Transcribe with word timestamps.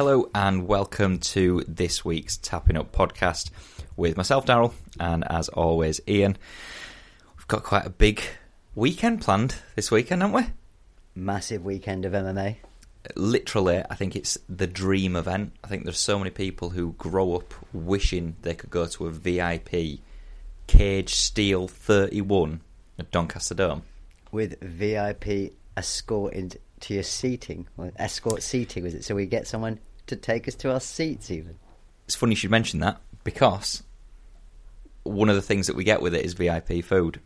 Hello 0.00 0.30
and 0.34 0.66
welcome 0.66 1.18
to 1.18 1.62
this 1.68 2.02
week's 2.02 2.38
Tapping 2.38 2.78
Up 2.78 2.90
podcast 2.90 3.50
with 3.98 4.16
myself, 4.16 4.46
Daryl, 4.46 4.72
and 4.98 5.30
as 5.30 5.50
always, 5.50 6.00
Ian. 6.08 6.38
We've 7.36 7.46
got 7.46 7.64
quite 7.64 7.84
a 7.84 7.90
big 7.90 8.22
weekend 8.74 9.20
planned 9.20 9.56
this 9.76 9.90
weekend, 9.90 10.22
haven't 10.22 10.42
we? 10.42 10.50
Massive 11.14 11.66
weekend 11.66 12.06
of 12.06 12.14
MMA. 12.14 12.56
Literally, 13.14 13.82
I 13.90 13.94
think 13.94 14.16
it's 14.16 14.38
the 14.48 14.66
dream 14.66 15.16
event. 15.16 15.52
I 15.62 15.66
think 15.66 15.84
there's 15.84 15.98
so 15.98 16.16
many 16.16 16.30
people 16.30 16.70
who 16.70 16.94
grow 16.94 17.34
up 17.34 17.52
wishing 17.74 18.36
they 18.40 18.54
could 18.54 18.70
go 18.70 18.86
to 18.86 19.06
a 19.06 19.10
VIP 19.10 20.00
Caged 20.66 21.14
Steel 21.14 21.68
31 21.68 22.62
at 22.98 23.10
Doncaster 23.10 23.54
Dome. 23.54 23.82
With 24.32 24.58
VIP 24.62 25.52
escorted 25.76 26.58
to 26.80 26.94
your 26.94 27.02
seating, 27.02 27.66
or 27.76 27.92
escort 27.96 28.42
seating, 28.42 28.82
was 28.82 28.94
it? 28.94 29.04
So 29.04 29.14
we 29.14 29.26
get 29.26 29.46
someone 29.46 29.78
to 30.10 30.16
take 30.16 30.46
us 30.46 30.54
to 30.56 30.72
our 30.72 30.80
seats, 30.80 31.30
even. 31.30 31.56
It's 32.06 32.14
funny 32.14 32.32
you 32.32 32.36
should 32.36 32.50
mention 32.50 32.80
that 32.80 33.00
because 33.24 33.82
one 35.02 35.28
of 35.28 35.36
the 35.36 35.42
things 35.42 35.66
that 35.66 35.76
we 35.76 35.84
get 35.84 36.02
with 36.02 36.14
it 36.14 36.24
is 36.24 36.34
VIP 36.34 36.84
food, 36.84 37.20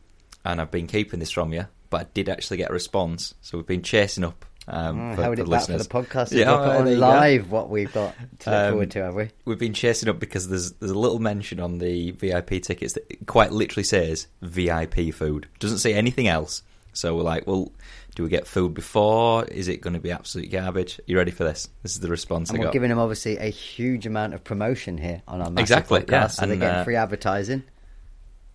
and 0.45 0.60
I've 0.60 0.70
been 0.70 0.87
keeping 0.87 1.20
this 1.20 1.30
from 1.30 1.52
you, 1.52 1.66
but 1.91 2.01
I 2.02 2.07
did 2.15 2.29
actually 2.29 2.59
get 2.59 2.70
a 2.70 2.73
response, 2.73 3.34
so 3.41 3.59
we've 3.59 3.66
been 3.66 3.83
chasing 3.83 4.24
up. 4.24 4.45
Um, 4.66 5.12
Oh, 5.12 5.16
for, 5.16 5.23
held 5.23 5.37
for 5.37 5.43
it 5.43 5.51
back 5.51 5.66
for 5.66 5.77
the 5.77 5.84
podcast. 5.84 6.33
Yeah, 6.33 6.51
oh, 6.51 6.79
on 6.79 6.84
there 6.87 6.95
you 6.95 7.01
go. 7.01 7.07
live 7.07 7.51
what 7.51 7.69
we've 7.69 7.93
got 7.93 8.15
to 8.41 8.51
look 8.51 8.59
Um, 8.59 8.70
forward 8.73 8.91
to, 8.93 9.02
have 9.05 9.15
we? 9.15 9.29
We've 9.45 9.59
been 9.59 9.74
chasing 9.74 10.09
up 10.09 10.19
because 10.19 10.48
there's 10.48 10.73
there's 10.73 10.91
a 10.93 10.98
little 10.98 11.19
mention 11.19 11.60
on 11.60 11.79
the 11.79 12.12
VIP 12.12 12.62
tickets 12.62 12.95
that 12.95 13.27
quite 13.27 13.52
literally 13.52 13.85
says 13.85 14.27
VIP 14.41 15.12
food. 15.12 15.48
Doesn't 15.59 15.79
say 15.79 15.93
anything 15.93 16.29
else. 16.29 16.62
So 16.95 17.15
we're 17.15 17.24
like, 17.24 17.46
well, 17.46 17.73
do 18.15 18.23
we 18.23 18.29
get 18.29 18.46
food 18.46 18.74
before? 18.74 19.45
Is 19.46 19.68
it 19.68 19.80
going 19.80 19.95
to 19.95 20.01
be 20.01 20.10
absolute 20.12 20.51
garbage? 20.51 20.98
Are 21.01 21.02
you 21.07 21.16
ready 21.16 21.30
for 21.32 21.45
this? 21.45 21.68
This 21.82 21.93
is 21.93 22.01
the 22.01 22.09
response 22.09 22.51
And 22.51 22.59
I 22.59 22.60
we're 22.60 22.65
got. 22.66 22.73
giving 22.73 22.90
them 22.90 22.98
obviously 22.98 23.37
a 23.38 23.48
huge 23.51 24.06
amount 24.06 24.34
of 24.34 24.45
promotion 24.45 24.98
here 24.98 25.23
on 25.26 25.43
our 25.43 25.51
Exactly, 25.59 26.01
podcast, 26.01 26.10
yeah, 26.10 26.26
so 26.29 26.43
they're 26.46 26.52
and, 26.52 26.60
getting 26.60 26.79
uh, 26.80 26.84
free 26.84 26.96
advertising. 26.96 27.65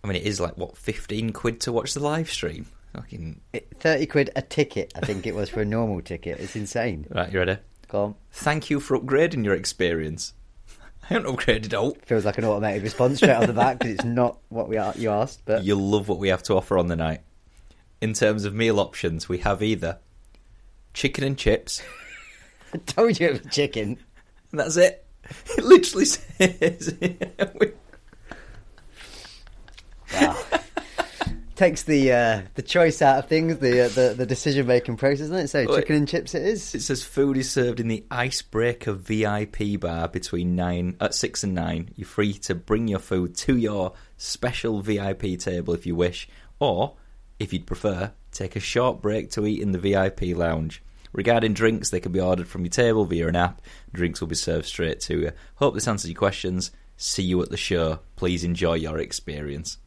I 0.02 0.06
mean, 0.08 0.16
it 0.16 0.22
is 0.24 0.40
like 0.40 0.56
what 0.56 0.76
fifteen 0.78 1.30
quid 1.32 1.60
to 1.62 1.72
watch 1.72 1.92
the 1.94 2.00
live 2.00 2.30
stream. 2.30 2.66
Fucking 2.94 3.40
Thirty 3.78 4.06
quid 4.06 4.30
a 4.34 4.42
ticket, 4.42 4.92
I 4.96 5.00
think 5.00 5.26
it 5.26 5.34
was 5.34 5.48
for 5.50 5.60
a 5.60 5.64
normal 5.64 6.00
ticket. 6.00 6.40
It's 6.40 6.56
insane. 6.56 7.06
right, 7.10 7.30
you 7.30 7.38
ready? 7.38 7.58
Go 7.88 8.04
on. 8.04 8.14
Thank 8.32 8.70
you 8.70 8.80
for 8.80 8.98
upgrading 8.98 9.44
your 9.44 9.54
experience. 9.54 10.32
I 11.10 11.14
haven't 11.14 11.36
upgraded 11.36 11.78
all. 11.78 11.96
Feels 12.06 12.24
like 12.24 12.38
an 12.38 12.44
automated 12.46 12.82
response 12.82 13.18
straight 13.18 13.32
off 13.34 13.46
the 13.46 13.52
back 13.52 13.78
because 13.78 13.94
it's 13.96 14.04
not 14.04 14.38
what 14.48 14.68
we 14.68 14.76
are, 14.78 14.94
you 14.96 15.10
asked. 15.10 15.42
But 15.44 15.64
You'll 15.64 15.80
love 15.86 16.08
what 16.08 16.18
we 16.18 16.28
have 16.28 16.42
to 16.44 16.54
offer 16.54 16.78
on 16.78 16.86
the 16.88 16.96
night. 16.96 17.20
In 18.00 18.14
terms 18.14 18.44
of 18.44 18.54
meal 18.54 18.80
options, 18.80 19.28
we 19.28 19.38
have 19.38 19.62
either 19.62 19.98
chicken 20.94 21.22
and 21.24 21.36
chips. 21.36 21.82
I 22.72 22.78
told 22.86 23.20
you 23.20 23.28
it 23.28 23.44
was 23.44 23.54
chicken. 23.54 23.98
And 24.50 24.60
that's 24.60 24.76
it. 24.76 25.06
It 25.56 25.62
literally 25.64 26.06
says. 26.06 26.94
Wow. 30.14 30.36
Takes 31.56 31.82
the 31.82 32.10
uh, 32.12 32.42
the 32.54 32.62
choice 32.62 33.02
out 33.02 33.18
of 33.18 33.28
things, 33.28 33.58
the 33.58 33.82
uh, 33.84 33.88
the, 33.90 34.14
the 34.16 34.24
decision 34.26 34.66
making 34.66 34.96
process, 34.96 35.28
doesn't 35.28 35.36
it? 35.44 35.48
So 35.48 35.66
Well, 35.66 35.76
chicken 35.78 35.96
and 35.96 36.08
chips 36.08 36.34
it 36.34 36.42
is. 36.42 36.74
it 36.74 36.80
says 36.80 37.04
food 37.04 37.36
is 37.36 37.50
served 37.50 37.80
in 37.80 37.88
the 37.88 38.04
icebreaker 38.10 38.94
VIP 38.94 39.78
bar 39.78 40.08
between 40.08 40.56
nine 40.56 40.96
at 41.00 41.14
six 41.14 41.44
and 41.44 41.54
nine. 41.54 41.90
You're 41.96 42.08
free 42.08 42.32
to 42.32 42.54
bring 42.54 42.88
your 42.88 42.98
food 42.98 43.36
to 43.36 43.56
your 43.58 43.92
special 44.16 44.80
VIP 44.80 45.38
table 45.38 45.74
if 45.74 45.84
you 45.84 45.94
wish, 45.94 46.28
or 46.60 46.96
if 47.40 47.52
you'd 47.52 47.66
prefer, 47.66 48.12
take 48.30 48.54
a 48.54 48.60
short 48.60 49.00
break 49.02 49.30
to 49.30 49.46
eat 49.46 49.60
in 49.60 49.72
the 49.72 49.78
VIP 49.78 50.36
lounge. 50.36 50.82
Regarding 51.12 51.54
drinks, 51.54 51.90
they 51.90 51.98
can 51.98 52.12
be 52.12 52.20
ordered 52.20 52.46
from 52.46 52.62
your 52.62 52.70
table 52.70 53.04
via 53.04 53.26
an 53.26 53.34
app. 53.34 53.60
Drinks 53.92 54.20
will 54.20 54.28
be 54.28 54.36
served 54.36 54.66
straight 54.66 55.00
to 55.00 55.18
you. 55.18 55.32
Hope 55.56 55.74
this 55.74 55.88
answers 55.88 56.10
your 56.10 56.18
questions. 56.18 56.70
See 56.96 57.24
you 57.24 57.42
at 57.42 57.50
the 57.50 57.56
show. 57.56 58.00
Please 58.14 58.44
enjoy 58.44 58.74
your 58.74 58.98
experience. 58.98 59.78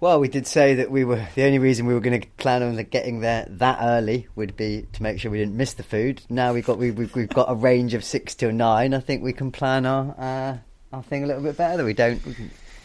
Well, 0.00 0.18
we 0.18 0.28
did 0.28 0.46
say 0.46 0.74
that 0.76 0.90
we 0.90 1.04
were 1.04 1.28
the 1.34 1.44
only 1.44 1.58
reason 1.58 1.86
we 1.86 1.94
were 1.94 2.00
going 2.00 2.20
to 2.20 2.26
plan 2.38 2.62
on 2.62 2.76
getting 2.84 3.20
there 3.20 3.46
that 3.50 3.78
early 3.82 4.26
would 4.34 4.56
be 4.56 4.86
to 4.94 5.02
make 5.02 5.20
sure 5.20 5.30
we 5.30 5.38
didn't 5.38 5.56
miss 5.56 5.74
the 5.74 5.84
food. 5.84 6.22
Now 6.28 6.52
we've 6.52 6.66
got 6.66 6.78
we, 6.78 6.90
we've, 6.90 7.14
we've 7.14 7.28
got 7.28 7.50
a 7.50 7.54
range 7.54 7.94
of 7.94 8.02
six 8.02 8.34
till 8.34 8.50
nine. 8.50 8.94
I 8.94 9.00
think 9.00 9.22
we 9.22 9.32
can 9.32 9.52
plan 9.52 9.86
our 9.86 10.14
uh, 10.18 10.58
our 10.92 11.02
thing 11.04 11.22
a 11.22 11.26
little 11.26 11.42
bit 11.42 11.56
better. 11.56 11.76
That 11.76 11.84
we 11.84 11.94
don't 11.94 12.24
we 12.26 12.34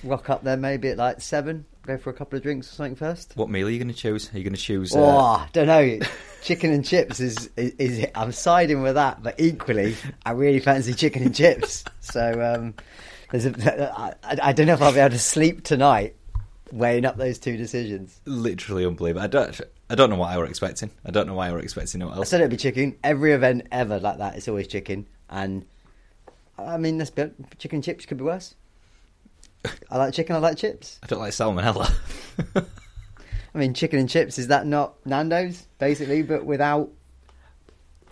rock 0.04 0.30
up 0.30 0.44
there 0.44 0.58
maybe 0.58 0.90
at 0.90 0.98
like 0.98 1.22
seven. 1.22 1.66
Go 1.88 1.98
for 1.98 2.10
a 2.10 2.14
couple 2.14 2.36
of 2.36 2.44
drinks 2.44 2.70
or 2.70 2.76
something 2.76 2.96
first. 2.96 3.32
What 3.36 3.50
meal 3.50 3.66
are 3.66 3.70
you 3.70 3.80
going 3.80 3.88
to 3.88 3.94
choose? 3.94 4.30
Are 4.34 4.38
you 4.38 4.44
going 4.44 4.54
to 4.54 4.60
choose? 4.62 4.94
uh, 4.94 5.00
Oh, 5.00 5.48
don't 5.54 5.68
know. 5.68 6.00
Chicken 6.44 6.74
and 6.74 6.86
chips 6.86 7.22
is, 7.22 7.50
is 7.56 7.72
is 7.80 8.06
I'm 8.14 8.34
siding 8.34 8.82
with 8.82 8.96
that, 8.96 9.24
but 9.24 9.40
equally, 9.40 9.96
I 10.26 10.32
really 10.32 10.60
fancy 10.60 10.94
chicken 10.94 11.24
and 11.24 11.34
chips. 11.36 11.84
So 12.02 12.22
um, 12.56 12.74
there's 13.32 13.46
a, 13.46 13.94
I, 13.98 14.14
I 14.44 14.54
don't 14.54 14.68
know 14.68 14.74
if 14.74 14.82
I'll 14.82 14.94
be 14.94 15.00
able 15.00 15.10
to 15.12 15.20
sleep 15.20 15.64
tonight, 15.66 16.16
weighing 16.72 17.04
up 17.06 17.18
those 17.18 17.38
two 17.38 17.58
decisions. 17.58 18.22
literally 18.26 18.86
unbelievable. 18.86 19.24
I 19.24 19.28
don't, 19.28 19.60
I 19.90 19.96
don't 19.96 20.10
know 20.10 20.16
what 20.16 20.30
I 20.30 20.38
were 20.38 20.46
expecting. 20.46 20.90
I 21.06 21.12
don't 21.12 21.28
know 21.28 21.34
why 21.34 21.50
I 21.50 21.52
were 21.52 21.60
expecting 21.60 22.06
what 22.06 22.18
I 22.18 22.24
said 22.24 22.40
it'd 22.40 22.52
be 22.52 22.58
chicken. 22.58 22.96
Every 23.04 23.34
event 23.34 23.68
ever 23.74 24.00
like 24.00 24.20
that, 24.20 24.36
it's 24.36 24.48
always 24.48 24.68
chicken. 24.68 25.06
And 25.30 25.66
I 26.58 26.78
mean, 26.78 26.98
let's 26.98 27.10
be 27.10 27.30
chicken 27.58 27.78
and 27.78 27.84
chips 27.84 28.06
could 28.06 28.18
be 28.18 28.24
worse. 28.24 28.56
I 29.90 29.98
like 29.98 30.14
chicken. 30.14 30.36
I 30.36 30.40
like 30.40 30.58
chips. 30.58 31.00
I 31.04 31.08
don't 31.08 31.20
like 31.20 31.34
salmonella. 31.34 31.92
I 33.56 33.58
mean, 33.58 33.74
chicken 33.74 34.00
and 34.00 34.10
chips 34.10 34.38
is 34.38 34.48
that 34.48 34.66
not 34.68 35.04
Nando's 35.06 35.66
basically, 35.80 36.22
but 36.22 36.46
without 36.46 36.90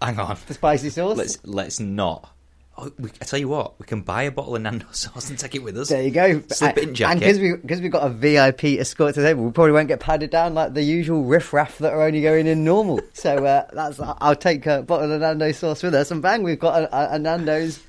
Hang 0.02 0.20
on. 0.20 0.38
the 0.48 0.54
spicy 0.54 0.90
sauce? 0.90 1.18
Let's 1.18 1.38
let's 1.46 1.80
not. 1.80 2.32
Oh, 2.78 2.92
we, 3.00 3.10
I 3.22 3.26
tell 3.26 3.40
you 3.40 3.48
what, 3.48 3.80
we 3.80 3.86
can 3.86 4.02
buy 4.02 4.24
a 4.24 4.32
bottle 4.32 4.54
of 4.58 4.62
Nando 4.62 4.88
sauce 4.92 5.30
and 5.30 5.40
take 5.40 5.56
it 5.56 5.64
with 5.64 5.78
us. 5.78 5.88
There 5.88 6.02
you 6.02 6.12
go. 6.12 6.42
Slip 6.50 6.78
it 6.78 7.00
in 7.00 7.06
And 7.06 7.20
because 7.20 7.40
we 7.40 7.56
because 7.56 7.80
we've 7.80 7.92
got 7.92 8.06
a 8.06 8.10
VIP 8.10 8.64
escort 8.80 9.14
to 9.16 9.22
the 9.22 9.28
table, 9.28 9.46
we 9.46 9.52
probably 9.52 9.72
won't 9.72 9.88
get 9.88 10.02
padded 10.02 10.30
down 10.30 10.54
like 10.56 10.74
the 10.74 10.84
usual 10.84 11.24
riff-raff 11.24 11.78
that 11.78 11.94
are 11.94 12.02
only 12.02 12.22
going 12.22 12.48
in 12.48 12.66
normal. 12.66 13.00
so 13.14 13.46
uh, 13.46 13.68
that's 13.72 14.00
I'll 14.02 14.36
take 14.36 14.66
a 14.66 14.82
bottle 14.82 15.12
of 15.12 15.22
Nando's 15.22 15.58
sauce 15.58 15.84
with 15.84 15.96
us, 15.96 16.12
and 16.12 16.22
bang, 16.22 16.44
we've 16.44 16.60
got 16.60 16.84
a, 16.84 17.16
a 17.16 17.20
Nando's 17.20 17.80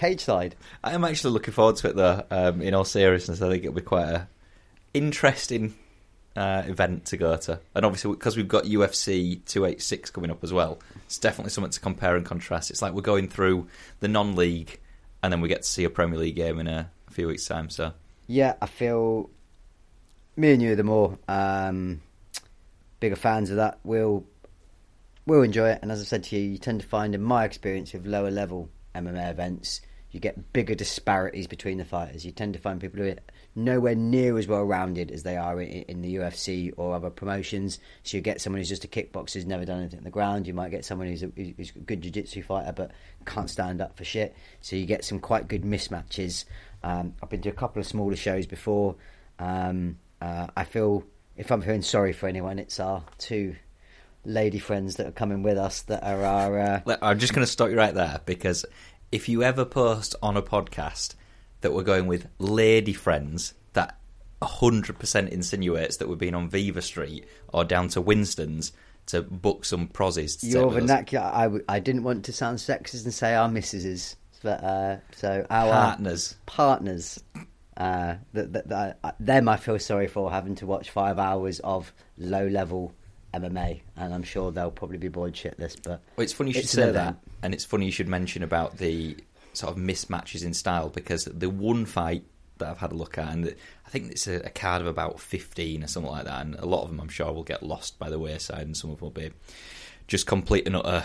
cage 0.00 0.20
side. 0.20 0.56
I 0.82 0.92
am 0.92 1.04
actually 1.04 1.32
looking 1.34 1.52
forward 1.52 1.76
to 1.76 1.88
it 1.90 1.96
though. 1.96 2.24
Um, 2.30 2.62
in 2.62 2.74
all 2.74 2.84
seriousness, 2.84 3.42
I 3.42 3.50
think 3.50 3.64
it'll 3.64 3.74
be 3.74 3.82
quite 3.82 4.08
a 4.08 4.28
interesting 4.94 5.74
uh, 6.34 6.62
event 6.66 7.04
to 7.06 7.18
go 7.18 7.36
to, 7.36 7.60
and 7.74 7.84
obviously 7.84 8.12
because 8.12 8.36
we've 8.36 8.48
got 8.48 8.64
UFC 8.64 9.44
286 9.44 10.10
coming 10.10 10.30
up 10.30 10.42
as 10.42 10.52
well, 10.52 10.78
it's 11.04 11.18
definitely 11.18 11.50
something 11.50 11.70
to 11.70 11.80
compare 11.80 12.16
and 12.16 12.24
contrast. 12.24 12.70
It's 12.70 12.80
like 12.80 12.94
we're 12.94 13.02
going 13.02 13.28
through 13.28 13.68
the 14.00 14.08
non-league, 14.08 14.80
and 15.22 15.32
then 15.32 15.42
we 15.42 15.48
get 15.48 15.62
to 15.62 15.68
see 15.68 15.84
a 15.84 15.90
Premier 15.90 16.18
League 16.18 16.36
game 16.36 16.58
in 16.58 16.66
a, 16.66 16.90
a 17.08 17.10
few 17.10 17.26
weeks' 17.26 17.46
time. 17.46 17.68
So 17.68 17.92
Yeah, 18.26 18.54
I 18.62 18.66
feel 18.66 19.28
me 20.34 20.52
and 20.52 20.62
you 20.62 20.72
are 20.72 20.76
the 20.76 20.82
more 20.82 21.18
um, 21.28 22.00
bigger 23.00 23.16
fans 23.16 23.50
of 23.50 23.56
that. 23.56 23.80
We'll 23.84 24.24
we'll 25.26 25.42
enjoy 25.42 25.70
it, 25.70 25.80
and 25.82 25.92
as 25.92 26.00
I 26.00 26.04
said 26.04 26.24
to 26.24 26.36
you, 26.36 26.52
you 26.52 26.58
tend 26.58 26.80
to 26.80 26.86
find, 26.86 27.14
in 27.14 27.22
my 27.22 27.44
experience 27.44 27.92
with 27.92 28.06
lower 28.06 28.30
level 28.30 28.70
MMA 28.94 29.30
events, 29.30 29.82
you 30.12 30.18
get 30.20 30.52
bigger 30.52 30.74
disparities 30.74 31.46
between 31.46 31.78
the 31.78 31.84
fighters. 31.84 32.24
You 32.24 32.32
tend 32.32 32.54
to 32.54 32.58
find 32.58 32.80
people 32.80 33.00
who 33.00 33.10
are 33.10 33.16
nowhere 33.54 33.94
near 33.94 34.36
as 34.38 34.48
well 34.48 34.64
rounded 34.64 35.10
as 35.10 35.22
they 35.22 35.36
are 35.36 35.60
in, 35.60 35.82
in 35.82 36.02
the 36.02 36.16
UFC 36.16 36.72
or 36.76 36.94
other 36.94 37.10
promotions. 37.10 37.78
So 38.02 38.16
you 38.16 38.22
get 38.22 38.40
someone 38.40 38.58
who's 38.60 38.68
just 38.68 38.84
a 38.84 38.88
kickboxer 38.88 39.34
who's 39.34 39.46
never 39.46 39.64
done 39.64 39.80
anything 39.80 39.98
on 39.98 40.04
the 40.04 40.10
ground. 40.10 40.46
You 40.46 40.54
might 40.54 40.70
get 40.70 40.84
someone 40.84 41.08
who's 41.08 41.22
a, 41.22 41.30
who's 41.36 41.70
a 41.76 41.78
good 41.80 42.00
jiu-jitsu 42.00 42.42
fighter 42.42 42.72
but 42.72 42.90
can't 43.24 43.48
stand 43.48 43.80
up 43.80 43.96
for 43.96 44.04
shit. 44.04 44.34
So 44.60 44.74
you 44.76 44.86
get 44.86 45.04
some 45.04 45.20
quite 45.20 45.46
good 45.46 45.62
mismatches. 45.62 46.44
Um, 46.82 47.14
I've 47.22 47.28
been 47.28 47.42
to 47.42 47.48
a 47.48 47.52
couple 47.52 47.80
of 47.80 47.86
smaller 47.86 48.16
shows 48.16 48.46
before. 48.46 48.96
Um, 49.38 49.98
uh, 50.20 50.48
I 50.56 50.64
feel 50.64 51.04
if 51.36 51.50
I'm 51.50 51.62
feeling 51.62 51.82
sorry 51.82 52.12
for 52.12 52.26
anyone, 52.26 52.58
it's 52.58 52.80
our 52.80 53.04
two 53.18 53.54
lady 54.24 54.58
friends 54.58 54.96
that 54.96 55.06
are 55.06 55.12
coming 55.12 55.42
with 55.42 55.56
us 55.56 55.82
that 55.82 56.02
are 56.02 56.22
our. 56.24 56.58
Uh, 56.58 56.96
I'm 57.00 57.18
just 57.18 57.32
going 57.32 57.46
to 57.46 57.50
stop 57.50 57.70
you 57.70 57.76
right 57.76 57.94
there 57.94 58.20
because 58.26 58.66
if 59.12 59.28
you 59.28 59.42
ever 59.42 59.64
post 59.64 60.14
on 60.22 60.36
a 60.36 60.42
podcast 60.42 61.14
that 61.60 61.72
we're 61.72 61.82
going 61.82 62.06
with 62.06 62.28
lady 62.38 62.92
friends, 62.92 63.54
that 63.72 63.98
100% 64.42 65.28
insinuates 65.28 65.96
that 65.98 66.08
we're 66.08 66.16
being 66.16 66.34
on 66.34 66.48
Vivastreet 66.48 67.24
or 67.48 67.64
down 67.64 67.88
to 67.88 68.00
Winston's 68.00 68.72
to 69.06 69.22
book 69.22 69.64
some 69.64 69.88
prozzies. 69.88 70.40
To 70.40 70.46
your 70.46 70.64
take 70.64 70.74
with 70.74 70.84
us. 70.84 70.88
vernacular. 70.90 71.30
I, 71.32 71.42
w- 71.44 71.64
I 71.68 71.80
didn't 71.80 72.04
want 72.04 72.24
to 72.26 72.32
sound 72.32 72.58
sexist 72.58 73.04
and 73.04 73.12
say 73.12 73.34
our 73.34 73.48
missuses, 73.48 74.16
but 74.42 74.62
uh, 74.62 74.96
so 75.14 75.46
our 75.50 75.70
partners. 75.70 76.36
partners. 76.46 77.22
Uh, 77.76 78.16
that, 78.34 78.52
that, 78.52 78.68
that 78.68 79.14
them 79.18 79.48
I 79.48 79.56
feel 79.56 79.78
sorry 79.78 80.06
for 80.06 80.30
having 80.30 80.54
to 80.56 80.66
watch 80.66 80.90
five 80.90 81.18
hours 81.18 81.60
of 81.60 81.94
low 82.18 82.46
level 82.46 82.92
MMA, 83.34 83.80
and 83.96 84.14
I'm 84.14 84.22
sure 84.22 84.50
they'll 84.50 84.70
probably 84.70 84.98
be 84.98 85.08
bored 85.08 85.34
shitless. 85.34 85.76
But 85.82 86.00
Well, 86.16 86.24
it's 86.24 86.32
funny 86.32 86.50
you 86.50 86.60
should 86.60 86.68
say 86.68 86.90
that, 86.90 87.16
and 87.42 87.54
it's 87.54 87.64
funny 87.64 87.86
you 87.86 87.92
should 87.92 88.08
mention 88.08 88.42
about 88.42 88.78
the 88.78 89.16
sort 89.52 89.72
of 89.72 89.82
mismatches 89.82 90.44
in 90.44 90.54
style 90.54 90.88
because 90.88 91.24
the 91.24 91.50
one 91.50 91.84
fight 91.84 92.24
that 92.58 92.68
I've 92.68 92.78
had 92.78 92.92
a 92.92 92.94
look 92.94 93.18
at, 93.18 93.32
and 93.32 93.44
the, 93.44 93.56
I 93.86 93.90
think 93.90 94.10
it's 94.10 94.26
a, 94.26 94.36
a 94.36 94.50
card 94.50 94.80
of 94.82 94.86
about 94.86 95.20
15 95.20 95.82
or 95.82 95.86
something 95.86 96.10
like 96.10 96.24
that, 96.24 96.42
and 96.42 96.54
a 96.56 96.66
lot 96.66 96.82
of 96.82 96.90
them 96.90 97.00
I'm 97.00 97.08
sure 97.08 97.32
will 97.32 97.42
get 97.42 97.62
lost 97.62 97.98
by 97.98 98.10
the 98.10 98.18
wayside, 98.18 98.62
and 98.62 98.76
some 98.76 98.90
of 98.90 98.98
them 98.98 99.06
will 99.06 99.10
be 99.10 99.30
just 100.06 100.26
complete 100.26 100.66
and 100.66 100.76
utter 100.76 101.04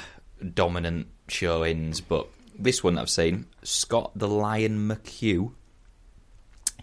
dominant 0.53 1.07
showings, 1.27 2.01
but 2.01 2.27
this 2.57 2.83
one 2.83 2.95
that 2.95 3.01
I've 3.01 3.09
seen, 3.09 3.45
Scott 3.63 4.11
the 4.15 4.27
Lion 4.27 4.87
McHugh. 4.87 5.51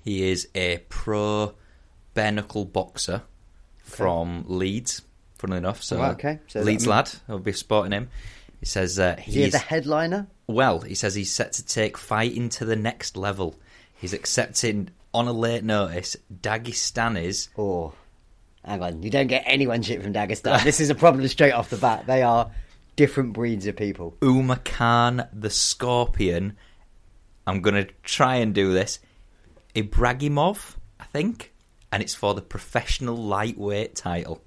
He 0.05 0.29
is 0.31 0.49
a 0.55 0.79
pro 0.89 1.55
bare 2.15 2.33
knuckle 2.33 2.65
boxer 2.65 3.23
from 3.79 4.45
Leeds, 4.49 5.03
funnily 5.43 5.59
enough. 5.59 5.83
So, 5.83 5.99
Right, 5.99 6.13
okay. 6.13 6.39
So 6.47 6.61
Leeds 6.61 6.87
lad, 6.87 7.11
I'll 7.29 7.39
be 7.39 7.53
spotting 7.53 7.93
him. 7.93 8.09
He 8.61 8.67
says 8.67 8.99
uh, 8.99 9.17
Is 9.27 9.35
he 9.35 9.43
he's 9.43 9.53
the 9.53 9.59
headliner? 9.59 10.29
well, 10.47 10.81
he 10.81 10.95
says 10.95 11.15
he's 11.15 11.33
set 11.33 11.53
to 11.55 11.67
take 11.67 11.99
fighting 11.99 12.49
to 12.51 12.65
the 12.65 12.77
next 12.77 13.17
level. 13.17 13.57
He's 13.95 14.13
accepting 14.13 14.91
on 15.13 15.27
a 15.29 15.33
late 15.33 15.65
notice 15.65 16.17
Dagestanis. 16.33 17.49
Oh, 17.59 17.93
hang 18.65 18.83
on, 18.83 19.03
you 19.03 19.11
don't 19.11 19.27
get 19.27 19.43
anyone 19.47 19.83
shit 19.83 20.03
from 20.03 20.13
Dagestan. 20.13 20.63
this 20.65 20.81
is 20.81 20.91
a 20.91 20.95
problem 20.95 21.27
straight 21.29 21.53
off 21.53 21.71
the 21.71 21.77
bat. 21.77 22.07
They 22.07 22.23
are 22.23 22.51
different 22.95 23.33
breeds 23.33 23.67
of 23.67 23.77
people. 23.77 24.17
Uma 24.23 24.57
Khan 24.57 25.27
the 25.33 25.51
Scorpion. 25.51 26.57
I'm 27.47 27.61
going 27.61 27.87
to 27.87 27.93
try 28.05 28.37
and 28.37 28.55
do 28.55 28.73
this. 28.73 29.01
Ibragimov, 29.75 30.77
I 31.01 31.05
think. 31.05 31.53
And 31.91 32.03
it's 32.03 32.15
for 32.15 32.35
the 32.35 32.43
professional 32.43 33.17
lightweight 33.17 33.97
title. 33.97 34.41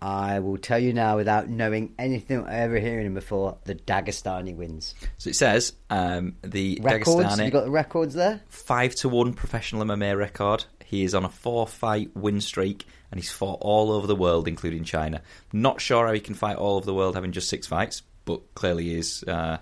I 0.00 0.40
will 0.40 0.58
tell 0.58 0.78
you 0.78 0.92
now, 0.92 1.16
without 1.16 1.48
knowing 1.48 1.94
anything 1.98 2.38
or 2.38 2.48
ever 2.48 2.78
hearing 2.78 3.06
him 3.06 3.14
before, 3.14 3.56
the 3.64 3.74
Dagestani 3.74 4.54
wins. 4.54 4.94
So 5.18 5.30
it 5.30 5.36
says 5.36 5.72
um, 5.88 6.36
the 6.42 6.78
Records? 6.82 7.34
Dagestani 7.34 7.44
You 7.46 7.50
got 7.50 7.64
the 7.64 7.70
records 7.70 8.14
there? 8.14 8.40
five 8.48 8.94
to 8.96 9.08
one 9.08 9.32
professional 9.32 9.84
MMA 9.84 10.16
record. 10.16 10.64
He 10.84 11.02
is 11.02 11.14
on 11.14 11.24
a 11.24 11.28
four 11.28 11.66
fight 11.66 12.14
win 12.14 12.40
streak 12.40 12.86
and 13.10 13.18
he's 13.18 13.30
fought 13.32 13.58
all 13.60 13.90
over 13.90 14.06
the 14.06 14.14
world, 14.14 14.46
including 14.46 14.84
China. 14.84 15.22
Not 15.52 15.80
sure 15.80 16.06
how 16.06 16.12
he 16.12 16.20
can 16.20 16.34
fight 16.34 16.56
all 16.56 16.76
over 16.76 16.86
the 16.86 16.94
world 16.94 17.14
having 17.14 17.32
just 17.32 17.48
six 17.48 17.66
fights, 17.66 18.02
but 18.24 18.54
clearly 18.54 18.84
he's 18.84 19.22
uh, 19.24 19.58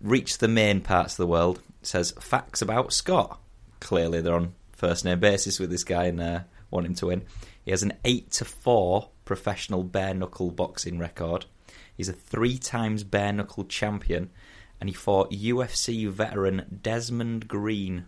reached 0.00 0.40
the 0.40 0.48
main 0.48 0.80
parts 0.80 1.14
of 1.14 1.18
the 1.18 1.26
world. 1.26 1.60
It 1.82 1.88
says 1.88 2.12
facts 2.20 2.62
about 2.62 2.92
Scott. 2.92 3.40
Clearly 3.80 4.20
they're 4.20 4.34
on 4.34 4.54
first 4.72 5.04
name 5.04 5.20
basis 5.20 5.58
with 5.58 5.70
this 5.70 5.84
guy 5.84 6.04
and 6.04 6.20
uh, 6.20 6.40
want 6.70 6.86
him 6.86 6.94
to 6.94 7.06
win. 7.06 7.22
He 7.64 7.70
has 7.70 7.82
an 7.82 7.94
eight 8.04 8.30
to 8.32 8.44
four 8.44 9.10
professional 9.24 9.84
bare 9.84 10.14
knuckle 10.14 10.50
boxing 10.50 10.98
record. 10.98 11.46
He's 11.96 12.08
a 12.08 12.12
three 12.12 12.58
times 12.58 13.04
bare 13.04 13.32
knuckle 13.32 13.64
champion, 13.64 14.30
and 14.80 14.88
he 14.88 14.94
fought 14.94 15.30
UFC 15.30 16.08
veteran 16.08 16.80
Desmond 16.82 17.48
Green. 17.48 18.06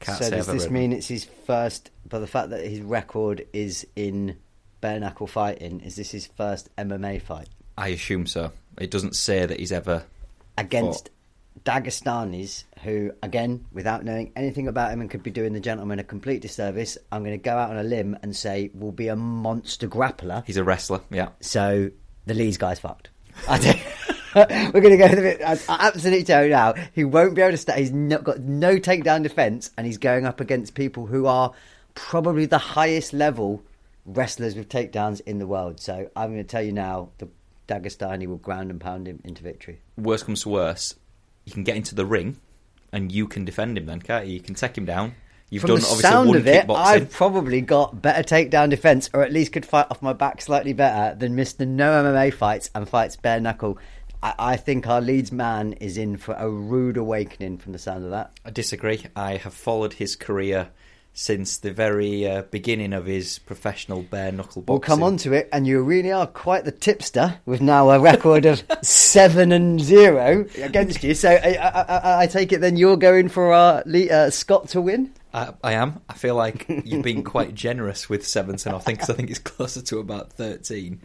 Can't 0.00 0.18
so 0.18 0.30
does 0.30 0.46
this 0.46 0.70
mean 0.70 0.92
it's 0.92 1.08
his 1.08 1.24
first? 1.24 1.90
But 2.08 2.20
the 2.20 2.26
fact 2.26 2.50
that 2.50 2.64
his 2.64 2.80
record 2.80 3.46
is 3.52 3.86
in 3.96 4.36
bare 4.80 5.00
knuckle 5.00 5.26
fighting, 5.26 5.80
is 5.80 5.96
this 5.96 6.12
his 6.12 6.26
first 6.26 6.74
MMA 6.76 7.20
fight 7.20 7.48
I 7.78 7.88
assume 7.88 8.26
so. 8.26 8.50
It 8.76 8.90
doesn't 8.90 9.14
say 9.14 9.46
that 9.46 9.60
he's 9.60 9.70
ever. 9.70 10.04
against 10.56 11.10
Dagestanis, 11.64 12.64
who, 12.82 13.12
again, 13.22 13.64
without 13.72 14.04
knowing 14.04 14.32
anything 14.36 14.68
about 14.68 14.92
him 14.92 15.00
and 15.00 15.10
could 15.10 15.22
be 15.22 15.30
doing 15.30 15.52
the 15.52 15.60
gentleman 15.60 15.98
a 15.98 16.04
complete 16.04 16.42
disservice, 16.42 16.98
I'm 17.12 17.22
going 17.24 17.38
to 17.38 17.42
go 17.42 17.56
out 17.56 17.70
on 17.70 17.76
a 17.78 17.82
limb 17.82 18.16
and 18.22 18.34
say 18.34 18.70
will 18.74 18.92
be 18.92 19.08
a 19.08 19.16
monster 19.16 19.88
grappler. 19.88 20.44
He's 20.46 20.56
a 20.56 20.64
wrestler, 20.64 21.00
yeah. 21.10 21.28
So 21.40 21.90
the 22.26 22.34
Leeds 22.34 22.58
guy's 22.58 22.78
fucked. 22.78 23.10
I 23.48 23.58
don't- 23.58 23.78
We're 24.74 24.80
going 24.82 24.90
to 24.90 24.96
go 24.98 25.08
with 25.08 25.24
it. 25.24 25.40
I, 25.42 25.52
I 25.72 25.86
absolutely 25.88 26.24
tell 26.24 26.44
you 26.44 26.50
now, 26.50 26.74
he 26.92 27.02
won't 27.04 27.34
be 27.34 27.40
able 27.40 27.52
to 27.52 27.56
stay. 27.56 27.78
He's 27.80 27.90
not, 27.90 28.24
got 28.24 28.40
no 28.40 28.76
takedown 28.76 29.22
defense, 29.22 29.70
and 29.76 29.86
he's 29.86 29.96
going 29.98 30.26
up 30.26 30.40
against 30.40 30.74
people 30.74 31.06
who 31.06 31.26
are 31.26 31.52
probably 31.94 32.44
the 32.46 32.58
highest 32.58 33.12
level 33.12 33.62
wrestlers 34.04 34.54
with 34.54 34.68
takedowns 34.68 35.20
in 35.22 35.38
the 35.38 35.46
world. 35.46 35.80
So 35.80 36.10
I'm 36.14 36.30
going 36.32 36.42
to 36.44 36.48
tell 36.48 36.62
you 36.62 36.72
now, 36.72 37.08
the 37.18 37.28
Dagestani 37.68 38.26
will 38.26 38.36
ground 38.36 38.70
and 38.70 38.80
pound 38.80 39.08
him 39.08 39.20
into 39.24 39.42
victory. 39.42 39.80
Worst 39.96 40.26
comes 40.26 40.42
to 40.42 40.50
worst, 40.50 40.96
you 41.48 41.54
can 41.54 41.64
get 41.64 41.76
into 41.76 41.94
the 41.94 42.06
ring, 42.06 42.38
and 42.92 43.10
you 43.10 43.26
can 43.26 43.44
defend 43.44 43.78
him. 43.78 43.86
Then, 43.86 44.00
can't 44.00 44.26
you? 44.26 44.34
You 44.34 44.40
can 44.40 44.54
take 44.54 44.76
him 44.76 44.84
down. 44.84 45.14
You've 45.50 45.62
From 45.62 45.68
done 45.68 45.80
the 45.80 45.86
obviously 45.86 46.02
sound 46.02 46.28
one 46.28 46.36
of 46.36 46.46
it, 46.46 46.66
kickboxing. 46.66 46.76
I've 46.76 47.10
probably 47.10 47.60
got 47.62 48.02
better 48.02 48.22
takedown 48.22 48.68
defense, 48.68 49.08
or 49.14 49.22
at 49.22 49.32
least 49.32 49.52
could 49.52 49.64
fight 49.64 49.86
off 49.90 50.02
my 50.02 50.12
back 50.12 50.42
slightly 50.42 50.74
better 50.74 51.16
than 51.16 51.34
Mister 51.34 51.64
No 51.64 51.90
MMA 51.90 52.34
fights 52.34 52.70
and 52.74 52.86
fights 52.86 53.16
bare 53.16 53.40
knuckle. 53.40 53.78
I, 54.22 54.34
I 54.38 54.56
think 54.56 54.86
our 54.86 55.00
Leeds 55.00 55.32
man 55.32 55.72
is 55.74 55.96
in 55.96 56.18
for 56.18 56.34
a 56.34 56.50
rude 56.50 56.98
awakening 56.98 57.58
from 57.58 57.72
the 57.72 57.78
sound 57.78 58.04
of 58.04 58.10
that. 58.10 58.32
I 58.44 58.50
disagree. 58.50 59.06
I 59.16 59.36
have 59.36 59.54
followed 59.54 59.94
his 59.94 60.16
career 60.16 60.68
since 61.20 61.58
the 61.58 61.72
very 61.72 62.28
uh, 62.30 62.42
beginning 62.42 62.92
of 62.92 63.04
his 63.04 63.40
professional 63.40 64.02
bare 64.04 64.30
knuckle 64.30 64.62
boxing. 64.62 64.72
We'll 64.74 64.78
come 64.98 65.02
on 65.02 65.16
to 65.18 65.32
it, 65.32 65.48
and 65.52 65.66
you 65.66 65.82
really 65.82 66.12
are 66.12 66.28
quite 66.28 66.64
the 66.64 66.70
tipster 66.70 67.40
with 67.44 67.60
now 67.60 67.90
a 67.90 67.98
record 67.98 68.46
of 68.46 68.62
seven 68.82 69.50
and 69.50 69.80
zero 69.80 70.46
against 70.62 71.02
you. 71.02 71.14
So 71.14 71.30
I, 71.30 71.54
I, 71.60 71.80
I, 71.80 72.22
I 72.22 72.26
take 72.28 72.52
it 72.52 72.60
then 72.60 72.76
you're 72.76 72.96
going 72.96 73.28
for 73.28 73.52
our 73.52 73.82
uh, 73.84 74.30
Scott 74.30 74.68
to 74.68 74.80
win. 74.80 75.12
I, 75.34 75.54
I 75.64 75.72
am. 75.72 76.00
I 76.08 76.12
feel 76.12 76.36
like 76.36 76.66
you've 76.84 77.02
been 77.02 77.24
quite 77.24 77.52
generous 77.52 78.08
with 78.08 78.24
sevens, 78.24 78.64
and 78.64 78.76
I 78.76 78.78
think 78.78 79.00
because 79.00 79.10
I 79.10 79.14
think 79.14 79.30
it's 79.30 79.40
closer 79.40 79.82
to 79.82 79.98
about 79.98 80.32
thirteen. 80.32 81.00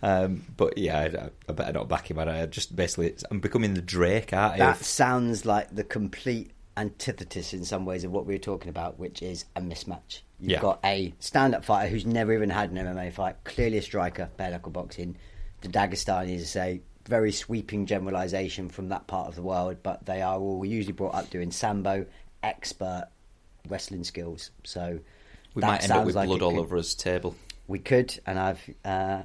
Um, 0.00 0.44
but 0.56 0.78
yeah, 0.78 1.30
I, 1.48 1.50
I 1.50 1.52
better 1.52 1.72
not 1.72 1.88
back 1.88 2.08
him. 2.08 2.20
I 2.20 2.46
just 2.46 2.76
basically, 2.76 3.06
it's- 3.06 3.24
I'm 3.32 3.40
becoming 3.40 3.74
the 3.74 3.82
Drake, 3.82 4.32
aren't 4.32 4.58
That 4.58 4.78
sounds 4.84 5.44
like 5.44 5.74
the 5.74 5.82
complete 5.82 6.52
antithesis 6.76 7.52
in 7.54 7.64
some 7.64 7.84
ways 7.86 8.04
of 8.04 8.10
what 8.12 8.26
we 8.26 8.34
were 8.34 8.38
talking 8.38 8.68
about, 8.68 8.98
which 8.98 9.22
is 9.22 9.44
a 9.56 9.60
mismatch. 9.60 10.20
You've 10.40 10.50
Yeah. 10.52 10.60
got 10.60 10.80
a 10.84 11.14
stand-up 11.18 11.64
fighter 11.64 11.88
who's 11.88 12.04
never 12.06 12.32
even 12.32 12.50
had 12.50 12.70
an 12.70 12.76
MMA 12.78 13.10
fight, 13.10 13.36
clearly 13.44 13.78
a 13.78 13.82
striker, 13.82 14.28
bare 14.36 14.50
knuckle 14.50 14.72
boxing. 14.72 15.16
The 15.62 15.68
Dagestani 15.68 16.34
is 16.34 16.54
a 16.56 16.80
very 17.08 17.32
sweeping 17.32 17.86
generalisation 17.86 18.68
from 18.68 18.88
that 18.90 19.06
part 19.06 19.28
of 19.28 19.34
the 19.36 19.42
world, 19.42 19.78
but 19.82 20.04
they 20.06 20.20
are 20.22 20.38
all 20.38 20.64
usually 20.64 20.92
brought 20.92 21.14
up 21.14 21.30
doing 21.30 21.50
sambo, 21.50 22.04
expert 22.42 23.08
wrestling 23.68 24.04
skills. 24.04 24.50
So 24.64 24.98
we 25.54 25.62
might 25.62 25.82
end 25.82 25.92
up 25.92 26.04
with 26.04 26.14
like 26.16 26.28
blood 26.28 26.42
all 26.42 26.50
could- 26.52 26.60
over 26.60 26.76
his 26.76 26.94
table. 26.94 27.34
We 27.68 27.78
could, 27.80 28.18
and 28.26 28.38
I've. 28.38 28.70
Uh, 28.84 29.22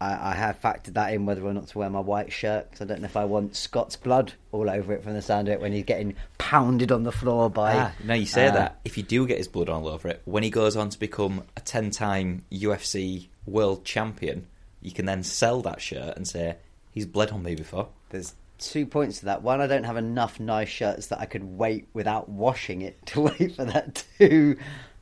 I, 0.00 0.30
I 0.30 0.34
have 0.34 0.60
factored 0.60 0.94
that 0.94 1.12
in 1.12 1.26
whether 1.26 1.44
or 1.44 1.52
not 1.52 1.68
to 1.68 1.78
wear 1.78 1.90
my 1.90 2.00
white 2.00 2.32
shirt 2.32 2.70
because 2.70 2.80
I 2.80 2.84
don't 2.86 3.02
know 3.02 3.06
if 3.06 3.16
I 3.16 3.24
want 3.24 3.54
Scott's 3.54 3.96
blood 3.96 4.32
all 4.52 4.70
over 4.70 4.92
it 4.92 5.02
from 5.02 5.12
the 5.12 5.22
sound 5.22 5.48
of 5.48 5.54
it 5.54 5.60
when 5.60 5.72
he's 5.72 5.84
getting 5.84 6.16
pounded 6.38 6.90
on 6.90 7.02
the 7.02 7.12
floor 7.12 7.50
by. 7.50 7.76
Ah, 7.76 7.92
now 8.04 8.14
you 8.14 8.26
say 8.26 8.48
uh, 8.48 8.52
that 8.52 8.80
if 8.84 8.96
you 8.96 9.02
do 9.02 9.26
get 9.26 9.38
his 9.38 9.48
blood 9.48 9.68
all 9.68 9.88
over 9.88 10.08
it, 10.08 10.22
when 10.24 10.42
he 10.42 10.50
goes 10.50 10.76
on 10.76 10.88
to 10.90 10.98
become 10.98 11.44
a 11.56 11.60
ten-time 11.60 12.44
UFC 12.50 13.28
world 13.46 13.84
champion, 13.84 14.46
you 14.80 14.92
can 14.92 15.04
then 15.04 15.22
sell 15.22 15.60
that 15.62 15.80
shirt 15.80 16.16
and 16.16 16.26
say 16.26 16.56
he's 16.92 17.06
bled 17.06 17.30
on 17.30 17.42
me 17.42 17.54
before. 17.54 17.88
There's 18.08 18.34
two 18.58 18.86
points 18.86 19.20
to 19.20 19.26
that. 19.26 19.42
One, 19.42 19.60
I 19.60 19.66
don't 19.66 19.84
have 19.84 19.96
enough 19.96 20.38
nice 20.38 20.68
shirts 20.68 21.08
that 21.08 21.20
I 21.20 21.26
could 21.26 21.44
wait 21.44 21.88
without 21.92 22.28
washing 22.28 22.82
it 22.82 22.98
to 23.06 23.22
wait 23.22 23.56
for 23.56 23.64
that. 23.64 24.04
Two, 24.18 24.56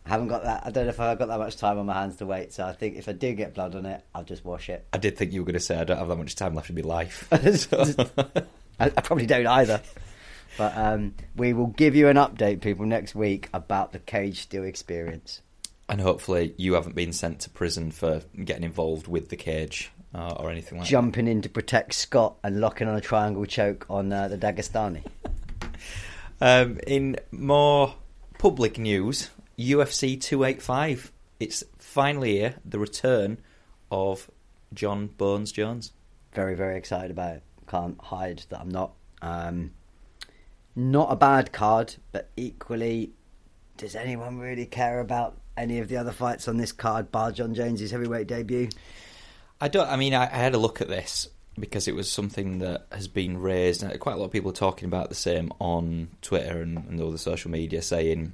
I 0.09 0.13
haven't 0.13 0.29
got 0.29 0.45
that. 0.45 0.63
I 0.65 0.71
don't 0.71 0.85
know 0.85 0.91
if 0.91 1.01
I've 1.01 1.19
got 1.19 1.29
that 1.29 1.39
much 1.39 1.57
time 1.59 1.79
on 1.79 1.87
my 1.87 1.93
hands 1.93 2.17
to 2.17 2.27
wait. 2.27 2.53
So 2.55 2.65
I 2.65 2.73
think 2.73 2.97
if 2.97 3.09
I 3.09 3.13
do 3.13 3.35
get 3.35 3.55
blood 3.55 3.75
on 3.75 3.85
it, 3.85 4.03
I'll 4.15 4.25
just 4.25 4.45
wash 4.45 4.71
it. 4.71 4.87
I 4.93 4.99
did 4.99 5.19
think 5.19 5.33
you 5.33 5.43
were 5.43 5.45
going 5.45 5.55
to 5.55 5.61
say 5.61 5.79
I 5.79 5.85
don't 5.85 5.99
have 5.99 6.09
that 6.09 6.17
much 6.17 6.35
time 6.35 6.55
left 6.55 6.71
in 6.71 6.77
my 6.77 6.83
life. 6.83 7.29
I, 7.31 8.87
I 8.87 9.01
probably 9.03 9.27
don't 9.27 9.47
either. 9.47 9.83
But 10.57 10.77
um, 10.77 11.15
we 11.37 11.53
will 11.53 11.67
give 11.67 11.95
you 11.95 12.09
an 12.09 12.17
update, 12.17 12.63
people, 12.63 12.87
next 12.87 13.15
week 13.15 13.51
about 13.53 13.93
the 13.93 13.99
cage 13.99 14.41
steel 14.41 14.65
experience. 14.65 15.43
and 15.89 16.01
hopefully 16.01 16.55
you 16.57 16.73
haven't 16.75 16.95
been 16.95 17.13
sent 17.13 17.41
to 17.41 17.51
prison 17.51 17.91
for 17.91 18.23
getting 18.45 18.65
involved 18.65 19.09
with 19.09 19.29
the 19.29 19.37
cage 19.37 19.91
uh, 20.15 20.35
or 20.39 20.51
anything 20.51 20.79
like 20.79 20.89
Jumping 20.89 21.29
in 21.29 21.43
to 21.43 21.49
protect 21.49 21.95
Scott 21.95 22.37
and 22.43 22.61
locking 22.61 22.89
on 22.89 22.97
a 22.97 23.01
triangle 23.01 23.45
choke 23.45 23.87
on 23.91 24.13
uh, 24.13 24.29
the 24.29 24.39
Dagestani. 24.39 25.05
Um, 26.41 26.79
in 26.87 27.17
more 27.33 27.97
public 28.39 28.79
news, 28.79 29.29
UFC 29.59 30.21
285. 30.21 31.13
It's 31.41 31.65
finally 31.79 32.39
here, 32.39 32.57
the 32.65 32.79
return 32.79 33.39
of 33.91 34.31
Jon 34.73 35.09
Bones 35.09 35.53
Jones. 35.53 35.93
Very, 36.33 36.55
very 36.55 36.77
excited 36.77 37.11
about 37.11 37.37
it. 37.37 37.43
Can't 37.67 38.01
hide 38.01 38.45
that 38.51 38.61
I'm 38.61 38.69
not. 38.69 38.93
Um, 39.21 39.73
not 40.77 41.11
a 41.11 41.17
bad 41.17 41.53
card, 41.53 41.97
but 42.13 42.31
equally, 42.37 43.11
does 43.77 43.97
anyone 43.97 44.39
really 44.39 44.67
care 44.67 45.01
about 45.01 45.37
any 45.57 45.81
of 45.81 45.89
the 45.89 45.97
other 45.97 46.13
fights 46.13 46.47
on 46.47 46.57
this 46.57 46.71
card, 46.71 47.11
bar 47.11 47.33
Jon 47.33 47.55
Jones's 47.55 47.91
heavyweight 47.91 48.29
debut? 48.29 48.69
I 49.61 49.69
don't. 49.69 49.89
I 49.89 49.97
mean, 49.97 50.15
I, 50.15 50.25
I 50.25 50.37
had 50.37 50.55
a 50.55 50.59
look 50.59 50.81
at 50.81 50.89
this 50.89 51.29
because 51.59 51.89
it 51.89 51.97
was 51.97 52.11
something 52.11 52.61
that 52.61 52.87
has 52.93 53.09
been 53.09 53.39
raised, 53.39 53.83
and 53.83 53.99
quite 53.99 54.13
a 54.13 54.17
lot 54.17 54.27
of 54.27 54.31
people 54.31 54.51
are 54.51 54.55
talking 54.55 54.87
about 54.87 55.09
the 55.09 55.17
same 55.17 55.53
on 55.59 56.09
Twitter 56.23 56.63
and, 56.63 56.79
and 56.89 56.99
the 56.99 57.19
social 57.19 57.51
media, 57.51 57.83
saying, 57.83 58.33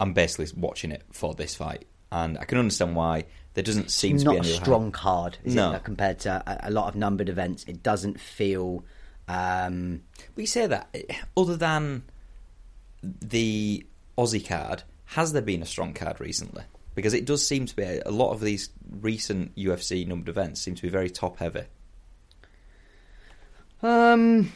"I'm 0.00 0.12
basically 0.12 0.48
watching 0.60 0.90
it 0.92 1.02
for 1.12 1.34
this 1.34 1.54
fight," 1.54 1.86
and 2.12 2.38
I 2.38 2.44
can 2.44 2.58
understand 2.58 2.96
why. 2.96 3.24
There 3.54 3.64
doesn't 3.64 3.90
seem 3.90 4.16
It's 4.16 4.24
to 4.24 4.34
not 4.34 4.42
be 4.42 4.50
a 4.50 4.54
strong 4.54 4.92
card, 4.92 5.38
is 5.42 5.54
No. 5.54 5.72
it? 5.72 5.82
Compared 5.84 6.18
to 6.20 6.42
a, 6.46 6.68
a 6.68 6.70
lot 6.70 6.88
of 6.88 6.94
numbered 6.94 7.30
events, 7.30 7.64
it 7.66 7.82
doesn't 7.82 8.20
feel. 8.20 8.84
Um, 9.28 10.02
But 10.34 10.42
you 10.42 10.46
say 10.46 10.66
that, 10.66 10.88
eh, 10.92 11.02
other 11.36 11.56
than 11.56 12.02
the 13.02 13.86
Aussie 14.18 14.46
card, 14.46 14.82
has 15.06 15.32
there 15.32 15.40
been 15.42 15.62
a 15.62 15.66
strong 15.66 15.94
card 15.94 16.20
recently? 16.20 16.64
Because 16.94 17.14
it 17.14 17.24
does 17.24 17.46
seem 17.46 17.64
to 17.66 17.74
be 17.76 17.82
a 18.04 18.10
lot 18.10 18.32
of 18.32 18.40
these 18.40 18.68
recent 18.90 19.54
UFC 19.56 20.06
numbered 20.06 20.28
events 20.28 20.60
seem 20.60 20.74
to 20.74 20.82
be 20.82 20.88
very 20.88 21.08
top 21.10 21.38
heavy. 21.38 21.64
Um, 23.82 24.52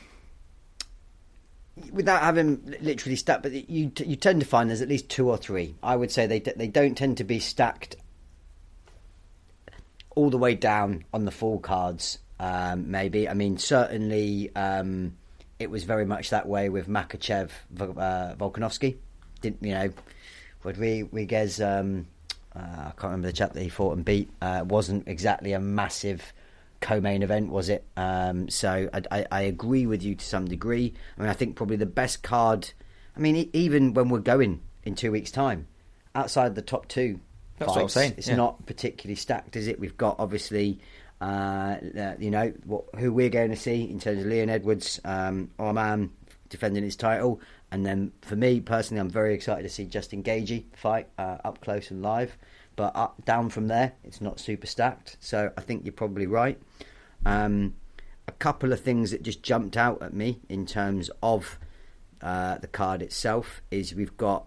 without 1.92 2.22
having 2.22 2.76
literally 2.80 3.16
stacked, 3.16 3.42
but 3.42 3.52
you 3.52 3.92
you 3.98 4.16
tend 4.16 4.40
to 4.40 4.46
find 4.46 4.70
there's 4.70 4.82
at 4.82 4.88
least 4.88 5.08
two 5.08 5.28
or 5.28 5.36
three. 5.36 5.74
I 5.82 5.96
would 5.96 6.10
say 6.10 6.26
they 6.26 6.40
they 6.40 6.68
don't 6.68 6.96
tend 6.96 7.18
to 7.18 7.24
be 7.24 7.38
stacked 7.38 7.96
all 10.16 10.30
the 10.30 10.38
way 10.38 10.54
down 10.54 11.04
on 11.12 11.24
the 11.24 11.30
full 11.30 11.58
cards. 11.58 12.18
Um, 12.38 12.90
maybe 12.90 13.28
I 13.28 13.34
mean 13.34 13.58
certainly 13.58 14.50
um, 14.56 15.16
it 15.58 15.70
was 15.70 15.84
very 15.84 16.06
much 16.06 16.30
that 16.30 16.48
way 16.48 16.68
with 16.68 16.88
Makhachev, 16.88 17.50
uh, 17.78 18.34
Volkanovski. 18.36 18.96
Didn't 19.40 19.62
you 19.62 19.74
know? 19.74 19.92
Rodriguez, 20.62 21.60
um, 21.60 22.06
uh, 22.54 22.58
I 22.60 22.92
can't 22.96 23.04
remember 23.04 23.28
the 23.28 23.32
chap 23.32 23.52
that 23.52 23.62
he 23.62 23.68
fought 23.68 23.96
and 23.96 24.04
beat. 24.04 24.30
Uh, 24.42 24.64
wasn't 24.66 25.08
exactly 25.08 25.52
a 25.52 25.60
massive 25.60 26.32
co-main 26.80 27.22
event, 27.22 27.50
was 27.50 27.68
it? 27.68 27.86
Um, 27.96 28.48
so 28.48 28.88
I, 28.92 29.02
I, 29.10 29.26
I, 29.30 29.40
agree 29.42 29.86
with 29.86 30.02
you 30.02 30.14
to 30.14 30.24
some 30.24 30.46
degree. 30.46 30.94
I 31.16 31.20
mean, 31.20 31.30
I 31.30 31.34
think 31.34 31.56
probably 31.56 31.76
the 31.76 31.86
best 31.86 32.22
card. 32.22 32.70
I 33.16 33.20
mean, 33.20 33.50
even 33.52 33.94
when 33.94 34.08
we're 34.08 34.20
going 34.20 34.60
in 34.84 34.94
two 34.94 35.12
weeks' 35.12 35.30
time, 35.30 35.66
outside 36.14 36.54
the 36.54 36.62
top 36.62 36.88
two 36.88 37.20
That's 37.58 37.74
fights, 37.74 37.96
it's 37.96 38.28
yeah. 38.28 38.36
not 38.36 38.66
particularly 38.66 39.16
stacked, 39.16 39.56
is 39.56 39.66
it? 39.66 39.78
We've 39.78 39.96
got 39.96 40.16
obviously. 40.18 40.80
Uh, 41.22 41.76
you 42.18 42.30
know 42.30 42.50
what, 42.64 42.86
who 42.98 43.12
we're 43.12 43.28
going 43.28 43.50
to 43.50 43.56
see 43.56 43.82
in 43.82 44.00
terms 44.00 44.20
of 44.20 44.26
Leon 44.26 44.48
Edwards, 44.48 44.98
um, 45.04 45.50
our 45.58 45.74
man 45.74 46.10
defending 46.48 46.82
his 46.82 46.96
title, 46.96 47.42
and 47.70 47.84
then 47.84 48.12
for 48.22 48.36
me 48.36 48.60
personally, 48.60 49.02
I'm 49.02 49.10
very 49.10 49.34
excited 49.34 49.64
to 49.64 49.68
see 49.68 49.84
Justin 49.84 50.22
Gaethje 50.22 50.64
fight 50.74 51.08
uh, 51.18 51.36
up 51.44 51.60
close 51.60 51.90
and 51.90 52.00
live. 52.00 52.38
But 52.80 52.96
up, 52.96 53.22
down 53.26 53.50
from 53.50 53.68
there, 53.68 53.92
it's 54.04 54.22
not 54.22 54.40
super 54.40 54.66
stacked. 54.66 55.18
So 55.20 55.52
I 55.54 55.60
think 55.60 55.84
you're 55.84 55.92
probably 55.92 56.26
right. 56.26 56.58
Um, 57.26 57.74
a 58.26 58.32
couple 58.32 58.72
of 58.72 58.80
things 58.80 59.10
that 59.10 59.22
just 59.22 59.42
jumped 59.42 59.76
out 59.76 60.00
at 60.00 60.14
me 60.14 60.40
in 60.48 60.64
terms 60.64 61.10
of 61.22 61.58
uh, 62.22 62.56
the 62.56 62.68
card 62.68 63.02
itself 63.02 63.60
is 63.70 63.94
we've 63.94 64.16
got, 64.16 64.46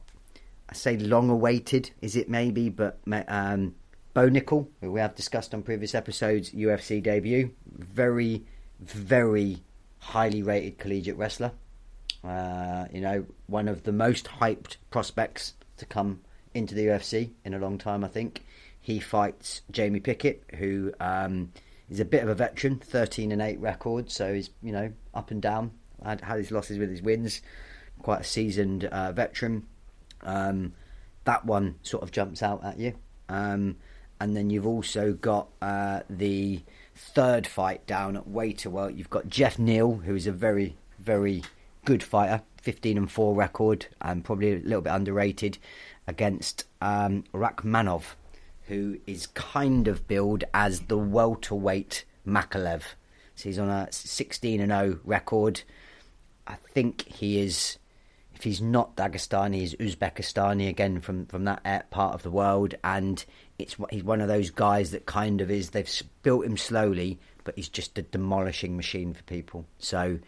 I 0.67 0.73
say 0.73 0.97
long 0.97 1.29
awaited, 1.29 1.91
is 2.01 2.15
it 2.15 2.27
maybe, 2.27 2.69
but 2.69 2.97
um, 3.27 3.75
Bo 4.15 4.31
Nickal, 4.31 4.65
who 4.81 4.91
we 4.91 4.99
have 4.99 5.13
discussed 5.13 5.53
on 5.53 5.61
previous 5.61 5.93
episodes, 5.93 6.49
UFC 6.53 7.03
debut. 7.03 7.51
Very, 7.67 8.45
very 8.79 9.61
highly 9.99 10.41
rated 10.41 10.79
collegiate 10.79 11.17
wrestler. 11.17 11.51
Uh, 12.23 12.85
you 12.91 13.01
know, 13.01 13.27
one 13.45 13.67
of 13.67 13.83
the 13.83 13.91
most 13.91 14.25
hyped 14.25 14.77
prospects 14.89 15.53
to 15.77 15.85
come 15.85 16.21
into 16.53 16.75
the 16.75 16.87
UFC 16.87 17.31
in 17.43 17.53
a 17.53 17.59
long 17.59 17.77
time, 17.77 18.03
I 18.03 18.07
think. 18.07 18.43
He 18.79 18.99
fights 18.99 19.61
Jamie 19.71 20.01
Pickett, 20.01 20.43
who 20.57 20.93
um, 20.99 21.51
He's 21.93 21.99
a 21.99 22.05
bit 22.05 22.23
of 22.23 22.29
a 22.29 22.35
veteran, 22.35 22.79
13 22.79 23.31
and 23.31 23.41
8 23.41 23.59
record, 23.59 24.09
so 24.09 24.33
he's, 24.33 24.49
you 24.61 24.71
know, 24.71 24.91
up 25.13 25.31
and 25.31 25.41
down. 25.41 25.71
Had, 26.03 26.21
had 26.21 26.37
his 26.37 26.51
losses 26.51 26.77
with 26.77 26.89
his 26.89 27.01
wins. 27.01 27.41
Quite 28.01 28.21
a 28.21 28.23
seasoned 28.23 28.85
uh, 28.85 29.11
veteran. 29.11 29.67
Um, 30.21 30.73
that 31.25 31.45
one 31.45 31.75
sort 31.83 32.03
of 32.03 32.11
jumps 32.11 32.41
out 32.41 32.63
at 32.63 32.79
you. 32.79 32.93
Um, 33.29 33.77
and 34.19 34.35
then 34.35 34.49
you've 34.49 34.67
also 34.67 35.13
got 35.13 35.49
uh, 35.61 36.01
the 36.09 36.61
third 36.95 37.45
fight 37.45 37.85
down 37.85 38.15
at 38.15 38.27
welterweight. 38.27 38.95
You've 38.95 39.09
got 39.09 39.29
Jeff 39.29 39.59
Neal, 39.59 39.97
who 39.97 40.15
is 40.15 40.27
a 40.27 40.31
very, 40.31 40.75
very 40.99 41.43
good 41.85 42.01
fighter, 42.01 42.41
15 42.61 42.97
and 42.97 43.11
4 43.11 43.35
record, 43.35 43.85
and 44.01 44.23
probably 44.23 44.53
a 44.53 44.59
little 44.59 44.81
bit 44.81 44.93
underrated, 44.93 45.57
against 46.07 46.65
um, 46.81 47.23
Rakhmonov, 47.33 48.03
who 48.67 48.97
is 49.07 49.27
kind 49.27 49.87
of 49.87 50.07
billed 50.07 50.43
as 50.53 50.81
the 50.81 50.97
welterweight 50.97 52.05
Makhachev. 52.27 52.83
So 53.35 53.49
he's 53.49 53.59
on 53.59 53.69
a 53.69 53.87
16 53.91 54.61
and 54.61 54.71
0 54.71 54.99
record. 55.03 55.63
I 56.45 56.55
think 56.55 57.07
he 57.07 57.39
is, 57.39 57.77
if 58.35 58.43
he's 58.43 58.61
not 58.61 58.95
Dagestani, 58.95 59.55
he's 59.55 59.75
Uzbekistani 59.75 60.69
again 60.69 60.99
from, 61.01 61.25
from 61.25 61.45
that 61.45 61.89
part 61.89 62.13
of 62.13 62.23
the 62.23 62.31
world. 62.31 62.75
And 62.83 63.23
it's 63.57 63.75
he's 63.89 64.03
one 64.03 64.21
of 64.21 64.27
those 64.27 64.49
guys 64.49 64.91
that 64.91 65.05
kind 65.05 65.41
of 65.41 65.49
is, 65.49 65.71
they've 65.71 65.89
built 66.21 66.45
him 66.45 66.57
slowly, 66.57 67.19
but 67.43 67.55
he's 67.55 67.69
just 67.69 67.97
a 67.97 68.01
demolishing 68.01 68.75
machine 68.75 69.13
for 69.13 69.23
people. 69.23 69.65
So 69.79 70.19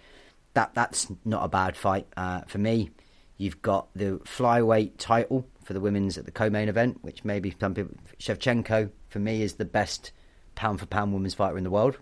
that 0.53 0.73
that's 0.73 1.11
not 1.23 1.43
a 1.43 1.49
bad 1.49 1.77
fight 1.77 2.07
uh, 2.17 2.41
for 2.47 2.57
me. 2.57 2.91
You've 3.37 3.61
got 3.61 3.87
the 3.93 4.21
flyweight 4.23 4.93
title 4.97 5.45
for 5.65 5.73
the 5.73 5.81
women's 5.81 6.15
at 6.17 6.25
the 6.25 6.31
co-main 6.31 6.69
event, 6.69 6.99
which 7.01 7.25
maybe 7.25 7.53
some 7.59 7.73
people 7.73 7.95
Shevchenko 8.19 8.91
for 9.09 9.19
me 9.19 9.41
is 9.41 9.55
the 9.55 9.65
best 9.65 10.11
pound 10.53 10.79
for 10.79 10.85
pound 10.85 11.11
women's 11.11 11.33
fighter 11.33 11.57
in 11.57 11.63
the 11.63 11.71
world. 11.71 11.97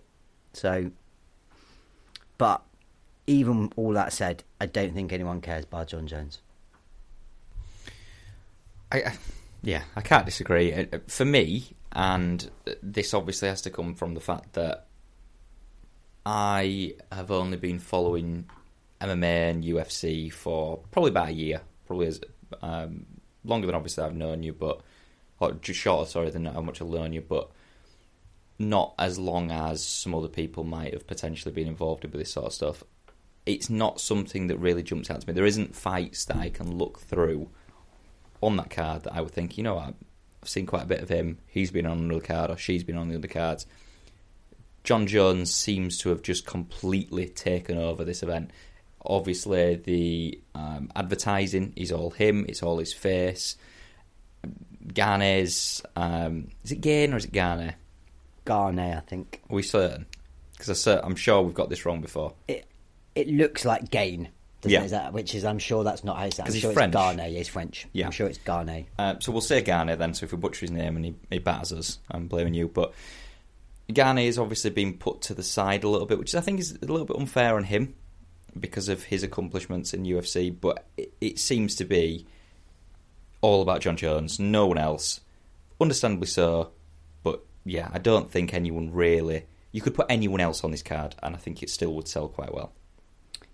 So, 0.52 0.90
but 2.36 2.62
even 3.26 3.72
all 3.74 3.94
that 3.94 4.12
said, 4.12 4.44
I 4.60 4.66
don't 4.66 4.92
think 4.92 5.12
anyone 5.12 5.40
cares 5.40 5.64
about 5.64 5.88
Jon 5.88 6.06
Jones. 6.06 6.40
I, 8.92 8.98
I 8.98 9.18
yeah, 9.62 9.84
I 9.96 10.02
can't 10.02 10.26
disagree. 10.26 10.74
Uh, 10.74 10.84
uh, 10.92 10.98
for 11.08 11.24
me, 11.24 11.70
and 11.92 12.50
this 12.82 13.14
obviously 13.14 13.48
has 13.48 13.62
to 13.62 13.70
come 13.70 13.94
from 13.94 14.12
the 14.12 14.20
fact 14.20 14.52
that 14.52 14.88
I 16.26 16.96
have 17.10 17.30
only 17.30 17.56
been 17.56 17.78
following 17.78 18.44
MMA 19.00 19.50
and 19.50 19.64
UFC 19.64 20.30
for 20.30 20.80
probably 20.90 21.12
about 21.12 21.30
a 21.30 21.32
year, 21.32 21.62
probably 21.86 22.08
as 22.08 22.20
um, 22.60 23.06
longer 23.44 23.66
than 23.66 23.76
obviously 23.76 24.04
I've 24.04 24.14
known 24.14 24.42
you, 24.42 24.52
but 24.52 24.80
or 25.40 25.52
just 25.52 25.80
shorter, 25.80 26.10
sorry, 26.10 26.30
than 26.30 26.46
how 26.46 26.60
much 26.60 26.80
I've 26.80 26.88
known 26.88 27.12
you, 27.12 27.20
but 27.20 27.50
not 28.58 28.94
as 28.98 29.18
long 29.18 29.50
as 29.50 29.84
some 29.84 30.14
other 30.14 30.28
people 30.28 30.64
might 30.64 30.92
have 30.92 31.06
potentially 31.06 31.52
been 31.52 31.66
involved 31.66 32.04
with 32.04 32.12
this 32.12 32.32
sort 32.32 32.46
of 32.46 32.52
stuff. 32.52 32.84
It's 33.46 33.68
not 33.68 34.00
something 34.00 34.46
that 34.46 34.58
really 34.58 34.82
jumps 34.82 35.10
out 35.10 35.20
to 35.20 35.28
me. 35.28 35.34
There 35.34 35.44
isn't 35.44 35.74
fights 35.74 36.24
that 36.26 36.36
I 36.36 36.50
can 36.50 36.78
look 36.78 37.00
through 37.00 37.50
on 38.40 38.56
that 38.56 38.70
card 38.70 39.02
that 39.04 39.14
I 39.14 39.20
would 39.20 39.32
think, 39.32 39.58
you 39.58 39.64
know, 39.64 39.78
I've 39.78 39.94
seen 40.48 40.66
quite 40.66 40.84
a 40.84 40.86
bit 40.86 41.00
of 41.00 41.08
him. 41.08 41.38
He's 41.46 41.70
been 41.70 41.86
on 41.86 41.98
another 41.98 42.20
card, 42.20 42.50
or 42.50 42.56
she's 42.56 42.84
been 42.84 42.96
on 42.96 43.08
the 43.08 43.16
other 43.16 43.28
cards. 43.28 43.66
Jon 44.82 45.06
Jones 45.06 45.52
seems 45.52 45.98
to 45.98 46.10
have 46.10 46.22
just 46.22 46.46
completely 46.46 47.26
taken 47.26 47.76
over 47.78 48.04
this 48.04 48.22
event. 48.22 48.50
Obviously, 49.04 49.76
the 49.76 50.40
um, 50.54 50.90
advertising 50.96 51.74
is 51.76 51.92
all 51.92 52.10
him. 52.10 52.46
It's 52.48 52.62
all 52.62 52.78
his 52.78 52.92
face. 52.92 53.56
Gane's 54.92 55.82
um, 55.96 56.48
is 56.62 56.72
it 56.72 56.80
Gain 56.80 57.14
or 57.14 57.16
is 57.16 57.24
it 57.24 57.32
Gane? 57.32 57.74
Gane, 58.44 58.78
I 58.78 59.00
think. 59.00 59.40
Are 59.50 59.54
we 59.56 59.62
certain? 59.62 60.06
Because 60.52 60.86
I'm 60.86 61.16
sure 61.16 61.42
we've 61.42 61.54
got 61.54 61.68
this 61.70 61.84
wrong 61.84 62.00
before. 62.00 62.34
It 62.48 62.66
it 63.14 63.28
looks 63.28 63.64
like 63.64 63.90
Gain. 63.90 64.28
Yeah. 64.66 64.86
That, 64.86 65.12
which 65.12 65.34
is, 65.34 65.44
I'm 65.44 65.58
sure 65.58 65.84
that's 65.84 66.04
not 66.04 66.16
how 66.16 66.24
it's. 66.24 66.40
I'm 66.40 66.46
he's 66.46 66.60
sure 66.62 66.72
French. 66.72 66.94
it's 66.94 67.16
Gane. 67.16 67.34
He's 67.34 67.48
French. 67.48 67.86
Yeah. 67.92 68.06
I'm 68.06 68.12
sure 68.12 68.26
it's 68.26 68.38
Gane. 68.38 68.86
Uh, 68.98 69.16
so 69.20 69.30
we'll 69.30 69.42
say 69.42 69.60
Gane 69.60 69.98
then. 69.98 70.14
So 70.14 70.24
if 70.24 70.32
we 70.32 70.38
butcher 70.38 70.60
his 70.60 70.70
name 70.70 70.96
and 70.96 71.04
he, 71.04 71.14
he 71.30 71.38
batters 71.38 71.72
us, 71.72 71.98
I'm 72.10 72.28
blaming 72.28 72.54
you. 72.54 72.68
But 72.68 72.94
Gane 73.92 74.16
has 74.16 74.38
obviously 74.38 74.70
been 74.70 74.94
put 74.94 75.20
to 75.22 75.34
the 75.34 75.42
side 75.42 75.84
a 75.84 75.88
little 75.88 76.06
bit, 76.06 76.18
which 76.18 76.34
I 76.34 76.40
think 76.40 76.60
is 76.60 76.72
a 76.72 76.86
little 76.86 77.04
bit 77.04 77.18
unfair 77.18 77.56
on 77.56 77.64
him 77.64 77.94
because 78.58 78.88
of 78.88 79.04
his 79.04 79.22
accomplishments 79.22 79.92
in 79.92 80.04
UFC, 80.04 80.54
but 80.58 80.86
it, 80.96 81.12
it 81.20 81.38
seems 81.38 81.74
to 81.76 81.84
be 81.84 82.26
all 83.40 83.62
about 83.62 83.80
Jon 83.80 83.96
Jones, 83.96 84.38
no 84.38 84.66
one 84.66 84.78
else. 84.78 85.20
Understandably 85.80 86.26
so, 86.26 86.70
but 87.22 87.44
yeah, 87.64 87.90
I 87.92 87.98
don't 87.98 88.30
think 88.30 88.54
anyone 88.54 88.92
really. 88.92 89.46
You 89.72 89.80
could 89.80 89.94
put 89.94 90.06
anyone 90.08 90.40
else 90.40 90.64
on 90.64 90.70
this 90.70 90.82
card, 90.82 91.14
and 91.22 91.34
I 91.34 91.38
think 91.38 91.62
it 91.62 91.70
still 91.70 91.94
would 91.94 92.08
sell 92.08 92.28
quite 92.28 92.54
well. 92.54 92.72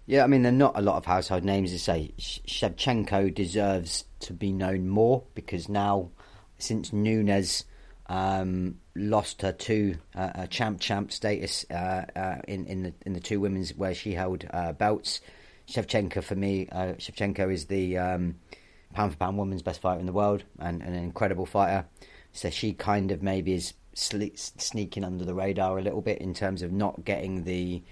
Yeah, 0.06 0.24
I 0.24 0.26
mean, 0.26 0.42
there 0.42 0.52
are 0.52 0.56
not 0.56 0.76
a 0.76 0.82
lot 0.82 0.96
of 0.96 1.06
household 1.06 1.44
names 1.44 1.70
to 1.72 1.78
say. 1.78 2.12
Shevchenko 2.18 3.34
deserves 3.34 4.04
to 4.20 4.32
be 4.32 4.52
known 4.52 4.88
more 4.88 5.22
because 5.34 5.68
now, 5.68 6.10
since 6.58 6.92
Nunes 6.92 7.64
um, 8.06 8.80
lost 9.00 9.42
her 9.42 9.52
two 9.52 9.96
uh, 10.14 10.46
champ 10.46 10.80
champ 10.80 11.10
status 11.12 11.64
uh, 11.70 12.04
uh, 12.14 12.36
in 12.46 12.66
in 12.66 12.82
the 12.82 12.94
in 13.06 13.12
the 13.12 13.20
two 13.20 13.40
women's 13.40 13.74
where 13.74 13.94
she 13.94 14.12
held 14.12 14.44
uh, 14.50 14.72
belts. 14.72 15.20
Shevchenko 15.68 16.22
for 16.22 16.34
me, 16.34 16.66
Shevchenko 16.72 17.52
is 17.52 17.66
the 17.66 17.96
um, 17.96 18.34
pound 18.92 19.12
for 19.12 19.18
pound 19.18 19.38
women's 19.38 19.62
best 19.62 19.80
fighter 19.80 20.00
in 20.00 20.06
the 20.06 20.12
world 20.12 20.42
and, 20.58 20.82
and, 20.82 20.96
an 20.96 21.02
incredible 21.02 21.46
fighter. 21.46 21.86
So 22.32 22.50
she 22.50 22.72
kind 22.72 23.12
of 23.12 23.22
maybe 23.22 23.54
is 23.54 23.74
sle- 23.94 24.36
sneaking 24.60 25.04
under 25.04 25.24
the 25.24 25.34
radar 25.34 25.78
a 25.78 25.82
little 25.82 26.00
bit 26.00 26.18
in 26.18 26.34
terms 26.34 26.62
of 26.62 26.72
not 26.72 27.04
getting 27.04 27.44
the 27.44 27.82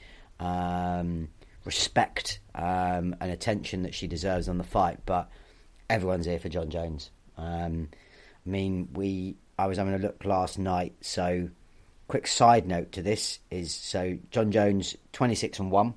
um, 0.40 1.28
respect 1.64 2.40
um, 2.54 3.14
and 3.20 3.30
attention 3.30 3.82
that 3.82 3.94
she 3.94 4.06
deserves 4.06 4.48
on 4.48 4.58
the 4.58 4.64
fight. 4.64 4.98
But 5.06 5.28
everyone's 5.88 6.26
here 6.26 6.40
for 6.40 6.48
Jon 6.48 6.70
Jones. 6.70 7.10
Um, 7.36 7.88
I 8.46 8.50
mean, 8.50 8.88
we 8.92 9.36
I 9.58 9.66
was 9.66 9.78
having 9.78 9.94
a 9.94 9.98
look 9.98 10.24
last 10.24 10.58
night. 10.58 10.94
So, 11.00 11.48
quick 12.06 12.26
side 12.26 12.66
note 12.66 12.92
to 12.92 13.02
this 13.02 13.40
is 13.50 13.74
so 13.74 14.18
Jon 14.30 14.52
Jones 14.52 14.96
twenty 15.12 15.34
six 15.34 15.58
and 15.58 15.70
one. 15.70 15.94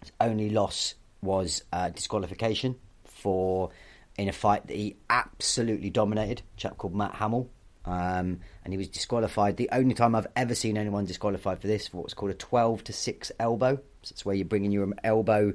His 0.00 0.12
only 0.20 0.50
loss 0.50 0.94
was 1.20 1.62
uh, 1.72 1.90
disqualification 1.90 2.76
for 3.04 3.70
in 4.16 4.28
a 4.28 4.32
fight 4.32 4.66
that 4.66 4.76
he 4.76 4.96
absolutely 5.10 5.90
dominated. 5.90 6.42
A 6.56 6.60
chap 6.60 6.78
called 6.78 6.94
Matt 6.94 7.14
Hamill. 7.16 7.50
Um, 7.84 8.40
and 8.64 8.72
he 8.72 8.76
was 8.76 8.88
disqualified. 8.88 9.56
The 9.56 9.70
only 9.72 9.94
time 9.94 10.14
I've 10.14 10.26
ever 10.36 10.54
seen 10.54 10.76
anyone 10.76 11.06
disqualified 11.06 11.60
for 11.60 11.68
this 11.68 11.88
for 11.88 11.98
what's 11.98 12.12
called 12.12 12.32
a 12.32 12.34
12 12.34 12.84
to 12.84 12.92
6 12.92 13.32
elbow. 13.40 13.76
So 14.02 14.12
it's 14.12 14.26
where 14.26 14.34
you're 14.34 14.44
bringing 14.44 14.72
your 14.72 14.92
elbow 15.02 15.54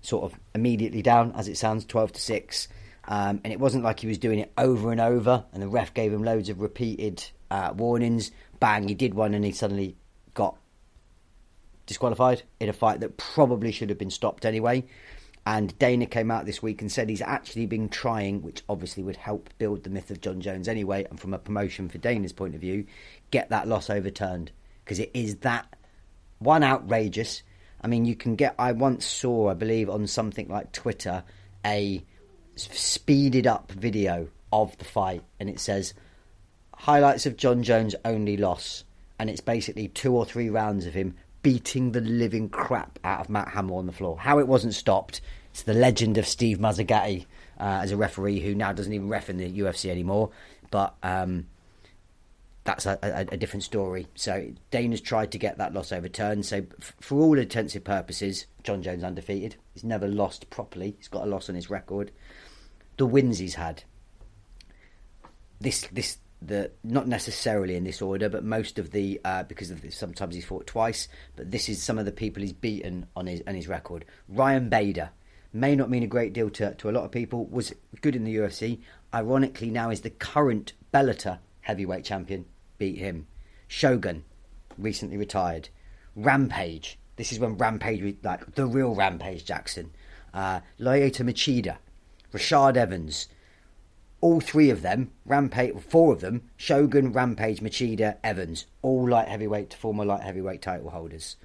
sort 0.00 0.24
of 0.24 0.38
immediately 0.54 1.02
down, 1.02 1.32
as 1.32 1.48
it 1.48 1.58
sounds, 1.58 1.84
12 1.84 2.12
to 2.12 2.20
6. 2.20 2.68
Um, 3.08 3.40
and 3.44 3.52
it 3.52 3.60
wasn't 3.60 3.84
like 3.84 4.00
he 4.00 4.06
was 4.06 4.18
doing 4.18 4.40
it 4.40 4.52
over 4.58 4.90
and 4.90 5.00
over, 5.00 5.44
and 5.52 5.62
the 5.62 5.68
ref 5.68 5.94
gave 5.94 6.12
him 6.12 6.24
loads 6.24 6.48
of 6.48 6.60
repeated 6.60 7.24
uh, 7.50 7.72
warnings. 7.76 8.32
Bang, 8.58 8.88
he 8.88 8.94
did 8.94 9.14
one, 9.14 9.34
and 9.34 9.44
he 9.44 9.52
suddenly 9.52 9.96
got 10.34 10.56
disqualified 11.86 12.42
in 12.58 12.68
a 12.68 12.72
fight 12.72 13.00
that 13.00 13.16
probably 13.16 13.70
should 13.70 13.90
have 13.90 13.98
been 13.98 14.10
stopped 14.10 14.44
anyway. 14.44 14.84
And 15.46 15.78
Dana 15.78 16.06
came 16.06 16.32
out 16.32 16.44
this 16.44 16.60
week 16.60 16.82
and 16.82 16.90
said 16.90 17.08
he's 17.08 17.22
actually 17.22 17.66
been 17.66 17.88
trying, 17.88 18.42
which 18.42 18.64
obviously 18.68 19.04
would 19.04 19.16
help 19.16 19.48
build 19.58 19.84
the 19.84 19.90
myth 19.90 20.10
of 20.10 20.20
Jon 20.20 20.40
Jones 20.40 20.66
anyway, 20.66 21.06
and 21.08 21.20
from 21.20 21.32
a 21.32 21.38
promotion 21.38 21.88
for 21.88 21.98
Dana's 21.98 22.32
point 22.32 22.56
of 22.56 22.60
view, 22.60 22.84
get 23.30 23.50
that 23.50 23.68
loss 23.68 23.88
overturned. 23.88 24.50
Because 24.84 24.98
it 24.98 25.12
is 25.14 25.36
that 25.36 25.72
one 26.40 26.64
outrageous. 26.64 27.44
I 27.80 27.86
mean, 27.86 28.04
you 28.04 28.16
can 28.16 28.34
get. 28.34 28.56
I 28.58 28.72
once 28.72 29.06
saw, 29.06 29.48
I 29.48 29.54
believe, 29.54 29.88
on 29.88 30.08
something 30.08 30.48
like 30.48 30.72
Twitter, 30.72 31.22
a 31.64 32.04
speeded 32.56 33.46
up 33.46 33.70
video 33.72 34.28
of 34.52 34.76
the 34.78 34.84
fight, 34.84 35.22
and 35.38 35.48
it 35.48 35.60
says 35.60 35.94
highlights 36.74 37.26
of 37.26 37.36
Jon 37.36 37.62
Jones' 37.62 37.94
only 38.04 38.36
loss, 38.36 38.84
and 39.18 39.30
it's 39.30 39.40
basically 39.40 39.88
two 39.88 40.14
or 40.14 40.24
three 40.24 40.50
rounds 40.50 40.86
of 40.86 40.94
him 40.94 41.14
beating 41.42 41.92
the 41.92 42.00
living 42.00 42.48
crap 42.48 42.98
out 43.04 43.20
of 43.20 43.28
Matt 43.28 43.48
Hamill 43.48 43.76
on 43.76 43.86
the 43.86 43.92
floor. 43.92 44.18
How 44.18 44.38
it 44.38 44.48
wasn't 44.48 44.74
stopped, 44.74 45.20
it's 45.50 45.62
the 45.62 45.74
legend 45.74 46.18
of 46.18 46.26
Steve 46.26 46.58
Mazzagatti 46.58 47.26
uh, 47.58 47.80
as 47.82 47.92
a 47.92 47.96
referee 47.96 48.40
who 48.40 48.54
now 48.54 48.72
doesn't 48.72 48.92
even 48.92 49.08
ref 49.08 49.30
in 49.30 49.36
the 49.36 49.58
UFC 49.60 49.90
anymore. 49.90 50.30
But 50.70 50.94
um, 51.02 51.46
that's 52.64 52.84
a, 52.84 52.98
a, 53.02 53.34
a, 53.34 53.36
different 53.36 53.62
story. 53.62 54.08
So 54.16 54.50
Dana's 54.70 55.00
tried 55.00 55.32
to 55.32 55.38
get 55.38 55.58
that 55.58 55.72
loss 55.72 55.92
overturned. 55.92 56.44
So 56.44 56.66
f- 56.80 56.94
for 57.00 57.20
all 57.20 57.38
intents 57.38 57.74
and 57.74 57.84
purposes, 57.84 58.46
Jon 58.64 58.82
Jones 58.82 59.04
undefeated. 59.04 59.56
He's 59.72 59.84
never 59.84 60.08
lost 60.08 60.50
properly. 60.50 60.96
He's 60.98 61.08
got 61.08 61.22
a 61.22 61.30
loss 61.30 61.48
on 61.48 61.54
his 61.54 61.70
record. 61.70 62.10
The 62.96 63.06
wins 63.06 63.38
he's 63.38 63.54
had. 63.54 63.84
This 65.60 65.86
this 65.92 66.18
the 66.42 66.70
not 66.84 67.08
necessarily 67.08 67.76
in 67.76 67.84
this 67.84 68.02
order, 68.02 68.28
but 68.28 68.44
most 68.44 68.78
of 68.78 68.90
the 68.90 69.20
uh, 69.24 69.42
because 69.44 69.70
of 69.70 69.84
sometimes 69.92 70.34
he's 70.34 70.44
fought 70.44 70.66
twice. 70.66 71.08
But 71.34 71.50
this 71.50 71.68
is 71.68 71.82
some 71.82 71.98
of 71.98 72.04
the 72.04 72.12
people 72.12 72.42
he's 72.42 72.52
beaten 72.52 73.06
on 73.16 73.26
his 73.26 73.42
on 73.46 73.54
his 73.54 73.68
record. 73.68 74.04
Ryan 74.28 74.68
Bader 74.68 75.10
may 75.52 75.74
not 75.74 75.90
mean 75.90 76.02
a 76.02 76.08
great 76.08 76.32
deal 76.32 76.50
to 76.50 76.74
to 76.74 76.90
a 76.90 76.92
lot 76.92 77.04
of 77.04 77.10
people. 77.10 77.46
Was 77.46 77.74
good 78.00 78.16
in 78.16 78.24
the 78.24 78.36
UFC. 78.36 78.80
Ironically, 79.14 79.70
now 79.70 79.90
is 79.90 80.02
the 80.02 80.10
current 80.10 80.72
Bellator 80.92 81.38
heavyweight 81.62 82.04
champion. 82.04 82.46
Beat 82.78 82.98
him. 82.98 83.26
Shogun 83.68 84.24
recently 84.78 85.16
retired. 85.16 85.68
Rampage. 86.14 86.98
This 87.16 87.32
is 87.32 87.38
when 87.38 87.56
Rampage, 87.56 88.16
like 88.22 88.54
the 88.54 88.66
real 88.66 88.94
Rampage 88.94 89.44
Jackson. 89.44 89.90
Uh, 90.34 90.60
Machida. 90.78 91.78
Rashad 92.32 92.76
Evans 92.76 93.28
all 94.20 94.40
three 94.40 94.70
of 94.70 94.82
them, 94.82 95.10
Rampage, 95.24 95.78
four 95.80 96.12
of 96.12 96.20
them, 96.20 96.42
Shogun, 96.56 97.12
Rampage, 97.12 97.60
Machida, 97.60 98.16
Evans, 98.24 98.66
all 98.82 99.08
light 99.08 99.28
heavyweight 99.28 99.70
to 99.70 99.76
former 99.76 100.04
light 100.04 100.22
heavyweight 100.22 100.62
title 100.62 100.90
holders. 100.90 101.36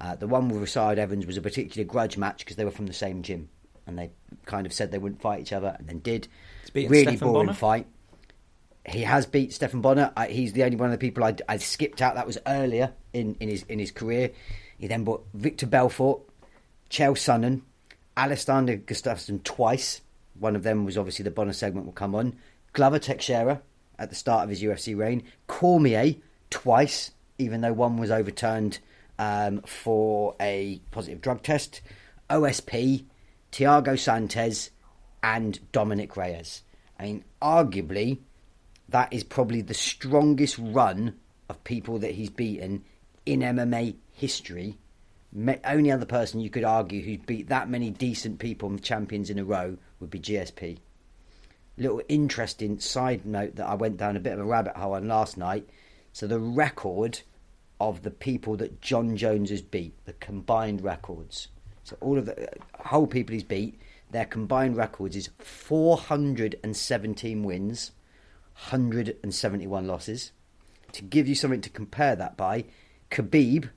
Uh, 0.00 0.14
the 0.16 0.26
one 0.26 0.48
with 0.48 0.60
Rashad 0.60 0.98
Evans 0.98 1.26
was 1.26 1.36
a 1.36 1.42
particular 1.42 1.86
grudge 1.86 2.18
match 2.18 2.38
because 2.38 2.56
they 2.56 2.64
were 2.64 2.70
from 2.70 2.86
the 2.86 2.92
same 2.92 3.22
gym, 3.22 3.48
and 3.86 3.98
they 3.98 4.10
kind 4.44 4.66
of 4.66 4.72
said 4.72 4.90
they 4.90 4.98
wouldn't 4.98 5.22
fight 5.22 5.40
each 5.40 5.52
other, 5.52 5.76
and 5.78 5.88
then 5.88 6.00
did. 6.00 6.28
Really 6.74 7.02
Stephan 7.02 7.18
boring 7.18 7.46
Bonnar? 7.46 7.54
fight. 7.54 7.86
He 8.84 9.00
has 9.02 9.24
beat 9.24 9.52
Stephan 9.52 9.80
Bonnar. 9.80 10.12
I, 10.16 10.26
he's 10.28 10.52
the 10.52 10.64
only 10.64 10.76
one 10.76 10.86
of 10.86 10.92
the 10.92 10.98
people 10.98 11.24
I, 11.24 11.36
I 11.48 11.56
skipped 11.56 12.02
out. 12.02 12.16
That 12.16 12.26
was 12.26 12.38
earlier 12.46 12.92
in, 13.12 13.36
in 13.40 13.48
his 13.48 13.62
in 13.62 13.78
his 13.78 13.92
career. 13.92 14.32
He 14.78 14.88
then 14.88 15.04
bought 15.04 15.24
Victor 15.32 15.66
Belfort, 15.66 16.20
Chael 16.90 17.16
Sonnen, 17.16 17.62
Alexander 18.16 18.76
Gustafsson 18.76 19.42
twice. 19.42 20.02
One 20.38 20.56
of 20.56 20.62
them 20.62 20.84
was 20.84 20.98
obviously 20.98 21.22
the 21.22 21.30
bonus 21.30 21.58
segment 21.58 21.86
will 21.86 21.92
come 21.92 22.14
on. 22.14 22.36
Glover 22.72 22.98
Teixeira 22.98 23.62
at 23.98 24.10
the 24.10 24.16
start 24.16 24.44
of 24.44 24.50
his 24.50 24.62
UFC 24.62 24.96
reign. 24.96 25.22
Cormier 25.46 26.16
twice, 26.50 27.12
even 27.38 27.60
though 27.60 27.72
one 27.72 27.96
was 27.96 28.10
overturned 28.10 28.78
um, 29.18 29.62
for 29.62 30.34
a 30.40 30.80
positive 30.90 31.20
drug 31.20 31.42
test. 31.42 31.80
OSP, 32.28 33.04
Thiago 33.52 33.98
Santos, 33.98 34.70
and 35.22 35.58
Dominick 35.72 36.16
Reyes. 36.16 36.62
I 36.98 37.04
mean, 37.04 37.24
arguably, 37.40 38.18
that 38.88 39.12
is 39.12 39.24
probably 39.24 39.62
the 39.62 39.74
strongest 39.74 40.58
run 40.58 41.14
of 41.48 41.62
people 41.64 41.98
that 41.98 42.12
he's 42.12 42.30
beaten 42.30 42.84
in 43.24 43.40
MMA 43.40 43.96
history. 44.12 44.78
Only 45.64 45.90
other 45.90 46.06
person 46.06 46.40
you 46.40 46.50
could 46.50 46.64
argue 46.64 47.02
who's 47.02 47.18
beat 47.18 47.48
that 47.48 47.68
many 47.68 47.90
decent 47.90 48.38
people 48.38 48.68
and 48.70 48.82
champions 48.82 49.28
in 49.30 49.38
a 49.38 49.44
row 49.44 49.76
would 50.00 50.10
be 50.10 50.20
GSP. 50.20 50.78
Little 51.78 52.02
interesting 52.08 52.80
side 52.80 53.26
note 53.26 53.56
that 53.56 53.66
I 53.66 53.74
went 53.74 53.98
down 53.98 54.16
a 54.16 54.20
bit 54.20 54.32
of 54.32 54.38
a 54.38 54.44
rabbit 54.44 54.76
hole 54.76 54.94
on 54.94 55.08
last 55.08 55.36
night. 55.36 55.68
So 56.12 56.26
the 56.26 56.40
record 56.40 57.20
of 57.78 58.02
the 58.02 58.10
people 58.10 58.56
that 58.56 58.80
Jon 58.80 59.16
Jones 59.16 59.50
has 59.50 59.62
beat, 59.62 59.94
the 60.06 60.14
combined 60.14 60.82
records. 60.82 61.48
So 61.84 61.96
all 62.00 62.18
of 62.18 62.26
the 62.26 62.42
uh, 62.42 62.46
whole 62.84 63.06
people 63.06 63.34
he's 63.34 63.42
beat, 63.42 63.78
their 64.10 64.24
combined 64.24 64.76
records 64.76 65.16
is 65.16 65.30
417 65.38 67.42
wins, 67.42 67.92
171 68.54 69.86
losses. 69.86 70.32
To 70.92 71.02
give 71.02 71.28
you 71.28 71.34
something 71.34 71.60
to 71.60 71.70
compare 71.70 72.16
that 72.16 72.36
by, 72.36 72.64
Khabib, 73.10 73.68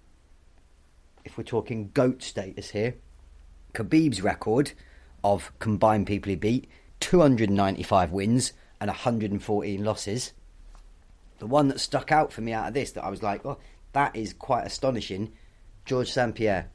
if 1.26 1.38
we're 1.38 1.44
talking 1.44 1.92
GOAT 1.94 2.24
status 2.24 2.72
here, 2.72 2.96
Khabib's 3.74 4.22
record 4.22 4.72
of 5.24 5.52
combined 5.60 6.08
people 6.08 6.30
he 6.30 6.36
beat 6.36 6.70
295 7.00 8.12
wins 8.12 8.54
and 8.80 8.90
114 8.90 9.84
losses. 9.84 10.34
The 11.40 11.48
one 11.48 11.68
that 11.70 11.80
stuck 11.80 12.12
out 12.12 12.34
for 12.34 12.42
me 12.42 12.54
out 12.54 12.68
of 12.68 12.74
this 12.74 12.92
that 12.92 13.04
I 13.04 13.10
was 13.10 13.24
like, 13.24 13.46
oh, 13.46 13.58
that 13.94 14.16
is 14.16 14.34
quite 14.34 14.66
astonishing. 14.66 15.32
George 15.86 16.12
St. 16.12 16.36
Pierre, 16.36 16.70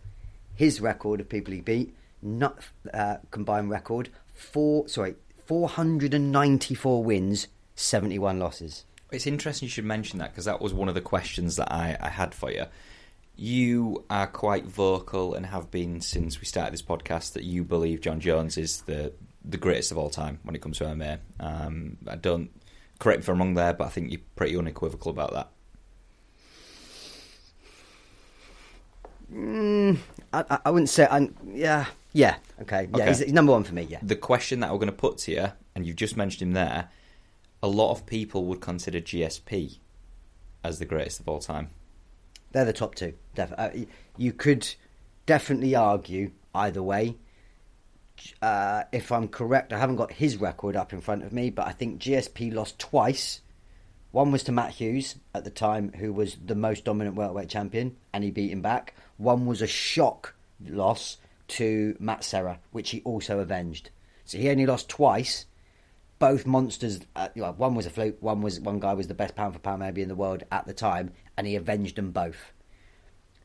his 0.55 0.81
record 0.81 1.21
of 1.21 1.29
people 1.29 1.53
he 1.53 1.61
beat, 1.61 1.95
not 2.23 2.59
uh, 2.93 3.17
combined 3.31 3.71
record, 3.71 4.09
four 4.33 4.89
sorry, 4.89 5.15
494 5.47 7.05
wins, 7.05 7.49
71 7.75 8.39
losses. 8.39 8.85
It's 9.13 9.27
interesting 9.27 9.67
you 9.67 9.71
should 9.71 9.85
mention 9.85 10.19
that 10.19 10.31
because 10.31 10.47
that 10.47 10.61
was 10.61 10.73
one 10.73 10.89
of 10.89 10.95
the 10.95 11.01
questions 11.01 11.57
that 11.57 11.71
I, 11.71 11.97
I 12.01 12.09
had 12.09 12.35
for 12.35 12.51
you. 12.51 12.65
You 13.37 14.05
are 14.09 14.27
quite 14.29 14.65
vocal 14.65 15.35
and 15.35 15.47
have 15.47 15.71
been 15.71 16.01
since 16.01 16.41
we 16.41 16.47
started 16.47 16.73
this 16.73 16.83
podcast 16.83 17.33
that 17.33 17.43
you 17.43 17.65
believe 17.65 18.01
Jon 18.01 18.21
Jones 18.21 18.57
is 18.57 18.83
the 18.83 19.13
the 19.45 19.57
greatest 19.59 19.91
of 19.91 19.99
all 19.99 20.09
time 20.09 20.39
when 20.45 20.55
it 20.55 20.63
comes 20.63 20.79
to 20.79 20.85
MMA. 20.85 21.19
Um, 21.41 21.99
I 22.07 22.17
don't 22.17 22.51
correct 22.99 23.19
me 23.19 23.23
if 23.25 23.29
I'm 23.29 23.39
wrong 23.39 23.55
there, 23.55 23.75
but 23.75 23.85
I 23.85 23.91
think 23.91 24.11
you're 24.11 24.21
pretty 24.37 24.57
unequivocal 24.57 25.11
about 25.11 25.33
that. 25.35 25.49
Mm, 29.33 29.99
I, 30.33 30.59
I- 30.65 30.71
wouldn't 30.71 30.89
say. 30.89 31.07
i 31.11 31.29
yeah, 31.53 31.87
yeah, 32.13 32.37
okay, 32.63 32.89
yeah. 32.91 32.97
Okay. 32.97 33.09
He's, 33.09 33.19
he's 33.19 33.33
number 33.33 33.53
one 33.53 33.65
for 33.65 33.75
me. 33.75 33.83
Yeah, 33.83 33.99
The 34.03 34.17
question 34.17 34.61
that 34.61 34.71
we're 34.71 34.79
going 34.79 34.87
to 34.87 34.93
put 34.93 35.19
to 35.19 35.33
you, 35.33 35.47
and 35.75 35.85
you've 35.85 35.97
just 35.97 36.17
mentioned 36.17 36.43
him 36.43 36.53
there, 36.53 36.89
a 37.63 37.69
lot 37.69 37.91
of 37.91 38.07
people 38.07 38.45
would 38.47 38.61
consider 38.61 39.01
GSP 39.01 39.79
as 40.63 40.79
the 40.79 40.85
greatest 40.85 41.21
of 41.21 41.29
all 41.29 41.41
time. 41.41 41.71
They're 42.55 42.65
the 42.65 42.73
top 42.73 42.95
two. 42.95 43.15
Def- 43.35 43.53
uh, 43.59 43.71
you 44.17 44.33
could 44.33 44.75
definitely 45.27 45.75
argue 45.75 46.31
either 46.55 46.83
way. 46.83 47.17
Uh, 48.41 48.85
if 48.93 49.11
I'm 49.11 49.27
correct, 49.27 49.73
I 49.73 49.79
haven't 49.79 49.97
got 49.97 50.13
his 50.13 50.37
record 50.37 50.77
up 50.77 50.93
in 50.93 51.01
front 51.01 51.25
of 51.25 51.33
me, 51.33 51.51
but 51.51 51.67
I 51.67 51.73
think 51.73 52.01
GSP 52.01 52.55
lost 52.55 52.79
twice. 52.79 53.41
One 54.13 54.31
was 54.31 54.45
to 54.45 54.53
Matt 54.53 54.71
Hughes 54.71 55.17
at 55.35 55.43
the 55.43 55.51
time, 55.51 55.93
who 55.95 56.13
was 56.13 56.37
the 56.47 56.55
most 56.55 56.85
dominant 56.85 57.17
welterweight 57.17 57.49
champion, 57.49 57.97
and 58.13 58.23
he 58.23 58.31
beat 58.31 58.53
him 58.53 58.63
back. 58.63 58.95
One 59.17 59.47
was 59.47 59.61
a 59.61 59.67
shock 59.67 60.37
loss 60.65 61.17
to 61.49 61.97
Matt 61.99 62.23
Serra, 62.23 62.61
which 62.71 62.91
he 62.91 63.03
also 63.03 63.41
avenged. 63.41 63.91
So 64.25 64.39
he 64.39 64.49
only 64.49 64.67
lost 64.67 64.89
twice. 64.89 65.47
Both 66.21 66.47
monsters. 66.47 67.01
Uh, 67.17 67.31
one 67.35 67.75
was 67.75 67.87
a 67.87 67.91
fluke. 67.91 68.19
One 68.21 68.41
was 68.41 68.61
one 68.61 68.79
guy 68.79 68.95
was 68.95 69.09
the 69.09 69.15
best 69.15 69.35
pound 69.35 69.55
for 69.55 69.59
pound 69.59 69.81
maybe 69.81 70.03
in 70.03 70.09
the 70.09 70.15
world 70.15 70.45
at 70.53 70.67
the 70.67 70.73
time, 70.73 71.13
and 71.37 71.47
he 71.47 71.57
avenged 71.57 71.97
them 71.97 72.11
both. 72.11 72.53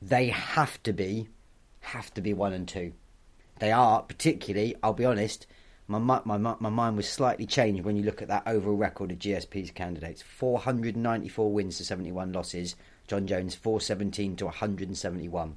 They 0.02 0.28
have 0.30 0.82
to 0.84 0.93
be, 0.93 1.28
have 1.82 2.13
to 2.13 2.21
be 2.21 2.34
one 2.34 2.54
and 2.54 2.67
two. 2.67 2.93
They 3.60 3.71
are 3.71 4.02
particularly. 4.02 4.75
I'll 4.82 4.93
be 4.93 5.06
honest. 5.06 5.45
My, 5.88 5.97
my 5.97 6.21
my 6.23 6.69
mind 6.69 6.97
was 6.97 7.10
slightly 7.10 7.47
changed 7.47 7.84
when 7.84 7.95
you 7.95 8.04
look 8.04 8.21
at 8.21 8.28
that 8.28 8.43
overall 8.45 8.75
record 8.78 9.12
of 9.12 9.17
GSP's 9.19 9.71
candidates: 9.71 10.21
494 10.21 11.52
wins 11.52 11.78
to 11.78 11.84
71 11.84 12.32
losses. 12.32 12.75
Jon 13.08 13.25
Jones 13.25 13.56
417 13.56 14.36
to 14.36 14.45
171. 14.45 15.56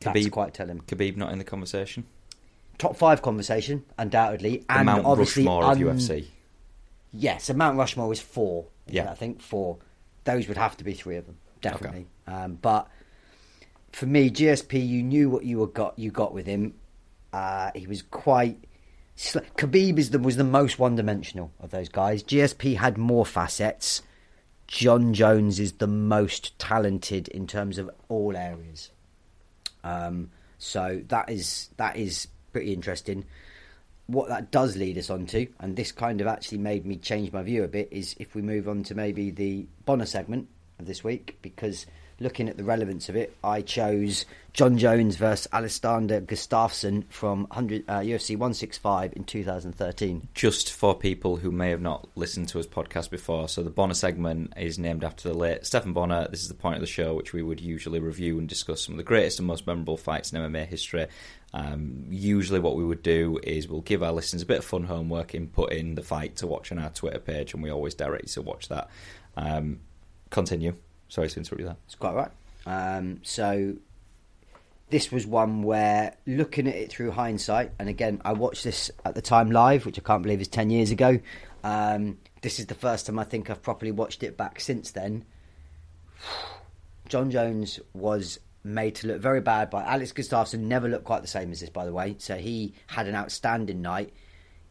That's 0.00 0.18
Khabib- 0.18 0.30
quite 0.30 0.54
telling. 0.54 0.80
Khabib 0.82 1.16
not 1.16 1.32
in 1.32 1.38
the 1.38 1.44
conversation. 1.44 2.06
Top 2.78 2.96
five 2.96 3.22
conversation, 3.22 3.84
undoubtedly, 3.98 4.58
The 4.58 4.72
and 4.72 4.86
Mount 4.86 5.04
obviously 5.04 5.42
Rushmore 5.44 5.64
of 5.64 5.78
UFC. 5.78 6.26
Yes, 7.12 7.44
so 7.44 7.54
Mount 7.54 7.76
Rushmore 7.76 8.12
is 8.12 8.20
four. 8.20 8.66
Yeah. 8.86 9.10
I 9.10 9.14
think 9.14 9.40
four. 9.42 9.78
Those 10.24 10.48
would 10.48 10.56
have 10.56 10.76
to 10.78 10.84
be 10.84 10.92
three 10.92 11.16
of 11.16 11.26
them, 11.26 11.36
definitely. 11.62 12.06
Um, 12.26 12.58
but 12.60 12.88
for 13.92 14.06
me, 14.06 14.30
GSP, 14.30 14.86
you 14.86 15.02
knew 15.02 15.30
what 15.30 15.44
you 15.44 15.58
were 15.58 15.66
got 15.66 15.98
you 15.98 16.10
got 16.10 16.34
with 16.34 16.46
him. 16.46 16.74
Uh, 17.32 17.70
he 17.74 17.86
was 17.86 18.02
quite. 18.02 18.58
sl- 19.16 19.38
Khabib 19.56 19.98
is 19.98 20.10
the, 20.10 20.18
was 20.18 20.36
the 20.36 20.44
most 20.44 20.78
one 20.78 20.96
dimensional 20.96 21.50
of 21.60 21.70
those 21.70 21.88
guys. 21.88 22.22
GSP 22.22 22.76
had 22.76 22.98
more 22.98 23.24
facets. 23.24 24.02
Jon 24.66 25.12
Jones 25.12 25.60
is 25.60 25.72
the 25.74 25.86
most 25.86 26.58
talented 26.58 27.28
in 27.28 27.46
terms 27.46 27.78
of 27.78 27.90
all 28.08 28.36
areas. 28.36 28.90
Um, 29.84 30.30
so 30.58 31.02
that 31.08 31.28
is 31.28 31.70
that 31.76 31.96
is 31.96 32.28
pretty 32.52 32.72
interesting. 32.72 33.24
What 34.06 34.28
that 34.28 34.50
does 34.50 34.76
lead 34.76 34.98
us 34.98 35.10
on 35.10 35.26
to, 35.26 35.46
and 35.60 35.76
this 35.76 35.92
kind 35.92 36.20
of 36.20 36.26
actually 36.26 36.58
made 36.58 36.84
me 36.84 36.96
change 36.96 37.32
my 37.32 37.42
view 37.42 37.64
a 37.64 37.68
bit, 37.68 37.88
is 37.90 38.16
if 38.18 38.34
we 38.34 38.42
move 38.42 38.68
on 38.68 38.82
to 38.84 38.94
maybe 38.94 39.30
the 39.30 39.66
Bonnar 39.84 40.06
segment 40.06 40.48
this 40.78 41.04
week, 41.04 41.38
because 41.42 41.86
looking 42.22 42.48
at 42.48 42.56
the 42.56 42.64
relevance 42.64 43.08
of 43.08 43.16
it, 43.16 43.36
I 43.42 43.62
chose 43.62 44.24
Jon 44.52 44.78
Jones 44.78 45.16
versus 45.16 45.48
Alexander 45.52 46.20
Gustafsson 46.20 47.04
from 47.08 47.42
100, 47.44 47.84
uh, 47.88 48.00
UFC 48.00 48.36
165 48.36 49.14
in 49.16 49.24
2013. 49.24 50.28
Just 50.34 50.72
for 50.72 50.94
people 50.94 51.36
who 51.36 51.50
may 51.50 51.70
have 51.70 51.80
not 51.80 52.08
listened 52.14 52.48
to 52.48 52.58
his 52.58 52.66
podcast 52.66 53.10
before, 53.10 53.48
so 53.48 53.62
the 53.62 53.70
Bonnar 53.70 53.94
segment 53.94 54.52
is 54.56 54.78
named 54.78 55.04
after 55.04 55.28
the 55.28 55.36
late 55.36 55.66
Stephan 55.66 55.92
Bonnar. 55.92 56.28
This 56.28 56.42
is 56.42 56.48
the 56.48 56.54
point 56.54 56.76
of 56.76 56.80
the 56.80 56.86
show 56.86 57.14
which 57.14 57.32
we 57.32 57.42
would 57.42 57.60
usually 57.60 57.98
review 57.98 58.38
and 58.38 58.48
discuss 58.48 58.82
some 58.82 58.94
of 58.94 58.98
the 58.98 59.04
greatest 59.04 59.38
and 59.38 59.48
most 59.48 59.66
memorable 59.66 59.96
fights 59.96 60.32
in 60.32 60.40
MMA 60.40 60.66
history. 60.66 61.06
Um, 61.54 62.06
usually, 62.08 62.60
what 62.60 62.76
we 62.76 62.84
would 62.84 63.02
do 63.02 63.38
is 63.42 63.68
we'll 63.68 63.82
give 63.82 64.02
our 64.02 64.12
listeners 64.12 64.42
a 64.42 64.46
bit 64.46 64.58
of 64.58 64.64
fun 64.64 64.84
homework 64.84 65.34
in 65.34 65.48
putting 65.48 65.96
the 65.96 66.02
fight 66.02 66.36
to 66.36 66.46
watch 66.46 66.72
on 66.72 66.78
our 66.78 66.90
Twitter 66.90 67.18
page, 67.18 67.52
and 67.52 67.62
we 67.62 67.70
always 67.70 67.94
direct 67.94 68.24
you 68.24 68.28
to 68.28 68.42
watch 68.42 68.68
that. 68.68 68.88
Um, 69.36 69.80
continue. 70.32 70.74
Sorry 71.08 71.28
to 71.28 71.38
interrupt 71.38 71.60
you 71.60 71.66
there. 71.66 71.76
It's 71.86 71.94
quite 71.94 72.14
right. 72.14 72.30
Um, 72.66 73.20
so 73.22 73.74
this 74.90 75.12
was 75.12 75.26
one 75.26 75.62
where 75.62 76.16
looking 76.26 76.66
at 76.66 76.74
it 76.74 76.90
through 76.90 77.12
hindsight, 77.12 77.70
and 77.78 77.88
again, 77.88 78.20
I 78.24 78.32
watched 78.32 78.64
this 78.64 78.90
at 79.04 79.14
the 79.14 79.22
time 79.22 79.50
live, 79.50 79.86
which 79.86 79.98
I 79.98 80.02
can't 80.02 80.22
believe 80.22 80.40
is 80.40 80.48
ten 80.48 80.70
years 80.70 80.90
ago. 80.90 81.20
Um, 81.62 82.18
this 82.40 82.58
is 82.58 82.66
the 82.66 82.74
first 82.74 83.06
time 83.06 83.18
I 83.18 83.24
think 83.24 83.48
I've 83.48 83.62
properly 83.62 83.92
watched 83.92 84.22
it 84.22 84.36
back 84.36 84.58
since 84.58 84.90
then. 84.90 85.24
Jon 87.08 87.30
Jones 87.30 87.78
was 87.92 88.40
made 88.64 88.94
to 88.96 89.08
look 89.08 89.20
very 89.20 89.40
bad 89.40 89.70
by 89.70 89.82
Alex 89.82 90.12
Gustafsson. 90.12 90.60
Never 90.60 90.88
looked 90.88 91.04
quite 91.04 91.22
the 91.22 91.28
same 91.28 91.52
as 91.52 91.60
this, 91.60 91.70
by 91.70 91.84
the 91.84 91.92
way. 91.92 92.16
So 92.18 92.36
he 92.36 92.74
had 92.86 93.06
an 93.06 93.14
outstanding 93.14 93.82
night. 93.82 94.12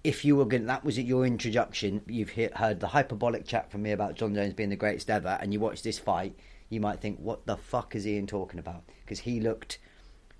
If 0.03 0.25
you 0.25 0.35
were 0.35 0.45
going, 0.45 0.65
that 0.65 0.83
was 0.83 0.97
your 0.97 1.25
introduction. 1.25 2.01
You've 2.07 2.29
he- 2.29 2.49
heard 2.55 2.79
the 2.79 2.87
hyperbolic 2.87 3.45
chat 3.45 3.71
from 3.71 3.83
me 3.83 3.91
about 3.91 4.15
Jon 4.15 4.33
Jones 4.33 4.53
being 4.53 4.69
the 4.69 4.75
greatest 4.75 5.09
ever, 5.09 5.37
and 5.39 5.53
you 5.53 5.59
watch 5.59 5.83
this 5.83 5.99
fight, 5.99 6.35
you 6.69 6.79
might 6.79 6.99
think, 6.99 7.19
"What 7.19 7.45
the 7.45 7.57
fuck 7.57 7.95
is 7.95 8.07
Ian 8.07 8.25
talking 8.25 8.59
about?" 8.59 8.83
Because 9.03 9.19
he 9.19 9.39
looked 9.39 9.77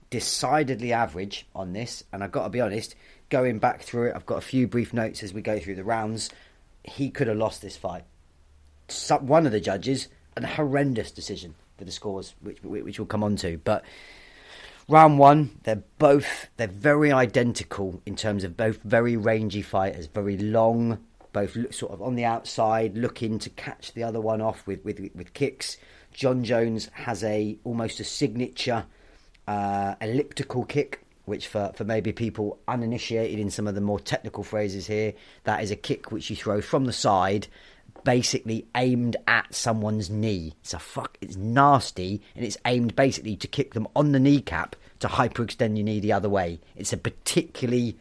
decidedly 0.10 0.92
average 0.92 1.46
on 1.56 1.74
this, 1.74 2.04
and 2.12 2.24
I've 2.24 2.32
got 2.32 2.44
to 2.44 2.50
be 2.50 2.62
honest. 2.62 2.96
Going 3.30 3.60
back 3.60 3.82
through 3.82 4.10
it, 4.10 4.16
I've 4.16 4.26
got 4.26 4.40
a 4.40 4.42
few 4.42 4.68
brief 4.68 4.94
notes 4.94 5.24
as 5.24 5.34
we 5.34 5.42
go 5.42 5.60
through 5.60 5.76
the 5.76 5.84
rounds. 5.84 6.30
He 6.84 7.10
could 7.10 7.28
have 7.28 7.38
lost 7.38 7.62
this 7.62 7.78
fight. 7.78 8.04
Some, 8.88 9.28
one 9.28 9.46
of 9.46 9.52
the 9.52 9.62
judges, 9.62 10.10
an 10.36 10.44
horrendous 10.44 11.12
decision 11.12 11.56
for 11.78 11.86
the 11.86 11.92
scores, 11.92 12.34
which 12.42 12.62
which 12.64 13.00
we'll 13.00 13.06
come 13.06 13.24
on 13.24 13.36
to. 13.38 13.58
But 13.64 13.86
round 14.88 15.20
one, 15.20 15.60
they're 15.64 15.84
both 15.98 16.50
they're 16.58 16.68
very 16.68 17.12
identical 17.12 18.02
in 18.06 18.16
terms 18.16 18.44
of 18.44 18.58
both 18.58 18.82
very 18.84 19.16
rangy 19.16 19.62
fighters, 19.62 20.08
very 20.08 20.38
long, 20.38 21.00
both 21.34 21.56
sort 21.74 21.92
of 21.92 22.02
on 22.02 22.16
the 22.16 22.26
outside, 22.26 22.98
looking 22.98 23.40
to 23.40 23.50
catch 23.50 23.94
the 23.94 24.04
other 24.04 24.22
one 24.22 24.42
off 24.42 24.66
with 24.68 24.84
with, 24.84 25.00
with 25.16 25.34
kicks. 25.34 25.78
Jon 26.14 26.44
Jones 26.44 26.90
has 26.94 27.24
a 27.24 27.58
almost 27.64 28.00
a 28.00 28.04
signature 28.04 28.86
uh, 29.48 29.96
elliptical 30.02 30.66
kick. 30.66 31.06
Which 31.26 31.48
for, 31.48 31.72
for 31.76 31.84
maybe 31.84 32.12
people 32.12 32.60
uninitiated 32.68 33.40
in 33.40 33.52
some 33.52 33.68
of 33.68 33.76
the 33.76 33.80
more 33.80 34.00
technical 34.00 34.44
phrases 34.44 34.88
here, 34.88 35.14
that 35.44 35.64
is 35.64 35.70
a 35.70 35.76
kick 35.76 36.12
which 36.12 36.32
you 36.32 36.36
throw 36.36 36.62
from 36.62 36.86
the 36.86 36.92
side 36.92 37.48
basically 38.04 38.68
aimed 38.76 39.16
at 39.28 39.54
someone's 39.54 40.10
knee. 40.10 40.54
It's 40.62 40.74
a 40.74 40.80
fuck. 40.80 41.18
It's 41.22 41.36
nasty, 41.36 42.22
and 42.36 42.46
it's 42.46 42.58
aimed 42.66 42.96
basically 42.96 43.36
to 43.38 43.48
kick 43.48 43.74
them 43.74 43.88
on 43.96 44.12
the 44.12 44.20
kneecap 44.20 44.76
to 45.00 45.08
hyperextend 45.08 45.78
your 45.78 45.86
knee 45.86 46.00
the 46.00 46.14
other 46.14 46.30
way. 46.30 46.60
It's 46.76 46.94
a 46.94 46.98
particularly. 46.98 47.98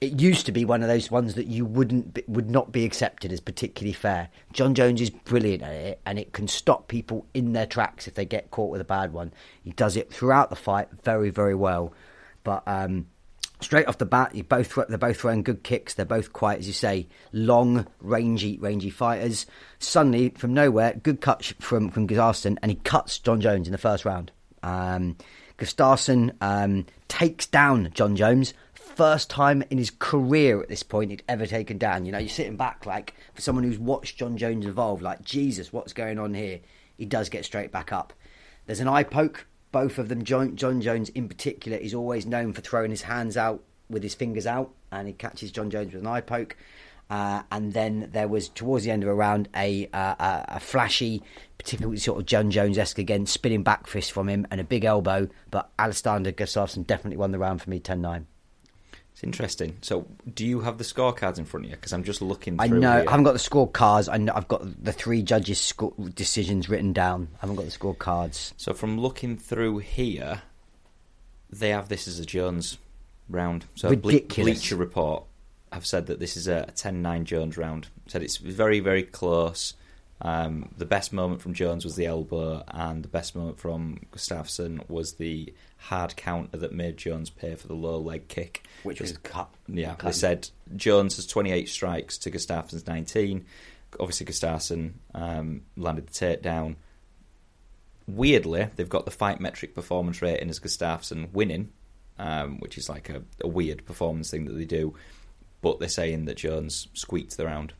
It 0.00 0.20
used 0.20 0.44
to 0.46 0.52
be 0.52 0.64
one 0.64 0.82
of 0.82 0.88
those 0.88 1.10
ones 1.10 1.34
that 1.34 1.46
you 1.46 1.64
wouldn't 1.64 2.18
would 2.28 2.50
not 2.50 2.72
be 2.72 2.84
accepted 2.84 3.32
as 3.32 3.40
particularly 3.40 3.94
fair. 3.94 4.28
Jon 4.52 4.74
Jones 4.74 5.00
is 5.00 5.10
brilliant 5.10 5.62
at 5.62 5.72
it, 5.72 6.00
and 6.04 6.18
it 6.18 6.32
can 6.32 6.48
stop 6.48 6.88
people 6.88 7.26
in 7.32 7.52
their 7.52 7.66
tracks 7.66 8.06
if 8.06 8.14
they 8.14 8.24
get 8.24 8.50
caught 8.50 8.70
with 8.70 8.80
a 8.80 8.84
bad 8.84 9.12
one. 9.12 9.32
He 9.62 9.72
does 9.72 9.96
it 9.96 10.12
throughout 10.12 10.50
the 10.50 10.56
fight 10.56 10.88
very, 11.04 11.30
very 11.30 11.54
well. 11.54 11.94
But 12.42 12.62
um, 12.66 13.06
straight 13.60 13.86
off 13.86 13.98
the 13.98 14.06
bat, 14.06 14.34
you 14.34 14.44
both 14.44 14.74
they're 14.88 14.98
both 14.98 15.20
throwing 15.20 15.42
good 15.42 15.62
kicks. 15.62 15.94
They're 15.94 16.04
both 16.04 16.32
quite, 16.32 16.58
as 16.58 16.66
you 16.66 16.72
say, 16.72 17.08
long, 17.32 17.86
rangy, 18.00 18.58
rangy 18.58 18.90
fighters. 18.90 19.46
Suddenly, 19.78 20.30
from 20.30 20.54
nowhere, 20.54 20.94
good 21.02 21.20
cut 21.20 21.44
from 21.60 21.90
from 21.90 22.06
Gustafsson, 22.06 22.58
and 22.62 22.70
he 22.70 22.76
cuts 22.76 23.18
Jon 23.18 23.40
Jones 23.40 23.66
in 23.68 23.72
the 23.72 23.78
first 23.78 24.04
round. 24.04 24.32
Um, 24.62 25.16
Gustafsson 25.58 26.34
um, 26.40 26.86
takes 27.08 27.46
down 27.46 27.90
Jon 27.94 28.16
Jones. 28.16 28.54
First 28.74 29.28
time 29.28 29.64
in 29.70 29.78
his 29.78 29.90
career 29.90 30.60
at 30.60 30.68
this 30.68 30.84
point 30.84 31.10
he'd 31.10 31.24
ever 31.28 31.46
taken 31.46 31.78
down. 31.78 32.06
You 32.06 32.12
know, 32.12 32.18
you're 32.18 32.28
sitting 32.28 32.56
back 32.56 32.86
like 32.86 33.14
for 33.34 33.40
someone 33.40 33.64
who's 33.64 33.78
watched 33.78 34.18
Jon 34.18 34.36
Jones 34.36 34.66
evolve, 34.66 35.02
like 35.02 35.22
Jesus, 35.22 35.72
what's 35.72 35.92
going 35.92 36.18
on 36.18 36.32
here? 36.32 36.60
He 36.96 37.04
does 37.04 37.28
get 37.28 37.44
straight 37.44 37.72
back 37.72 37.92
up. 37.92 38.12
There's 38.66 38.80
an 38.80 38.88
eye 38.88 39.02
poke. 39.02 39.46
Both 39.74 39.98
of 39.98 40.08
them, 40.08 40.22
John, 40.22 40.54
Jon 40.54 40.80
Jones 40.80 41.08
in 41.08 41.26
particular, 41.26 41.76
is 41.76 41.94
always 41.94 42.26
known 42.26 42.52
for 42.52 42.60
throwing 42.60 42.92
his 42.92 43.02
hands 43.02 43.36
out 43.36 43.60
with 43.90 44.04
his 44.04 44.14
fingers 44.14 44.46
out, 44.46 44.70
and 44.92 45.08
he 45.08 45.14
catches 45.14 45.50
Jon 45.50 45.68
Jones 45.68 45.92
with 45.92 46.00
an 46.00 46.06
eye 46.06 46.20
poke. 46.20 46.56
Uh, 47.10 47.42
and 47.50 47.72
then 47.72 48.08
there 48.12 48.28
was 48.28 48.48
towards 48.48 48.84
the 48.84 48.92
end 48.92 49.02
of 49.02 49.08
a 49.08 49.14
round 49.14 49.48
a 49.56 49.88
uh, 49.92 50.44
a, 50.46 50.60
flashy, 50.60 51.24
particularly 51.58 51.96
sort 51.96 52.20
of 52.20 52.24
Jon 52.24 52.52
Jones 52.52 52.78
esque 52.78 53.00
again, 53.00 53.26
spinning 53.26 53.64
back 53.64 53.88
fist 53.88 54.12
from 54.12 54.28
him 54.28 54.46
and 54.52 54.60
a 54.60 54.64
big 54.64 54.84
elbow. 54.84 55.28
But 55.50 55.68
Alexander 55.76 56.30
Gustafsson 56.30 56.86
definitely 56.86 57.16
won 57.16 57.32
the 57.32 57.40
round 57.40 57.60
for 57.60 57.68
me 57.68 57.80
10 57.80 58.00
9. 58.00 58.28
It's 59.14 59.22
interesting. 59.22 59.76
So, 59.80 60.08
do 60.34 60.44
you 60.44 60.60
have 60.60 60.78
the 60.78 60.84
scorecards 60.84 61.38
in 61.38 61.44
front 61.44 61.66
of 61.66 61.70
you? 61.70 61.76
Because 61.76 61.92
I'm 61.92 62.02
just 62.02 62.20
looking. 62.20 62.56
I 62.58 62.66
know 62.66 62.96
here. 62.96 63.04
I 63.06 63.10
haven't 63.10 63.22
got 63.22 63.32
the 63.32 63.38
scorecards. 63.38 64.12
I 64.12 64.16
know 64.16 64.32
I've 64.34 64.48
got 64.48 64.84
the 64.84 64.92
three 64.92 65.22
judges' 65.22 65.60
score, 65.60 65.94
decisions 66.14 66.68
written 66.68 66.92
down. 66.92 67.28
I 67.36 67.42
haven't 67.42 67.54
got 67.54 67.64
the 67.64 67.70
scorecards. 67.70 68.54
So 68.56 68.74
from 68.74 69.00
looking 69.00 69.36
through 69.36 69.78
here, 69.78 70.42
they 71.48 71.68
have 71.70 71.88
this 71.88 72.08
as 72.08 72.18
a 72.18 72.26
Jones 72.26 72.78
round. 73.28 73.66
So 73.76 73.94
Ble- 73.94 74.18
Bleacher 74.28 74.74
Report 74.74 75.22
have 75.70 75.86
said 75.86 76.06
that 76.06 76.18
this 76.18 76.36
is 76.36 76.48
a 76.48 76.68
10-9 76.74 77.22
Jones 77.22 77.56
round. 77.56 77.86
Said 78.08 78.22
it's 78.24 78.38
very 78.38 78.80
very 78.80 79.04
close. 79.04 79.74
Um, 80.22 80.70
the 80.76 80.86
best 80.86 81.12
moment 81.12 81.40
from 81.40 81.54
Jones 81.54 81.84
was 81.84 81.94
the 81.96 82.06
elbow, 82.06 82.64
and 82.68 83.04
the 83.04 83.08
best 83.08 83.36
moment 83.36 83.58
from 83.58 84.00
Gustafsson 84.12 84.88
was 84.88 85.14
the 85.14 85.52
hard 85.76 86.16
counter 86.16 86.56
that 86.56 86.72
made 86.72 86.96
Jones 86.96 87.30
pay 87.30 87.54
for 87.54 87.68
the 87.68 87.74
low 87.74 87.98
leg 87.98 88.26
kick. 88.26 88.63
Which 88.84 89.00
was 89.00 89.16
cut. 89.18 89.48
Yeah, 89.66 89.96
they 90.02 90.12
said 90.12 90.48
Jones 90.76 91.16
has 91.16 91.26
28 91.26 91.68
strikes 91.68 92.18
to 92.18 92.30
Gustafsson's 92.30 92.86
19. 92.86 93.44
Obviously, 93.98 94.26
Gustafsson 94.26 94.92
um, 95.14 95.62
landed 95.76 96.08
the 96.08 96.12
takedown. 96.12 96.76
Weirdly, 98.06 98.68
they've 98.76 98.88
got 98.88 99.04
the 99.04 99.10
fight 99.10 99.40
metric 99.40 99.74
performance 99.74 100.20
rating 100.20 100.50
as 100.50 100.60
Gustafsson 100.60 101.32
winning, 101.32 101.70
um, 102.18 102.58
which 102.58 102.76
is 102.76 102.88
like 102.88 103.08
a, 103.08 103.22
a 103.40 103.48
weird 103.48 103.86
performance 103.86 104.30
thing 104.30 104.44
that 104.46 104.54
they 104.54 104.66
do. 104.66 104.94
But 105.62 105.78
they're 105.78 105.88
saying 105.88 106.26
that 106.26 106.36
Jones 106.36 106.88
squeaked 106.92 107.36
the 107.36 107.46
round. 107.46 107.72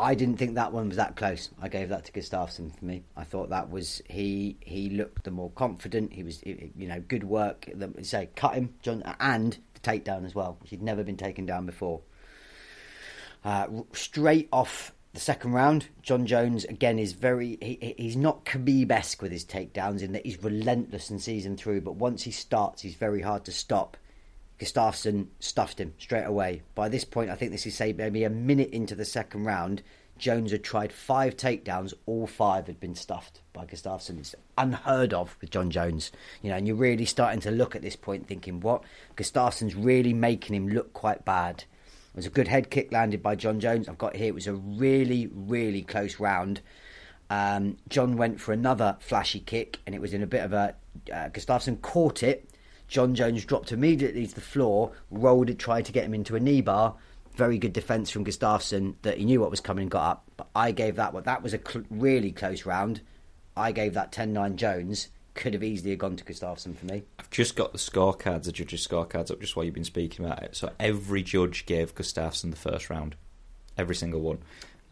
I 0.00 0.14
didn't 0.14 0.36
think 0.36 0.54
that 0.54 0.72
one 0.72 0.88
was 0.88 0.96
that 0.96 1.16
close. 1.16 1.50
I 1.60 1.68
gave 1.68 1.88
that 1.88 2.04
to 2.04 2.12
Gustafsson 2.12 2.78
for 2.78 2.84
me. 2.84 3.02
I 3.16 3.24
thought 3.24 3.50
that 3.50 3.68
was 3.68 4.00
he. 4.08 4.56
He 4.60 4.90
looked 4.90 5.24
the 5.24 5.32
more 5.32 5.50
confident. 5.50 6.12
He 6.12 6.22
was, 6.22 6.40
you 6.44 6.86
know, 6.86 7.00
good 7.00 7.24
work. 7.24 7.68
The, 7.74 7.92
say, 8.04 8.28
cut 8.36 8.54
him, 8.54 8.74
John, 8.82 9.02
and 9.18 9.58
takedown 9.88 10.24
as 10.24 10.34
well, 10.34 10.56
which 10.60 10.70
he'd 10.70 10.82
never 10.82 11.02
been 11.04 11.16
taken 11.16 11.46
down 11.46 11.66
before. 11.66 12.00
Uh, 13.44 13.66
straight 13.92 14.48
off 14.52 14.92
the 15.14 15.20
second 15.20 15.52
round, 15.52 15.86
Jon 16.02 16.26
Jones 16.26 16.64
again 16.64 16.98
is 16.98 17.12
very. 17.12 17.56
He, 17.62 17.78
he- 17.80 17.94
he's 18.02 18.16
not 18.16 18.44
Khabib-esque 18.44 19.22
with 19.22 19.32
his 19.32 19.44
takedowns 19.44 20.02
in 20.02 20.12
that 20.12 20.26
he's 20.26 20.42
relentless 20.42 21.10
and 21.10 21.20
sees 21.20 21.44
them 21.44 21.56
through. 21.56 21.80
But 21.80 21.96
once 21.96 22.22
he 22.24 22.30
starts, 22.30 22.82
he's 22.82 22.94
very 22.94 23.22
hard 23.22 23.44
to 23.46 23.52
stop. 23.52 23.96
Gustafsson 24.60 25.28
stuffed 25.40 25.80
him 25.80 25.94
straight 25.98 26.24
away. 26.24 26.62
By 26.74 26.88
this 26.88 27.04
point, 27.04 27.30
I 27.30 27.36
think 27.36 27.52
this 27.52 27.66
is 27.66 27.74
say 27.74 27.92
maybe 27.92 28.24
a 28.24 28.30
minute 28.30 28.70
into 28.70 28.94
the 28.94 29.04
second 29.04 29.44
round. 29.44 29.82
Jones 30.18 30.52
had 30.52 30.64
tried 30.64 30.92
five 30.92 31.36
takedowns, 31.36 31.94
all 32.06 32.26
five 32.26 32.66
had 32.66 32.80
been 32.80 32.94
stuffed 32.94 33.40
by 33.52 33.64
Gustafsson. 33.64 34.18
It's 34.18 34.34
unheard 34.56 35.14
of 35.14 35.36
with 35.40 35.50
Jon 35.50 35.70
Jones, 35.70 36.12
you 36.42 36.50
know. 36.50 36.56
And 36.56 36.66
you're 36.66 36.76
really 36.76 37.04
starting 37.04 37.40
to 37.40 37.50
look 37.50 37.74
at 37.74 37.82
this 37.82 37.96
point, 37.96 38.26
thinking, 38.26 38.60
what 38.60 38.82
Gustafsson's 39.16 39.74
really 39.74 40.12
making 40.12 40.54
him 40.54 40.68
look 40.68 40.92
quite 40.92 41.24
bad. 41.24 41.64
It 42.14 42.16
was 42.16 42.26
a 42.26 42.30
good 42.30 42.48
head 42.48 42.70
kick 42.70 42.90
landed 42.92 43.22
by 43.22 43.36
Jon 43.36 43.60
Jones. 43.60 43.88
I've 43.88 43.98
got 43.98 44.16
here. 44.16 44.26
It 44.26 44.34
was 44.34 44.46
a 44.46 44.54
really, 44.54 45.28
really 45.32 45.82
close 45.82 46.18
round. 46.18 46.60
Um, 47.30 47.76
John 47.88 48.16
went 48.16 48.40
for 48.40 48.52
another 48.52 48.96
flashy 49.00 49.40
kick, 49.40 49.78
and 49.86 49.94
it 49.94 50.00
was 50.00 50.14
in 50.14 50.22
a 50.22 50.26
bit 50.26 50.44
of 50.44 50.52
a. 50.52 50.74
Uh, 51.12 51.28
Gustafsson 51.28 51.80
caught 51.80 52.22
it. 52.22 52.50
Jon 52.88 53.14
Jones 53.14 53.44
dropped 53.44 53.70
immediately 53.70 54.26
to 54.26 54.34
the 54.34 54.40
floor, 54.40 54.92
rolled 55.10 55.50
it, 55.50 55.58
tried 55.58 55.84
to 55.84 55.92
get 55.92 56.04
him 56.04 56.14
into 56.14 56.36
a 56.36 56.40
knee 56.40 56.62
bar. 56.62 56.96
Very 57.38 57.56
good 57.58 57.72
defence 57.72 58.10
from 58.10 58.24
Gustafsson 58.24 58.96
that 59.02 59.18
he 59.18 59.24
knew 59.24 59.40
what 59.40 59.50
was 59.50 59.60
coming 59.60 59.82
and 59.82 59.90
got 59.92 60.10
up. 60.10 60.24
But 60.36 60.48
I 60.56 60.72
gave 60.72 60.96
that 60.96 61.14
one. 61.14 61.22
That 61.22 61.40
was 61.40 61.54
a 61.54 61.60
cl- 61.64 61.84
really 61.88 62.32
close 62.32 62.66
round. 62.66 63.00
I 63.56 63.70
gave 63.70 63.94
that 63.94 64.10
10 64.10 64.32
9 64.32 64.56
Jones. 64.56 65.08
Could 65.34 65.54
have 65.54 65.62
easily 65.62 65.94
gone 65.94 66.16
to 66.16 66.24
Gustafsson 66.24 66.76
for 66.76 66.86
me. 66.86 67.04
I've 67.20 67.30
just 67.30 67.54
got 67.54 67.70
the 67.70 67.78
scorecards, 67.78 68.42
the 68.42 68.50
judges' 68.50 68.84
scorecards 68.84 69.30
up 69.30 69.40
just 69.40 69.54
while 69.54 69.64
you've 69.64 69.72
been 69.72 69.84
speaking 69.84 70.26
about 70.26 70.42
it. 70.42 70.56
So 70.56 70.72
every 70.80 71.22
judge 71.22 71.64
gave 71.64 71.94
Gustafsson 71.94 72.50
the 72.50 72.56
first 72.56 72.90
round. 72.90 73.14
Every 73.76 73.94
single 73.94 74.20
one. 74.20 74.38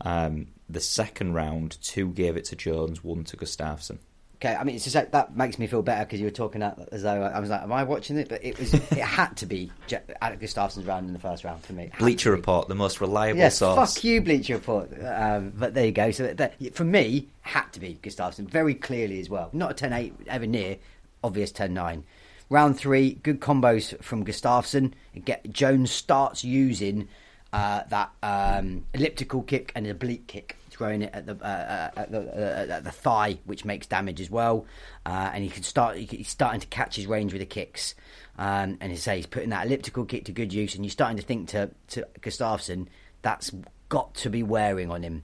Um, 0.03 0.47
the 0.69 0.79
second 0.79 1.35
round, 1.35 1.79
two 1.83 2.13
gave 2.13 2.37
it 2.37 2.45
to 2.47 2.55
Jones, 2.55 3.03
one 3.03 3.25
to 3.25 3.37
Gustafsson. 3.37 3.99
Okay, 4.37 4.55
I 4.55 4.65
mean, 4.65 4.75
it's 4.77 4.85
just 4.85 4.95
like, 4.95 5.13
that 5.13 5.35
makes 5.35 5.59
me 5.59 5.67
feel 5.67 5.81
better 5.81 6.05
because 6.05 6.21
you 6.21 6.27
were 6.27 6.31
talking 6.31 6.61
that 6.61 6.79
as 6.93 7.03
though 7.03 7.23
I 7.23 7.41
was 7.41 7.49
like, 7.49 7.63
"Am 7.63 7.73
I 7.73 7.85
watching 7.85 8.19
it?" 8.19 8.29
But 8.29 8.45
it 8.45 8.59
was, 8.59 8.75
it 8.75 8.83
had 8.99 9.35
to 9.39 9.47
be 9.47 9.73
Je- 9.87 9.99
Alec 10.21 10.41
Gustafsson's 10.41 10.85
round 10.85 11.07
in 11.07 11.15
the 11.15 11.19
first 11.19 11.43
round 11.43 11.65
for 11.65 11.73
me. 11.73 11.91
Bleacher. 11.99 12.33
Report, 12.33 12.69
the 12.69 12.75
most 12.75 13.01
reliable 13.01 13.39
Yes, 13.39 13.57
source. 13.57 13.95
fuck 13.95 14.05
you, 14.05 14.21
Bleacher 14.21 14.55
Report. 14.57 14.91
Um, 15.03 15.53
but 15.57 15.73
there 15.73 15.87
you 15.87 15.93
go. 15.93 16.11
So 16.11 16.35
that, 16.35 16.75
for 16.75 16.85
me, 16.85 17.29
had 17.41 17.65
to 17.73 17.81
be 17.81 17.99
Gustafsson 18.03 18.47
very 18.49 18.75
clearly 18.75 19.21
as 19.21 19.31
well. 19.31 19.49
Not 19.55 19.71
a 19.81 19.87
10-8 19.87 20.13
ever 20.29 20.47
near 20.47 20.77
obvious 21.25 21.51
10-9. 21.51 22.03
Round 22.51 22.79
three, 22.79 23.15
good 23.15 23.41
combos 23.41 24.01
from 24.05 24.25
Gustafsson. 24.25 24.93
Get 25.25 25.51
Jones 25.51 25.91
starts 25.91 26.45
using 26.45 27.09
uh, 27.53 27.83
that 27.89 28.11
um, 28.23 28.85
elliptical 28.93 29.43
kick 29.43 29.73
and 29.75 29.87
an 29.87 29.93
oblique 29.93 30.27
kick, 30.27 30.57
throwing 30.77 31.03
it 31.03 31.11
at 31.13 31.27
the 31.27 31.35
uh, 31.35 31.47
uh, 31.47 31.91
at 31.97 32.11
the, 32.11 32.75
uh, 32.75 32.81
the 32.81 32.91
thigh, 32.91 33.39
which 33.45 33.65
makes 33.65 33.87
damage 33.87 34.21
as 34.21 34.31
well. 34.31 34.67
Uh, 35.05 35.31
and 35.33 35.43
he 35.43 35.51
can 35.51 35.63
start. 35.63 35.97
He's 35.97 36.29
starting 36.29 36.61
to 36.61 36.67
catch 36.67 36.97
his 36.97 37.07
range 37.07 37.33
with 37.33 37.41
the 37.41 37.47
kicks. 37.47 37.95
Um, 38.39 38.77
and 38.81 38.93
he 38.93 38.99
say 38.99 39.17
he's 39.17 39.27
putting 39.27 39.51
that 39.51 39.67
elliptical 39.67 40.05
kick 40.05 40.27
to 40.27 40.33
good 40.33 40.53
use. 40.53 40.75
And 40.75 40.85
you're 40.85 40.91
starting 40.91 41.17
to 41.17 41.23
think 41.23 41.49
to 41.49 41.71
to 41.89 42.07
Gustafsson, 42.21 42.87
that's 43.23 43.51
got 43.89 44.15
to 44.17 44.31
be 44.31 44.43
wearing 44.43 44.91
on 44.91 45.03
him. 45.03 45.23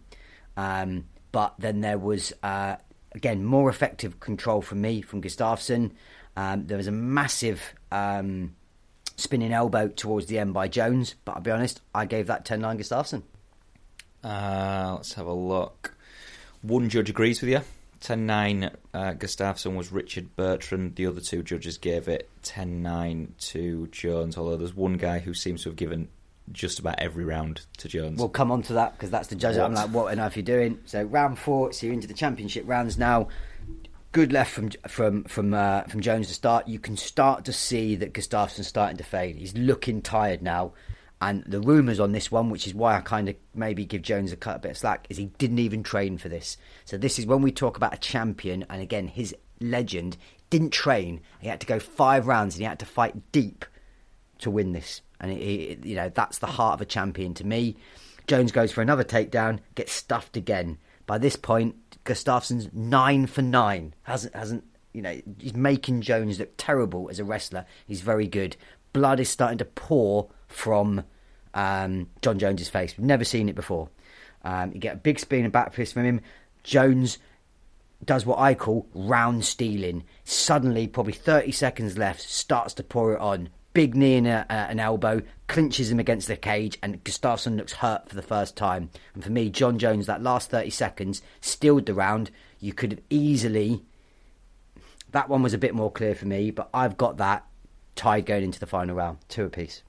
Um, 0.57 1.07
but 1.31 1.55
then 1.59 1.81
there 1.81 1.99
was 1.99 2.33
uh, 2.43 2.77
again 3.12 3.45
more 3.45 3.69
effective 3.69 4.21
control 4.21 4.62
from 4.62 4.81
me 4.81 5.03
from 5.03 5.23
Gustafsson. 5.23 5.93
Um, 6.37 6.67
there 6.67 6.79
was 6.79 6.87
a 6.87 6.93
massive 6.93 7.75
um, 7.91 8.55
spinning 9.17 9.53
elbow 9.53 9.88
towards 9.88 10.27
the 10.27 10.38
end 10.38 10.55
by 10.55 10.69
Jones, 10.69 11.15
but 11.25 11.37
I'll 11.37 11.43
be 11.43 11.51
honest, 11.51 11.83
I 11.95 12.07
gave 12.07 12.29
that 12.29 12.47
10-9 12.47 12.79
Gustafsson. 12.79 13.23
Uh, 14.25 14.95
let's 14.97 15.15
have 15.15 15.27
a 15.27 15.33
look. 15.33 15.95
One 16.63 16.89
judge 16.89 17.11
agrees 17.11 17.41
with 17.41 17.51
you. 17.51 17.61
10 18.01 18.27
9 18.27 18.65
uh, 18.95 18.99
Gustafsson 19.13 19.77
was 19.77 19.93
Richard 19.93 20.35
Bertrand. 20.35 20.97
The 20.97 21.07
other 21.07 21.21
two 21.21 21.43
judges 21.45 21.79
gave 21.79 22.09
it 22.09 22.29
10 22.43 22.83
9 22.83 23.35
to 23.39 23.87
Jones, 23.89 24.37
although 24.37 24.57
there's 24.57 24.75
one 24.75 24.95
guy 24.95 25.21
who 25.21 25.35
seems 25.35 25.63
to 25.63 25.69
have 25.69 25.77
given 25.77 26.09
just 26.51 26.81
about 26.81 26.99
every 26.99 27.25
round 27.25 27.65
to 27.79 27.87
Jones. 27.89 28.19
We'll 28.19 28.29
come 28.29 28.51
on 28.51 28.63
to 28.63 28.73
that 28.75 28.93
because 28.95 29.11
that's 29.11 29.29
the 29.29 29.37
judge. 29.37 29.57
I'm 29.57 29.73
What? 29.73 29.87
like, 29.87 29.91
what 29.95 30.13
on 30.13 30.19
earth 30.21 30.35
are 30.37 30.39
you 30.41 30.45
doing? 30.45 30.81
So 30.87 31.03
round 31.05 31.39
four, 31.39 31.73
so 31.73 31.87
you're 31.87 31.95
into 31.95 32.09
the 32.09 32.15
championship 32.15 32.65
rounds 32.67 32.99
now. 32.99 33.29
Good 34.11 34.33
left 34.33 34.51
from 34.51 34.71
from 34.89 35.25
from 35.25 35.55
uh, 35.55 35.83
from 35.85 36.01
Jones 36.01 36.27
to 36.29 36.35
start. 36.35 36.67
You 36.69 36.79
can 36.81 36.97
start 36.97 37.45
to 37.47 37.53
see 37.53 37.95
that 37.97 38.13
Gustafsson's 38.13 38.67
starting 38.67 38.97
to 38.99 39.05
fade. 39.05 39.37
He's 39.37 39.57
looking 39.57 40.03
tired 40.03 40.43
now, 40.43 40.73
and 41.23 41.45
the 41.45 41.61
rumours 41.61 42.01
on 42.01 42.11
this 42.11 42.33
one, 42.33 42.51
which 42.51 42.67
is 42.67 42.75
why 42.75 42.97
I 42.97 43.01
kind 43.01 43.29
of 43.29 43.37
maybe 43.55 43.85
give 43.85 44.03
Jones 44.03 44.33
a 44.33 44.37
cut 44.37 44.57
a 44.57 44.59
bit 44.59 44.73
of 44.73 44.77
slack, 44.77 45.07
is 45.09 45.17
he 45.17 45.27
didn't 45.39 45.61
even 45.61 45.85
train 45.85 46.19
for 46.19 46.29
this. 46.29 46.57
So 46.85 46.99
this 46.99 47.17
is 47.17 47.27
when 47.27 47.43
we 47.43 47.53
talk 47.53 47.77
about 47.77 47.95
a 47.95 47.99
champion, 47.99 48.67
and 48.69 48.83
again, 48.83 49.07
his 49.07 49.33
legend 49.61 50.17
didn't 50.51 50.71
train. 50.71 51.21
He 51.39 51.47
had 51.47 51.61
to 51.61 51.67
go 51.67 51.79
five 51.79 52.27
rounds, 52.27 52.57
and 52.57 52.63
he 52.63 52.67
had 52.67 52.81
to 52.81 52.87
fight 52.87 53.31
deep 53.31 53.65
to 54.41 54.51
win 54.51 54.73
this. 54.73 55.01
And 55.21 55.39
you 55.39 55.95
know 55.95 56.09
that's 56.09 56.39
the 56.39 56.49
heart 56.49 56.75
of 56.75 56.81
a 56.81 56.87
champion 56.87 57.35
to 57.35 57.47
me. 57.47 57.77
Jones 58.27 58.51
goes 58.51 58.73
for 58.73 58.83
another 58.83 59.05
takedown, 59.05 59.61
gets 59.77 59.93
stuffed 59.93 60.37
again. 60.37 60.79
By 61.07 61.19
this 61.19 61.37
point, 61.37 61.77
Gustafsson's 62.03 62.69
nine 62.73 63.27
for 63.29 63.43
nine. 63.43 63.95
Hasn't 64.03 64.35
hasn't 64.35 64.65
you 64.93 65.03
know 65.03 65.21
he's 65.39 65.55
making 65.55 66.01
Jones 66.01 66.41
look 66.41 66.55
terrible 66.57 67.09
as 67.11 67.21
a 67.21 67.25
wrestler. 67.25 67.65
He's 67.87 68.01
very 68.01 68.27
good. 68.27 68.57
Blood 68.93 69.21
is 69.21 69.31
starting 69.31 69.59
to 69.59 69.65
pour 69.65 70.29
from 70.53 71.05
um, 71.55 72.09
Jon 72.21 72.38
Jones's 72.38 72.69
face. 72.69 72.97
We've 72.97 73.07
never 73.07 73.25
seen 73.25 73.49
it 73.49 73.55
before. 73.55 73.88
Um, 74.45 74.73
you 74.73 74.81
get 74.81 74.95
a 74.95 74.99
big 74.99 75.19
spin 75.19 75.45
and 75.45 75.53
back 75.53 75.73
fist 75.73 75.95
from 75.95 76.05
him. 76.05 76.21
Jones 76.62 77.19
does 78.05 78.27
what 78.27 78.38
I 78.38 78.55
call 78.55 78.87
round 78.95 79.45
stealing. 79.45 80.05
Suddenly, 80.25 80.88
probably 80.88 81.12
30 81.12 81.53
seconds 81.53 81.97
left, 81.97 82.21
starts 82.21 82.75
to 82.75 82.83
pour 82.83 83.15
it 83.15 83.21
on. 83.21 83.51
Big 83.73 83.95
knee 83.95 84.17
and 84.17 84.27
a, 84.27 84.47
uh, 84.51 84.67
an 84.69 84.81
elbow, 84.81 85.23
clinches 85.49 85.91
him 85.91 85.99
against 85.99 86.29
the 86.29 86.37
cage, 86.37 86.79
and 86.83 87.03
Gustafsson 87.05 87.57
looks 87.57 87.73
hurt 87.75 88.09
for 88.09 88.15
the 88.15 88.23
first 88.23 88.55
time. 88.57 88.91
And 89.15 89.25
for 89.25 89.31
me, 89.31 89.49
Jon 89.49 89.79
Jones, 89.79 90.07
that 90.07 90.23
last 90.23 90.51
30 90.51 90.71
seconds, 90.71 91.23
stealed 91.41 91.87
the 91.87 91.95
round. 91.95 92.31
You 92.61 92.75
could 92.75 92.93
have 92.93 93.01
easily. 93.09 93.83
That 95.12 95.29
one 95.29 95.43
was 95.43 95.55
a 95.55 95.59
bit 95.59 95.75
more 95.75 95.91
clear 95.91 96.15
for 96.15 96.27
me, 96.27 96.51
but 96.51 96.69
I've 96.75 96.99
got 96.99 97.17
that 97.17 97.47
tied 97.97 98.27
going 98.27 98.45
into 98.45 98.61
the 98.61 98.67
final 98.67 98.95
round. 98.95 99.19
Two 99.29 99.45
apiece. 99.45 99.83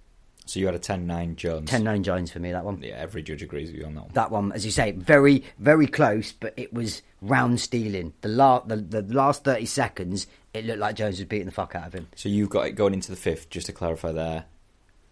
So 0.46 0.60
you 0.60 0.66
had 0.66 0.76
a 0.76 0.80
10 0.80 1.08
9 1.08 1.36
Jones. 1.36 1.70
10 1.70 1.84
9 1.84 2.04
Jones 2.04 2.32
for 2.32 2.40
me, 2.40 2.52
that 2.52 2.66
one. 2.66 2.82
Yeah, 2.82 2.96
every 2.96 3.24
judge 3.24 3.42
agrees 3.44 3.72
with 3.72 3.80
you 3.80 3.86
on 3.86 3.96
that 3.96 4.02
one. 4.04 4.12
that 4.14 4.32
one, 4.32 4.52
as 4.52 4.66
you 4.66 4.72
say, 4.72 4.92
very, 4.92 5.44
very 5.60 5.88
close, 5.88 6.32
but 6.32 6.54
it 6.58 6.74
was 6.74 7.02
round 7.22 7.60
stealing. 7.60 8.14
The, 8.22 8.28
la- 8.30 8.60
the, 8.66 8.76
the 8.78 9.02
last 9.14 9.44
30 9.44 9.66
seconds, 9.66 10.28
it 10.54 10.66
looked 10.66 10.80
like 10.80 10.96
Jones 10.96 11.18
was 11.20 11.26
beating 11.28 11.46
the 11.46 11.52
fuck 11.52 11.76
out 11.76 11.88
of 11.88 11.94
him. 11.94 12.08
So 12.16 12.30
you've 12.30 12.50
got 12.50 12.68
it 12.68 12.72
going 12.72 12.94
into 12.94 13.10
the 13.12 13.16
fifth, 13.18 13.50
just 13.50 13.68
to 13.68 13.74
clarify 13.74 14.12
there. 14.12 14.46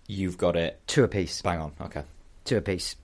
You've 0.07 0.37
got 0.37 0.55
it 0.57 0.81
Two 0.87 1.03
apiece. 1.05 1.41
bang 1.41 1.59
on. 1.59 1.71
Okay. 1.79 2.03
Two 2.43 2.57
apiece. 2.57 2.95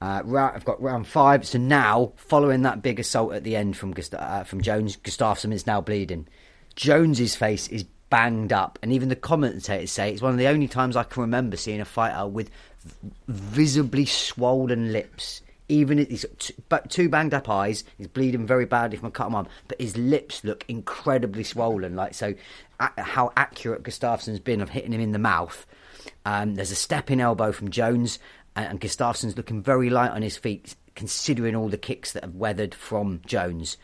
Uh, 0.00 0.22
I've 0.54 0.64
got 0.64 0.80
round 0.80 1.08
five. 1.08 1.44
So 1.44 1.58
now, 1.58 2.12
following 2.14 2.62
that 2.62 2.82
big 2.82 3.00
assault 3.00 3.32
at 3.32 3.42
the 3.42 3.56
end 3.56 3.76
from 3.76 3.92
Gust- 3.92 4.14
uh, 4.14 4.44
from 4.44 4.60
Jones, 4.60 4.96
Gustafsson 4.96 5.52
is 5.52 5.66
now 5.66 5.80
bleeding. 5.80 6.28
Jones's 6.76 7.34
face 7.34 7.66
is 7.66 7.84
banged 8.10 8.52
up, 8.52 8.78
and 8.82 8.92
even 8.92 9.08
the 9.08 9.16
commentators 9.16 9.92
say 9.92 10.12
it's 10.12 10.22
one 10.22 10.32
of 10.32 10.38
the 10.38 10.48
only 10.48 10.68
times 10.68 10.96
I 10.96 11.04
can 11.04 11.22
remember 11.22 11.56
seeing 11.56 11.80
a 11.80 11.84
fighter 11.84 12.26
with 12.26 12.50
visibly 13.26 14.06
swollen 14.06 14.92
lips. 14.92 15.42
Even 15.68 15.98
he's 15.98 16.24
got 16.70 16.88
two 16.88 17.10
banged 17.10 17.34
up 17.34 17.48
eyes. 17.48 17.84
He's 17.98 18.06
bleeding 18.06 18.46
very 18.46 18.64
badly 18.64 18.96
from 18.96 19.08
a 19.08 19.10
cut 19.10 19.32
arm, 19.32 19.46
but 19.66 19.80
his 19.80 19.96
lips 19.96 20.42
look 20.42 20.64
incredibly 20.68 21.44
swollen. 21.44 21.94
Like 21.94 22.14
so, 22.14 22.34
how 22.96 23.32
accurate 23.36 23.82
Gustafsson's 23.82 24.40
been 24.40 24.62
of 24.62 24.70
hitting 24.70 24.92
him 24.92 25.00
in 25.00 25.12
the 25.12 25.18
mouth. 25.18 25.66
Um, 26.24 26.54
there's 26.54 26.70
a 26.70 26.76
stepping 26.76 27.20
elbow 27.20 27.52
from 27.52 27.70
Jones, 27.70 28.18
and, 28.56 28.66
and 28.66 28.80
Gustafsson's 28.80 29.36
looking 29.36 29.62
very 29.62 29.90
light 29.90 30.12
on 30.12 30.22
his 30.22 30.38
feet, 30.38 30.74
considering 30.94 31.54
all 31.54 31.68
the 31.68 31.76
kicks 31.76 32.12
that 32.12 32.24
have 32.24 32.34
weathered 32.34 32.74
from 32.74 33.20
Jones. 33.26 33.76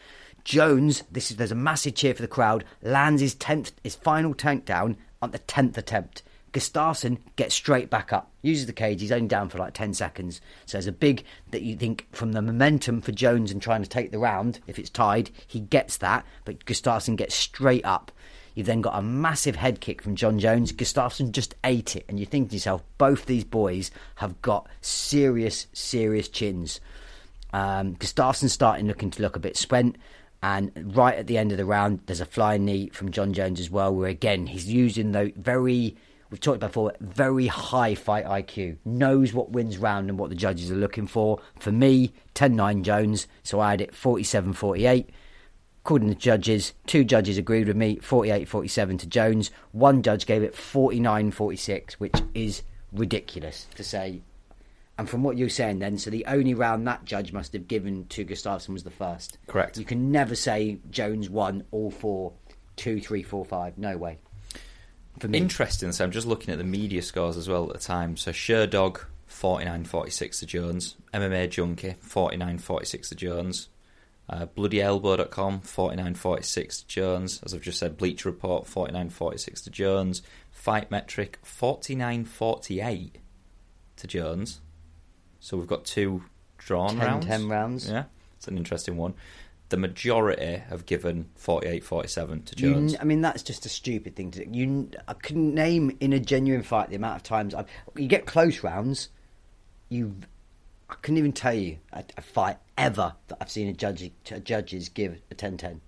Jones, 0.45 1.03
this 1.11 1.31
is 1.31 1.39
there's 1.39 1.53
a 1.53 1.57
massive 1.57 1.95
cheer 1.95 2.15
for 2.15 2.23
the 2.23 2.29
crowd. 2.29 2.65
Lands 2.83 3.23
his 3.23 3.35
tenth, 3.35 3.73
his 3.83 3.95
final 3.95 4.35
tank 4.35 4.65
down 4.65 4.97
on 5.23 5.31
the 5.31 5.39
tenth 5.39 5.77
attempt. 5.79 6.23
Gustafsson 6.53 7.19
gets 7.35 7.55
straight 7.55 7.91
back 7.91 8.13
up, 8.13 8.31
uses 8.43 8.67
the 8.67 8.73
cage. 8.73 9.01
He's 9.01 9.11
only 9.11 9.27
down 9.27 9.49
for 9.49 9.59
like 9.59 9.75
ten 9.75 9.93
seconds, 9.93 10.41
so 10.67 10.77
there's 10.77 10.87
a 10.87 10.93
big 10.93 11.25
that 11.51 11.63
you 11.63 11.75
think 11.75 12.07
from 12.13 12.33
the 12.33 12.41
momentum 12.41 13.01
for 13.01 13.11
Jones 13.11 13.51
and 13.51 13.61
trying 13.61 13.83
to 13.83 13.89
take 13.89 14.13
the 14.13 14.21
round. 14.21 14.61
If 14.69 14.79
it's 14.79 14.91
tied, 14.91 15.31
he 15.47 15.61
gets 15.61 15.97
that, 15.97 16.25
but 16.45 16.65
Gustafsson 16.65 17.17
gets 17.17 17.35
straight 17.35 17.85
up. 17.85 18.13
You've 18.55 18.67
then 18.67 18.83
got 18.83 18.97
a 18.97 19.03
massive 19.03 19.57
head 19.57 19.81
kick 19.81 20.01
from 20.01 20.15
Jon 20.15 20.39
Jones. 20.39 20.73
Gustafsson 20.73 21.33
just 21.33 21.57
ate 21.65 21.97
it, 21.97 22.05
and 22.09 22.21
you 22.21 22.27
think 22.27 22.51
to 22.51 22.55
yourself, 22.55 22.85
both 22.99 23.27
these 23.27 23.43
boys 23.43 23.91
have 24.17 24.41
got 24.41 24.69
serious, 24.81 25.67
serious 25.73 26.29
chins. 26.29 26.81
Um, 27.53 27.97
starting 28.01 28.87
looking 28.87 29.11
to 29.11 29.23
look 29.23 29.35
a 29.35 29.41
bit 29.41 29.57
spent, 29.57 29.97
and 30.45 30.95
right 30.95 31.17
at 31.17 31.27
the 31.27 31.39
end 31.39 31.53
of 31.53 31.57
the 31.57 31.65
round, 31.65 32.01
there's 32.05 32.21
a 32.21 32.27
flying 32.27 32.67
knee 32.67 32.91
from 32.91 33.11
Jon 33.11 33.33
Jones 33.33 33.59
as 33.59 33.71
well, 33.71 33.95
where 33.95 34.11
again 34.11 34.47
he's 34.47 34.71
using 34.71 35.13
the 35.13 35.33
very 35.37 35.97
we've 36.29 36.39
talked 36.39 36.59
about 36.59 36.69
before, 36.69 36.93
very 37.01 37.47
high 37.47 37.95
fight 37.95 38.27
IQ, 38.27 38.77
knows 38.85 39.33
what 39.33 39.53
wins 39.53 39.79
round 39.79 40.11
and 40.11 40.19
what 40.19 40.29
the 40.29 40.37
judges 40.37 40.71
are 40.71 40.77
looking 40.77 41.07
for. 41.07 41.41
For 41.61 41.73
me, 41.73 42.13
10-9 42.35 42.83
Jones, 42.83 43.27
so 43.43 43.59
I 43.59 43.71
had 43.71 43.81
it 43.81 43.93
47-48. 43.93 45.07
According 45.83 46.11
to 46.11 46.15
judges, 46.15 46.75
two 46.87 47.05
judges 47.05 47.39
agreed 47.39 47.67
with 47.67 47.77
me, 47.77 47.97
48-47 47.97 48.99
to 48.99 49.07
Jones. 49.07 49.51
One 49.73 50.03
judge 50.03 50.27
gave 50.27 50.43
it 50.43 50.55
49-46, 50.55 51.95
which 51.95 52.21
is 52.35 52.63
ridiculous 52.93 53.67
to 53.77 53.85
say. 53.85 54.21
And 54.97 55.11
from 55.11 55.25
what 55.25 55.37
you're 55.37 55.49
saying 55.49 55.81
then, 55.81 55.99
so 55.99 56.11
the 56.11 56.25
only 56.27 56.55
round 56.55 56.87
that 56.87 57.05
judge 57.05 57.33
must 57.33 57.53
have 57.53 57.67
given 57.67 58.07
to 58.11 58.25
Gustafsson 58.25 58.69
was 58.71 58.85
the 58.85 58.91
first. 58.91 59.39
Correct. 59.49 59.77
You 59.77 59.85
can 59.85 60.13
never 60.13 60.37
say 60.37 60.79
Jones 60.91 61.29
won 61.29 61.65
all 61.73 61.91
four, 61.91 62.33
two, 62.77 63.01
three, 63.01 63.23
four, 63.25 63.45
five. 63.45 63.77
No 63.77 63.97
way. 63.97 64.19
For 65.19 65.27
me. 65.29 65.39
Interesting. 65.39 65.91
So 65.93 66.05
I'm 66.05 66.13
just 66.13 66.27
looking 66.29 66.53
at 66.53 66.59
the 66.59 66.65
media 66.65 67.03
scores 67.03 67.37
as 67.37 67.49
well 67.49 67.67
at 67.67 67.73
the 67.73 67.81
time. 67.81 68.17
So 68.17 68.31
Sherdog 68.31 69.01
49-46 69.29 70.39
to 70.41 70.47
Jones, 70.47 70.97
MMA 71.13 71.51
Junkie 71.51 71.97
49-46 72.07 73.09
to 73.09 73.15
Jones, 73.17 73.69
Uh, 74.29 74.47
BloodyElbow.com, 74.47 75.61
49.46 75.63 76.81
to 76.81 76.87
Jones. 76.87 77.41
As 77.45 77.53
I've 77.53 77.61
just 77.63 77.79
said, 77.81 77.97
Bleacher 77.97 78.29
Report, 78.31 78.65
49.46 78.65 79.65
to 79.65 79.71
Jones. 79.71 80.23
Fight 80.53 80.91
Metric, 80.91 81.39
49.48 81.45 83.11
to 83.97 84.07
Jones. 84.07 84.61
So 85.45 85.59
we've 85.59 85.67
got 85.67 85.85
two 85.85 86.23
drawn 86.57 86.97
10, 86.97 86.99
rounds. 86.99 87.27
10 87.27 87.49
rounds. 87.49 87.91
Yeah, 87.91 88.05
it's 88.39 88.49
an 88.49 88.57
interesting 88.57 88.97
one. 88.97 89.13
The 89.69 89.77
majority 89.77 90.63
have 90.71 90.87
given 90.87 91.29
48-47 91.39 92.45
to 92.47 92.63
You, 92.63 92.73
Jones. 92.73 92.97
I 92.99 93.05
mean, 93.05 93.21
that's 93.21 93.43
just 93.43 93.67
a 93.67 93.69
stupid 93.69 94.17
thing 94.17 94.31
to 94.31 94.47
do. 94.47 94.59
You, 94.59 94.89
I 95.07 95.13
couldn't 95.13 95.53
name 95.53 95.99
in 96.01 96.15
a 96.15 96.19
genuine 96.19 96.63
fight 96.63 96.89
the 96.89 96.97
amount 96.97 97.17
of 97.17 97.25
times 97.25 97.55
I've, 97.55 97.67
you 97.95 98.09
get 98.09 98.25
close 98.25 98.63
rounds. 98.63 99.11
You, 99.91 100.15
I 100.89 100.95
couldn't 100.95 101.19
even 101.19 101.33
tell 101.33 101.53
you 101.53 101.77
a, 101.93 102.03
a 102.17 102.23
fight 102.23 102.57
ever 102.79 103.13
that 103.29 103.37
I've 103.39 103.51
seen 103.51 103.69
a 103.69 103.75
judge 103.75 104.11
a 104.31 104.41
judges 104.41 104.89
give 104.89 105.21
a 105.31 105.35
10-10. 105.35 105.81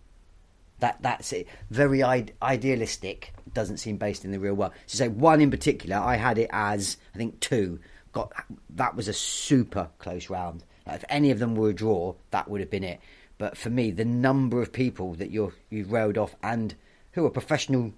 That 0.81 0.99
that's 1.01 1.33
it. 1.33 1.49
Very 1.71 2.03
I- 2.03 2.27
idealistic. 2.42 3.33
Doesn't 3.55 3.79
seem 3.79 3.97
based 3.97 4.27
in 4.27 4.33
the 4.33 4.38
real 4.38 4.53
world. 4.53 4.73
So 4.85 4.99
say 4.99 5.09
one 5.09 5.40
in 5.40 5.51
particular, 5.51 5.97
I 5.97 6.16
had 6.16 6.37
it 6.37 6.51
as 6.53 6.99
I 7.14 7.16
think 7.16 7.40
two. 7.40 7.81
Got 8.16 8.33
that 8.70 8.96
was 8.96 9.09
a 9.09 9.12
super 9.12 9.90
close 9.98 10.31
round. 10.31 10.64
Like, 10.87 10.96
if 10.96 11.05
any 11.11 11.31
of 11.31 11.38
them 11.38 11.55
were 11.55 11.68
a 11.68 11.74
draw, 11.74 12.14
that 12.31 12.48
would 12.48 12.62
have 12.62 12.70
been 12.70 12.83
it. 12.83 12.98
But 13.37 13.59
for 13.59 13.68
me, 13.68 13.90
the 13.90 14.07
number 14.07 14.62
of 14.62 14.72
people 14.72 15.12
that 15.16 15.31
you're 15.31 15.52
you've 15.68 15.92
railed 15.92 16.16
off 16.16 16.35
and 16.42 16.74
who 17.12 17.26
are 17.26 17.31
professional 17.31 17.92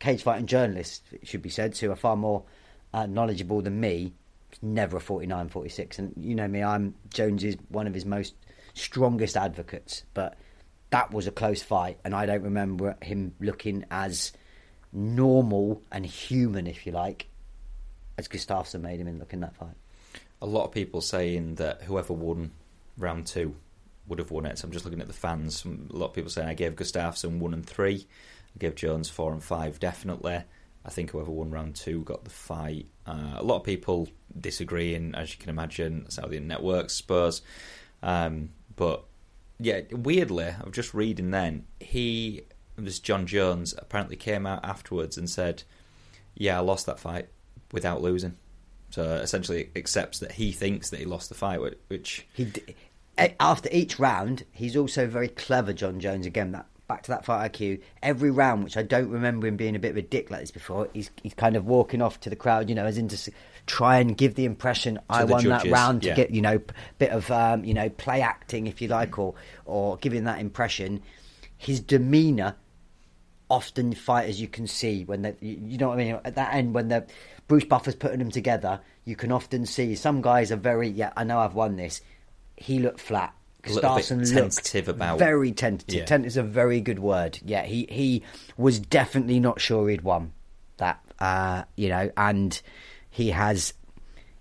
cage 0.00 0.22
fighting 0.22 0.44
journalists, 0.44 1.00
it 1.10 1.26
should 1.26 1.40
be 1.40 1.48
said, 1.48 1.74
who 1.78 1.90
are 1.90 1.96
far 1.96 2.14
more 2.14 2.42
uh, 2.92 3.06
knowledgeable 3.06 3.62
than 3.62 3.80
me, 3.80 4.12
never 4.60 4.98
a 4.98 5.00
49 5.00 5.48
46. 5.48 5.98
And 5.98 6.12
you 6.18 6.34
know 6.34 6.46
me, 6.46 6.62
I'm 6.62 6.94
Jones 7.08 7.42
is 7.42 7.56
one 7.70 7.86
of 7.86 7.94
his 7.94 8.04
most 8.04 8.34
strongest 8.74 9.34
advocates, 9.34 10.02
but 10.12 10.36
that 10.90 11.10
was 11.10 11.26
a 11.26 11.32
close 11.32 11.62
fight, 11.62 11.98
and 12.04 12.14
I 12.14 12.26
don't 12.26 12.42
remember 12.42 12.98
him 13.00 13.34
looking 13.40 13.86
as 13.90 14.34
normal 14.92 15.80
and 15.90 16.04
human, 16.04 16.66
if 16.66 16.84
you 16.84 16.92
like, 16.92 17.28
as 18.18 18.28
Gustafsson 18.28 18.80
made 18.80 19.00
him 19.00 19.08
in 19.08 19.18
look 19.18 19.32
in 19.32 19.40
that 19.40 19.56
fight. 19.56 19.76
a 20.40 20.46
lot 20.46 20.64
of 20.64 20.72
people 20.72 21.00
saying 21.00 21.54
that 21.56 21.82
whoever 21.82 22.12
won 22.12 22.50
round 22.98 23.26
two 23.26 23.54
would 24.06 24.18
have 24.18 24.30
won 24.30 24.46
it. 24.46 24.58
So 24.58 24.66
I'm 24.66 24.72
just 24.72 24.84
looking 24.84 25.00
at 25.00 25.06
the 25.06 25.14
fans. 25.14 25.64
A 25.64 25.96
lot 25.96 26.08
of 26.08 26.12
people 26.14 26.30
saying 26.30 26.48
I 26.48 26.54
gave 26.54 26.76
Gustafsson 26.76 27.38
one 27.38 27.54
and 27.54 27.64
three. 27.64 28.06
I 28.54 28.58
gave 28.58 28.74
Jones 28.74 29.08
four 29.08 29.32
and 29.32 29.42
five, 29.42 29.80
definitely. 29.80 30.42
I 30.84 30.90
think 30.90 31.10
whoever 31.10 31.30
won 31.30 31.50
round 31.50 31.76
two 31.76 32.02
got 32.02 32.24
the 32.24 32.30
fight. 32.30 32.86
Uh, 33.06 33.34
a 33.36 33.42
lot 33.42 33.56
of 33.56 33.64
people 33.64 34.08
disagreeing, 34.38 35.14
as 35.14 35.32
you 35.32 35.38
can 35.38 35.48
imagine. 35.48 36.02
That's 36.02 36.16
how 36.16 36.26
the 36.26 36.36
internet 36.36 36.62
works, 36.62 36.92
Spurs. 36.92 37.40
Um, 38.02 38.50
but 38.76 39.04
yeah, 39.58 39.80
weirdly, 39.90 40.44
I 40.46 40.62
was 40.62 40.74
just 40.74 40.92
reading 40.92 41.30
then. 41.30 41.64
He, 41.80 42.42
this 42.76 42.98
Jon 42.98 43.26
Jones, 43.26 43.74
apparently 43.78 44.16
came 44.16 44.46
out 44.46 44.62
afterwards 44.62 45.16
and 45.16 45.30
said, 45.30 45.62
"Yeah, 46.34 46.58
I 46.58 46.60
lost 46.60 46.84
that 46.84 47.00
fight 47.00 47.28
without 47.74 48.00
losing." 48.00 48.36
So 48.90 49.02
essentially, 49.02 49.70
accepts 49.76 50.20
that 50.20 50.32
he 50.32 50.52
thinks 50.52 50.90
that 50.90 51.00
he 51.00 51.04
lost 51.04 51.28
the 51.28 51.34
fight, 51.34 51.60
which 51.88 52.26
He 52.32 52.44
d- 52.44 52.62
eh, 53.18 53.30
after 53.40 53.68
each 53.72 53.98
round, 53.98 54.44
he's 54.52 54.76
also 54.76 55.06
very 55.06 55.28
clever. 55.28 55.72
Jon 55.72 56.00
Jones 56.00 56.26
again. 56.26 56.52
That 56.52 56.66
back 56.86 57.02
to 57.02 57.10
that 57.10 57.24
fight 57.24 57.52
IQ. 57.52 57.80
Every 58.02 58.30
round, 58.30 58.64
which 58.64 58.76
I 58.76 58.82
don't 58.82 59.08
remember 59.08 59.46
him 59.46 59.56
being 59.56 59.76
a 59.76 59.78
bit 59.78 59.90
of 59.90 59.96
a 59.96 60.02
dick 60.02 60.30
like 60.30 60.40
this 60.40 60.50
before, 60.50 60.88
he's 60.92 61.10
he's 61.22 61.34
kind 61.34 61.56
of 61.56 61.66
walking 61.66 62.02
off 62.02 62.20
to 62.20 62.30
the 62.30 62.36
crowd, 62.36 62.68
you 62.68 62.74
know, 62.74 62.86
as 62.86 62.98
in 62.98 63.08
to 63.08 63.32
try 63.66 63.98
and 63.98 64.16
give 64.16 64.34
the 64.34 64.44
impression 64.44 64.98
I 65.08 65.24
the 65.24 65.32
won 65.32 65.44
that 65.48 65.64
round 65.66 66.02
to 66.02 66.08
yeah. 66.08 66.14
get 66.14 66.30
you 66.30 66.42
know 66.42 66.58
p- 66.58 66.74
bit 66.98 67.10
of 67.10 67.30
um, 67.30 67.64
you 67.64 67.74
know 67.74 67.88
play 67.88 68.20
acting 68.20 68.66
if 68.66 68.80
you 68.80 68.88
like, 68.88 69.18
or 69.18 69.34
or 69.64 69.96
giving 69.98 70.24
that 70.24 70.38
impression. 70.38 71.02
His 71.56 71.80
demeanour 71.80 72.56
often 73.50 73.94
fighters 73.94 74.40
you 74.40 74.48
can 74.48 74.66
see 74.66 75.04
when 75.04 75.22
they 75.22 75.34
you, 75.40 75.60
you 75.66 75.78
know 75.78 75.88
what 75.88 75.94
I 75.94 76.04
mean 76.04 76.18
at 76.24 76.34
that 76.34 76.54
end 76.54 76.74
when 76.74 76.88
the 76.88 77.06
Bruce 77.48 77.64
Buffer's 77.64 77.94
putting 77.94 78.18
them 78.18 78.30
together 78.30 78.80
you 79.04 79.16
can 79.16 79.30
often 79.32 79.66
see 79.66 79.94
some 79.94 80.22
guys 80.22 80.50
are 80.50 80.56
very 80.56 80.88
yeah 80.88 81.12
I 81.16 81.24
know 81.24 81.38
I've 81.38 81.54
won 81.54 81.76
this 81.76 82.00
he 82.56 82.78
looked 82.78 83.00
flat 83.00 83.34
A 83.64 83.72
little 83.72 83.94
bit 83.96 84.10
looked 84.10 84.28
tentative 84.32 84.88
about- 84.88 85.18
very 85.18 85.52
tentative 85.52 85.94
Yeah. 85.94 86.04
Tent 86.04 86.26
is 86.26 86.36
a 86.36 86.42
very 86.42 86.80
good 86.80 86.98
word 86.98 87.38
yeah 87.44 87.62
he 87.64 87.86
he 87.90 88.22
was 88.56 88.78
definitely 88.78 89.40
not 89.40 89.60
sure 89.60 89.88
he'd 89.88 90.02
won 90.02 90.32
that 90.78 91.00
uh 91.18 91.64
you 91.76 91.88
know 91.88 92.10
and 92.16 92.60
he 93.10 93.30
has 93.30 93.74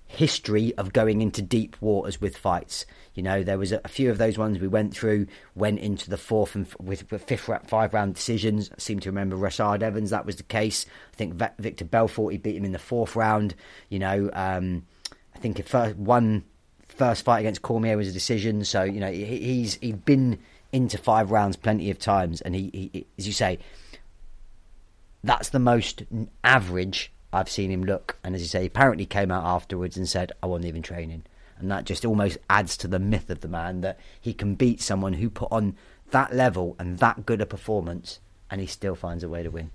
history 0.05 0.73
of 0.77 0.93
going 0.93 1.21
into 1.21 1.41
deep 1.41 1.75
waters 1.81 2.21
with 2.21 2.37
fights. 2.37 2.85
You 3.15 3.23
know, 3.23 3.43
there 3.43 3.57
was 3.57 3.71
a, 3.71 3.81
few 3.87 4.09
of 4.09 4.17
those 4.17 4.37
ones 4.37 4.59
we 4.59 4.67
went 4.67 4.95
through, 4.95 5.27
went 5.55 5.79
into 5.79 6.09
the 6.09 6.17
fourth 6.17 6.55
and 6.55 6.65
f- 6.65 6.75
with, 6.79 7.11
with 7.11 7.23
fifth, 7.23 7.47
round, 7.47 7.67
five 7.67 7.93
round 7.93 8.15
decisions. 8.15 8.71
I 8.71 8.79
seem 8.79 8.99
to 9.01 9.09
remember 9.09 9.35
Rashad 9.35 9.83
Evans, 9.83 10.09
that 10.09 10.25
was 10.25 10.37
the 10.37 10.43
case. 10.43 10.85
I 11.13 11.15
think 11.15 11.35
Va- 11.35 11.53
Victor 11.59 11.85
Belfort, 11.85 12.31
he 12.31 12.37
beat 12.39 12.55
him 12.55 12.65
in 12.65 12.71
the 12.71 12.79
fourth 12.79 13.15
round. 13.15 13.53
You 13.89 13.99
know, 13.99 14.29
um, 14.33 14.85
I 15.35 15.39
think 15.39 15.59
if 15.59 15.67
first, 15.67 15.95
one 15.95 16.43
first 16.87 17.23
fight 17.23 17.41
against 17.41 17.61
Cormier 17.61 17.97
was 17.97 18.07
a 18.07 18.13
decision. 18.13 18.65
So, 18.65 18.83
you 18.83 18.99
know, 18.99 19.11
he, 19.11 19.25
he's 19.25 19.75
he'd 19.75 20.05
been 20.05 20.39
into 20.71 20.97
five 20.97 21.29
rounds 21.29 21.55
plenty 21.55 21.91
of 21.91 21.99
times. 21.99 22.41
And 22.41 22.55
he, 22.55 22.89
he, 22.93 23.05
as 23.17 23.27
you 23.27 23.33
say, 23.33 23.59
that's 25.23 25.49
the 25.49 25.59
most 25.59 26.03
average 26.43 27.11
I've 27.31 27.49
seen 27.49 27.71
him 27.71 27.83
look. 27.83 28.17
And 28.23 28.35
as 28.35 28.41
you 28.41 28.47
say, 28.47 28.61
he 28.61 28.67
apparently 28.67 29.05
came 29.05 29.31
out 29.31 29.45
afterwards 29.45 29.97
and 29.97 30.09
said, 30.09 30.31
I 30.41 30.47
wasn't 30.47 30.65
even 30.65 30.81
training. 30.81 31.23
And 31.63 31.71
that 31.71 31.85
just 31.85 32.03
almost 32.03 32.37
adds 32.49 32.75
to 32.77 32.89
the 32.89 32.99
myth 32.99 33.29
of 33.29 33.39
the 33.39 33.47
man 33.47 33.79
that 33.81 33.97
he 34.19 34.33
can 34.33 34.55
beat 34.55 34.81
someone 34.81 35.13
who 35.13 35.29
put 35.29 35.49
on 35.49 35.77
that 36.11 36.35
level 36.35 36.75
and 36.77 36.99
that 36.99 37.25
good 37.25 37.39
a 37.39 37.45
performance 37.45 38.19
and 38.51 38.59
he 38.59 38.67
still 38.67 38.95
finds 38.95 39.23
a 39.23 39.29
way 39.29 39.43
to 39.43 39.49
win. 39.49 39.71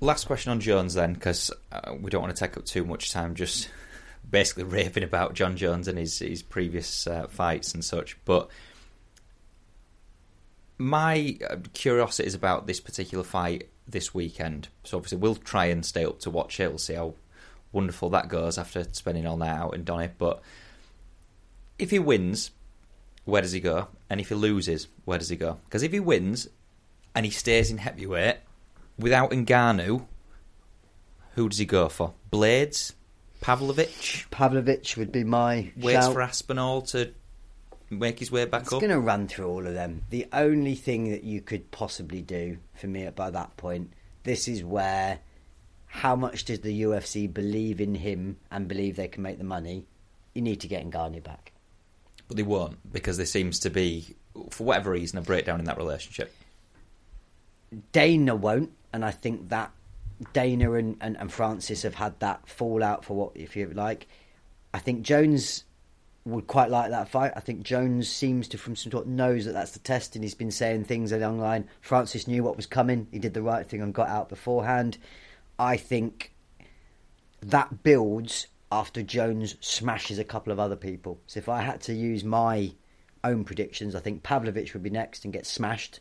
Last 0.00 0.26
question 0.26 0.50
on 0.50 0.58
Jones 0.58 0.94
then, 0.94 1.14
because 1.14 1.52
uh, 1.70 1.94
we 2.00 2.10
don't 2.10 2.20
want 2.20 2.34
to 2.34 2.40
take 2.40 2.56
up 2.56 2.64
too 2.64 2.84
much 2.84 3.12
time 3.12 3.36
just 3.36 3.70
basically 4.30 4.64
raving 4.64 5.04
about 5.04 5.34
Jon 5.34 5.56
Jones 5.56 5.86
and 5.86 5.96
his 5.96 6.18
his 6.18 6.42
previous 6.42 7.06
uh, 7.06 7.28
fights 7.28 7.74
and 7.74 7.84
such. 7.84 8.18
But 8.24 8.50
my 10.78 11.38
uh, 11.48 11.58
curiosity 11.74 12.26
is 12.26 12.34
about 12.34 12.66
this 12.66 12.80
particular 12.80 13.22
fight 13.22 13.68
this 13.86 14.12
weekend. 14.12 14.66
So 14.82 14.96
obviously 14.96 15.18
we'll 15.18 15.36
try 15.36 15.66
and 15.66 15.86
stay 15.86 16.04
up 16.04 16.18
to 16.20 16.30
watch 16.30 16.58
it. 16.58 16.70
We'll 16.70 16.78
see 16.78 16.94
how 16.94 17.14
wonderful 17.70 18.10
that 18.10 18.28
goes 18.28 18.58
after 18.58 18.84
spending 18.90 19.28
all 19.28 19.36
night 19.36 19.56
out 19.56 19.76
in 19.76 19.84
Donny. 19.84 20.08
But 20.18 20.42
if 21.80 21.90
he 21.90 21.98
wins, 21.98 22.50
where 23.24 23.42
does 23.42 23.52
he 23.52 23.60
go? 23.60 23.88
And 24.08 24.20
if 24.20 24.28
he 24.28 24.34
loses, 24.34 24.88
where 25.04 25.18
does 25.18 25.28
he 25.28 25.36
go? 25.36 25.58
Because 25.64 25.82
if 25.82 25.92
he 25.92 26.00
wins 26.00 26.48
and 27.14 27.24
he 27.24 27.30
stays 27.30 27.70
in 27.70 27.78
heavyweight 27.78 28.36
without 28.98 29.30
Ngannou, 29.30 30.06
who 31.34 31.48
does 31.48 31.58
he 31.58 31.64
go 31.64 31.88
for? 31.88 32.12
Blades, 32.30 32.94
Pavlovich, 33.40 34.26
Pavlovich 34.30 34.96
would 34.96 35.12
be 35.12 35.24
my 35.24 35.72
waits 35.76 36.04
shout. 36.04 36.12
for 36.12 36.22
Aspinall 36.22 36.82
to 36.82 37.12
make 37.88 38.18
his 38.18 38.30
way 38.30 38.44
back 38.44 38.62
It's 38.62 38.72
up. 38.72 38.80
going 38.80 38.90
to 38.92 39.00
run 39.00 39.26
through 39.28 39.48
all 39.48 39.66
of 39.66 39.74
them. 39.74 40.02
The 40.10 40.26
only 40.32 40.74
thing 40.74 41.10
that 41.10 41.24
you 41.24 41.40
could 41.40 41.70
possibly 41.70 42.22
do 42.22 42.58
for 42.74 42.86
me 42.86 43.08
by 43.10 43.30
that 43.30 43.56
point, 43.56 43.92
this 44.24 44.46
is 44.48 44.62
where 44.62 45.20
how 45.86 46.14
much 46.14 46.44
does 46.44 46.60
the 46.60 46.82
UFC 46.82 47.32
believe 47.32 47.80
in 47.80 47.94
him 47.96 48.36
and 48.50 48.68
believe 48.68 48.96
they 48.96 49.08
can 49.08 49.22
make 49.22 49.38
the 49.38 49.44
money? 49.44 49.86
You 50.34 50.42
need 50.42 50.60
to 50.60 50.68
get 50.68 50.88
Ngannou 50.88 51.22
back. 51.24 51.52
But 52.30 52.36
they 52.36 52.44
won't 52.44 52.92
because 52.92 53.16
there 53.16 53.26
seems 53.26 53.58
to 53.58 53.70
be, 53.70 54.14
for 54.50 54.62
whatever 54.62 54.92
reason, 54.92 55.18
a 55.18 55.20
breakdown 55.20 55.58
in 55.58 55.64
that 55.64 55.76
relationship. 55.76 56.32
Dana 57.90 58.36
won't, 58.36 58.70
and 58.92 59.04
I 59.04 59.10
think 59.10 59.48
that 59.48 59.72
Dana 60.32 60.74
and, 60.74 60.96
and, 61.00 61.16
and 61.16 61.32
Francis 61.32 61.82
have 61.82 61.96
had 61.96 62.20
that 62.20 62.48
fallout 62.48 63.04
for 63.04 63.16
what, 63.16 63.32
if 63.34 63.56
you 63.56 63.66
like. 63.70 64.06
I 64.72 64.78
think 64.78 65.02
Jones 65.02 65.64
would 66.24 66.46
quite 66.46 66.70
like 66.70 66.90
that 66.90 67.08
fight. 67.08 67.32
I 67.34 67.40
think 67.40 67.64
Jones 67.64 68.08
seems 68.08 68.46
to, 68.46 68.58
from 68.58 68.76
some 68.76 68.92
talk, 68.92 69.08
knows 69.08 69.44
that 69.46 69.52
that's 69.52 69.72
the 69.72 69.80
test, 69.80 70.14
and 70.14 70.22
he's 70.22 70.36
been 70.36 70.52
saying 70.52 70.84
things 70.84 71.10
along 71.10 71.38
the 71.38 71.42
line. 71.42 71.68
Francis 71.80 72.28
knew 72.28 72.44
what 72.44 72.56
was 72.56 72.66
coming. 72.66 73.08
He 73.10 73.18
did 73.18 73.34
the 73.34 73.42
right 73.42 73.66
thing 73.66 73.82
and 73.82 73.92
got 73.92 74.08
out 74.08 74.28
beforehand. 74.28 74.98
I 75.58 75.76
think 75.76 76.32
that 77.42 77.82
builds 77.82 78.46
after 78.72 79.02
Jones 79.02 79.56
smashes 79.60 80.18
a 80.18 80.24
couple 80.24 80.52
of 80.52 80.60
other 80.60 80.76
people. 80.76 81.20
So 81.26 81.38
if 81.38 81.48
I 81.48 81.62
had 81.62 81.80
to 81.82 81.94
use 81.94 82.24
my 82.24 82.72
own 83.24 83.44
predictions, 83.44 83.94
I 83.94 84.00
think 84.00 84.22
Pavlovich 84.22 84.72
would 84.72 84.82
be 84.82 84.90
next 84.90 85.24
and 85.24 85.32
get 85.32 85.46
smashed. 85.46 86.00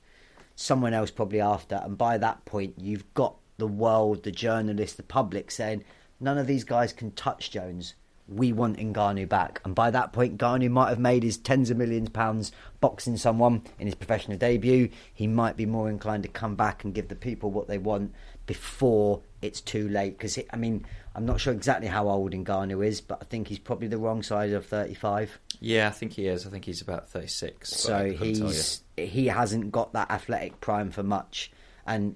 Someone 0.55 0.93
else 0.93 1.09
probably 1.09 1.41
after, 1.41 1.81
and 1.83 1.97
by 1.97 2.17
that 2.17 2.45
point, 2.45 2.75
you've 2.77 3.11
got 3.13 3.35
the 3.57 3.67
world, 3.67 4.23
the 4.23 4.31
journalists, 4.31 4.97
the 4.97 5.03
public 5.03 5.51
saying 5.51 5.83
none 6.19 6.37
of 6.37 6.47
these 6.47 6.63
guys 6.63 6.93
can 6.93 7.11
touch 7.11 7.51
Jones. 7.51 7.95
We 8.27 8.53
want 8.53 8.77
Ngannou 8.77 9.27
back, 9.27 9.59
and 9.65 9.73
by 9.73 9.89
that 9.89 10.13
point, 10.13 10.37
Ngannou 10.37 10.69
might 10.69 10.89
have 10.89 10.99
made 10.99 11.23
his 11.23 11.37
tens 11.37 11.71
of 11.71 11.77
millions 11.77 12.09
of 12.09 12.13
pounds 12.13 12.51
boxing 12.79 13.17
someone 13.17 13.63
in 13.79 13.87
his 13.87 13.95
professional 13.95 14.37
debut. 14.37 14.89
He 15.11 15.25
might 15.25 15.57
be 15.57 15.65
more 15.65 15.89
inclined 15.89 16.23
to 16.23 16.29
come 16.29 16.55
back 16.55 16.83
and 16.83 16.93
give 16.93 17.07
the 17.07 17.15
people 17.15 17.49
what 17.49 17.67
they 17.67 17.79
want 17.79 18.13
before 18.49 19.21
it's 19.43 19.61
too 19.61 19.87
late. 19.89 20.17
Because 20.17 20.39
I 20.51 20.57
mean, 20.57 20.83
I'm 21.13 21.23
not 21.23 21.39
sure 21.39 21.53
exactly 21.53 21.87
how 21.87 22.09
old 22.09 22.33
Ngannou 22.33 22.83
is, 22.83 22.99
but 22.99 23.19
I 23.21 23.25
think 23.25 23.47
he's 23.47 23.59
probably 23.59 23.87
the 23.87 23.99
wrong 23.99 24.23
side 24.23 24.53
of 24.53 24.65
35. 24.65 25.39
Yeah, 25.59 25.87
I 25.87 25.91
think 25.91 26.13
he 26.13 26.25
is. 26.25 26.47
I 26.47 26.49
think 26.49 26.65
he's 26.65 26.81
about 26.81 27.07
36. 27.09 27.69
So 27.69 27.97
couldn't 27.97 28.17
tell 28.17 28.27
you. 28.27 28.47
he's 28.47 28.81
he 28.97 29.27
hasn't 29.27 29.71
got 29.71 29.93
that 29.93 30.09
athletic 30.09 30.59
prime 30.61 30.89
for 30.89 31.03
much, 31.03 31.51
and 31.85 32.15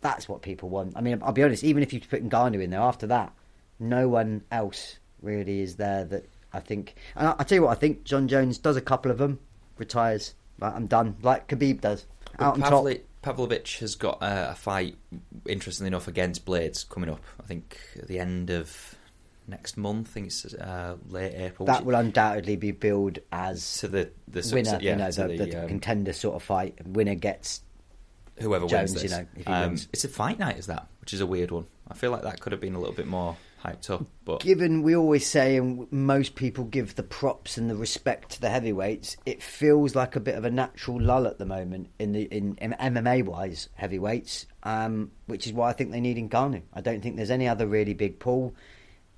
that's 0.00 0.28
what 0.28 0.42
people 0.42 0.70
want. 0.70 0.94
I 0.96 1.00
mean, 1.00 1.20
I'll 1.22 1.30
be 1.30 1.44
honest. 1.44 1.62
Even 1.62 1.84
if 1.84 1.92
you 1.92 2.00
put 2.00 2.28
Ngannou 2.28 2.60
in 2.60 2.70
there 2.70 2.80
after 2.80 3.06
that, 3.06 3.32
no 3.78 4.08
one 4.08 4.42
else 4.50 4.98
really 5.22 5.60
is 5.60 5.76
there 5.76 6.04
that 6.06 6.24
I 6.52 6.58
think. 6.58 6.96
And 7.14 7.28
I, 7.28 7.36
I 7.38 7.44
tell 7.44 7.54
you 7.54 7.62
what, 7.62 7.70
I 7.70 7.76
think 7.76 8.02
Jon 8.02 8.26
Jones 8.26 8.58
does 8.58 8.76
a 8.76 8.82
couple 8.82 9.12
of 9.12 9.18
them, 9.18 9.38
retires. 9.78 10.34
Like, 10.58 10.74
I'm 10.74 10.86
done, 10.86 11.16
like 11.22 11.46
Khabib 11.46 11.80
does. 11.80 12.06
Out 12.40 12.54
on 12.54 12.60
top. 12.60 12.86
Pavlovich 13.24 13.78
has 13.78 13.94
got 13.94 14.22
uh, 14.22 14.48
a 14.50 14.54
fight, 14.54 14.96
interestingly 15.46 15.88
enough, 15.88 16.08
against 16.08 16.44
Blades 16.44 16.84
coming 16.84 17.08
up. 17.08 17.22
I 17.42 17.46
think 17.46 17.78
at 17.96 18.06
the 18.06 18.18
end 18.18 18.50
of 18.50 18.94
next 19.48 19.78
month. 19.78 20.10
I 20.10 20.12
think 20.12 20.26
it's 20.26 20.44
uh, 20.54 20.96
late 21.08 21.32
April. 21.34 21.64
That 21.64 21.86
will 21.86 21.94
undoubtedly 21.94 22.56
be 22.56 22.70
billed 22.72 23.20
as 23.32 23.78
to 23.78 23.88
the 23.88 24.10
the 24.28 24.48
winner. 24.52 24.78
yeah, 24.82 24.90
you 24.90 24.96
know, 24.96 25.10
to 25.10 25.28
the, 25.28 25.36
the, 25.38 25.62
um, 25.62 25.68
contender 25.68 26.12
sort 26.12 26.36
of 26.36 26.42
fight. 26.42 26.86
Winner 26.86 27.14
gets 27.14 27.62
whoever 28.40 28.66
Jones, 28.66 28.90
wins 28.90 29.02
this. 29.02 29.12
you 29.12 29.44
know, 29.46 29.52
um, 29.52 29.70
wins. 29.70 29.88
It's 29.94 30.04
a 30.04 30.08
fight 30.08 30.38
night, 30.38 30.58
is 30.58 30.66
that? 30.66 30.86
Which 31.00 31.14
is 31.14 31.22
a 31.22 31.26
weird 31.26 31.50
one. 31.50 31.66
I 31.88 31.94
feel 31.94 32.10
like 32.10 32.22
that 32.24 32.40
could 32.40 32.52
have 32.52 32.60
been 32.60 32.74
a 32.74 32.78
little 32.78 32.94
bit 32.94 33.06
more 33.06 33.38
hyped 33.64 33.90
up, 33.90 34.06
but 34.24 34.40
given 34.40 34.82
we 34.82 34.94
always 34.94 35.26
say 35.26 35.56
and 35.56 35.90
most 35.90 36.34
people 36.34 36.64
give 36.64 36.94
the 36.94 37.02
props 37.02 37.56
and 37.56 37.70
the 37.70 37.76
respect 37.76 38.30
to 38.30 38.40
the 38.40 38.50
heavyweights 38.50 39.16
it 39.24 39.42
feels 39.42 39.94
like 39.94 40.14
a 40.14 40.20
bit 40.20 40.34
of 40.34 40.44
a 40.44 40.50
natural 40.50 41.00
lull 41.00 41.26
at 41.26 41.38
the 41.38 41.46
moment 41.46 41.88
in 41.98 42.12
the 42.12 42.22
in, 42.24 42.56
in 42.56 42.72
MMA 42.78 43.24
wise 43.24 43.68
heavyweights 43.74 44.46
um, 44.64 45.10
which 45.26 45.46
is 45.46 45.52
why 45.52 45.70
I 45.70 45.72
think 45.72 45.90
they 45.90 46.00
need 46.00 46.16
Ngannou 46.30 46.62
I 46.72 46.80
don't 46.80 47.02
think 47.02 47.16
there's 47.16 47.30
any 47.30 47.48
other 47.48 47.66
really 47.66 47.94
big 47.94 48.18
pull. 48.18 48.54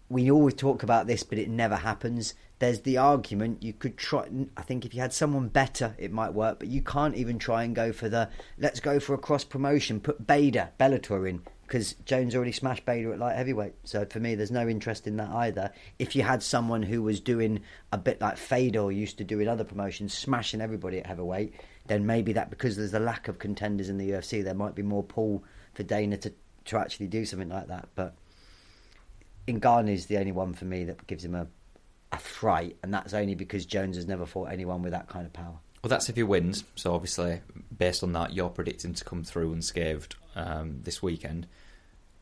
We 0.09 0.31
always 0.31 0.55
talk 0.55 0.83
about 0.83 1.07
this 1.07 1.23
but 1.25 1.39
it 1.39 1.49
never 1.49 1.77
happens. 1.77 2.35
There's 2.59 2.81
the 2.81 2.99
argument 2.99 3.63
you 3.63 3.73
could 3.73 3.97
try 3.97 4.29
I 4.57 4.63
think 4.63 4.85
if 4.85 4.95
you 4.95 5.01
had 5.01 5.13
someone 5.13 5.49
better 5.49 5.95
it 5.99 6.13
might 6.13 6.35
work 6.35 6.61
but 6.61 6.69
you 6.69 6.83
can't 6.83 7.17
even 7.17 7.39
try 7.39 7.65
and 7.65 7.75
go 7.75 7.93
for 7.93 8.09
the 8.09 8.29
let's 8.59 8.81
go 8.81 9.01
for 9.01 9.15
a 9.15 9.19
cross 9.19 9.45
promotion 9.45 10.01
put 10.01 10.27
Bader 10.27 10.71
Bellator 10.79 11.29
in 11.29 11.43
because 11.67 11.95
Jones 12.05 12.35
already 12.35 12.53
smashed 12.53 12.85
Bader 12.85 13.13
at 13.13 13.19
light 13.19 13.37
heavyweight. 13.37 13.75
So 13.85 14.07
for 14.07 14.21
me, 14.21 14.35
there's 14.35 14.51
no 14.51 14.69
interest 14.69 15.07
in 15.07 15.17
that 15.17 15.31
either. 15.31 15.73
If 15.99 16.15
you 16.15 16.23
had 16.23 16.43
someone 16.43 16.83
who 16.83 17.03
was 17.03 17.21
doing 17.21 17.61
a 17.93 17.99
bit 17.99 18.21
like 18.21 18.37
Fedor 18.37 18.93
used 18.93 19.19
to 19.19 19.25
do 19.25 19.41
in 19.41 19.49
other 19.49 19.65
promotions, 19.65 20.15
smashing 20.15 20.61
everybody 20.61 20.99
at 20.99 21.07
heavyweight, 21.07 21.55
then 21.87 22.07
maybe 22.07 22.33
that 22.35 22.51
because 22.51 22.77
there's 22.77 22.95
a 22.95 23.01
lack 23.01 23.29
of 23.29 23.39
contenders 23.39 23.89
in 23.89 23.99
the 23.99 24.11
UFC, 24.11 24.43
there 24.43 24.55
might 24.55 24.75
be 24.75 24.83
more 24.83 25.03
pull 25.03 25.45
for 25.75 25.83
Dana 25.83 26.17
to 26.19 26.33
to 26.67 26.79
actually 26.79 27.07
do 27.07 27.25
something 27.25 27.49
like 27.49 27.69
that. 27.69 27.89
But 27.95 28.15
Ngannou 29.47 29.93
is 29.93 30.07
the 30.07 30.19
only 30.19 30.33
one 30.33 30.53
for 30.53 30.65
me 30.65 30.85
that 30.85 31.07
gives 31.07 31.25
him 31.25 31.35
a 31.35 31.47
a 32.13 32.19
fright, 32.19 32.77
and 32.83 32.93
that's 32.93 33.15
only 33.15 33.35
because 33.35 33.67
Jones 33.67 33.97
has 33.97 34.07
never 34.07 34.27
fought 34.27 34.51
anyone 34.51 34.83
with 34.83 34.93
that 34.93 35.09
kind 35.09 35.27
of 35.27 35.33
power. 35.33 35.59
Well, 35.83 35.89
that's 35.89 36.09
if 36.09 36.17
he 36.17 36.23
wins. 36.23 36.65
So 36.75 36.95
obviously, 36.95 37.41
based 37.77 38.03
on 38.03 38.13
that, 38.13 38.33
you're 38.33 38.49
predicting 38.49 38.95
to 38.95 39.05
come 39.05 39.23
through 39.23 39.53
unscathed 39.53 40.17
um, 40.37 40.83
this 40.85 41.03
weekend. 41.03 41.49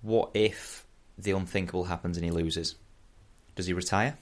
What 0.01 0.31
if 0.33 0.87
the 1.19 1.33
unthinkable 1.33 1.85
happens 1.85 2.17
and 2.17 2.25
he 2.25 2.31
loses? 2.31 2.77
Does 3.57 3.67
he 3.67 3.73
retire, 3.73 4.17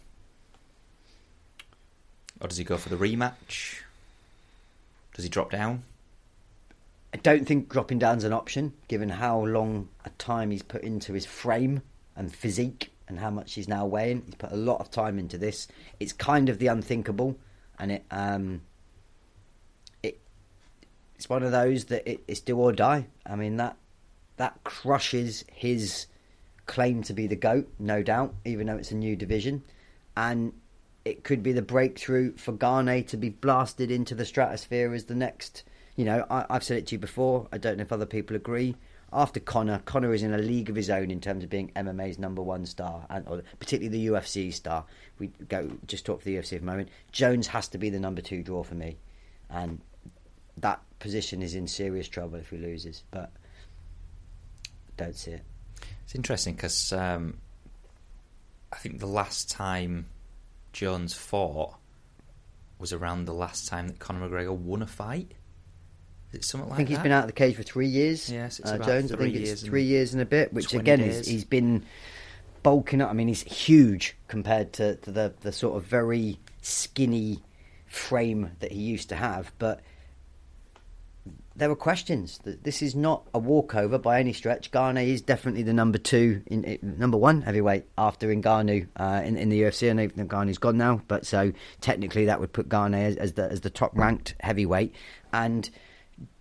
or 2.40 2.48
does 2.48 2.58
he 2.58 2.64
go 2.64 2.76
for 2.76 2.88
the 2.88 2.96
rematch? 2.96 3.80
Does 5.14 5.24
he 5.24 5.30
drop 5.30 5.50
down? 5.50 5.84
I 7.14 7.18
don't 7.18 7.46
think 7.46 7.68
dropping 7.68 7.98
down's 7.98 8.24
an 8.24 8.32
option, 8.32 8.72
given 8.88 9.08
how 9.08 9.44
long 9.44 9.88
a 10.04 10.10
time 10.10 10.50
he's 10.50 10.62
put 10.62 10.82
into 10.82 11.12
his 11.12 11.26
frame 11.26 11.82
and 12.16 12.34
physique 12.34 12.90
and 13.08 13.18
how 13.18 13.30
much 13.30 13.54
he's 13.54 13.68
now 13.68 13.84
weighing. 13.84 14.22
He's 14.24 14.34
put 14.34 14.52
a 14.52 14.56
lot 14.56 14.80
of 14.80 14.90
time 14.90 15.18
into 15.18 15.36
this. 15.36 15.68
It's 16.00 16.12
kind 16.12 16.48
of 16.48 16.58
the 16.58 16.68
unthinkable, 16.68 17.36
and 17.78 17.92
it 17.92 18.04
um, 18.10 18.62
it 20.02 20.18
it's 21.16 21.28
one 21.28 21.42
of 21.42 21.52
those 21.52 21.86
that 21.86 22.10
it, 22.10 22.24
it's 22.26 22.40
do 22.40 22.58
or 22.58 22.72
die. 22.72 23.06
I 23.26 23.36
mean 23.36 23.58
that 23.58 23.76
that 24.36 24.62
crushes 24.64 25.44
his 25.52 26.06
claim 26.66 27.02
to 27.02 27.12
be 27.12 27.26
the 27.26 27.36
goat, 27.36 27.68
no 27.78 28.02
doubt, 28.02 28.34
even 28.44 28.66
though 28.66 28.76
it's 28.76 28.90
a 28.90 28.96
new 28.96 29.16
division, 29.16 29.62
and 30.16 30.52
it 31.04 31.24
could 31.24 31.42
be 31.42 31.52
the 31.52 31.62
breakthrough 31.62 32.36
for 32.36 32.52
Gane 32.52 33.04
to 33.04 33.16
be 33.16 33.28
blasted 33.28 33.90
into 33.90 34.14
the 34.14 34.24
stratosphere 34.24 34.92
as 34.94 35.04
the 35.04 35.14
next. 35.14 35.64
You 35.96 36.04
know, 36.04 36.26
I, 36.30 36.46
I've 36.48 36.64
said 36.64 36.78
it 36.78 36.86
to 36.88 36.94
you 36.94 36.98
before. 36.98 37.48
I 37.52 37.58
don't 37.58 37.76
know 37.76 37.82
if 37.82 37.92
other 37.92 38.06
people 38.06 38.36
agree. 38.36 38.76
After 39.12 39.40
Conor, 39.40 39.82
Conor 39.84 40.14
is 40.14 40.22
in 40.22 40.32
a 40.32 40.38
league 40.38 40.70
of 40.70 40.76
his 40.76 40.88
own 40.88 41.10
in 41.10 41.20
terms 41.20 41.44
of 41.44 41.50
being 41.50 41.70
MMA's 41.76 42.18
number 42.18 42.40
one 42.40 42.64
star, 42.64 43.06
and 43.10 43.28
or 43.28 43.42
particularly 43.58 43.98
the 43.98 44.12
UFC 44.12 44.52
star. 44.52 44.86
We 45.18 45.26
go 45.48 45.70
just 45.86 46.06
talk 46.06 46.20
for 46.20 46.24
the 46.24 46.36
UFC 46.36 46.50
for 46.50 46.56
a 46.56 46.62
moment. 46.62 46.88
Jones 47.10 47.48
has 47.48 47.68
to 47.68 47.78
be 47.78 47.90
the 47.90 48.00
number 48.00 48.22
two 48.22 48.42
draw 48.42 48.62
for 48.62 48.74
me, 48.74 48.96
and 49.50 49.82
that 50.56 50.80
position 50.98 51.42
is 51.42 51.54
in 51.54 51.66
serious 51.66 52.08
trouble 52.08 52.38
if 52.38 52.48
he 52.48 52.56
loses. 52.56 53.02
But 53.10 53.32
don't 54.96 55.16
see 55.16 55.32
it. 55.32 55.42
It's 56.04 56.14
interesting 56.14 56.54
because 56.54 56.92
um, 56.92 57.38
I 58.72 58.76
think 58.76 58.98
the 58.98 59.06
last 59.06 59.50
time 59.50 60.06
Jones 60.72 61.14
fought 61.14 61.74
was 62.78 62.92
around 62.92 63.26
the 63.26 63.34
last 63.34 63.68
time 63.68 63.88
that 63.88 63.98
Conor 63.98 64.28
McGregor 64.28 64.56
won 64.56 64.82
a 64.82 64.86
fight. 64.86 65.32
Is 66.32 66.40
it 66.40 66.44
something 66.44 66.70
like 66.70 66.74
I 66.74 66.76
think 66.78 66.88
that? 66.88 66.94
he's 66.96 67.02
been 67.02 67.12
out 67.12 67.24
of 67.24 67.26
the 67.28 67.34
cage 67.34 67.56
for 67.56 67.62
three 67.62 67.86
years. 67.86 68.30
Yes, 68.30 68.58
it's 68.58 68.70
uh, 68.70 68.78
Jones. 68.78 69.12
I 69.12 69.16
think 69.16 69.34
it's 69.36 69.62
three 69.62 69.84
years 69.84 70.14
and 70.14 70.22
a 70.22 70.26
bit, 70.26 70.52
which 70.52 70.72
again 70.74 71.00
is 71.00 71.28
he's 71.28 71.44
been 71.44 71.84
bulking 72.62 73.00
up. 73.00 73.10
I 73.10 73.12
mean, 73.12 73.28
he's 73.28 73.42
huge 73.42 74.16
compared 74.28 74.72
to, 74.74 74.96
to 74.96 75.10
the 75.10 75.34
the 75.42 75.52
sort 75.52 75.76
of 75.76 75.84
very 75.84 76.38
skinny 76.62 77.42
frame 77.86 78.52
that 78.60 78.72
he 78.72 78.80
used 78.80 79.10
to 79.10 79.16
have. 79.16 79.52
But 79.58 79.80
there 81.54 81.68
were 81.68 81.76
questions. 81.76 82.40
This 82.44 82.82
is 82.82 82.94
not 82.94 83.28
a 83.34 83.38
walkover 83.38 83.98
by 83.98 84.20
any 84.20 84.32
stretch. 84.32 84.70
Gane 84.70 84.96
is 84.96 85.20
definitely 85.20 85.62
the 85.62 85.72
number 85.72 85.98
two, 85.98 86.42
in, 86.46 86.64
in- 86.64 86.96
number 86.98 87.18
one 87.18 87.42
heavyweight 87.42 87.84
after 87.98 88.28
Ngannou 88.28 88.88
uh, 88.96 89.22
in, 89.24 89.36
in 89.36 89.48
the 89.48 89.62
UFC. 89.62 89.90
I 89.90 89.92
know 89.92 90.08
Ngannou's 90.08 90.58
gone 90.58 90.78
now, 90.78 91.02
but 91.08 91.26
so 91.26 91.52
technically 91.80 92.24
that 92.26 92.40
would 92.40 92.52
put 92.52 92.68
Gane 92.68 92.94
as, 92.94 93.16
as 93.16 93.34
the 93.34 93.50
as 93.50 93.60
the 93.60 93.70
top 93.70 93.92
ranked 93.94 94.34
heavyweight. 94.40 94.94
And 95.32 95.68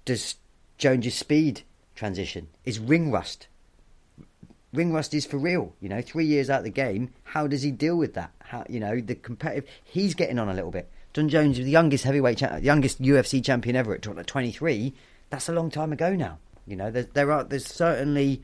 does 0.05 0.35
Jones's 0.77 1.15
speed 1.15 1.63
transition 1.95 2.47
is 2.65 2.79
ring 2.79 3.11
rust? 3.11 3.47
Ring 4.73 4.93
rust 4.93 5.13
is 5.13 5.25
for 5.25 5.37
real. 5.37 5.75
You 5.81 5.89
know, 5.89 6.01
three 6.01 6.25
years 6.25 6.49
out 6.49 6.59
of 6.59 6.63
the 6.63 6.69
game, 6.69 7.13
how 7.23 7.47
does 7.47 7.61
he 7.61 7.71
deal 7.71 7.97
with 7.97 8.13
that? 8.13 8.31
How 8.39 8.65
you 8.69 8.79
know 8.79 9.01
the 9.01 9.15
competitive? 9.15 9.69
He's 9.83 10.15
getting 10.15 10.39
on 10.39 10.47
a 10.47 10.53
little 10.53 10.71
bit. 10.71 10.89
Jon 11.13 11.27
Jones, 11.27 11.57
the 11.57 11.63
youngest 11.63 12.05
heavyweight, 12.05 12.37
cha- 12.37 12.57
youngest 12.57 13.01
UFC 13.01 13.43
champion 13.43 13.75
ever 13.75 13.93
at 13.93 14.01
23. 14.01 14.93
That's 15.29 15.49
a 15.49 15.53
long 15.53 15.69
time 15.69 15.91
ago 15.91 16.15
now. 16.15 16.37
You 16.65 16.77
know, 16.77 16.89
there, 16.89 17.03
there 17.03 17.31
are 17.31 17.43
there's 17.43 17.65
certainly 17.65 18.41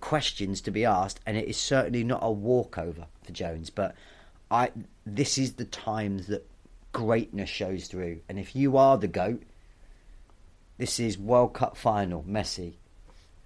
questions 0.00 0.60
to 0.62 0.70
be 0.70 0.84
asked, 0.84 1.20
and 1.24 1.36
it 1.36 1.48
is 1.48 1.56
certainly 1.56 2.04
not 2.04 2.20
a 2.22 2.30
walkover 2.30 3.06
for 3.22 3.32
Jones. 3.32 3.70
But 3.70 3.94
I, 4.50 4.70
this 5.06 5.38
is 5.38 5.54
the 5.54 5.64
times 5.64 6.26
that 6.26 6.46
greatness 6.92 7.48
shows 7.48 7.86
through, 7.86 8.20
and 8.28 8.38
if 8.38 8.54
you 8.54 8.76
are 8.76 8.98
the 8.98 9.08
goat, 9.08 9.42
this 10.76 11.00
is 11.00 11.18
World 11.18 11.54
Cup 11.54 11.76
final, 11.76 12.22
Messi. 12.24 12.74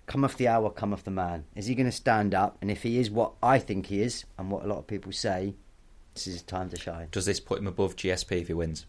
Come 0.07 0.25
off 0.25 0.37
the 0.37 0.49
hour, 0.49 0.71
come 0.71 0.93
off 0.93 1.05
the 1.05 1.11
man. 1.11 1.45
Is 1.55 1.67
he 1.67 1.75
going 1.75 1.87
to 1.87 1.93
stand 1.93 2.35
up? 2.35 2.59
And 2.61 2.71
if 2.71 2.83
he 2.83 2.99
is 2.99 3.11
what 3.11 3.33
I 3.43 3.59
think 3.59 3.87
he 3.87 4.03
is, 4.03 4.25
and 4.39 4.51
what 4.51 4.65
a 4.65 4.67
lot 4.67 4.79
of 4.79 4.87
people 4.87 5.13
say, 5.13 5.55
this 6.15 6.27
is 6.27 6.35
his 6.35 6.43
time 6.43 6.71
to 6.71 6.79
shine. 6.79 7.09
Does 7.11 7.27
this 7.27 7.41
put 7.41 7.59
him 7.59 7.67
above 7.67 7.97
GSP 7.97 8.41
if 8.41 8.49
he 8.49 8.55
wins? 8.55 8.87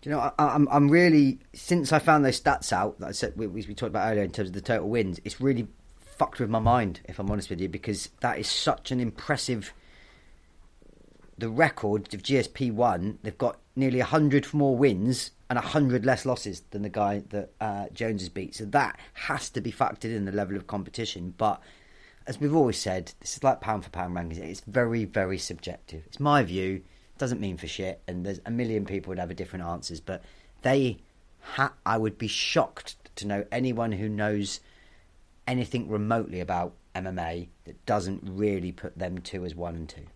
Do 0.00 0.10
you 0.10 0.16
know, 0.16 0.20
I, 0.20 0.32
I'm 0.38 0.68
I'm 0.70 0.88
really 0.88 1.40
since 1.52 1.92
I 1.92 1.98
found 1.98 2.24
those 2.24 2.40
stats 2.40 2.72
out 2.72 3.00
that 3.00 3.08
I 3.08 3.12
said 3.12 3.32
we, 3.36 3.46
we 3.46 3.62
talked 3.62 3.90
about 3.90 4.08
earlier 4.10 4.22
in 4.22 4.30
terms 4.30 4.50
of 4.50 4.54
the 4.54 4.60
total 4.60 4.88
wins. 4.88 5.20
It's 5.24 5.40
really 5.40 5.66
fucked 6.00 6.38
with 6.38 6.48
my 6.48 6.60
mind, 6.60 7.00
if 7.04 7.18
I'm 7.18 7.30
honest 7.30 7.50
with 7.50 7.60
you, 7.60 7.68
because 7.68 8.10
that 8.20 8.38
is 8.38 8.48
such 8.48 8.90
an 8.90 9.00
impressive. 9.00 9.72
The 11.38 11.50
record 11.50 12.14
of 12.14 12.22
GSP 12.22 12.72
one, 12.72 13.18
they've 13.22 13.36
got 13.36 13.58
nearly 13.74 14.00
hundred 14.00 14.54
more 14.54 14.74
wins 14.74 15.32
and 15.50 15.58
hundred 15.58 16.06
less 16.06 16.24
losses 16.24 16.62
than 16.70 16.82
the 16.82 16.88
guy 16.88 17.22
that 17.30 17.50
uh, 17.60 17.86
Jones 17.92 18.22
has 18.22 18.28
beat. 18.30 18.54
So 18.54 18.64
that 18.66 18.98
has 19.12 19.50
to 19.50 19.60
be 19.60 19.70
factored 19.70 20.16
in 20.16 20.24
the 20.24 20.32
level 20.32 20.56
of 20.56 20.66
competition. 20.66 21.34
But 21.36 21.60
as 22.26 22.40
we've 22.40 22.54
always 22.54 22.78
said, 22.78 23.12
this 23.20 23.36
is 23.36 23.44
like 23.44 23.60
pound 23.60 23.84
for 23.84 23.90
pound 23.90 24.16
rankings. 24.16 24.38
It's 24.38 24.60
very, 24.60 25.04
very 25.04 25.38
subjective. 25.38 26.04
It's 26.06 26.20
my 26.20 26.42
view. 26.42 26.76
It 26.76 27.18
doesn't 27.18 27.40
mean 27.40 27.56
for 27.56 27.66
shit. 27.66 28.02
And 28.08 28.26
there's 28.26 28.40
a 28.44 28.50
million 28.50 28.84
people 28.84 29.10
would 29.10 29.18
have 29.18 29.30
a 29.30 29.34
different 29.34 29.64
answers. 29.64 30.00
But 30.00 30.22
they, 30.62 30.98
ha- 31.40 31.74
I 31.84 31.98
would 31.98 32.18
be 32.18 32.26
shocked 32.26 32.96
to 33.16 33.26
know 33.26 33.44
anyone 33.52 33.92
who 33.92 34.08
knows 34.08 34.60
anything 35.46 35.88
remotely 35.88 36.40
about 36.40 36.74
MMA 36.94 37.48
that 37.64 37.86
doesn't 37.86 38.22
really 38.24 38.72
put 38.72 38.98
them 38.98 39.18
two 39.18 39.44
as 39.44 39.54
one 39.54 39.76
and 39.76 39.88
two. 39.88 40.06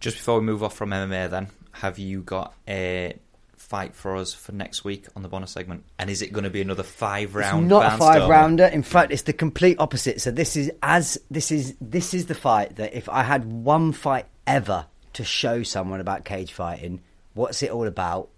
Just 0.00 0.16
before 0.16 0.40
we 0.40 0.46
move 0.46 0.62
off 0.62 0.74
from 0.74 0.90
MMA, 0.90 1.30
then, 1.30 1.48
have 1.72 1.98
you 1.98 2.20
got 2.22 2.54
a 2.68 3.16
fight 3.64 3.94
for 3.94 4.16
us 4.16 4.32
for 4.32 4.52
next 4.52 4.84
week 4.84 5.06
on 5.16 5.22
the 5.22 5.28
bonus 5.28 5.50
segment? 5.50 5.84
And 5.98 6.10
is 6.10 6.22
it 6.22 6.32
going 6.32 6.44
to 6.44 6.50
be 6.50 6.60
another 6.60 6.82
five 6.82 7.34
round? 7.34 7.64
It's 7.64 7.70
not 7.70 7.94
a 7.94 7.96
five 7.96 8.28
rounder. 8.28 8.66
In 8.66 8.82
fact, 8.82 9.12
it's 9.12 9.22
the 9.22 9.32
complete 9.32 9.78
opposite. 9.78 10.20
So 10.20 10.30
this 10.30 10.56
is 10.56 10.70
as 10.82 11.18
this 11.30 11.50
is 11.50 11.74
this 11.80 12.14
is 12.14 12.26
the 12.26 12.34
fight 12.34 12.76
that 12.76 12.94
if 12.94 13.08
I 13.08 13.22
had 13.22 13.44
one 13.44 13.92
fight 13.92 14.26
ever 14.46 14.86
to 15.14 15.24
show 15.24 15.62
someone 15.62 16.00
about 16.00 16.24
cage 16.24 16.52
fighting. 16.52 17.00
What's 17.32 17.62
it 17.62 17.70
all 17.70 17.86
about? 17.86 18.28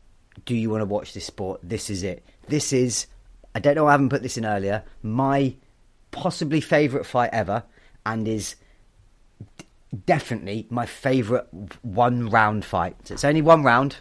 Do 0.45 0.55
you 0.55 0.70
want 0.70 0.83
to 0.83 0.87
watch 0.87 1.12
this 1.12 1.27
sport? 1.27 1.61
This 1.62 1.91
is 1.91 2.03
it. 2.03 2.24
This 2.49 2.72
is. 2.72 3.07
I 3.55 3.59
don't 3.59 3.74
know. 3.74 3.87
I 3.87 3.93
haven't 3.93 4.11
put 4.11 4.22
this 4.22 4.39
in 4.39 4.47
earlier. 4.47 4.85
My 5.03 5.55
possibly 6.11 6.61
favourite 6.61 7.07
fight 7.07 7.31
ever, 7.33 7.64
and 8.05 8.29
is 8.29 8.57
definitely 10.05 10.66
my 10.70 10.87
favourite 10.87 11.47
one 11.83 12.29
round 12.29 12.64
fight. 12.64 12.97
So 13.05 13.14
it's 13.14 13.24
only 13.24 13.43
one 13.43 13.62
round. 13.62 13.97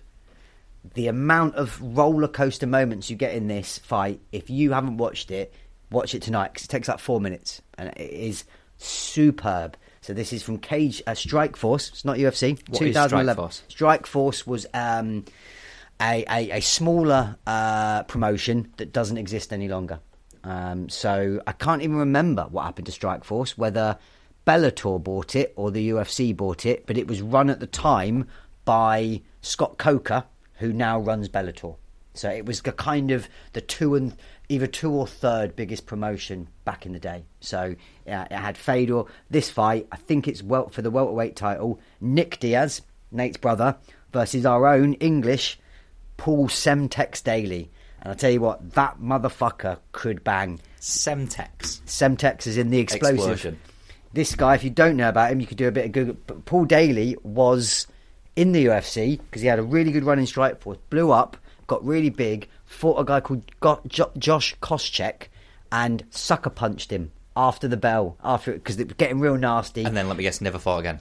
The 0.94 1.08
amount 1.08 1.56
of 1.56 1.82
roller 1.82 2.28
coaster 2.28 2.68
moments 2.68 3.10
you 3.10 3.16
get 3.16 3.34
in 3.34 3.48
this 3.48 3.80
fight, 3.80 4.22
if 4.32 4.50
you 4.50 4.72
haven't 4.72 4.98
watched 4.98 5.32
it, 5.32 5.54
watch 5.92 6.14
it 6.14 6.22
tonight 6.22 6.54
because 6.54 6.66
it 6.66 6.70
takes 6.70 6.88
like 6.88 7.00
four 7.00 7.20
minutes 7.20 7.62
and 7.78 7.90
it 7.90 8.12
is 8.12 8.44
superb. 8.78 9.78
So 10.02 10.14
this 10.14 10.32
is 10.32 10.44
from 10.44 10.60
Cage 10.60 11.02
uh, 11.08 11.16
Strike 11.16 11.56
Force. 11.56 11.90
It's 11.90 12.06
not 12.06 12.18
UFC. 12.18 12.60
What 12.70 12.82
is 12.82 12.96
Strike 12.96 13.36
Force? 13.36 13.64
Strike 13.68 14.06
Force 14.06 14.46
was 14.46 14.68
um, 14.74 15.26
a, 16.00 16.24
a, 16.30 16.58
a 16.58 16.62
smaller 16.62 17.38
uh, 17.48 18.04
promotion 18.04 18.72
that 18.78 18.94
doesn't 18.94 19.18
exist 19.18 19.52
any 19.52 19.68
longer. 19.68 20.00
Um, 20.44 20.90
so 20.90 21.42
I 21.48 21.54
can't 21.54 21.82
even 21.82 21.98
remember 21.98 22.44
what 22.44 22.66
happened 22.66 22.86
to 22.86 22.92
Strike 22.92 23.24
Force, 23.24 23.58
whether 23.58 23.98
Bellator 24.46 25.04
bought 25.04 25.36
it 25.36 25.54
or 25.56 25.72
the 25.72 25.90
UFC 25.90 26.36
bought 26.36 26.66
it, 26.66 26.86
but 26.86 26.98
it 26.98 27.08
was 27.08 27.22
run 27.22 27.50
at 27.50 27.60
the 27.60 27.68
time 27.68 28.28
by 28.64 29.22
Scott 29.42 29.78
Coker, 29.78 30.24
who 30.58 30.74
now 30.74 31.00
runs 31.00 31.30
Bellator. 31.30 31.76
So 32.14 32.30
it 32.30 32.46
was 32.46 32.62
the 32.62 32.72
kind 32.72 33.12
of 33.12 33.28
the 33.54 33.62
two 33.62 33.96
and 33.96 34.16
either 34.48 34.68
two 34.68 34.92
or 34.92 35.06
third 35.06 35.56
biggest 35.56 35.86
promotion 35.86 36.48
back 36.64 36.86
in 36.86 36.94
the 36.94 37.00
day. 37.00 37.26
So 37.42 37.76
yeah, 38.08 38.24
it 38.24 38.38
had 38.38 38.58
Fedor. 38.58 39.04
This 39.30 39.50
fight, 39.50 39.88
I 39.92 39.98
think 39.98 40.28
it's 40.28 40.42
well 40.42 40.70
for 40.70 40.82
the 40.82 40.92
welterweight 40.92 41.36
title. 41.36 41.80
Nick 42.00 42.40
Diaz, 42.40 42.82
Nate's 43.12 43.38
brother, 43.38 43.76
versus 44.14 44.46
our 44.46 44.66
own 44.68 44.94
English 44.96 45.60
Paul 46.18 46.48
Semtex 46.48 47.22
Daley. 47.22 47.70
And 48.02 48.14
I 48.14 48.16
tell 48.16 48.32
you 48.32 48.40
what, 48.40 48.72
that 48.74 49.00
motherfucker 49.02 49.80
could 49.92 50.24
bang. 50.24 50.60
Semtex. 50.80 51.82
Semtex 51.82 52.48
is 52.48 52.58
in 52.58 52.70
the 52.70 52.80
explosive. 52.80 53.18
Explosion. 53.18 53.60
This 54.14 54.36
guy, 54.36 54.56
if 54.56 54.64
you 54.64 54.70
don't 54.70 54.96
know 54.96 55.10
about 55.10 55.32
him, 55.32 55.42
you 55.42 55.48
could 55.48 55.58
do 55.58 55.68
a 55.68 55.72
bit 55.72 55.86
of 55.86 55.92
Google. 55.92 56.16
But 56.26 56.46
Paul 56.46 56.64
Daley 56.66 57.18
was 57.24 57.88
in 58.36 58.52
the 58.52 58.66
UFC 58.66 59.20
because 59.20 59.42
he 59.42 59.48
had 59.48 59.60
a 59.60 59.64
really 59.64 59.92
good 59.92 60.04
run 60.04 60.20
in 60.20 60.26
Strike 60.26 60.62
Force, 60.62 60.78
blew 60.90 61.12
up, 61.12 61.38
got 61.68 61.86
really 61.86 62.10
big, 62.10 62.48
fought 62.66 63.00
a 63.00 63.06
guy 63.06 63.20
called 63.22 63.44
Jo- 63.88 64.12
Josh 64.18 64.56
Koscheck, 64.62 65.28
and 65.72 66.04
sucker 66.10 66.50
punched 66.50 66.92
him 66.92 67.12
after 67.36 67.68
the 67.68 67.78
bell, 67.78 68.18
after 68.24 68.54
because 68.54 68.80
it 68.80 68.88
was 68.88 68.96
getting 68.98 69.20
real 69.20 69.38
nasty. 69.38 69.84
And 69.84 69.96
then 69.96 70.08
let 70.08 70.18
me 70.18 70.24
guess, 70.24 70.42
never 70.42 70.60
fought 70.60 70.80
again. 70.80 71.00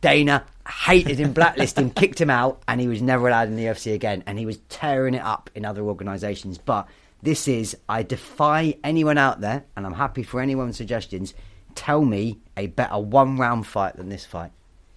Dana 0.00 0.44
hated 0.68 1.18
him, 1.18 1.32
blacklisted 1.32 1.84
him, 1.84 1.90
kicked 1.94 2.20
him 2.20 2.30
out, 2.30 2.62
and 2.68 2.80
he 2.80 2.88
was 2.88 3.00
never 3.00 3.28
allowed 3.28 3.48
in 3.48 3.56
the 3.56 3.64
UFC 3.64 3.94
again. 3.94 4.22
And 4.26 4.38
he 4.38 4.46
was 4.46 4.58
tearing 4.68 5.14
it 5.14 5.22
up 5.22 5.48
in 5.54 5.64
other 5.64 5.82
organisations. 5.82 6.58
But 6.58 6.88
this 7.22 7.48
is, 7.48 7.76
I 7.88 8.02
defy 8.02 8.76
anyone 8.84 9.18
out 9.18 9.40
there, 9.40 9.64
and 9.76 9.86
I'm 9.86 9.94
happy 9.94 10.22
for 10.22 10.40
anyone's 10.40 10.76
suggestions. 10.76 11.34
Tell 11.74 12.04
me 12.04 12.38
a 12.56 12.66
better 12.66 12.98
one 12.98 13.36
round 13.36 13.66
fight 13.66 13.96
than 13.96 14.08
this 14.08 14.24
fight. 14.24 14.50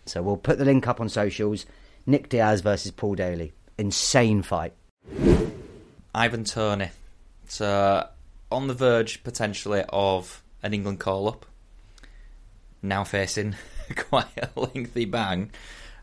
So 0.10 0.22
we'll 0.22 0.38
put 0.38 0.57
the 0.57 0.66
link 0.66 0.88
up 0.88 0.99
on 0.99 1.10
socials. 1.10 1.66
Nick 2.05 2.30
Diaz 2.30 2.62
versus 2.62 2.91
Paul 2.91 3.16
Daley. 3.16 3.53
Insane 3.78 4.41
fight. 4.41 4.74
Ivan 6.14 6.43
Toney. 6.43 6.89
So 7.47 8.07
on 8.51 8.68
the 8.68 8.74
verge 8.74 9.24
potentially 9.24 9.84
of 9.89 10.43
an 10.64 10.74
England 10.74 10.99
call 10.99 11.28
up. 11.28 11.45
Now 12.82 13.03
facing 13.03 13.55
quite 13.95 14.26
a 14.38 14.49
lengthy 14.60 15.05
bang 15.05 15.51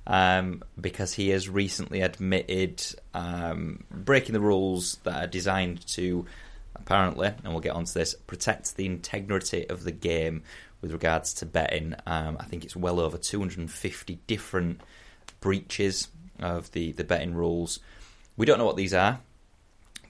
um, 0.07 0.63
because 0.81 1.15
he 1.15 1.31
has 1.31 1.49
recently 1.49 2.01
admitted 2.01 2.83
um, 3.15 3.85
breaking 3.91 4.35
the 4.35 4.41
rules 4.41 4.97
that 5.03 5.25
are 5.25 5.27
designed 5.27 5.87
to 5.89 6.27
apparently, 6.75 7.29
and 7.29 7.53
we'll 7.53 7.61
get 7.61 7.73
onto 7.73 7.93
this, 7.93 8.15
protect 8.27 8.77
the 8.77 8.87
integrity 8.87 9.69
of 9.69 9.85
the 9.85 9.93
game 9.93 10.43
with 10.81 10.93
regards 10.93 11.35
to 11.35 11.47
betting. 11.47 11.95
Um, 12.07 12.37
I 12.39 12.45
think 12.45 12.65
it's 12.65 12.77
well 12.77 13.01
over 13.01 13.19
250 13.19 14.19
different 14.27 14.81
breaches 15.41 16.09
of 16.39 16.71
the, 16.73 16.93
the 16.93 17.05
betting 17.05 17.35
rules. 17.35 17.81
We 18.37 18.47
don't 18.47 18.59
know 18.59 18.67
what 18.67 18.77
these 18.77 18.95
are. 18.95 19.21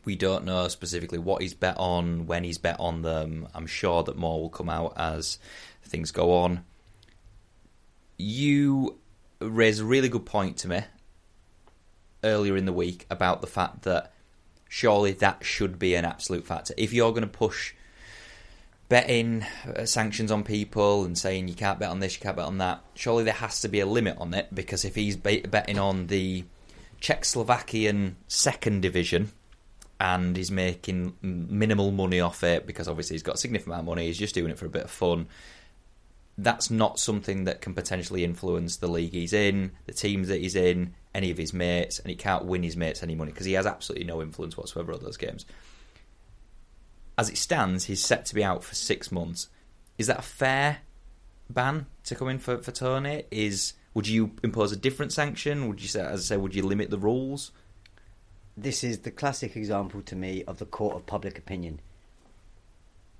We 0.05 0.17
don't 0.17 0.45
know 0.45 0.69
specifically 0.69 1.19
what 1.19 1.43
he's 1.43 1.55
bet 1.55 1.77
on, 1.79 2.27
when 2.27 2.45
he's 2.45 2.59
bet 2.59 2.79
on 2.79 3.03
them. 3.03 3.49
I'm 3.55 3.67
sure 3.67 4.03
that 4.05 4.17
more 4.17 4.41
will 4.41 4.51
come 4.51 4.69
out 4.69 4.95
as 4.97 5.39
things 5.85 6.13
go 6.13 6.33
on. 6.33 6.65
You 8.17 8.99
raised 9.41 9.81
a 9.81 9.85
really 9.85 10.09
good 10.09 10.25
point 10.25 10.59
to 10.59 10.69
me 10.69 10.85
earlier 12.23 12.57
in 12.57 12.67
the 12.67 12.73
week 12.73 13.07
about 13.11 13.41
the 13.41 13.47
fact 13.47 13.83
that 13.83 14.13
surely 14.69 15.13
that 15.13 15.45
should 15.45 15.79
be 15.79 15.95
an 15.95 16.05
absolute 16.05 16.47
factor. 16.47 16.75
If 16.77 16.93
you're 16.93 17.13
going 17.13 17.23
to 17.23 17.29
push 17.29 17.75
betting 18.89 19.45
uh, 19.75 19.85
sanctions 19.85 20.31
on 20.31 20.45
people 20.45 21.05
and 21.05 21.19
saying 21.19 21.49
you 21.49 21.55
can't 21.55 21.79
bet 21.79 21.91
on 21.91 22.01
this, 22.01 22.15
you 22.15 22.21
can't 22.21 22.37
bet 22.37 22.47
on 22.47 22.59
that, 22.59 22.83
surely 22.95 23.25
there 23.25 23.35
has 23.35 23.61
to 23.61 23.69
be 23.69 23.81
a 23.81 23.87
limit 23.87 24.17
on 24.19 24.33
it 24.35 24.55
because 24.55 24.85
if 24.85 24.95
he's 24.95 25.17
bet- 25.17 25.51
betting 25.51 25.79
on 25.79 26.07
the 26.07 26.45
Czechoslovakian 27.01 28.15
second 28.29 28.83
division 28.83 29.33
and 29.99 30.37
he's 30.37 30.51
making 30.51 31.15
minimal 31.23 31.91
money 31.91 32.21
off 32.21 32.45
it 32.45 32.67
because 32.67 32.87
obviously 32.87 33.15
he's 33.15 33.23
got 33.23 33.37
a 33.37 33.39
significant 33.39 33.73
amount 33.73 33.81
of 33.81 33.87
money, 33.87 34.07
he's 34.07 34.19
just 34.19 34.35
doing 34.35 34.51
it 34.51 34.59
for 34.59 34.67
a 34.67 34.71
bit 34.71 34.85
of 34.85 34.91
fun. 34.91 35.27
That's 36.39 36.71
not 36.71 36.99
something 36.99 37.45
that 37.45 37.63
can 37.63 37.75
potentially 37.75 38.23
influence 38.23 38.77
the 38.77 38.89
league 38.89 39.13
he's 39.13 39.33
in, 39.33 39.73
the 39.87 39.95
teams 39.95 40.29
that 40.29 40.41
he's 40.41 40.55
in, 40.55 40.95
any 41.15 41.31
of 41.31 41.39
his 41.39 41.55
mates, 41.55 41.99
and 41.99 42.11
he 42.11 42.15
can't 42.15 42.45
win 42.45 42.63
his 42.63 42.77
mates 42.77 43.03
any 43.03 43.15
money 43.15 43.33
because 43.33 43.47
he 43.47 43.55
has 43.55 43.65
absolutely 43.65 44.07
no 44.07 44.21
influence 44.21 44.57
whatsoever 44.57 44.93
on 44.93 45.03
those 45.03 45.17
games. 45.17 45.47
As 47.19 47.31
it 47.31 47.39
stands, 47.39 47.85
he's 47.85 48.05
set 48.05 48.27
to 48.27 48.35
be 48.35 48.45
out 48.45 48.63
for 48.63 48.75
six 48.75 49.11
months. 49.11 49.49
Is 49.99 50.09
that 50.09 50.19
a 50.19 50.23
fair 50.23 50.79
ban 51.49 51.87
to 52.05 52.15
come 52.15 52.29
in 52.29 52.39
for, 52.39 52.63
for 52.63 52.73
Toney? 52.73 53.25
Is 53.31 53.73
would 53.95 54.07
you 54.07 54.33
impose 54.43 54.73
a 54.73 54.77
different 54.77 55.13
sanction? 55.13 55.69
Would 55.69 55.81
you 55.81 55.89
say, 55.89 56.01
as 56.01 56.31
I 56.31 56.35
say, 56.35 56.37
would 56.37 56.55
you 56.55 56.63
limit 56.63 56.91
the 56.91 56.99
rules? 56.99 57.53
this 58.57 58.83
is 58.83 59.01
the 59.01 59.11
classic 59.11 59.55
example 59.57 60.01
to 60.03 60.17
me 60.17 60.43
of 60.45 60.59
the 60.59 60.65
court 60.65 60.97
of 60.97 61.05
public 61.07 61.39
opinion. 61.39 61.81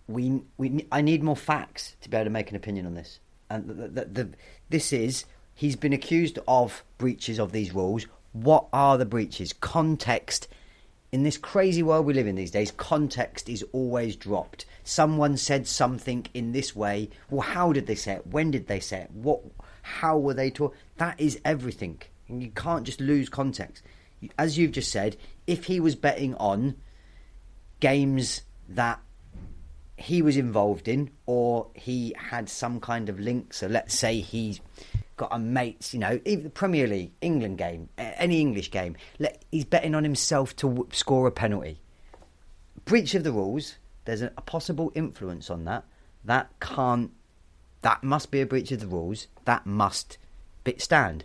We, 0.09 0.43
we, 0.57 0.87
I 0.91 1.03
need 1.03 1.23
more 1.23 1.37
facts 1.37 1.97
to 2.01 2.09
be 2.09 2.17
able 2.17 2.25
to 2.25 2.31
make 2.31 2.51
an 2.51 2.57
opinion 2.57 2.87
on 2.87 2.95
this. 2.95 3.21
And 3.51 3.69
the, 3.69 3.89
the, 3.89 4.05
the, 4.05 4.29
this 4.71 4.93
is, 4.93 5.25
he's 5.55 5.77
been 5.77 5.93
accused 5.93 6.39
of 6.49 6.85
breaches 6.97 7.39
of 7.39 7.53
these 7.53 7.75
rules. 7.75 8.07
What 8.33 8.67
are 8.73 8.97
the 8.97 9.05
breaches? 9.05 9.53
Context. 9.53 10.49
In 11.17 11.23
this 11.23 11.39
crazy 11.39 11.83
world 11.83 12.05
we 12.05 12.13
live 12.13 12.27
in 12.27 12.35
these 12.35 12.51
days, 12.51 12.71
context 12.71 13.49
is 13.49 13.65
always 13.73 14.17
dropped. 14.17 14.67
Someone 14.85 15.39
said 15.39 15.67
something 15.67 16.27
in 16.35 16.53
this 16.53 16.77
way. 16.77 17.09
Well, 17.31 17.41
how 17.41 17.73
did 17.73 17.87
they 17.87 17.95
say 17.95 18.17
it? 18.17 18.27
When 18.27 18.51
did 18.51 18.67
they 18.67 18.81
say 18.81 18.99
it? 18.99 19.11
What? 19.13 19.41
How 19.81 20.19
were 20.19 20.35
they 20.35 20.51
taught? 20.51 20.75
That 20.99 21.19
is 21.19 21.41
everything. 21.43 22.03
And 22.29 22.43
you 22.43 22.51
can't 22.51 22.85
just 22.85 23.01
lose 23.01 23.31
context 23.31 23.83
as 24.39 24.59
you've 24.59 24.73
just 24.73 24.93
said, 24.93 25.17
if 25.47 25.65
he 25.65 25.81
was 25.81 25.95
betting 25.95 26.35
on 26.35 26.77
games 27.81 28.43
that 28.69 29.01
he 29.97 30.21
was 30.21 30.37
involved 30.37 30.87
in 30.87 31.11
or 31.25 31.69
he 31.75 32.15
had 32.19 32.51
some 32.51 32.79
kind 32.79 33.09
of 33.09 33.19
link, 33.19 33.55
so 33.55 33.67
let's 33.67 33.95
say 33.95 34.21
he's 34.21 34.61
got 35.17 35.29
a 35.33 35.39
mate, 35.39 35.93
you 35.93 35.99
know, 35.99 36.21
even 36.25 36.45
the 36.45 36.51
Premier 36.51 36.87
League, 36.87 37.13
England 37.21 37.59
game, 37.59 37.89
any 37.97 38.41
English 38.41 38.71
game, 38.71 38.97
he's 39.51 39.65
betting 39.65 39.95
on 39.95 40.05
himself 40.05 40.55
to 40.57 40.87
score 40.93 41.27
a 41.27 41.33
penalty. 41.33 41.81
Breach 42.85 43.15
of 43.15 43.25
the 43.25 43.33
rules, 43.33 43.77
there's 44.05 44.23
a, 44.23 44.31
possible 44.31 44.93
influence 44.95 45.51
on 45.51 45.65
that. 45.65 45.85
That 46.25 46.51
can't, 46.61 47.13
that 47.83 48.05
must 48.05 48.31
be 48.31 48.41
a 48.41 48.47
breach 48.47 48.71
of 48.73 48.81
the 48.81 48.87
rules. 48.87 49.27
That 49.45 49.67
must 49.67 50.19
be, 50.65 50.77
stand. 50.79 51.25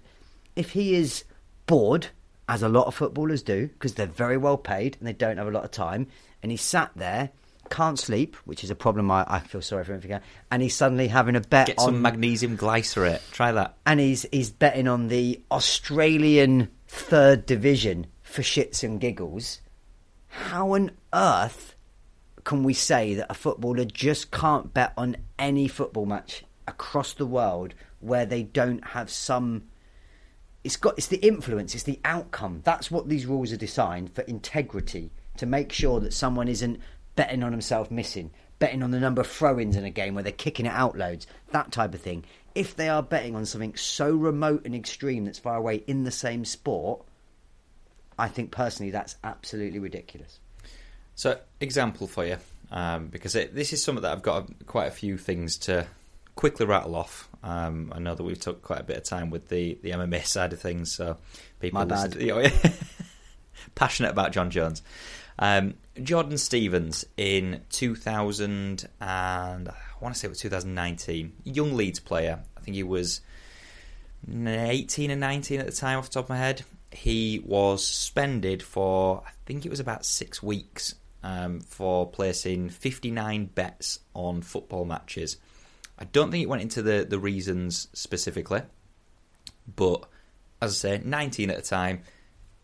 If 0.56 0.72
he 0.72 0.96
is 0.96 1.24
bored, 1.68 2.08
as 2.52 2.62
a 2.62 2.70
lot 2.70 2.86
of 2.86 2.94
footballers 2.94 3.42
do, 3.42 3.68
because 3.68 3.94
they're 3.94 4.06
very 4.06 4.36
well 4.36 4.58
paid 4.58 4.98
and 5.00 5.08
they 5.08 5.14
don't 5.14 5.38
have 5.38 5.48
a 5.48 5.52
lot 5.52 5.64
of 5.64 5.72
time. 5.72 6.08
And 6.44 6.52
he 6.52 6.58
sat 6.58 6.92
there, 6.96 7.30
can't 7.72 7.98
sleep, 7.98 8.36
which 8.46 8.64
is 8.64 8.70
a 8.70 8.76
problem. 8.76 9.10
I, 9.10 9.26
I 9.28 9.40
feel 9.40 9.62
sorry 9.62 9.84
for 9.84 9.98
him. 9.98 10.22
And 10.52 10.62
he's 10.62 10.76
suddenly 10.76 11.08
having 11.08 11.36
a 11.36 11.42
bet 11.42 11.68
Get 11.68 11.80
on 11.80 11.86
some 11.86 12.02
magnesium 12.02 12.56
glycerate. 12.56 13.22
Try 13.32 13.52
that. 13.54 13.78
and 13.86 14.00
he's 14.00 14.26
he's 14.32 14.52
betting 14.52 14.88
on 14.88 15.08
the 15.08 15.42
Australian 15.50 16.70
third 16.88 17.46
division 17.46 18.08
for 18.22 18.42
shits 18.42 18.84
and 18.84 19.00
giggles. 19.00 19.62
How 20.28 20.74
on 20.74 20.92
earth 21.14 21.76
can 22.44 22.64
we 22.64 22.74
say 22.74 23.16
that 23.16 23.28
a 23.30 23.34
footballer 23.34 23.86
just 23.86 24.32
can't 24.32 24.74
bet 24.74 24.94
on 24.98 25.18
any 25.40 25.68
football 25.68 26.06
match 26.06 26.44
across 26.68 27.14
the 27.14 27.26
world 27.26 27.74
where 28.00 28.26
they 28.26 28.44
don't 28.44 28.84
have 28.90 29.10
some 29.10 29.64
it's 30.64 30.78
got 30.78 30.96
it's 30.98 31.08
the 31.08 31.18
influence, 31.18 31.74
it's 31.74 31.84
the 31.86 32.00
outcome. 32.06 32.62
That's 32.64 32.92
what 32.92 33.10
these 33.10 33.26
rules 33.26 33.52
are 33.52 33.58
designed 33.58 34.14
for 34.14 34.22
integrity 34.22 35.12
to 35.38 35.46
make 35.46 35.72
sure 35.72 36.00
that 36.02 36.14
someone 36.14 36.48
isn't 36.48 36.80
betting 37.16 37.44
on 37.44 37.52
himself 37.52 37.92
missing, 37.92 38.32
betting 38.60 38.84
on 38.84 38.92
the 38.92 39.00
number 39.00 39.22
of 39.22 39.28
throw-ins 39.28 39.76
in 39.76 39.86
a 39.86 39.90
game 39.90 40.14
where 40.14 40.24
they're 40.24 40.32
kicking 40.32 40.66
it 40.66 40.74
out 40.74 40.98
loads, 40.98 41.28
that 41.52 41.72
type 41.72 41.94
of 41.94 42.02
thing. 42.02 42.24
if 42.54 42.76
they 42.76 42.90
are 42.90 43.02
betting 43.02 43.36
on 43.36 43.46
something 43.46 43.76
so 43.76 44.14
remote 44.14 44.66
and 44.66 44.76
extreme 44.76 45.24
that's 45.24 45.40
far 45.40 45.56
away 45.56 45.84
in 45.88 46.04
the 46.04 46.12
same 46.12 46.44
sport, 46.44 47.02
I 48.20 48.28
think 48.28 48.52
personally 48.52 48.92
that's 48.92 49.16
absolutely 49.24 49.80
ridiculous. 49.80 50.40
So, 51.16 51.40
example 51.60 52.08
for 52.08 52.26
you, 52.26 52.38
um, 52.72 53.08
because 53.08 53.36
it, 53.36 53.56
this 53.56 53.74
is 53.74 53.84
something 53.84 54.02
that 54.02 54.12
I've 54.12 54.22
got 54.22 54.50
quite 54.66 54.88
a 54.88 54.92
few 54.92 55.18
things 55.18 55.58
to 55.60 55.88
quickly 56.36 56.66
rattle 56.66 56.96
off. 56.96 57.30
Um, 57.44 57.92
I 57.96 58.00
know 58.00 58.16
that 58.16 58.24
we've 58.24 58.40
took 58.40 58.62
quite 58.62 58.82
a 58.82 58.84
bit 58.84 58.98
of 58.98 59.04
time 59.04 59.30
with 59.30 59.50
the, 59.50 59.78
the 59.82 59.92
MMA 59.92 60.26
side 60.26 60.54
of 60.54 60.60
things, 60.60 60.94
so 60.94 61.18
people 61.60 61.80
My 61.80 61.86
bad. 61.86 62.14
To, 62.14 62.24
you 62.24 62.36
know, 62.44 62.50
passionate 63.76 64.12
about 64.12 64.32
Jon 64.32 64.52
Jones. 64.52 64.82
Um, 65.42 65.74
Jordan 66.02 66.38
Stevens 66.38 67.04
in 67.18 67.62
2000 67.72 68.88
and 69.02 69.70
I 69.70 69.74
want 70.00 70.14
to 70.14 70.20
say 70.20 70.28
it 70.28 70.30
was 70.30 70.40
2019, 70.40 71.34
young 71.44 71.74
Leeds 71.74 72.00
player. 72.00 72.40
I 72.56 72.62
think 72.62 72.76
he 72.76 72.84
was 72.84 73.22
18 74.30 75.10
and 75.10 75.20
19 75.20 75.60
at 75.60 75.66
the 75.66 75.72
time, 75.72 75.98
off 75.98 76.06
the 76.06 76.14
top 76.14 76.26
of 76.26 76.30
my 76.30 76.38
head. 76.38 76.64
He 76.92 77.42
was 77.44 77.86
suspended 77.86 78.62
for 78.62 79.24
I 79.26 79.32
think 79.46 79.66
it 79.66 79.70
was 79.70 79.80
about 79.80 80.06
six 80.06 80.44
weeks 80.44 80.96
um, 81.24 81.62
for 81.62 82.08
placing 82.08 82.70
59 82.70 83.46
bets 83.46 84.00
on 84.14 84.44
football 84.44 84.86
matches. 84.86 85.38
I 85.98 86.06
don't 86.06 86.32
think 86.32 86.44
it 86.44 86.50
went 86.50 86.62
into 86.62 86.82
the, 86.82 87.06
the 87.08 87.20
reasons 87.20 87.88
specifically, 87.94 88.62
but 89.76 90.06
as 90.62 90.72
I 90.86 90.98
say, 90.98 91.02
19 91.04 91.50
at 91.50 91.58
the 91.58 91.62
time. 91.64 92.04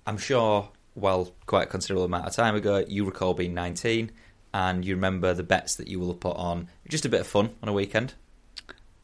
I'm 0.05 0.17
sure, 0.17 0.69
well, 0.97 1.31
quite 1.45 1.63
a 1.63 1.67
considerable 1.67 2.05
amount 2.05 2.27
of 2.27 2.35
time 2.35 2.55
ago, 2.55 2.83
you 2.87 3.05
recall 3.05 3.33
being 3.33 3.53
19 3.53 4.11
and 4.53 4.83
you 4.83 4.95
remember 4.95 5.33
the 5.33 5.43
bets 5.43 5.75
that 5.75 5.87
you 5.87 5.99
will 5.99 6.07
have 6.07 6.19
put 6.19 6.35
on. 6.35 6.67
Just 6.89 7.05
a 7.05 7.09
bit 7.09 7.21
of 7.21 7.27
fun 7.27 7.51
on 7.63 7.69
a 7.69 7.73
weekend. 7.73 8.13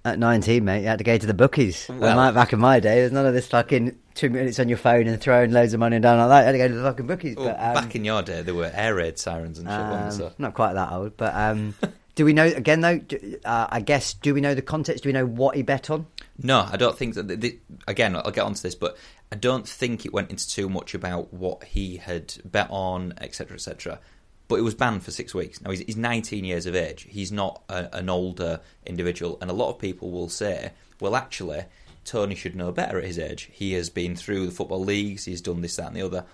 At 0.05 0.19
19, 0.19 0.65
mate, 0.65 0.81
you 0.81 0.87
had 0.87 0.97
to 0.97 1.03
go 1.05 1.17
to 1.17 1.25
the 1.25 1.33
bookies. 1.33 1.87
Well- 1.87 2.17
like 2.17 2.33
back 2.33 2.51
in 2.51 2.59
my 2.59 2.81
day, 2.81 2.95
there's 2.95 3.13
none 3.13 3.25
of 3.25 3.33
this 3.33 3.47
fucking 3.47 3.97
two 4.15 4.29
minutes 4.29 4.59
on 4.59 4.67
your 4.67 4.77
phone 4.77 5.07
and 5.07 5.19
throwing 5.21 5.51
loads 5.51 5.73
of 5.73 5.79
money 5.79 5.97
down 5.99 6.17
like 6.17 6.29
that. 6.29 6.39
You 6.41 6.45
had 6.45 6.51
to 6.51 6.57
go 6.57 6.67
to 6.67 6.73
the 6.73 6.83
fucking 6.89 7.07
bookies. 7.07 7.35
Well, 7.37 7.45
but, 7.47 7.59
um, 7.63 7.73
back 7.85 7.95
in 7.95 8.03
your 8.03 8.21
day, 8.21 8.41
there 8.41 8.53
were 8.53 8.69
air 8.73 8.95
raid 8.95 9.17
sirens 9.17 9.59
and 9.59 9.67
shit. 9.69 9.77
um, 9.79 10.11
So- 10.11 10.33
Not 10.37 10.55
quite 10.55 10.73
that 10.73 10.91
old, 10.91 11.15
but 11.15 11.33
um, 11.33 11.73
do 12.15 12.25
we 12.25 12.33
know, 12.33 12.45
again 12.45 12.81
though, 12.81 12.97
do, 12.97 13.37
uh, 13.45 13.67
I 13.69 13.79
guess, 13.79 14.13
do 14.13 14.33
we 14.33 14.41
know 14.41 14.53
the 14.55 14.61
context? 14.61 15.03
Do 15.03 15.09
we 15.09 15.13
know 15.13 15.25
what 15.25 15.55
he 15.55 15.61
bet 15.61 15.89
on? 15.89 16.05
No, 16.41 16.67
I 16.71 16.77
don't 16.77 16.97
think 16.97 17.15
that. 17.15 17.27
The, 17.27 17.35
the, 17.35 17.59
again, 17.87 18.15
I'll 18.15 18.31
get 18.31 18.45
onto 18.45 18.61
this, 18.61 18.75
but 18.75 18.97
I 19.31 19.35
don't 19.35 19.67
think 19.67 20.05
it 20.05 20.13
went 20.13 20.31
into 20.31 20.49
too 20.49 20.67
much 20.67 20.93
about 20.95 21.33
what 21.33 21.63
he 21.63 21.97
had 21.97 22.33
bet 22.45 22.67
on, 22.69 23.13
etc., 23.19 23.55
etc. 23.55 23.99
But 24.47 24.55
it 24.55 24.63
was 24.63 24.75
banned 24.75 25.03
for 25.03 25.11
six 25.11 25.33
weeks. 25.33 25.61
Now 25.61 25.71
he's, 25.71 25.81
he's 25.81 25.97
19 25.97 26.43
years 26.43 26.65
of 26.65 26.75
age. 26.75 27.07
He's 27.09 27.31
not 27.31 27.63
a, 27.69 27.95
an 27.95 28.09
older 28.09 28.61
individual, 28.85 29.37
and 29.41 29.49
a 29.49 29.53
lot 29.53 29.69
of 29.69 29.79
people 29.79 30.11
will 30.11 30.29
say, 30.29 30.71
"Well, 30.99 31.15
actually, 31.15 31.65
Toney 32.03 32.35
should 32.35 32.55
know 32.55 32.71
better 32.71 32.97
at 32.97 33.05
his 33.05 33.19
age. 33.19 33.49
He 33.51 33.73
has 33.73 33.89
been 33.89 34.15
through 34.15 34.47
the 34.47 34.51
football 34.51 34.83
leagues. 34.83 35.25
He's 35.25 35.41
done 35.41 35.61
this, 35.61 35.75
that, 35.75 35.87
and 35.87 35.95
the 35.95 36.01
other." 36.01 36.25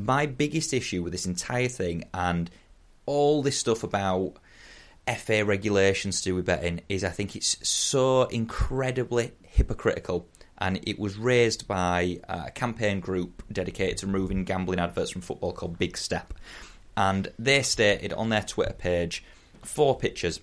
My 0.00 0.26
biggest 0.26 0.72
issue 0.72 1.02
with 1.02 1.12
this 1.12 1.26
entire 1.26 1.66
thing 1.66 2.04
and 2.14 2.48
all 3.04 3.42
this 3.42 3.58
stuff 3.58 3.82
about 3.82 4.34
FA 5.16 5.44
regulations 5.44 6.20
to 6.20 6.30
do 6.30 6.34
with 6.34 6.46
betting 6.46 6.80
is 6.88 7.04
I 7.04 7.10
think 7.10 7.36
it's 7.36 7.56
so 7.66 8.24
incredibly 8.24 9.32
hypocritical. 9.42 10.28
And 10.60 10.80
it 10.88 10.98
was 10.98 11.16
raised 11.16 11.68
by 11.68 12.20
a 12.28 12.50
campaign 12.50 13.00
group 13.00 13.42
dedicated 13.52 13.98
to 13.98 14.06
removing 14.06 14.44
gambling 14.44 14.80
adverts 14.80 15.10
from 15.10 15.22
football 15.22 15.52
called 15.52 15.78
Big 15.78 15.96
Step. 15.96 16.34
And 16.96 17.28
they 17.38 17.62
stated 17.62 18.12
on 18.12 18.28
their 18.28 18.42
Twitter 18.42 18.72
page 18.72 19.22
four 19.62 19.96
pictures. 19.96 20.40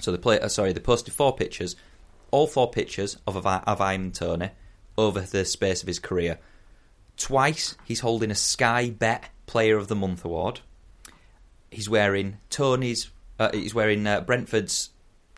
So 0.00 0.10
they 0.10 0.18
play, 0.18 0.40
uh, 0.40 0.48
sorry, 0.48 0.72
they 0.72 0.80
posted 0.80 1.14
four 1.14 1.36
pictures, 1.36 1.76
all 2.32 2.48
four 2.48 2.70
pictures 2.70 3.18
of 3.26 3.36
of 3.36 3.80
Ivan 3.80 4.10
Toney 4.10 4.50
over 4.98 5.20
the 5.20 5.44
space 5.44 5.82
of 5.82 5.86
his 5.86 6.00
career. 6.00 6.38
Twice 7.16 7.76
he's 7.84 8.00
holding 8.00 8.32
a 8.32 8.34
Sky 8.34 8.90
Bet 8.90 9.30
Player 9.46 9.76
of 9.76 9.86
the 9.86 9.96
Month 9.96 10.24
award 10.24 10.60
he's 11.70 11.88
wearing 11.88 12.38
Tony's. 12.50 13.10
Uh, 13.40 13.50
he's 13.52 13.74
wearing 13.74 14.06
uh, 14.06 14.20
Brentford's 14.20 14.90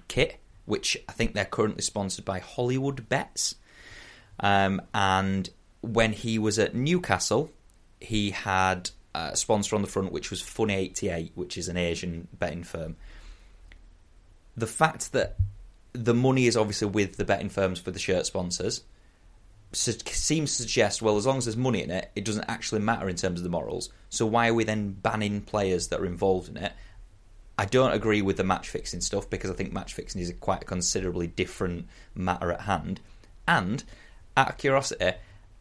kit, 0.08 0.38
which 0.66 0.96
I 1.08 1.12
think 1.12 1.32
they're 1.32 1.44
currently 1.44 1.82
sponsored 1.82 2.24
by 2.24 2.40
Hollywood 2.40 3.08
Bets. 3.08 3.54
Um, 4.40 4.82
and 4.92 5.48
when 5.80 6.12
he 6.12 6.38
was 6.38 6.58
at 6.58 6.74
Newcastle, 6.74 7.50
he 8.00 8.30
had 8.30 8.90
a 9.14 9.36
sponsor 9.36 9.76
on 9.76 9.82
the 9.82 9.88
front, 9.88 10.10
which 10.10 10.30
was 10.30 10.42
Funny 10.42 10.74
Eighty 10.74 11.08
Eight, 11.10 11.32
which 11.36 11.56
is 11.56 11.68
an 11.68 11.76
Asian 11.76 12.26
betting 12.32 12.64
firm. 12.64 12.96
The 14.56 14.66
fact 14.66 15.12
that 15.12 15.36
the 15.92 16.14
money 16.14 16.46
is 16.46 16.56
obviously 16.56 16.88
with 16.88 17.16
the 17.18 17.24
betting 17.24 17.50
firms 17.50 17.78
for 17.78 17.92
the 17.92 17.98
shirt 17.98 18.26
sponsors 18.26 18.82
seems 19.72 20.56
to 20.56 20.62
suggest, 20.62 21.00
well, 21.00 21.16
as 21.16 21.24
long 21.24 21.38
as 21.38 21.44
there's 21.44 21.56
money 21.56 21.82
in 21.82 21.90
it, 21.90 22.10
it 22.14 22.24
doesn't 22.24 22.44
actually 22.48 22.80
matter 22.80 23.08
in 23.08 23.16
terms 23.16 23.38
of 23.40 23.44
the 23.44 23.50
morals. 23.50 23.90
So 24.10 24.26
why 24.26 24.48
are 24.48 24.54
we 24.54 24.64
then 24.64 24.90
banning 24.90 25.40
players 25.40 25.88
that 25.88 26.00
are 26.00 26.06
involved 26.06 26.48
in 26.50 26.56
it? 26.58 26.72
I 27.58 27.64
don't 27.66 27.92
agree 27.92 28.22
with 28.22 28.38
the 28.38 28.44
match 28.44 28.68
fixing 28.68 29.00
stuff 29.00 29.28
because 29.28 29.50
I 29.50 29.54
think 29.54 29.72
match 29.72 29.94
fixing 29.94 30.20
is 30.20 30.30
a 30.30 30.34
quite 30.34 30.62
a 30.62 30.66
considerably 30.66 31.26
different 31.26 31.86
matter 32.14 32.50
at 32.50 32.62
hand. 32.62 33.00
And 33.46 33.84
out 34.36 34.50
of 34.50 34.58
curiosity, 34.58 35.12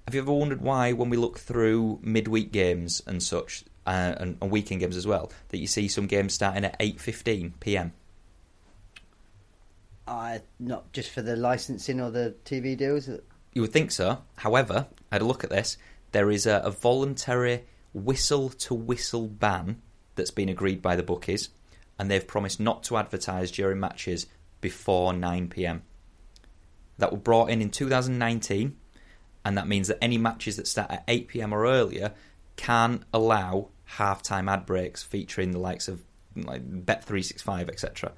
have 0.05 0.15
you 0.15 0.21
ever 0.21 0.31
wondered 0.31 0.61
why, 0.61 0.93
when 0.93 1.09
we 1.09 1.17
look 1.17 1.39
through 1.39 1.99
midweek 2.01 2.51
games 2.51 3.01
and 3.05 3.21
such, 3.21 3.63
uh, 3.85 4.15
and, 4.17 4.37
and 4.41 4.51
weekend 4.51 4.79
games 4.81 4.95
as 4.95 5.05
well, 5.05 5.31
that 5.49 5.57
you 5.57 5.67
see 5.67 5.87
some 5.87 6.07
games 6.07 6.33
starting 6.33 6.65
at 6.65 6.75
eight 6.79 6.99
fifteen 6.99 7.53
p.m. 7.59 7.93
Uh, 10.07 10.39
not 10.59 10.91
just 10.93 11.09
for 11.09 11.21
the 11.21 11.35
licensing 11.35 12.01
or 12.01 12.11
the 12.11 12.35
TV 12.45 12.75
deals. 12.75 13.09
You 13.53 13.61
would 13.61 13.73
think 13.73 13.91
so. 13.91 14.23
However, 14.37 14.87
I 15.11 15.15
had 15.15 15.21
a 15.21 15.25
look 15.25 15.43
at 15.43 15.49
this. 15.49 15.77
There 16.11 16.31
is 16.31 16.45
a, 16.45 16.61
a 16.63 16.71
voluntary 16.71 17.65
whistle 17.93 18.49
to 18.49 18.73
whistle 18.73 19.27
ban 19.27 19.81
that's 20.15 20.31
been 20.31 20.49
agreed 20.49 20.81
by 20.81 20.95
the 20.95 21.03
bookies, 21.03 21.49
and 22.01 22.09
they've 22.09 22.25
promised 22.25 22.59
not 22.59 22.81
to 22.81 22.97
advertise 22.97 23.51
during 23.51 23.79
matches 23.79 24.25
before 24.59 25.13
9 25.13 25.49
pm. 25.49 25.83
That 26.97 27.11
were 27.11 27.19
brought 27.19 27.51
in 27.51 27.61
in 27.61 27.69
2019, 27.69 28.75
and 29.45 29.55
that 29.55 29.67
means 29.67 29.87
that 29.87 30.03
any 30.03 30.17
matches 30.17 30.55
that 30.55 30.67
start 30.67 30.89
at 30.89 31.03
8 31.07 31.27
pm 31.27 31.53
or 31.53 31.67
earlier 31.67 32.13
can 32.55 33.05
allow 33.13 33.67
half-time 33.83 34.49
ad 34.49 34.65
breaks 34.65 35.03
featuring 35.03 35.51
the 35.51 35.59
likes 35.59 35.87
of 35.87 36.01
like 36.35 36.67
Bet365, 36.67 37.69
etc. 37.69 38.13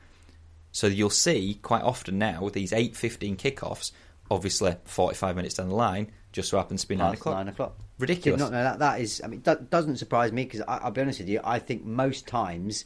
So 0.72 0.88
you'll 0.88 1.10
see 1.10 1.60
quite 1.62 1.84
often 1.84 2.18
now 2.18 2.42
with 2.42 2.54
these 2.54 2.72
8:15 2.72 3.36
kickoffs, 3.36 3.92
obviously 4.32 4.78
45 4.86 5.36
minutes 5.36 5.56
down 5.56 5.68
the 5.68 5.76
line, 5.76 6.10
just 6.32 6.48
so 6.50 6.58
happens 6.58 6.84
to 6.84 6.88
be 6.88 6.96
nine 6.96 7.10
Past 7.10 7.20
o'clock. 7.20 7.36
Nine 7.36 7.48
o'clock. 7.50 7.78
Ridiculous. 8.00 8.40
Did 8.40 8.46
not 8.46 8.54
know 8.54 8.64
that. 8.64 8.80
That 8.80 9.02
is, 9.02 9.22
I 9.22 9.28
mean, 9.28 9.42
that 9.42 9.70
doesn't 9.70 9.98
surprise 9.98 10.32
me 10.32 10.46
because 10.46 10.62
I'll 10.70 10.92
be 10.92 11.02
honest 11.02 11.20
with 11.20 11.28
you. 11.28 11.42
I 11.44 11.60
think 11.60 11.84
most 11.84 12.28
times, 12.28 12.86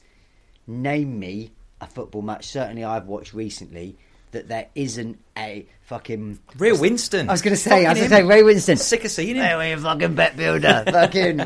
name 0.68 1.20
me 1.20 1.52
a 1.82 1.88
football 1.88 2.22
match. 2.22 2.48
Certainly, 2.48 2.84
I've 2.84 3.08
watched 3.08 3.34
recently 3.34 3.98
that 4.32 4.48
there 4.50 4.68
isn't 4.76 5.20
a 5.38 5.66
fucking 5.82 6.40
Ray 6.58 6.72
Winstone. 6.72 7.30
I 7.30 7.32
was 7.32 7.42
going 7.42 7.56
to 7.56 7.62
say, 7.62 7.86
I 7.86 7.92
was 7.92 8.00
going 8.00 8.10
to 8.10 8.16
say. 8.18 8.24
Ray 8.24 8.42
Winstone. 8.42 8.78
Sick 8.78 9.06
of 9.06 9.12
seeing 9.12 9.36
him. 9.36 9.62
You 9.62 9.78
fucking 9.78 10.16
bet 10.16 10.36
builder, 10.36 10.84
fucking 10.92 11.38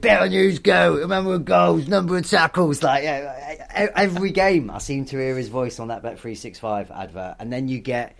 bet 0.00 0.22
on 0.22 0.30
who's 0.30 0.58
go, 0.58 1.06
number 1.06 1.34
of 1.34 1.44
goals, 1.44 1.86
number 1.86 2.16
of 2.16 2.28
tackles. 2.28 2.82
Like 2.82 3.04
yeah, 3.04 3.90
every 3.94 4.30
game, 4.30 4.70
I 4.70 4.78
seem 4.78 5.04
to 5.06 5.18
hear 5.18 5.36
his 5.36 5.48
voice 5.48 5.78
on 5.78 5.88
that 5.88 6.02
Bet 6.02 6.18
three 6.18 6.34
six 6.34 6.58
five 6.58 6.90
advert, 6.90 7.36
and 7.38 7.52
then 7.52 7.68
you 7.68 7.78
get. 7.78 8.16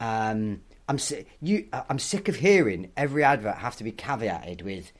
Um, 0.00 0.62
I'm 0.88 0.98
si- 0.98 1.26
you. 1.40 1.68
I'm 1.72 1.98
sick 1.98 2.28
of 2.28 2.36
hearing 2.36 2.90
every 2.96 3.24
advert 3.24 3.56
have 3.56 3.76
to 3.76 3.84
be 3.84 3.92
caveated 3.92 4.62
with, 4.62 4.92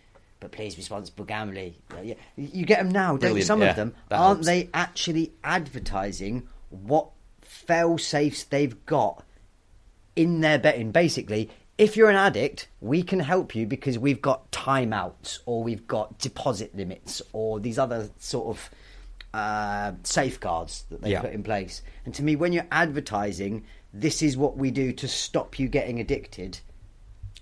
but 0.42 0.50
please 0.50 0.76
responsible 0.76 1.24
gambling. 1.24 1.72
Yeah, 2.02 2.14
You 2.36 2.66
get 2.66 2.80
them 2.82 2.90
now, 2.90 3.16
don't 3.16 3.36
you? 3.36 3.42
Some 3.42 3.62
yeah, 3.62 3.70
of 3.70 3.76
them 3.76 3.94
aren't 4.10 4.38
helps. 4.38 4.46
they 4.46 4.68
actually 4.74 5.32
advertising 5.44 6.48
what 6.70 7.08
fail 7.42 7.96
safes 7.96 8.42
they've 8.42 8.84
got 8.84 9.24
in 10.16 10.40
their 10.40 10.58
betting. 10.58 10.90
Basically, 10.90 11.48
if 11.78 11.96
you're 11.96 12.10
an 12.10 12.16
addict, 12.16 12.66
we 12.80 13.04
can 13.04 13.20
help 13.20 13.54
you 13.54 13.66
because 13.68 14.00
we've 14.00 14.20
got 14.20 14.50
timeouts 14.50 15.38
or 15.46 15.62
we've 15.62 15.86
got 15.86 16.18
deposit 16.18 16.74
limits 16.76 17.22
or 17.32 17.60
these 17.60 17.78
other 17.78 18.10
sort 18.18 18.48
of 18.56 18.70
uh, 19.32 19.92
safeguards 20.02 20.84
that 20.90 21.02
they 21.02 21.12
Yeah. 21.12 21.20
put 21.20 21.32
in 21.32 21.44
place. 21.44 21.82
And 22.04 22.12
to 22.16 22.22
me, 22.24 22.34
when 22.34 22.52
you're 22.52 22.66
advertising, 22.72 23.64
this 23.94 24.22
is 24.22 24.36
what 24.36 24.56
we 24.56 24.72
do 24.72 24.92
to 24.94 25.06
stop 25.06 25.60
you 25.60 25.68
getting 25.68 26.00
addicted. 26.00 26.58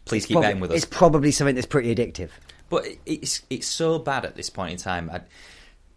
Please 0.04 0.18
it's 0.18 0.26
keep 0.26 0.34
probably, 0.34 0.48
betting 0.48 0.60
with 0.60 0.70
us. 0.72 0.76
It's 0.76 0.86
probably 0.86 1.30
something 1.30 1.54
that's 1.54 1.66
pretty 1.66 1.94
addictive. 1.94 2.28
But 2.70 2.86
it's 3.04 3.42
it's 3.50 3.66
so 3.66 3.98
bad 3.98 4.24
at 4.24 4.36
this 4.36 4.48
point 4.48 4.72
in 4.72 4.78
time. 4.78 5.10
I, 5.12 5.20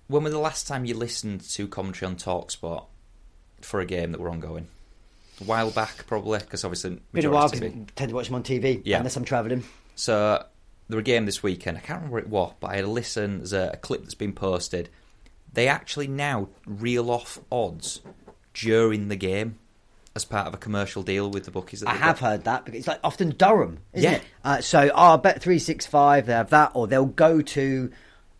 when 0.08 0.24
was 0.24 0.34
the 0.34 0.40
last 0.40 0.68
time 0.68 0.84
you 0.84 0.96
listened 0.96 1.42
to 1.52 1.68
commentary 1.70 2.10
on 2.10 2.18
Talksport 2.18 2.86
for 3.62 3.80
a 3.80 3.86
game 3.86 4.12
that 4.12 4.20
were 4.20 4.30
ongoing? 4.30 4.68
A 5.40 5.46
while 5.46 5.72
back, 5.72 6.06
probably, 6.06 6.40
because 6.40 6.66
obviously 6.66 7.00
Been 7.14 7.26
a 7.26 7.30
while 7.30 7.50
because 7.50 7.64
I 7.64 7.70
tend 7.96 8.10
to 8.10 8.16
watch 8.16 8.26
them 8.26 8.36
on 8.36 8.44
TV 8.44 8.82
Yeah. 8.84 8.98
unless 8.98 9.16
I'm 9.16 9.24
travelling. 9.24 9.64
So 9.96 10.44
there 10.90 10.98
was 10.98 11.02
a 11.02 11.06
game 11.06 11.26
this 11.26 11.42
weekend. 11.42 11.78
I 11.78 11.80
can't 11.80 12.00
remember 12.02 12.16
what 12.18 12.24
it 12.24 12.30
was, 12.30 12.54
but 12.60 12.72
I 12.72 12.76
had 12.76 12.84
a 12.84 12.90
listen. 12.90 13.38
There's 13.38 13.54
a, 13.54 13.72
a 13.74 13.78
clip 13.78 14.02
that's 14.02 14.14
been 14.16 14.34
posted. 14.34 14.90
They 15.54 15.68
actually 15.68 16.08
now 16.08 16.50
reel 16.66 17.10
off 17.10 17.40
odds 17.52 18.02
during 18.54 19.08
the 19.08 19.16
game. 19.16 19.60
As 20.16 20.26
part 20.26 20.48
of 20.48 20.54
a 20.54 20.58
commercial 20.58 21.02
deal 21.04 21.30
with 21.32 21.46
the 21.46 21.52
bookies. 21.52 21.80
That 21.82 21.90
I 21.90 21.94
they've 21.94 22.02
got. 22.02 22.20
heard 22.20 22.44
that 22.46 22.66
because 22.66 22.80
it's 22.80 22.88
like 22.88 23.00
often 23.04 23.32
Durham, 23.32 23.80
isn't 23.94 24.12
Yeah. 24.12 24.18
it? 24.18 24.24
Uh, 24.44 24.62
so, 24.62 24.92
oh, 24.94 25.18
Bet 25.18 25.42
three 25.42 25.60
six 25.60 25.86
five, 25.86 26.26
they 26.28 26.34
have 26.34 26.52
that, 26.52 26.72
or 26.76 26.88
they'll 26.88 27.06
go 27.06 27.42
to 27.42 27.92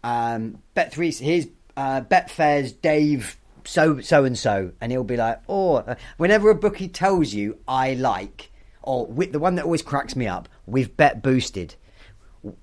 um, 0.04 0.60
Bet 0.74 0.94
three. 0.94 1.12
Here's 1.12 1.48
uh, 1.76 2.02
Betfair's 2.02 2.72
Dave 2.74 3.38
so 3.66 4.02
so 4.02 4.26
and 4.26 4.38
so, 4.38 4.74
and 4.82 4.92
he'll 4.92 5.04
be 5.04 5.18
like, 5.18 5.40
oh, 5.48 5.76
uh, 5.76 5.96
whenever 6.18 6.50
a 6.50 6.56
bookie 6.56 6.90
tells 6.90 7.34
you 7.34 7.58
I 7.68 7.94
like, 7.94 8.52
or 8.82 9.08
with, 9.08 9.32
the 9.32 9.40
one 9.40 9.56
that 9.56 9.66
always 9.66 9.82
cracks 9.82 10.16
me 10.16 10.28
up, 10.28 10.50
we've 10.66 10.96
bet 10.96 11.24
boosted. 11.24 11.76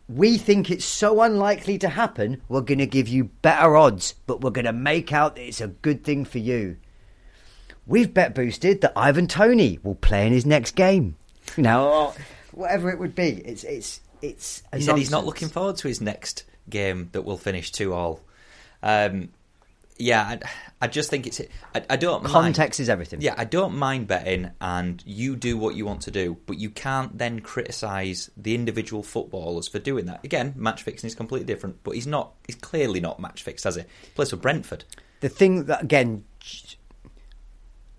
We 0.08 0.36
think 0.36 0.70
it's 0.70 0.84
so 0.84 1.22
unlikely 1.22 1.78
to 1.78 1.88
happen, 1.88 2.42
we're 2.50 2.60
going 2.60 2.78
to 2.80 2.86
give 2.86 3.08
you 3.08 3.24
better 3.24 3.76
odds, 3.78 4.14
but 4.26 4.42
we're 4.42 4.50
going 4.50 4.66
to 4.66 4.74
make 4.74 5.10
out 5.10 5.36
that 5.36 5.46
it's 5.48 5.62
a 5.62 5.68
good 5.68 6.04
thing 6.04 6.26
for 6.26 6.36
you. 6.38 6.76
We've 7.86 8.12
bet 8.12 8.34
boosted 8.34 8.82
that 8.82 8.92
Ivan 8.96 9.26
Toney 9.26 9.78
will 9.82 9.94
play 9.94 10.26
in 10.26 10.32
his 10.32 10.46
next 10.46 10.74
game. 10.76 11.16
You 11.56 11.64
know, 11.64 12.14
whatever 12.52 12.90
it 12.90 12.98
would 12.98 13.14
be. 13.14 13.28
It's 13.28 13.64
it's 13.64 14.00
it's. 14.22 14.62
He 14.74 14.82
said 14.82 14.96
he's 14.96 15.10
not 15.10 15.24
looking 15.24 15.48
forward 15.48 15.76
to 15.78 15.88
his 15.88 16.00
next 16.00 16.44
game 16.68 17.08
that 17.12 17.22
will 17.22 17.38
finish 17.38 17.72
two 17.72 17.92
all. 17.92 18.20
Um, 18.82 19.30
yeah, 20.00 20.22
I, 20.22 20.38
I 20.80 20.86
just 20.86 21.10
think 21.10 21.26
it's. 21.26 21.40
I, 21.74 21.82
I 21.90 21.96
don't 21.96 22.22
mind. 22.22 22.32
Context 22.32 22.80
is 22.80 22.88
everything. 22.88 23.20
Yeah, 23.20 23.34
I 23.36 23.44
don't 23.44 23.76
mind 23.76 24.08
betting, 24.08 24.50
and 24.60 25.02
you 25.06 25.36
do 25.36 25.58
what 25.58 25.74
you 25.74 25.84
want 25.84 26.02
to 26.02 26.10
do, 26.10 26.38
but 26.46 26.58
you 26.58 26.70
can't 26.70 27.16
then 27.16 27.40
criticise 27.40 28.30
the 28.36 28.54
individual 28.54 29.02
footballers 29.02 29.68
for 29.68 29.78
doing 29.78 30.06
that. 30.06 30.24
Again, 30.24 30.54
match 30.56 30.82
fixing 30.82 31.08
is 31.08 31.14
completely 31.14 31.46
different, 31.46 31.82
but 31.84 31.94
he's 31.94 32.06
not. 32.06 32.32
He's 32.46 32.56
clearly 32.56 33.00
not 33.00 33.20
match 33.20 33.42
fixed, 33.42 33.64
has 33.64 33.76
he? 33.76 33.82
He 33.82 34.10
plays 34.14 34.30
for 34.30 34.36
Brentford. 34.36 34.84
The 35.20 35.28
thing 35.28 35.64
that 35.64 35.82
again, 35.82 36.24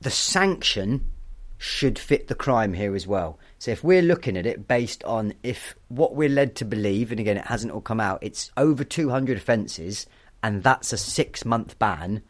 the 0.02 0.10
sanction 0.12 1.10
should 1.58 2.00
fit 2.00 2.28
the 2.28 2.36
crime 2.36 2.74
here 2.74 2.96
as 2.96 3.06
well. 3.06 3.38
So 3.60 3.72
if 3.72 3.84
we're 3.84 4.02
looking 4.02 4.36
at 4.36 4.48
it 4.48 4.68
based 4.68 5.04
on 5.04 5.34
if 5.44 5.76
what 5.90 6.16
we're 6.16 6.30
led 6.30 6.56
to 6.58 6.66
believe, 6.66 7.12
and 7.12 7.20
again 7.20 7.38
it 7.38 7.46
hasn't 7.46 7.72
all 7.72 7.82
come 7.82 8.00
out, 8.00 8.20
it's 8.22 8.52
over 8.58 8.84
two 8.84 9.10
hundred 9.10 9.38
offences, 9.38 10.08
and 10.42 10.64
that's 10.64 10.92
a 10.92 10.98
six 10.98 11.46
month 11.46 11.78
ban. 11.78 12.24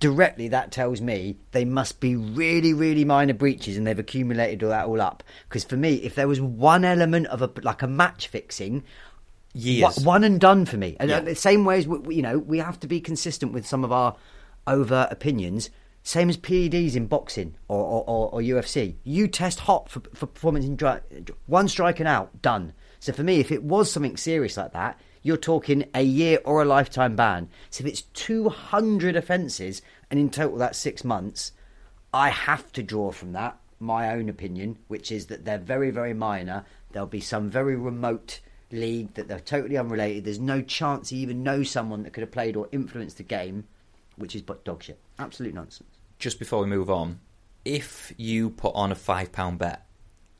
Directly, 0.00 0.46
that 0.48 0.70
tells 0.70 1.00
me 1.00 1.38
they 1.50 1.64
must 1.64 1.98
be 1.98 2.14
really, 2.14 2.72
really 2.72 3.04
minor 3.04 3.34
breaches, 3.34 3.76
and 3.76 3.84
they've 3.84 3.98
accumulated 3.98 4.62
all 4.62 4.70
that 4.70 4.86
all 4.86 5.00
up. 5.00 5.24
Because 5.48 5.64
for 5.64 5.76
me, 5.76 5.94
if 5.94 6.14
there 6.14 6.28
was 6.28 6.40
one 6.40 6.84
element 6.84 7.26
of 7.28 7.42
a 7.42 7.50
like 7.62 7.82
a 7.82 7.88
match 7.88 8.28
fixing, 8.28 8.84
Years. 9.54 9.96
One- 9.96 10.04
one 10.04 10.24
and 10.24 10.38
done 10.40 10.66
for 10.66 10.76
me. 10.76 10.96
And 11.00 11.08
Yeah. 11.10 11.16
uh, 11.16 11.20
the 11.22 11.34
same 11.34 11.64
way 11.64 11.78
as 11.78 11.88
we- 11.88 12.14
you 12.16 12.22
know, 12.22 12.38
we 12.38 12.58
have 12.58 12.78
to 12.80 12.86
be 12.86 13.00
consistent 13.00 13.52
with 13.52 13.66
some 13.66 13.82
of 13.82 13.90
our 13.90 14.14
overt 14.66 15.08
opinions. 15.10 15.70
Same 16.02 16.28
as 16.28 16.36
PEDs 16.36 16.96
in 16.96 17.06
boxing 17.06 17.54
or, 17.68 17.80
or, 17.82 18.04
or, 18.06 18.30
or 18.30 18.40
UFC. 18.40 18.96
You 19.04 19.28
test 19.28 19.60
hot 19.60 19.90
for, 19.90 20.00
for 20.14 20.26
performance 20.26 20.64
in 20.64 20.76
dri- 20.76 21.00
one 21.46 21.68
strike 21.68 22.00
and 22.00 22.08
out, 22.08 22.40
done. 22.40 22.72
So 23.00 23.12
for 23.12 23.22
me, 23.22 23.40
if 23.40 23.52
it 23.52 23.62
was 23.62 23.90
something 23.90 24.16
serious 24.16 24.56
like 24.56 24.72
that, 24.72 24.98
you're 25.22 25.36
talking 25.36 25.84
a 25.94 26.02
year 26.02 26.38
or 26.44 26.62
a 26.62 26.66
lifetime 26.66 27.16
ban. 27.16 27.48
So 27.70 27.82
if 27.82 27.90
it's 27.90 28.02
200 28.02 29.16
offences 29.16 29.82
and 30.10 30.18
in 30.18 30.30
total 30.30 30.58
that's 30.58 30.78
six 30.78 31.04
months, 31.04 31.52
I 32.12 32.30
have 32.30 32.72
to 32.72 32.82
draw 32.82 33.12
from 33.12 33.32
that 33.32 33.58
my 33.80 34.12
own 34.12 34.28
opinion, 34.28 34.78
which 34.88 35.12
is 35.12 35.26
that 35.26 35.44
they're 35.44 35.58
very, 35.58 35.90
very 35.90 36.14
minor. 36.14 36.64
There'll 36.92 37.06
be 37.06 37.20
some 37.20 37.50
very 37.50 37.76
remote 37.76 38.40
league 38.70 39.14
that 39.14 39.28
they're 39.28 39.40
totally 39.40 39.76
unrelated. 39.76 40.24
There's 40.24 40.40
no 40.40 40.62
chance 40.62 41.08
he 41.08 41.18
even 41.18 41.42
knows 41.42 41.70
someone 41.70 42.02
that 42.02 42.12
could 42.12 42.22
have 42.22 42.32
played 42.32 42.56
or 42.56 42.68
influenced 42.72 43.18
the 43.18 43.22
game, 43.22 43.66
which 44.18 44.34
is 44.34 44.42
but 44.42 44.64
dog 44.64 44.82
shit. 44.82 44.98
Absolute 45.18 45.54
nonsense. 45.54 45.88
just 46.18 46.38
before 46.38 46.60
we 46.60 46.66
move 46.66 46.90
on, 46.90 47.20
if 47.64 48.12
you 48.16 48.50
put 48.50 48.74
on 48.74 48.92
a 48.92 48.94
five 48.94 49.32
pound 49.32 49.58
bet, 49.58 49.84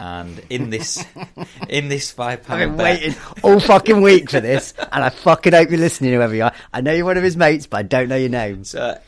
and 0.01 0.41
in 0.49 0.71
this 0.71 1.05
in 1.69 1.89
this 1.89 2.11
five 2.13 2.45
pound 2.45 2.63
I've 2.63 2.69
been 2.69 2.77
bet, 2.77 3.01
waiting 3.01 3.15
all 3.43 3.59
fucking 3.61 4.01
week 4.01 4.31
for 4.31 4.41
this, 4.41 4.73
and 4.93 5.05
I 5.05 5.09
fucking 5.11 5.53
hope 5.53 5.71
you're 5.71 5.81
listening, 5.81 6.13
whoever 6.13 6.35
you 6.35 6.45
are. 6.45 6.53
I 6.73 6.81
know 6.81 6.93
you're 6.93 7.05
one 7.05 7.17
of 7.17 7.25
his 7.25 7.37
mates, 7.37 7.67
but 7.67 7.79
I 7.79 7.83
don't 7.83 8.09
know 8.09 8.17
your 8.17 8.29
name. 8.29 8.65
So, 8.65 8.99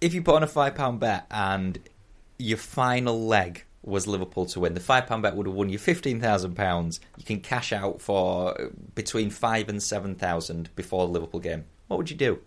if 0.00 0.14
you 0.14 0.22
put 0.22 0.36
on 0.36 0.42
a 0.42 0.46
five 0.46 0.74
pound 0.74 1.00
bet 1.00 1.26
and 1.30 1.78
your 2.38 2.58
final 2.58 3.26
leg 3.26 3.64
was 3.82 4.06
Liverpool 4.06 4.46
to 4.46 4.60
win, 4.60 4.74
the 4.74 4.80
five 4.80 5.06
pound 5.06 5.22
bet 5.22 5.34
would 5.36 5.46
have 5.46 5.54
won 5.56 5.68
you 5.70 5.78
fifteen 5.78 6.20
thousand 6.20 6.54
pounds. 6.54 7.00
You 7.18 7.24
can 7.24 7.40
cash 7.40 7.72
out 7.72 8.00
for 8.00 8.70
between 8.94 9.30
five 9.30 9.68
and 9.68 9.82
seven 9.82 10.14
thousand 10.14 10.70
before 10.76 11.06
the 11.06 11.12
Liverpool 11.12 11.40
game. 11.40 11.64
What 11.88 11.96
would 11.96 12.10
you 12.10 12.16
do? 12.16 12.38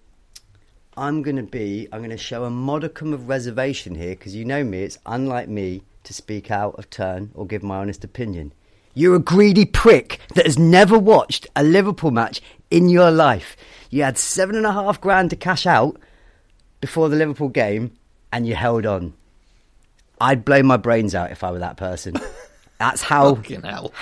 I'm 0.99 1.21
going 1.21 1.37
to 1.37 1.43
be, 1.43 1.87
I'm 1.93 1.99
going 1.99 2.09
to 2.09 2.17
show 2.17 2.43
a 2.43 2.49
modicum 2.49 3.13
of 3.13 3.29
reservation 3.29 3.95
here 3.95 4.09
because 4.09 4.35
you 4.35 4.43
know 4.43 4.65
me, 4.65 4.83
it's 4.83 4.97
unlike 5.05 5.47
me 5.47 5.81
to 6.03 6.13
speak 6.13 6.51
out 6.51 6.75
of 6.77 6.89
turn 6.89 7.31
or 7.35 7.47
give 7.47 7.63
my 7.63 7.77
honest 7.77 8.03
opinion. 8.03 8.51
You're 8.93 9.15
a 9.15 9.19
greedy 9.19 9.63
prick 9.63 10.19
that 10.35 10.45
has 10.45 10.59
never 10.59 10.99
watched 10.99 11.47
a 11.55 11.63
Liverpool 11.63 12.11
match 12.11 12.41
in 12.69 12.89
your 12.89 13.11
life. 13.11 13.55
You 13.89 14.03
had 14.03 14.17
seven 14.17 14.57
and 14.57 14.65
a 14.65 14.73
half 14.73 14.99
grand 14.99 15.29
to 15.29 15.37
cash 15.37 15.65
out 15.65 15.97
before 16.81 17.07
the 17.07 17.15
Liverpool 17.15 17.47
game 17.47 17.93
and 18.33 18.45
you 18.45 18.55
held 18.55 18.85
on. 18.85 19.13
I'd 20.19 20.43
blow 20.43 20.63
my 20.63 20.75
brains 20.75 21.15
out 21.15 21.31
if 21.31 21.45
I 21.45 21.51
were 21.51 21.59
that 21.59 21.77
person. 21.77 22.15
That's 22.77 23.03
how 23.03 23.35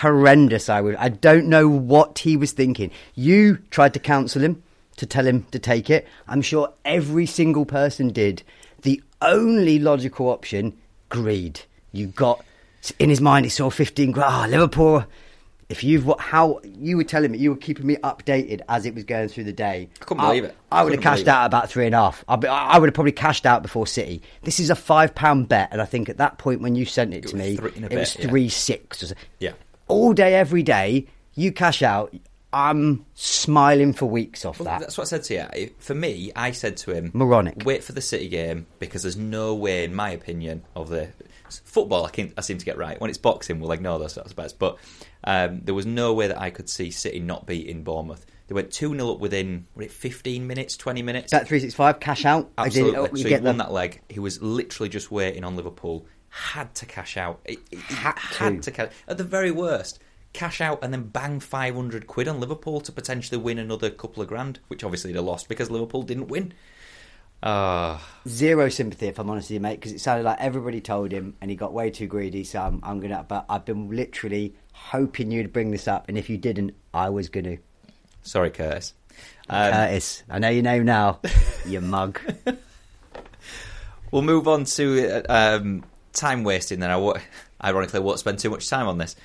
horrendous 0.01 0.67
I 0.67 0.81
would. 0.81 0.95
I 0.95 1.09
don't 1.09 1.45
know 1.45 1.69
what 1.69 2.17
he 2.17 2.37
was 2.37 2.53
thinking. 2.53 2.89
You 3.13 3.57
tried 3.69 3.93
to 3.93 3.99
counsel 3.99 4.41
him 4.41 4.63
to 4.97 5.05
tell 5.05 5.25
him 5.25 5.43
to 5.51 5.59
take 5.59 5.89
it. 5.89 6.07
I'm 6.27 6.41
sure 6.41 6.73
every 6.85 7.25
single 7.25 7.65
person 7.65 8.09
did. 8.09 8.43
The 8.81 9.01
only 9.21 9.79
logical 9.79 10.29
option, 10.29 10.77
greed. 11.09 11.61
You 11.91 12.07
got 12.07 12.43
in 12.99 13.09
his 13.09 13.21
mind. 13.21 13.45
He 13.45 13.49
saw 13.49 13.69
15 13.69 14.11
grand. 14.11 14.29
Ah, 14.31 14.45
Liverpool. 14.47 15.05
If 15.69 15.83
you've 15.83 16.05
what 16.05 16.21
how 16.21 16.61
you 16.63 16.95
were 16.95 17.03
telling 17.03 17.31
me, 17.31 17.39
you 17.39 17.49
were 17.49 17.57
keeping 17.57 17.85
me 17.85 17.97
updated 17.97 18.61
as 18.69 18.85
it 18.85 18.95
was 18.95 19.03
going 19.03 19.27
through 19.27 19.43
the 19.43 19.51
day. 19.51 19.89
I 20.01 20.05
couldn't 20.05 20.23
believe 20.23 20.45
it. 20.45 20.55
I 20.71 20.81
would 20.83 20.93
have 20.93 21.01
cashed 21.03 21.27
out 21.27 21.45
about 21.45 21.69
three 21.69 21.85
and 21.85 21.93
a 21.93 21.97
half. 21.97 22.23
Be- 22.39 22.47
I 22.47 22.77
would 22.77 22.87
have 22.87 22.93
probably 22.93 23.11
cashed 23.11 23.45
out 23.45 23.63
before 23.63 23.85
City. 23.85 24.21
This 24.43 24.61
is 24.61 24.69
a 24.69 24.75
five 24.75 25.13
pound 25.13 25.49
bet, 25.49 25.67
and 25.73 25.81
I 25.81 25.85
think 25.85 26.07
at 26.07 26.17
that 26.17 26.37
point 26.37 26.61
when 26.61 26.75
you 26.75 26.85
sent 26.85 27.13
it, 27.13 27.25
It 27.25 27.27
to 27.31 27.35
me, 27.35 27.57
three 27.57 27.71
it 27.71 27.81
was 27.93 28.13
bit, 28.15 28.23
yeah. 28.23 28.29
three 28.29 28.47
six. 28.47 29.13
Yeah. 29.39 29.53
all 29.89 30.13
day, 30.13 30.35
every 30.35 30.63
day. 30.63 31.07
You 31.35 31.51
cash 31.51 31.81
out. 31.83 32.13
I'm 32.53 33.05
smiling 33.13 33.93
for 33.93 34.05
weeks 34.05 34.45
off 34.45 34.59
Well, 34.59 34.65
that. 34.65 34.79
That's 34.79 34.97
what 34.97 35.03
I 35.03 35.07
said 35.07 35.23
to 35.25 35.49
you. 35.59 35.71
For 35.79 35.93
me, 35.93 36.31
I 36.35 36.51
said 36.51 36.77
to 36.77 36.91
him, 36.91 37.11
Moronic. 37.13 37.63
Wait 37.65 37.83
for 37.83 37.91
the 37.91 38.01
City 38.01 38.29
game 38.29 38.67
because 38.79 39.01
there's 39.03 39.17
no 39.17 39.53
way, 39.53 39.83
in 39.83 39.93
my 39.93 40.11
opinion, 40.11 40.63
of 40.75 40.89
the 40.89 41.09
football. 41.49 42.05
I, 42.05 42.09
can, 42.09 42.33
I 42.37 42.41
seem 42.41 42.57
to 42.57 42.65
get 42.65 42.77
right. 42.77 42.99
When 43.01 43.09
it's 43.09 43.17
boxing, 43.19 43.59
we'll 43.59 43.71
ignore 43.73 43.99
those 43.99 44.17
bets. 44.33 44.53
But 44.53 44.77
um, 45.25 45.61
there 45.63 45.75
was 45.75 45.85
no 45.85 46.13
way 46.13 46.27
that 46.27 46.39
I 46.39 46.49
could 46.49 46.69
see 46.69 46.89
City 46.89 47.19
not 47.19 47.45
beating 47.45 47.83
Bournemouth. 47.83 48.25
They 48.47 48.53
went 48.55 48.71
two 48.71 48.93
0 48.95 49.11
up 49.11 49.19
within 49.19 49.67
what, 49.73 49.85
it 49.85 49.91
15 49.91 50.47
minutes, 50.47 50.77
20 50.77 51.01
minutes. 51.01 51.31
That 51.31 51.47
three 51.49 51.59
six 51.59 51.73
five 51.73 51.99
cash 51.99 52.23
out. 52.23 52.49
I 52.57 52.69
did- 52.69 52.85
Absolutely. 52.85 52.97
oh, 52.99 53.07
so 53.07 53.23
he 53.23 53.29
get 53.29 53.43
won 53.43 53.57
the- 53.57 53.65
that 53.65 53.73
leg. 53.73 54.01
He 54.07 54.19
was 54.21 54.41
literally 54.41 54.87
just 54.87 55.11
waiting 55.11 55.43
on 55.43 55.57
Liverpool. 55.57 56.05
Had 56.29 56.73
to 56.75 56.85
cash 56.85 57.17
out. 57.17 57.41
He, 57.47 57.57
he 57.71 57.77
Had 57.93 58.17
had 58.17 58.49
to. 58.55 58.61
to 58.61 58.71
cash. 58.71 58.91
At 59.07 59.17
the 59.17 59.23
very 59.25 59.51
worst, 59.51 59.99
cash 60.38 60.61
out 60.61 60.83
and 60.83 60.93
then 60.93 61.03
bang 61.03 61.39
500 61.39 62.05
quid 62.05 62.27
on 62.27 62.39
Liverpool 62.39 62.79
to 62.81 62.91
potentially 62.91 63.39
win 63.41 63.57
another 63.57 63.89
couple 63.89 64.21
of 64.21 64.29
grand, 64.29 64.59
which 64.67 64.83
obviously 64.83 65.11
they 65.11 65.19
lost 65.19 65.49
because 65.49 65.71
Liverpool 65.71 66.03
didn't 66.03 66.27
win. 66.27 66.53
Ah, 67.41 68.07
Zero 68.27 68.69
sympathy, 68.69 69.07
if 69.07 69.17
I'm 69.17 69.29
honest 69.31 69.49
with 69.49 69.55
you, 69.55 69.59
mate, 69.59 69.79
because 69.79 69.93
it 69.93 69.99
sounded 69.99 70.25
like 70.25 70.39
everybody 70.39 70.79
told 70.79 71.11
him, 71.11 71.35
and 71.41 71.49
he 71.49 71.57
got 71.57 71.73
way 71.73 71.89
too 71.89 72.05
greedy. 72.05 72.43
So 72.43 72.61
I'm, 72.61 72.79
I'm 72.83 72.99
gonna. 72.99 73.25
But 73.27 73.45
I've 73.49 73.65
been 73.65 73.89
literally 73.89 74.55
hoping 74.73 75.31
you'd 75.31 75.53
bring 75.53 75.71
this 75.71 75.88
up, 75.88 76.07
and 76.07 76.17
if 76.17 76.29
you 76.29 76.38
didn't, 76.38 76.75
I 76.93 77.09
was 77.09 77.29
gonna. 77.29 77.57
sorry, 78.21 78.51
Curtis. 78.51 78.93
Um, 79.49 79.71
Curtis, 79.71 80.23
I 80.29 80.39
know 80.39 80.49
your 80.49 80.63
name 80.63 80.85
now. 80.85 81.19
you 81.65 81.81
mug. 81.81 82.19
We'll 84.11 84.21
move 84.21 84.47
on 84.47 84.65
to 84.65 85.25
uh, 85.29 85.57
um, 85.57 85.83
time 86.13 86.43
wasting. 86.43 86.79
Then 86.79 86.91
I 86.91 87.21
ironically 87.63 87.99
won't 87.99 88.19
spend 88.19 88.39
too 88.39 88.49
much 88.49 88.69
time 88.69 88.88
on 88.88 88.97
this. 88.97 89.15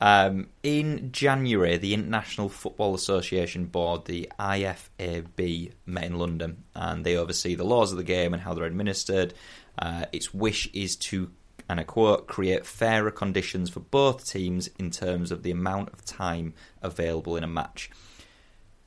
Um, 0.00 0.48
in 0.62 1.12
January, 1.12 1.76
the 1.76 1.94
International 1.94 2.48
Football 2.48 2.94
Association 2.94 3.66
Board, 3.66 4.04
the 4.04 4.30
IFAB, 4.38 5.72
met 5.86 6.04
in 6.04 6.18
London, 6.18 6.64
and 6.74 7.04
they 7.04 7.16
oversee 7.16 7.54
the 7.54 7.64
laws 7.64 7.92
of 7.92 7.98
the 7.98 8.04
game 8.04 8.34
and 8.34 8.42
how 8.42 8.54
they're 8.54 8.64
administered. 8.64 9.34
Uh, 9.78 10.06
its 10.12 10.34
wish 10.34 10.68
is 10.72 10.96
to, 10.96 11.30
and 11.68 11.80
I 11.80 11.84
quote, 11.84 12.26
create 12.26 12.66
fairer 12.66 13.10
conditions 13.10 13.70
for 13.70 13.80
both 13.80 14.28
teams 14.28 14.68
in 14.78 14.90
terms 14.90 15.30
of 15.30 15.42
the 15.42 15.50
amount 15.50 15.92
of 15.92 16.04
time 16.04 16.54
available 16.82 17.36
in 17.36 17.44
a 17.44 17.48
match 17.48 17.90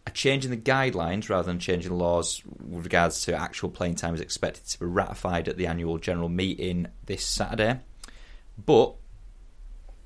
a 0.07 0.09
change 0.09 0.45
in 0.45 0.51
the 0.51 0.57
guidelines 0.57 1.29
rather 1.29 1.47
than 1.47 1.59
changing 1.59 1.91
the 1.91 1.97
laws 1.97 2.41
with 2.65 2.85
regards 2.85 3.25
to 3.25 3.35
actual 3.35 3.69
playing 3.69 3.93
time 3.93 4.15
is 4.15 4.21
expected 4.21 4.65
to 4.65 4.79
be 4.79 4.85
ratified 4.85 5.49
at 5.49 5.57
the 5.57 5.67
annual 5.67 5.97
general 5.97 6.29
meeting 6.29 6.87
this 7.05 7.25
Saturday. 7.25 7.81
But 8.65 8.95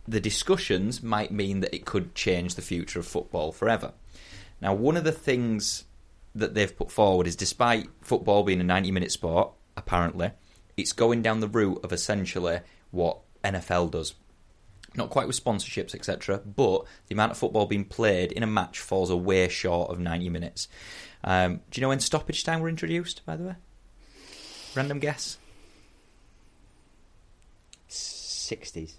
the 0.07 0.19
discussions 0.19 1.03
might 1.03 1.31
mean 1.31 1.59
that 1.61 1.75
it 1.75 1.85
could 1.85 2.15
change 2.15 2.55
the 2.55 2.61
future 2.61 2.99
of 2.99 3.07
football 3.07 3.51
forever. 3.51 3.93
Now, 4.61 4.73
one 4.73 4.97
of 4.97 5.03
the 5.03 5.11
things 5.11 5.85
that 6.35 6.53
they've 6.53 6.75
put 6.75 6.91
forward 6.91 7.27
is 7.27 7.35
despite 7.35 7.89
football 8.01 8.43
being 8.43 8.61
a 8.61 8.63
90 8.63 8.91
minute 8.91 9.11
sport, 9.11 9.51
apparently, 9.75 10.31
it's 10.77 10.93
going 10.93 11.21
down 11.21 11.39
the 11.39 11.47
route 11.47 11.83
of 11.83 11.91
essentially 11.91 12.61
what 12.91 13.19
NFL 13.43 13.91
does. 13.91 14.13
Not 14.95 15.09
quite 15.09 15.27
with 15.27 15.41
sponsorships, 15.41 15.95
etc., 15.95 16.39
but 16.39 16.83
the 17.07 17.13
amount 17.15 17.31
of 17.31 17.37
football 17.37 17.65
being 17.65 17.85
played 17.85 18.31
in 18.33 18.43
a 18.43 18.47
match 18.47 18.79
falls 18.79 19.09
away 19.09 19.47
short 19.47 19.89
of 19.89 19.99
90 19.99 20.29
minutes. 20.29 20.67
Um, 21.23 21.61
do 21.69 21.79
you 21.79 21.81
know 21.81 21.89
when 21.89 21.99
stoppage 21.99 22.43
time 22.43 22.59
were 22.59 22.69
introduced, 22.69 23.25
by 23.25 23.37
the 23.37 23.43
way? 23.43 23.55
Random 24.75 24.99
guess? 24.99 25.37
60s. 27.89 28.93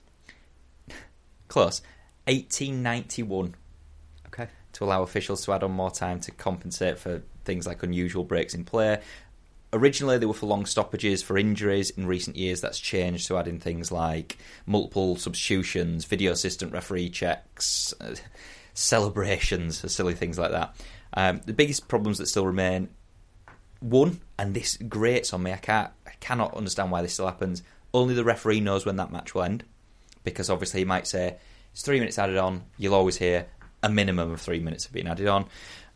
Close. 1.52 1.82
1891 2.28 3.54
Okay. 4.28 4.48
to 4.72 4.84
allow 4.84 5.02
officials 5.02 5.44
to 5.44 5.52
add 5.52 5.62
on 5.62 5.72
more 5.72 5.90
time 5.90 6.18
to 6.20 6.30
compensate 6.30 6.98
for 6.98 7.20
things 7.44 7.66
like 7.66 7.82
unusual 7.82 8.24
breaks 8.24 8.54
in 8.54 8.64
play. 8.64 9.02
Originally, 9.70 10.16
they 10.16 10.24
were 10.24 10.32
for 10.32 10.46
long 10.46 10.64
stoppages 10.64 11.22
for 11.22 11.36
injuries. 11.36 11.90
In 11.90 12.06
recent 12.06 12.36
years, 12.36 12.62
that's 12.62 12.80
changed 12.80 13.28
to 13.28 13.36
adding 13.36 13.60
things 13.60 13.92
like 13.92 14.38
multiple 14.64 15.16
substitutions, 15.16 16.06
video 16.06 16.32
assistant 16.32 16.72
referee 16.72 17.10
checks, 17.10 17.92
uh, 18.00 18.14
celebrations, 18.72 19.92
silly 19.92 20.14
things 20.14 20.38
like 20.38 20.52
that. 20.52 20.74
Um, 21.12 21.42
the 21.44 21.52
biggest 21.52 21.86
problems 21.86 22.16
that 22.16 22.28
still 22.28 22.46
remain 22.46 22.88
one, 23.80 24.22
and 24.38 24.54
this 24.54 24.78
grates 24.78 25.34
on 25.34 25.42
me. 25.42 25.52
I 25.52 25.58
can't, 25.58 25.90
I 26.06 26.12
cannot 26.18 26.54
understand 26.54 26.90
why 26.90 27.02
this 27.02 27.12
still 27.12 27.26
happens. 27.26 27.62
Only 27.92 28.14
the 28.14 28.24
referee 28.24 28.60
knows 28.60 28.86
when 28.86 28.96
that 28.96 29.12
match 29.12 29.34
will 29.34 29.42
end, 29.42 29.64
because 30.24 30.50
obviously 30.50 30.80
he 30.80 30.84
might 30.84 31.06
say 31.06 31.36
it's 31.72 31.82
three 31.82 31.98
minutes 31.98 32.18
added 32.18 32.36
on. 32.36 32.64
You'll 32.78 32.94
always 32.94 33.16
hear 33.16 33.46
a 33.82 33.88
minimum 33.88 34.32
of 34.32 34.40
three 34.40 34.60
minutes 34.60 34.84
have 34.84 34.92
been 34.92 35.08
added 35.08 35.26
on, 35.26 35.46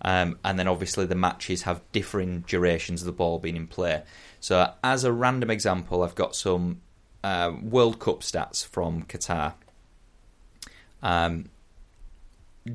um, 0.03 0.39
and 0.45 0.59
then 0.59 0.68
obviously 0.68 1.07
the 1.07 1.14
matches 1.14 1.62
have 1.62 1.81
differing 1.93 2.41
durations 2.47 3.03
of 3.03 3.07
the 3.07 3.12
ball 3.12 3.39
being 3.39 3.57
in 3.57 3.66
play. 3.66 4.03
So, 4.41 4.72
as 4.83 5.05
a 5.05 5.12
random 5.12 5.51
example, 5.51 6.03
I've 6.03 6.14
got 6.14 6.35
some 6.35 6.81
uh, 7.22 7.53
World 7.62 7.99
Cup 7.99 8.20
stats 8.20 8.66
from 8.66 9.03
Qatar. 9.05 9.55
Um, 11.03 11.51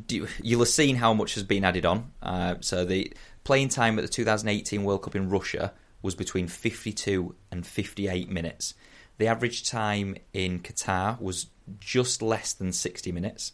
do, 0.08 0.28
you'll 0.42 0.62
have 0.62 0.70
seen 0.70 0.96
how 0.96 1.14
much 1.14 1.36
has 1.36 1.44
been 1.44 1.64
added 1.64 1.86
on. 1.86 2.12
Uh, 2.22 2.56
so 2.62 2.86
the 2.86 3.14
playing 3.44 3.70
time 3.70 3.98
at 3.98 4.04
the 4.04 4.08
2018 4.08 4.84
World 4.84 5.04
Cup 5.04 5.16
in 5.16 5.30
Russia 5.30 5.74
was 6.02 6.16
between 6.16 6.48
52 6.48 7.36
and 7.52 7.66
58 7.66 8.30
minutes. 8.30 8.74
The 9.18 9.28
average 9.28 9.70
time 9.70 10.16
in 10.34 10.60
Qatar 10.60 11.20
was 11.22 11.48
just 11.80 12.22
less 12.22 12.54
than 12.54 12.72
60 12.74 13.12
minutes. 13.12 13.54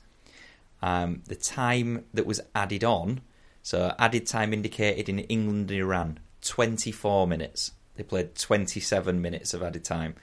Um, 0.81 1.23
the 1.27 1.35
time 1.35 2.05
that 2.13 2.25
was 2.25 2.39
added 2.55 2.83
on, 2.83 3.21
so 3.63 3.93
added 3.99 4.27
time 4.27 4.53
indicated 4.53 5.09
in 5.09 5.19
England 5.19 5.71
and 5.71 5.79
Iran, 5.79 6.19
24 6.41 7.27
minutes. 7.27 7.71
They 7.95 8.03
played 8.03 8.35
27 8.35 9.21
minutes 9.21 9.53
of 9.53 9.63
added 9.63 9.83
time. 9.83 10.15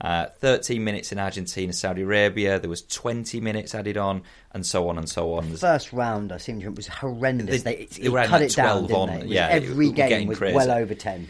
Uh, 0.00 0.26
13 0.38 0.84
minutes 0.84 1.10
in 1.10 1.18
Argentina, 1.18 1.72
Saudi 1.72 2.02
Arabia. 2.02 2.60
There 2.60 2.70
was 2.70 2.82
20 2.82 3.40
minutes 3.40 3.74
added 3.74 3.96
on, 3.96 4.22
and 4.52 4.64
so 4.64 4.88
on 4.88 4.96
and 4.96 5.08
so 5.08 5.34
on. 5.34 5.50
The 5.50 5.58
First 5.58 5.92
round, 5.92 6.30
I 6.30 6.36
seem 6.36 6.60
to 6.60 6.66
remember, 6.66 6.78
was 6.78 6.86
horrendous. 6.86 7.64
They- 7.64 7.74
They, 7.74 7.82
it, 7.82 7.90
they 7.90 8.02
it 8.06 8.26
cut 8.28 8.42
it 8.42 8.54
down, 8.54 8.86
12 8.86 9.08
didn't 9.08 9.28
they? 9.28 9.34
Yeah, 9.34 9.48
every 9.48 9.88
was 9.88 9.96
game 9.96 10.28
was 10.28 10.38
crazy. 10.38 10.54
well 10.54 10.70
over 10.70 10.94
10. 10.94 11.26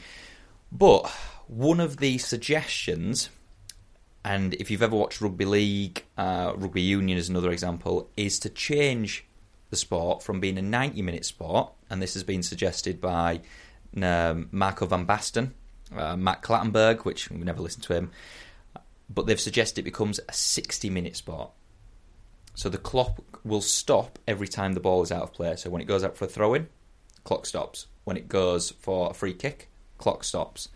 But 0.71 1.09
one 1.47 1.81
of 1.81 1.97
the 1.97 2.19
suggestions, 2.19 3.31
and 4.25 4.55
if 4.55 4.71
you've 4.71 4.83
ever 4.83 4.97
watched 4.97 5.21
rugby 5.21 5.45
league, 5.45 6.05
uh, 6.17 6.53
rugby 6.57 6.83
union 6.83 7.19
is 7.19 7.29
another 7.29 7.51
example, 7.51 8.11
is 8.17 8.39
to 8.41 8.49
change 8.49 9.25
the 9.71 9.77
sport 9.77 10.23
from 10.23 10.41
being 10.41 10.59
a 10.59 10.63
90 10.63 11.03
minute 11.03 11.25
sport, 11.25 11.73
and 11.91 12.03
this 12.03 12.15
has 12.15 12.25
been 12.25 12.43
suggested 12.43 13.01
by 13.01 13.41
um, 14.03 14.49
Marco 14.51 14.87
van 14.87 15.07
Basten, 15.07 15.53
uh, 15.97 16.17
Mark 16.17 16.45
Clattenburg, 16.45 17.05
which 17.05 17.31
we 17.31 17.39
never 17.39 17.63
listened 17.63 17.85
to 17.85 17.95
him, 17.95 18.11
but 19.09 19.27
they've 19.27 19.41
suggested 19.41 19.81
it 19.81 19.85
becomes 19.85 20.21
a 20.29 20.33
60 20.33 20.91
minute 20.91 21.17
sport. 21.17 21.51
So 22.55 22.69
the 22.69 22.79
clock 22.79 23.41
will 23.45 23.61
stop 23.61 24.19
every 24.27 24.49
time 24.49 24.73
the 24.73 24.81
ball 24.81 25.03
is 25.03 25.13
out 25.13 25.23
of 25.23 25.33
play. 25.33 25.55
So 25.57 25.71
when 25.71 25.81
it 25.81 25.87
goes 25.87 26.03
out 26.03 26.17
for 26.17 26.25
a 26.25 26.29
throw 26.29 26.55
in, 26.55 26.69
clock 27.23 27.47
stops. 27.47 27.87
When 28.05 28.17
it 28.17 28.29
goes 28.29 28.73
for 28.81 29.11
a 29.11 29.15
free 29.15 29.33
kick, 29.33 29.69
clock 29.97 30.25
stops. 30.25 30.69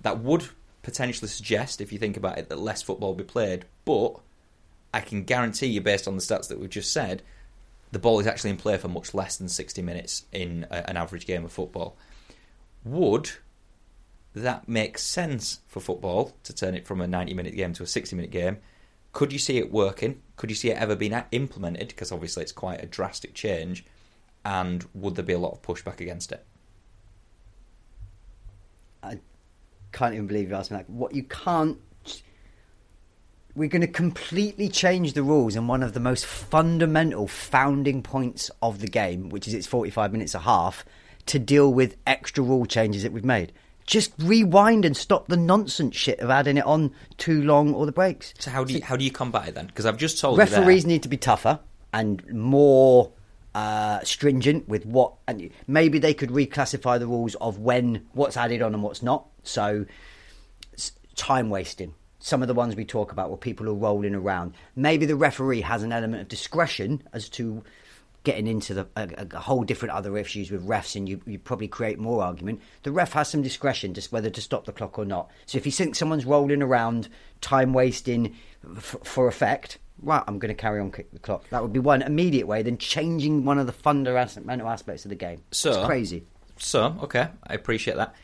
That 0.00 0.18
would 0.18 0.48
potentially 0.82 1.28
suggest, 1.28 1.80
if 1.80 1.92
you 1.92 1.98
think 1.98 2.16
about 2.16 2.38
it, 2.38 2.48
that 2.48 2.58
less 2.58 2.82
football 2.82 3.10
will 3.10 3.16
be 3.16 3.24
played, 3.24 3.64
but 3.84 4.20
I 4.92 5.00
can 5.00 5.24
guarantee 5.24 5.66
you, 5.66 5.80
based 5.80 6.08
on 6.08 6.16
the 6.16 6.22
stats 6.22 6.48
that 6.48 6.58
we've 6.58 6.70
just 6.70 6.92
said, 6.92 7.22
the 7.92 7.98
ball 7.98 8.20
is 8.20 8.26
actually 8.26 8.50
in 8.50 8.56
play 8.56 8.76
for 8.76 8.88
much 8.88 9.14
less 9.14 9.36
than 9.36 9.48
60 9.48 9.82
minutes 9.82 10.24
in 10.32 10.66
a, 10.70 10.88
an 10.88 10.96
average 10.96 11.26
game 11.26 11.44
of 11.44 11.52
football. 11.52 11.96
Would 12.84 13.32
that 14.34 14.68
make 14.68 14.96
sense 14.98 15.60
for 15.66 15.80
football 15.80 16.36
to 16.44 16.54
turn 16.54 16.74
it 16.74 16.86
from 16.86 17.00
a 17.00 17.06
90 17.06 17.34
minute 17.34 17.56
game 17.56 17.72
to 17.74 17.82
a 17.82 17.86
60 17.86 18.14
minute 18.16 18.30
game? 18.30 18.58
Could 19.12 19.32
you 19.32 19.38
see 19.38 19.58
it 19.58 19.72
working? 19.72 20.22
Could 20.36 20.50
you 20.50 20.56
see 20.56 20.70
it 20.70 20.78
ever 20.78 20.94
being 20.94 21.20
implemented? 21.32 21.88
Because 21.88 22.12
obviously 22.12 22.44
it's 22.44 22.52
quite 22.52 22.82
a 22.82 22.86
drastic 22.86 23.34
change. 23.34 23.84
And 24.44 24.86
would 24.94 25.16
there 25.16 25.24
be 25.24 25.32
a 25.32 25.38
lot 25.38 25.52
of 25.52 25.62
pushback 25.62 26.00
against 26.00 26.32
it? 26.32 26.44
Can't 29.92 30.14
even 30.14 30.26
believe 30.26 30.50
you 30.50 30.54
asked 30.54 30.70
me 30.70 30.78
that. 30.78 30.88
What 30.88 31.14
you 31.14 31.22
can't. 31.24 31.78
We're 33.56 33.68
going 33.68 33.82
to 33.82 33.88
completely 33.88 34.68
change 34.68 35.14
the 35.14 35.24
rules 35.24 35.56
in 35.56 35.66
one 35.66 35.82
of 35.82 35.92
the 35.92 36.00
most 36.00 36.24
fundamental 36.24 37.26
founding 37.26 38.00
points 38.00 38.50
of 38.62 38.78
the 38.78 38.86
game, 38.86 39.28
which 39.28 39.48
is 39.48 39.54
its 39.54 39.66
45 39.66 40.12
minutes 40.12 40.34
a 40.34 40.38
half, 40.38 40.84
to 41.26 41.38
deal 41.38 41.72
with 41.72 41.96
extra 42.06 42.44
rule 42.44 42.64
changes 42.64 43.02
that 43.02 43.12
we've 43.12 43.24
made. 43.24 43.52
Just 43.86 44.12
rewind 44.18 44.84
and 44.84 44.96
stop 44.96 45.26
the 45.26 45.36
nonsense 45.36 45.96
shit 45.96 46.20
of 46.20 46.30
adding 46.30 46.58
it 46.58 46.64
on 46.64 46.92
too 47.18 47.42
long 47.42 47.74
or 47.74 47.86
the 47.86 47.92
breaks. 47.92 48.32
So 48.38 48.52
how 48.52 48.62
do 48.62 48.72
you 48.72 48.82
how 48.82 48.96
do 48.96 49.04
you 49.04 49.10
combat 49.10 49.48
it 49.48 49.56
then? 49.56 49.66
Because 49.66 49.84
I've 49.84 49.96
just 49.96 50.20
told 50.20 50.36
you 50.36 50.44
referees 50.44 50.86
need 50.86 51.02
to 51.02 51.08
be 51.08 51.16
tougher 51.16 51.58
and 51.92 52.24
more 52.32 53.10
uh, 53.54 54.00
stringent 54.04 54.68
with 54.68 54.86
what 54.86 55.14
and 55.26 55.50
maybe 55.66 55.98
they 55.98 56.14
could 56.14 56.30
reclassify 56.30 56.98
the 56.98 57.06
rules 57.06 57.34
of 57.36 57.58
when 57.58 58.06
what's 58.12 58.36
added 58.36 58.62
on 58.62 58.74
and 58.74 58.82
what's 58.82 59.02
not. 59.02 59.26
So 59.42 59.86
time 61.16 61.50
wasting. 61.50 61.94
Some 62.18 62.42
of 62.42 62.48
the 62.48 62.54
ones 62.54 62.76
we 62.76 62.84
talk 62.84 63.12
about 63.12 63.30
where 63.30 63.38
people 63.38 63.68
are 63.68 63.74
rolling 63.74 64.14
around. 64.14 64.54
Maybe 64.76 65.06
the 65.06 65.16
referee 65.16 65.62
has 65.62 65.82
an 65.82 65.92
element 65.92 66.22
of 66.22 66.28
discretion 66.28 67.02
as 67.12 67.28
to 67.30 67.64
getting 68.22 68.46
into 68.46 68.74
the 68.74 68.86
a, 68.96 69.26
a 69.32 69.38
whole 69.38 69.64
different 69.64 69.94
other 69.94 70.18
issues 70.18 70.50
with 70.50 70.66
refs 70.66 70.94
and 70.94 71.08
you, 71.08 71.20
you 71.26 71.38
probably 71.38 71.68
create 71.68 71.98
more 71.98 72.22
argument. 72.22 72.60
The 72.82 72.92
ref 72.92 73.14
has 73.14 73.28
some 73.28 73.42
discretion 73.42 73.94
just 73.94 74.12
whether 74.12 74.30
to 74.30 74.40
stop 74.40 74.66
the 74.66 74.72
clock 74.72 74.98
or 74.98 75.04
not. 75.04 75.30
So 75.46 75.58
if 75.58 75.66
you 75.66 75.72
think 75.72 75.94
someone's 75.94 76.26
rolling 76.26 76.62
around 76.62 77.08
time 77.40 77.72
wasting 77.72 78.36
f- 78.76 78.96
for 79.02 79.26
effect 79.26 79.78
right 80.02 80.22
i'm 80.26 80.38
going 80.38 80.48
to 80.54 80.60
carry 80.60 80.80
on 80.80 80.90
kick 80.90 81.10
the 81.12 81.18
clock 81.18 81.48
that 81.50 81.62
would 81.62 81.72
be 81.72 81.78
one 81.78 82.02
immediate 82.02 82.46
way 82.46 82.62
then 82.62 82.78
changing 82.78 83.44
one 83.44 83.58
of 83.58 83.66
the 83.66 83.72
fundamental 83.72 84.68
aspects 84.68 85.04
of 85.04 85.08
the 85.08 85.14
game 85.14 85.42
So- 85.50 85.70
it's 85.70 85.86
crazy 85.86 86.24
So, 86.58 86.94
okay, 87.04 87.28
I 87.46 87.54
appreciate 87.54 87.96
that. 87.96 88.14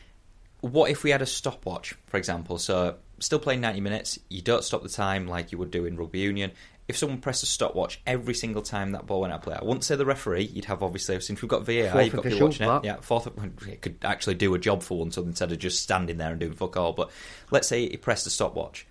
What 0.61 0.89
if 0.91 1.03
we 1.03 1.09
had 1.11 1.21
a 1.21 1.25
stopwatch, 1.25 1.95
for 2.07 2.17
example? 2.17 2.57
So, 2.59 2.95
still 3.19 3.39
playing 3.39 3.61
90 3.61 3.81
minutes, 3.81 4.19
you 4.29 4.41
don't 4.41 4.63
stop 4.63 4.83
the 4.83 4.89
time 4.89 5.27
like 5.27 5.51
you 5.51 5.57
would 5.57 5.71
do 5.71 5.85
in 5.85 5.95
rugby 5.97 6.19
union. 6.19 6.51
If 6.87 6.97
someone 6.97 7.19
pressed 7.19 7.43
a 7.43 7.45
stopwatch 7.47 7.99
every 8.07 8.33
single 8.33 8.61
time 8.61 8.93
that 8.93 9.05
ball 9.05 9.21
went 9.21 9.33
out 9.33 9.39
of 9.39 9.43
play, 9.43 9.55
I 9.55 9.63
wouldn't 9.63 9.83
say 9.83 9.95
the 9.95 10.05
referee, 10.05 10.45
you'd 10.53 10.65
have 10.65 10.81
obviously, 10.83 11.19
since 11.19 11.41
we've 11.41 11.49
got 11.49 11.65
VAR, 11.65 11.89
Fourth 11.91 12.05
you've 12.05 12.13
got 12.15 12.23
people 12.23 12.47
watching 12.47 12.67
but- 12.67 12.83
it. 12.83 12.87
Yeah, 12.87 12.95
fourth, 13.01 13.27
it 13.67 13.81
could 13.81 13.97
actually 14.03 14.35
do 14.35 14.53
a 14.55 14.59
job 14.59 14.81
for 14.83 14.97
once 14.99 15.17
instead 15.17 15.51
of 15.51 15.59
just 15.59 15.81
standing 15.83 16.17
there 16.17 16.31
and 16.31 16.39
doing 16.39 16.53
fuck 16.53 16.77
all. 16.77 16.93
But 16.93 17.11
let's 17.51 17.67
say 17.67 17.89
he 17.89 17.97
pressed 17.97 18.25
a 18.25 18.29
stopwatch. 18.29 18.86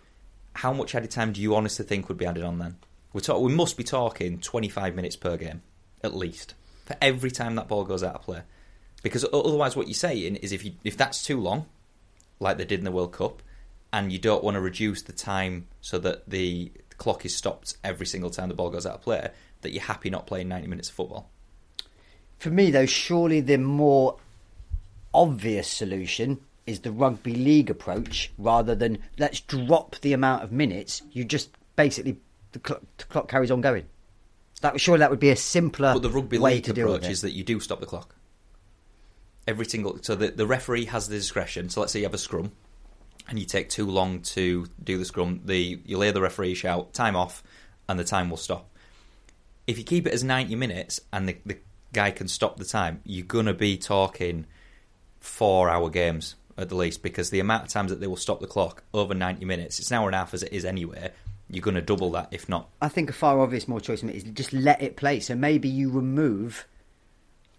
How 0.57 0.73
much 0.73 0.95
added 0.95 1.11
time 1.11 1.33
do 1.33 1.41
you 1.41 1.55
honestly 1.55 1.85
think 1.85 2.09
would 2.09 2.19
be 2.19 2.27
added 2.27 2.43
on 2.43 2.59
then? 2.59 2.77
We're 3.13 3.21
talk- 3.21 3.41
we 3.41 3.53
must 3.53 3.77
be 3.77 3.85
talking 3.85 4.41
25 4.41 4.95
minutes 4.95 5.17
per 5.17 5.37
game, 5.37 5.63
at 6.03 6.15
least, 6.15 6.55
for 6.85 6.97
every 7.01 7.31
time 7.31 7.55
that 7.55 7.69
ball 7.69 7.85
goes 7.85 8.03
out 8.03 8.17
of 8.17 8.23
play. 8.23 8.43
Because 9.03 9.25
otherwise, 9.33 9.77
what 9.77 9.87
you're 9.87 9.95
saying 9.95 10.37
is 10.37 10.53
if 10.53 10.65
you 10.65 10.73
if 10.83 10.97
that's 10.97 11.23
too 11.23 11.41
long, 11.41 11.67
like 12.41 12.59
they 12.59 12.65
did 12.65 12.81
in 12.81 12.85
the 12.85 12.93
World 12.93 13.13
Cup, 13.13 13.43
and 13.93 14.13
you 14.13 14.19
don't 14.19 14.45
want 14.45 14.57
to 14.57 14.61
reduce 14.61 15.03
the 15.03 15.13
time 15.13 15.69
so 15.81 15.99
that 15.99 16.29
the 16.29 16.73
clock 16.99 17.25
is 17.25 17.35
stopped 17.35 17.77
every 17.85 18.07
single 18.07 18.31
time 18.31 18.49
the 18.49 18.55
ball 18.55 18.71
goes 18.71 18.87
out 18.87 18.97
of 18.97 19.03
play, 19.03 19.31
that 19.63 19.73
you're 19.73 19.83
happy 19.83 20.11
not 20.11 20.27
playing 20.27 20.49
90 20.49 20.69
minutes 20.69 20.89
of 20.89 20.95
football. 20.95 21.31
For 22.39 22.51
me, 22.51 22.71
though, 22.71 22.87
surely 22.87 23.41
the 23.41 23.59
more 23.59 24.17
obvious 25.15 25.69
solution 25.69 26.41
is 26.67 26.81
the 26.81 26.93
rugby 26.93 27.35
league 27.35 27.71
approach 27.71 28.33
rather 28.37 28.75
than 28.75 28.99
let's 29.19 29.41
drop 29.41 29.97
the 30.01 30.13
amount 30.13 30.43
of 30.43 30.53
minutes. 30.53 31.03
You 31.13 31.25
just 31.25 31.51
basically 31.77 32.19
the 32.53 32.59
clock, 32.59 32.83
the 32.99 33.05
clock 33.05 33.29
carries 33.29 33.51
on 33.51 33.61
going. 33.61 33.87
That 34.63 34.81
surely 34.81 35.01
that 35.01 35.11
would 35.11 35.21
be 35.21 35.31
a 35.31 35.37
simpler 35.37 35.93
But 35.93 36.03
the 36.03 36.11
rugby 36.11 36.39
way 36.39 36.55
league 36.55 36.65
to 36.65 36.73
deal 36.73 36.87
with 36.87 36.97
approach 36.97 37.11
is 37.11 37.21
that 37.23 37.33
you 37.33 37.45
do 37.45 37.61
stop 37.61 37.81
the 37.81 37.87
clock. 37.87 38.15
Every 39.47 39.67
single 39.67 39.99
so 40.03 40.15
the 40.17 40.29
the 40.29 40.47
referee 40.47 40.87
has 40.87 41.09
the 41.09 41.17
discretion. 41.17 41.69
So 41.69 41.81
let's 41.81 41.93
say 41.93 42.01
you 42.01 42.07
have 42.07 42.15
a 42.15 42.19
scrum, 42.19 42.53
and 43.29 43.39
you 43.39 43.45
take 43.45 43.69
too 43.69 43.87
long 43.87 44.23
to 44.23 44.67
do 44.83 44.99
the 44.99 45.05
scrum. 45.05 45.43
The 45.45 45.81
you 45.85 46.01
hear 46.01 46.13
the 46.13 46.21
referee 46.21 46.55
shout 46.55 46.93
time 46.95 47.15
off, 47.15 47.45
and 47.89 47.99
the 47.99 48.05
time 48.05 48.29
will 48.29 48.39
stop. 48.39 48.69
If 49.69 49.79
you 49.79 49.85
keep 49.85 50.07
it 50.07 50.13
as 50.13 50.25
ninety 50.25 50.57
minutes 50.57 51.01
and 51.13 51.29
the, 51.29 51.37
the 51.45 51.59
guy 51.93 52.11
can 52.11 52.27
stop 52.27 52.57
the 52.57 52.65
time, 52.65 53.03
you're 53.05 53.27
gonna 53.27 53.55
be 53.55 53.77
talking 53.77 54.47
four 55.21 55.69
hour 55.69 55.91
games 55.91 56.35
at 56.59 56.69
the 56.69 56.75
least 56.75 57.03
because 57.03 57.31
the 57.31 57.41
amount 57.41 57.65
of 57.65 57.69
times 57.71 57.91
that 57.91 58.01
they 58.01 58.07
will 58.07 58.17
stop 58.17 58.41
the 58.41 58.47
clock 58.47 58.83
over 58.95 59.15
90 59.15 59.45
minutes, 59.45 59.79
it's 59.79 59.91
an 59.91 59.99
hour 59.99 60.09
and 60.09 60.15
a 60.15 60.19
half 60.19 60.35
as 60.35 60.43
it 60.43 60.53
is 60.53 60.65
anyway. 60.65 61.11
You're 61.49 61.63
going 61.63 61.77
to 61.77 61.83
double 61.83 62.11
that, 62.13 62.29
if 62.33 62.49
not. 62.49 62.69
I 62.83 62.89
think 62.89 63.09
a 63.09 63.13
far 63.13 63.41
obvious 63.41 63.69
more 63.69 63.81
choice 63.81 64.03
is 64.03 64.25
just 64.25 64.53
let 64.53 64.83
it 64.83 64.97
play. 64.97 65.21
So 65.21 65.37
maybe 65.37 65.69
you 65.69 65.91
remove, 65.91 66.67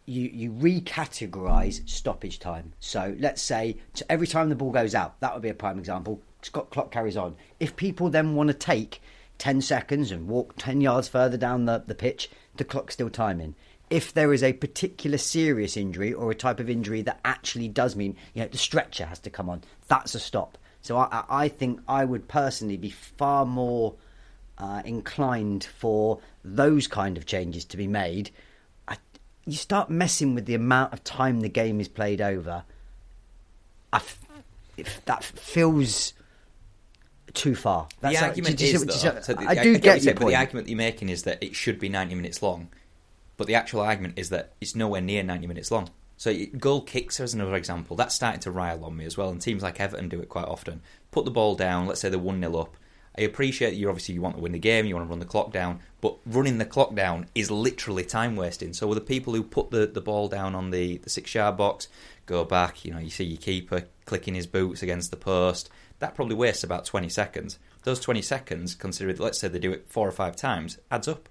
you 0.05 0.29
you 0.33 0.51
recategorize 0.51 1.87
stoppage 1.87 2.39
time. 2.39 2.73
So 2.79 3.15
let's 3.17 3.41
say 3.41 3.77
every 4.09 4.27
time 4.27 4.49
the 4.49 4.55
ball 4.55 4.71
goes 4.71 4.93
out, 4.93 5.19
that 5.21 5.33
would 5.33 5.43
be 5.43 5.49
a 5.49 5.53
prime 5.53 5.79
example. 5.79 6.21
Scott 6.41 6.69
clock 6.69 6.91
carries 6.91 7.15
on. 7.15 7.37
If 7.59 7.77
people 7.77 8.09
then 8.09 8.35
want 8.35 8.49
to 8.49 8.53
take 8.53 9.01
ten 9.37 9.61
seconds 9.61 10.11
and 10.11 10.27
walk 10.27 10.55
ten 10.57 10.81
yards 10.81 11.07
further 11.07 11.37
down 11.37 11.65
the, 11.65 11.81
the 11.85 11.95
pitch, 11.95 12.29
the 12.57 12.65
clock's 12.65 12.95
still 12.95 13.09
timing. 13.09 13.55
If 13.89 14.13
there 14.13 14.33
is 14.33 14.43
a 14.43 14.53
particular 14.53 15.17
serious 15.17 15.77
injury 15.77 16.11
or 16.13 16.29
a 16.29 16.35
type 16.35 16.59
of 16.59 16.69
injury 16.69 17.01
that 17.03 17.19
actually 17.23 17.69
does 17.69 17.95
mean 17.95 18.15
you 18.33 18.41
know 18.41 18.47
the 18.49 18.57
stretcher 18.57 19.05
has 19.05 19.19
to 19.19 19.29
come 19.29 19.49
on, 19.49 19.61
that's 19.87 20.13
a 20.15 20.19
stop. 20.19 20.57
So 20.81 20.97
I, 20.97 21.23
I 21.29 21.47
think 21.47 21.79
I 21.87 22.05
would 22.05 22.27
personally 22.27 22.77
be 22.77 22.89
far 22.89 23.45
more 23.45 23.95
uh, 24.57 24.81
inclined 24.85 25.63
for 25.65 26.19
those 26.43 26.87
kind 26.87 27.17
of 27.17 27.25
changes 27.25 27.65
to 27.65 27.77
be 27.77 27.87
made. 27.87 28.29
I, 28.87 28.97
you 29.45 29.53
start 29.57 29.89
messing 29.89 30.33
with 30.35 30.45
the 30.45 30.55
amount 30.55 30.93
of 30.93 31.03
time 31.03 31.41
the 31.41 31.49
game 31.49 31.79
is 31.79 31.87
played 31.87 32.21
over. 32.21 32.63
I 33.93 33.97
f- 33.97 34.19
if 34.77 35.03
that 35.05 35.23
feels 35.23 36.13
too 37.33 37.55
far. 37.55 37.87
the 37.89 37.95
That's 38.01 38.15
like- 38.15 38.23
argument 38.29 38.57
just- 38.59 38.73
is, 38.73 38.85
though, 39.03 39.21
so 39.21 39.33
the- 39.33 39.47
I 39.47 39.55
do 39.63 39.73
what 39.73 39.81
get 39.81 39.95
your 39.95 39.99
saying, 40.01 40.17
but 40.19 40.27
the 40.27 40.35
argument 40.35 40.65
that 40.67 40.71
you're 40.71 40.77
making 40.77 41.09
is 41.09 41.23
that 41.23 41.41
it 41.43 41.55
should 41.55 41.79
be 41.79 41.89
90 41.89 42.15
minutes 42.15 42.41
long. 42.41 42.69
But 43.37 43.47
the 43.47 43.55
actual 43.55 43.81
argument 43.81 44.15
is 44.17 44.29
that 44.29 44.53
it's 44.59 44.75
nowhere 44.75 45.01
near 45.01 45.23
90 45.23 45.47
minutes 45.47 45.71
long. 45.71 45.89
So 46.17 46.35
goal 46.57 46.81
kicks 46.81 47.19
as 47.19 47.35
another 47.35 47.55
example. 47.55 47.95
That's 47.95 48.15
starting 48.15 48.41
to 48.41 48.51
rile 48.51 48.83
on 48.83 48.97
me 48.97 49.05
as 49.05 49.17
well, 49.17 49.29
and 49.29 49.39
teams 49.39 49.61
like 49.61 49.79
Everton 49.79 50.09
do 50.09 50.19
it 50.19 50.29
quite 50.29 50.45
often. 50.45 50.81
Put 51.11 51.25
the 51.25 51.31
ball 51.31 51.55
down, 51.55 51.85
let's 51.85 52.01
say 52.01 52.09
they're 52.09 52.19
1 52.19 52.39
0 52.39 52.55
up. 52.55 52.75
I 53.17 53.21
appreciate 53.21 53.73
you 53.73 53.89
obviously 53.89 54.13
you 54.13 54.21
want 54.21 54.35
to 54.35 54.41
win 54.41 54.51
the 54.51 54.59
game, 54.59 54.85
you 54.85 54.95
want 54.95 55.07
to 55.07 55.09
run 55.09 55.19
the 55.19 55.25
clock 55.25 55.51
down, 55.51 55.79
but 56.01 56.17
running 56.25 56.59
the 56.59 56.65
clock 56.65 56.93
down 56.93 57.27
is 57.33 57.49
literally 57.49 58.03
time 58.03 58.35
wasting. 58.35 58.73
So 58.73 58.87
with 58.87 58.97
the 58.97 59.03
people 59.03 59.33
who 59.33 59.41
put 59.41 59.71
the, 59.71 59.87
the 59.87 60.01
ball 60.01 60.27
down 60.27 60.53
on 60.53 60.69
the, 60.69 60.97
the 60.97 61.09
six 61.09 61.33
yard 61.33 61.57
box, 61.57 61.87
go 62.27 62.43
back, 62.43 62.85
you 62.85 62.93
know, 62.93 62.99
you 62.99 63.09
see 63.09 63.23
your 63.23 63.39
keeper 63.39 63.85
clicking 64.05 64.35
his 64.35 64.45
boots 64.45 64.83
against 64.83 65.09
the 65.09 65.17
post, 65.17 65.69
that 65.99 66.13
probably 66.13 66.35
wastes 66.35 66.63
about 66.63 66.85
20 66.85 67.09
seconds. 67.09 67.57
Those 67.83 67.99
20 67.99 68.21
seconds, 68.21 68.75
considered, 68.75 69.19
let's 69.19 69.39
say 69.39 69.47
they 69.47 69.59
do 69.59 69.71
it 69.71 69.87
four 69.87 70.07
or 70.07 70.11
five 70.11 70.35
times, 70.35 70.77
adds 70.91 71.07
up. 71.07 71.27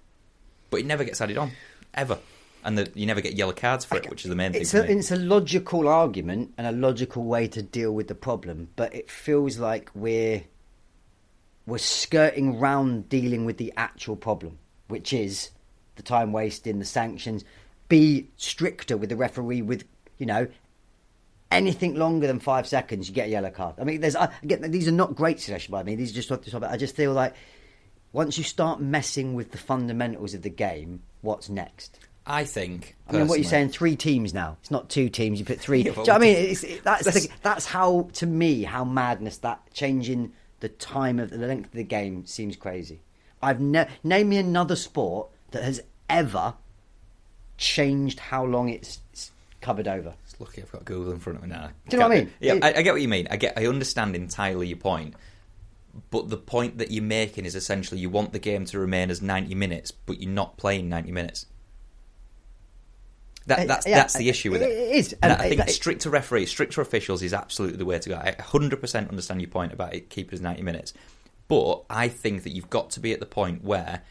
But 0.70 0.80
it 0.80 0.86
never 0.86 1.04
gets 1.04 1.20
added 1.20 1.38
on, 1.38 1.52
ever. 1.96 2.18
And 2.64 2.76
the, 2.76 2.90
you 2.94 3.06
never 3.06 3.20
get 3.20 3.34
yellow 3.34 3.52
cards 3.52 3.84
for 3.84 3.96
it, 3.96 4.10
which 4.10 4.24
is 4.24 4.28
the 4.28 4.34
main 4.34 4.52
thing. 4.52 4.62
It's 4.62 4.72
for 4.72 4.80
a, 4.80 4.84
it's 4.84 5.12
a 5.12 5.16
logical 5.16 5.86
argument 5.86 6.52
and 6.58 6.66
a 6.66 6.72
logical 6.72 7.22
way 7.22 7.46
to 7.48 7.62
deal 7.62 7.92
with 7.92 8.08
the 8.08 8.14
problem, 8.14 8.68
but 8.74 8.92
it 8.92 9.08
feels 9.08 9.58
like 9.58 9.90
we're 9.94 10.42
we're 11.64 11.78
skirting 11.78 12.58
round 12.58 13.08
dealing 13.08 13.44
with 13.44 13.58
the 13.58 13.72
actual 13.76 14.16
problem, 14.16 14.58
which 14.88 15.12
is 15.12 15.50
the 15.94 16.02
time 16.02 16.32
wasting, 16.32 16.80
the 16.80 16.84
sanctions. 16.84 17.44
Be 17.88 18.28
stricter 18.36 18.96
with 18.96 19.10
the 19.10 19.16
referee. 19.16 19.62
With 19.62 19.84
you 20.18 20.26
know 20.26 20.48
anything 21.52 21.94
longer 21.94 22.26
than 22.26 22.40
five 22.40 22.66
seconds, 22.66 23.08
you 23.08 23.14
get 23.14 23.28
a 23.28 23.30
yellow 23.30 23.50
card. 23.50 23.76
I 23.78 23.84
mean, 23.84 24.00
there's 24.00 24.16
I 24.16 24.30
get 24.44 24.60
these 24.72 24.88
are 24.88 24.92
not 24.92 25.14
great 25.14 25.38
suggestions 25.38 25.70
by 25.70 25.84
me. 25.84 25.94
These 25.94 26.10
are 26.10 26.20
just 26.20 26.64
I 26.64 26.76
just 26.76 26.96
feel 26.96 27.12
like 27.12 27.34
once 28.12 28.38
you 28.38 28.44
start 28.44 28.80
messing 28.80 29.34
with 29.34 29.52
the 29.52 29.58
fundamentals 29.58 30.34
of 30.34 30.42
the 30.42 30.50
game, 30.50 31.02
what's 31.26 31.48
next? 31.50 31.98
I 32.28 32.44
think. 32.44 32.96
I 33.08 33.12
mean, 33.12 33.28
what 33.28 33.38
you're 33.38 33.48
saying, 33.48 33.68
three 33.68 33.94
teams 33.94 34.32
now. 34.34 34.56
It's 34.60 34.70
not 34.70 34.88
two 34.88 35.08
teams. 35.08 35.38
You 35.38 35.44
put 35.44 35.60
three. 35.60 35.80
Yeah, 35.84 35.92
Do 35.92 36.00
you 36.00 36.06
know 36.06 36.12
what 36.14 36.16
I 36.16 36.18
mean? 36.18 36.36
It's, 36.36 36.64
it, 36.64 36.82
that's 36.82 37.04
that's- 37.04 37.26
the, 37.26 37.32
that's 37.42 37.66
how 37.66 38.08
to 38.14 38.26
me 38.26 38.62
how 38.64 38.84
madness 38.84 39.38
that 39.38 39.60
changing 39.74 40.32
the 40.60 40.68
time 40.70 41.18
of 41.20 41.30
the 41.30 41.36
length 41.38 41.66
of 41.66 41.72
the 41.72 41.84
game 41.84 42.24
seems 42.26 42.56
crazy. 42.56 43.00
I've 43.42 43.60
ne- 43.60 43.88
name 44.02 44.30
me 44.30 44.38
another 44.38 44.74
sport 44.74 45.28
that 45.50 45.62
has 45.62 45.82
ever 46.08 46.54
changed 47.58 48.18
how 48.18 48.44
long 48.44 48.68
it's, 48.70 49.00
it's 49.12 49.30
covered 49.60 49.88
over. 49.88 50.14
It's 50.24 50.40
lucky 50.40 50.62
I've 50.62 50.72
got 50.72 50.84
Google 50.84 51.12
in 51.12 51.18
front 51.18 51.38
of 51.38 51.42
me 51.44 51.50
now. 51.50 51.70
Do 51.88 51.96
you 51.96 52.00
know 52.02 52.08
what 52.08 52.16
I 52.16 52.20
mean? 52.20 52.32
Yeah, 52.40 52.54
I, 52.62 52.74
I 52.74 52.82
get 52.82 52.92
what 52.92 53.02
you 53.02 53.08
mean. 53.08 53.28
I 53.30 53.36
get. 53.36 53.56
I 53.56 53.66
understand 53.66 54.16
entirely 54.16 54.66
your 54.68 54.78
point. 54.78 55.14
But 56.10 56.28
the 56.28 56.36
point 56.36 56.78
that 56.78 56.90
you're 56.90 57.02
making 57.02 57.44
is 57.44 57.54
essentially 57.54 58.00
you 58.00 58.10
want 58.10 58.32
the 58.32 58.38
game 58.38 58.64
to 58.66 58.78
remain 58.78 59.10
as 59.10 59.22
90 59.22 59.54
minutes, 59.54 59.90
but 59.90 60.20
you're 60.20 60.30
not 60.30 60.56
playing 60.56 60.88
90 60.88 61.12
minutes. 61.12 61.46
That, 63.46 63.60
Uh, 63.60 63.64
that's 63.66 63.86
yeah, 63.86 63.96
that's 63.96 64.14
the 64.14 64.28
issue 64.28 64.50
with 64.50 64.62
it. 64.62 64.70
it 64.70 64.96
is. 64.96 65.12
And 65.22 65.32
And 65.32 65.40
I 65.40 65.48
think 65.48 65.60
it- 65.60 65.70
stricter 65.70 66.10
referees, 66.10 66.50
stricter 66.50 66.80
officials 66.80 67.22
is 67.22 67.32
absolutely 67.32 67.78
the 67.78 67.84
way 67.84 67.98
to 67.98 68.08
go. 68.08 68.16
I 68.16 68.32
100% 68.38 69.08
understand 69.08 69.40
your 69.40 69.50
point 69.50 69.72
about 69.72 69.94
it 69.94 70.10
keeping 70.10 70.32
it 70.32 70.34
as 70.34 70.40
90 70.40 70.62
minutes. 70.62 70.92
But 71.48 71.84
I 71.88 72.08
think 72.08 72.42
that 72.42 72.50
you've 72.50 72.70
got 72.70 72.90
to 72.90 73.00
be 73.00 73.12
at 73.12 73.20
the 73.20 73.26
point 73.26 73.62
where 73.62 74.02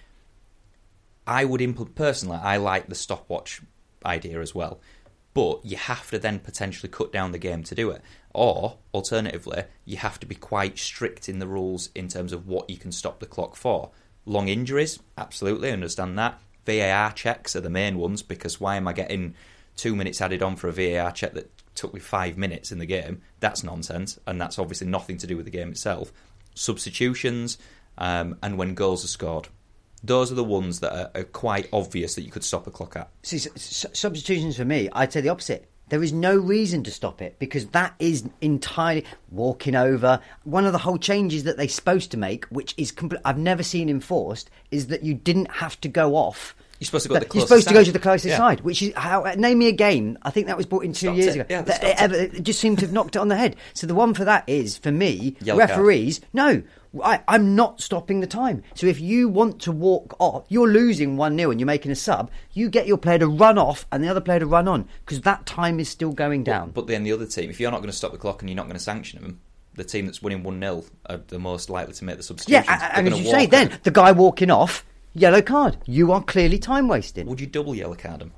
I 1.28 1.44
would 1.44 1.60
implement 1.60 1.96
personally. 1.96 2.38
I 2.42 2.58
like 2.58 2.88
the 2.88 2.96
stopwatch 2.96 3.62
idea 4.06 4.40
as 4.40 4.56
well, 4.56 4.80
but 5.34 5.66
you 5.66 5.76
have 5.76 6.10
to 6.12 6.20
then 6.20 6.40
potentially 6.40 6.90
cut 6.90 7.12
down 7.12 7.34
the 7.34 7.38
game 7.38 7.64
to 7.64 7.76
do 7.76 7.90
it. 7.90 8.02
Or 8.36 8.78
alternatively, 8.94 9.64
you 9.86 9.96
have 9.98 10.20
to 10.20 10.26
be 10.26 10.36
quite 10.36 10.78
strict 10.78 11.30
in 11.30 11.40
the 11.40 11.48
rules 11.48 11.90
in 11.96 12.10
terms 12.10 12.34
of 12.34 12.48
what 12.48 12.70
you 12.70 12.78
can 12.78 12.92
stop 12.92 13.20
the 13.20 13.26
clock 13.26 13.56
for. 13.56 13.92
Long 14.26 14.50
injuries, 14.50 15.00
absolutely, 15.18 15.72
understand 15.72 16.20
that. 16.20 16.40
VAR 16.66 17.14
checks 17.14 17.56
are 17.56 17.62
the 17.62 17.70
main 17.70 17.98
ones 17.98 18.22
because 18.22 18.60
why 18.60 18.76
am 18.76 18.90
I 18.90 18.94
getting 18.94 19.36
two 19.78 19.96
minutes 19.96 20.20
added 20.20 20.44
on 20.44 20.58
for 20.58 20.68
a 20.68 20.74
VAR 20.74 21.12
check 21.12 21.34
that 21.34 21.50
took 21.76 21.94
me 21.94 22.02
five 22.02 22.38
minutes 22.38 22.74
in 22.74 22.80
the 22.80 22.86
game? 22.86 23.22
That's 23.40 23.64
nonsense, 23.64 24.20
and 24.28 24.42
that's 24.42 24.60
obviously 24.60 24.88
nothing 24.88 25.18
to 25.20 25.28
do 25.28 25.38
with 25.38 25.46
the 25.46 25.52
game 25.52 25.70
itself. 25.70 26.12
Substitutions, 26.56 27.58
um, 27.98 28.38
and 28.44 28.58
when 28.58 28.74
goals 28.74 29.06
are 29.06 29.10
scored. 29.10 29.48
Those 30.04 30.30
are 30.30 30.36
the 30.36 30.44
ones 30.44 30.82
that 30.82 30.94
are, 30.94 31.22
are 31.22 31.24
quite 31.24 31.70
obvious 31.72 32.16
that 32.16 32.24
you 32.24 32.32
could 32.32 32.44
stop 32.44 32.68
a 32.68 32.72
clock 32.72 32.98
at. 32.98 33.10
See, 33.24 33.40
substitutions 33.40 34.58
for 34.58 34.66
me, 34.66 34.90
I'd 34.92 35.14
say 35.14 35.22
the 35.22 35.30
opposite. 35.30 35.70
There 35.90 36.02
is 36.04 36.12
no 36.12 36.36
reason 36.36 36.84
to 36.84 36.92
stop 36.92 37.22
it 37.22 37.38
because 37.38 37.68
that 37.68 37.94
is 38.00 38.28
entirely 38.42 39.06
walking 39.32 39.76
over. 39.76 40.20
One 40.44 40.66
of 40.66 40.72
the 40.72 40.80
whole 40.80 40.98
changes 40.98 41.44
that 41.44 41.58
they're 41.58 41.68
supposed 41.68 42.10
to 42.12 42.18
make, 42.18 42.46
which 42.46 42.74
is 42.78 42.92
compl- 42.92 43.22
I've 43.24 43.38
never 43.38 43.62
seen 43.62 43.88
enforced, 43.90 44.50
is 44.72 44.88
that 44.88 45.04
you 45.04 45.14
didn't 45.14 45.52
have 45.52 45.80
to 45.82 45.88
go 45.88 46.16
off. 46.16 46.56
You're 46.80 46.88
supposed 46.88 47.04
to 47.04 47.10
go 47.10 47.16
to 47.16 47.20
the 47.20 47.26
You're 47.26 47.30
closest 47.30 47.48
supposed 47.48 47.68
to 47.70 47.74
go 47.74 47.80
side. 47.82 47.86
to 47.86 47.92
the 47.94 48.00
closest 48.00 48.28
Yeah. 48.32 48.38
side, 48.38 48.62
which 48.62 48.82
is 48.82 48.94
how. 48.96 49.24
Name 49.38 49.60
me 49.60 49.68
a 49.68 49.72
game. 49.72 50.18
I 50.24 50.30
think 50.32 50.48
that 50.48 50.58
was 50.58 50.66
brought 50.66 50.84
in 50.84 50.92
two 50.92 51.06
Stopped 51.08 51.18
years 51.18 51.36
it. 51.36 51.40
ago. 51.40 51.46
Yeah, 51.50 51.62
that 51.62 52.02
ever, 52.02 52.16
it 52.16 52.44
just 52.44 52.60
seemed 52.60 52.80
to 52.80 52.86
have 52.86 52.92
knocked 52.94 53.16
it 53.16 53.20
on 53.20 53.30
the 53.30 53.38
head. 53.38 53.56
So 53.74 53.88
the 53.88 53.96
one 53.96 54.14
for 54.14 54.26
that 54.26 54.44
is 54.48 54.76
for 54.78 54.92
me, 54.92 55.38
Yellow 55.42 55.60
card. 55.60 55.70
referees. 55.70 56.20
No, 56.34 56.64
I, 57.04 57.24
I'm 57.28 57.56
not 57.56 57.82
stopping 57.82 58.20
the 58.20 58.28
time. 58.28 58.64
So 58.74 58.88
if 58.88 59.00
you 59.00 59.30
want 59.30 59.62
to 59.62 59.72
walk 59.72 60.16
off, 60.20 60.46
you're 60.50 60.68
losing 60.68 61.18
1 61.18 61.38
0 61.38 61.52
and 61.52 61.60
you're 61.60 61.66
making 61.66 61.92
a 61.92 61.96
sub, 61.96 62.32
you 62.54 62.70
get 62.70 62.88
your 62.88 62.98
player 62.98 63.20
to 63.20 63.28
run 63.28 63.58
off 63.58 63.86
and 63.92 64.04
the 64.04 64.08
other 64.08 64.22
player 64.22 64.40
to 64.40 64.46
run 64.46 64.68
on 64.68 64.88
because 65.06 65.22
that 65.22 65.46
time 65.46 65.80
is 65.80 65.90
still 65.90 66.12
going 66.12 66.44
down. 66.44 66.72
But 66.72 66.88
then 66.88 67.04
the 67.04 67.12
other 67.12 67.26
team, 67.26 67.50
if 67.50 67.60
you're 67.60 67.72
not 67.72 67.80
going 67.80 67.92
to 67.92 67.96
stop 67.96 68.12
the 68.12 68.18
clock 68.18 68.42
and 68.42 68.50
you're 68.50 68.56
not 68.56 68.66
going 68.66 68.78
to 68.78 68.84
sanction 68.84 69.22
them, 69.22 69.42
the 69.74 69.84
team 69.84 70.06
that's 70.06 70.22
winning 70.22 70.44
1 70.44 70.60
0 70.60 70.84
are 71.08 71.18
the 71.18 71.40
most 71.40 71.70
likely 71.70 71.94
to 71.94 72.06
make 72.06 72.18
the 72.18 72.24
substitution. 72.24 72.64
yeah. 72.68 72.80
They're 72.80 73.06
and 73.06 73.14
as 73.14 73.20
you 73.20 73.26
say, 73.26 73.46
then 73.46 73.78
the 73.84 73.92
guy 73.92 74.12
walking 74.12 74.50
off, 74.50 74.86
yellow 75.14 75.42
card. 75.42 75.78
You 75.86 76.12
are 76.12 76.24
clearly 76.24 76.60
time 76.60 76.88
wasting. 76.88 77.28
Would 77.28 77.42
you 77.42 77.48
double 77.48 77.76
yellow 77.76 77.96
card 77.96 78.22
them? 78.22 78.34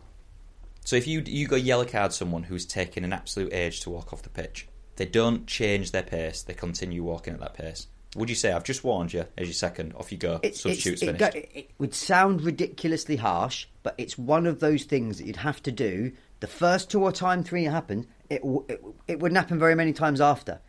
So 0.84 0.96
if 0.96 1.06
you 1.06 1.22
you 1.26 1.48
go 1.48 1.58
yellow 1.58 1.86
card 1.86 2.14
someone 2.14 2.44
who's 2.44 2.66
taking 2.66 3.04
an 3.04 3.12
absolute 3.12 3.54
age 3.54 3.82
to 3.82 3.90
walk 3.90 4.14
off 4.14 4.22
the 4.22 4.30
pitch, 4.30 4.68
they 4.96 5.06
don't 5.06 5.46
change 5.46 5.92
their 5.92 6.04
pace, 6.04 6.42
they 6.42 6.54
continue 6.54 7.04
walking 7.04 7.34
at 7.34 7.40
that 7.42 7.54
pace. 7.54 7.88
Would 8.18 8.30
you 8.30 8.36
say, 8.36 8.52
I've 8.52 8.64
just 8.64 8.84
warned 8.84 9.14
you, 9.14 9.26
as 9.38 9.48
your 9.48 9.54
second, 9.54 9.94
off 9.96 10.12
you 10.12 10.18
go, 10.18 10.40
It's- 10.44 10.60
substitute's 10.62 11.02
it, 11.04 11.06
finished? 11.18 11.34
go- 11.34 11.40
it 11.60 11.70
would 11.78 11.94
sound 11.94 12.42
ridiculously 12.42 13.16
harsh, 13.16 13.68
but 13.84 13.96
it's 13.98 14.18
one 14.18 14.46
of 14.48 14.60
those 14.60 14.84
things 14.84 15.18
that 15.20 15.28
you'd 15.28 15.36
have 15.38 15.62
to 15.64 15.72
do. 15.72 16.12
The 16.40 16.48
first 16.48 16.90
two 16.92 17.02
or 17.04 17.12
time 17.12 17.44
three 17.44 17.64
happened, 17.64 18.08
it, 18.30 18.42
it, 18.68 18.84
it 19.08 19.20
wouldn't 19.20 19.38
happen 19.38 19.60
very 19.60 19.76
many 19.76 19.94
times 19.94 20.20
after. 20.20 20.60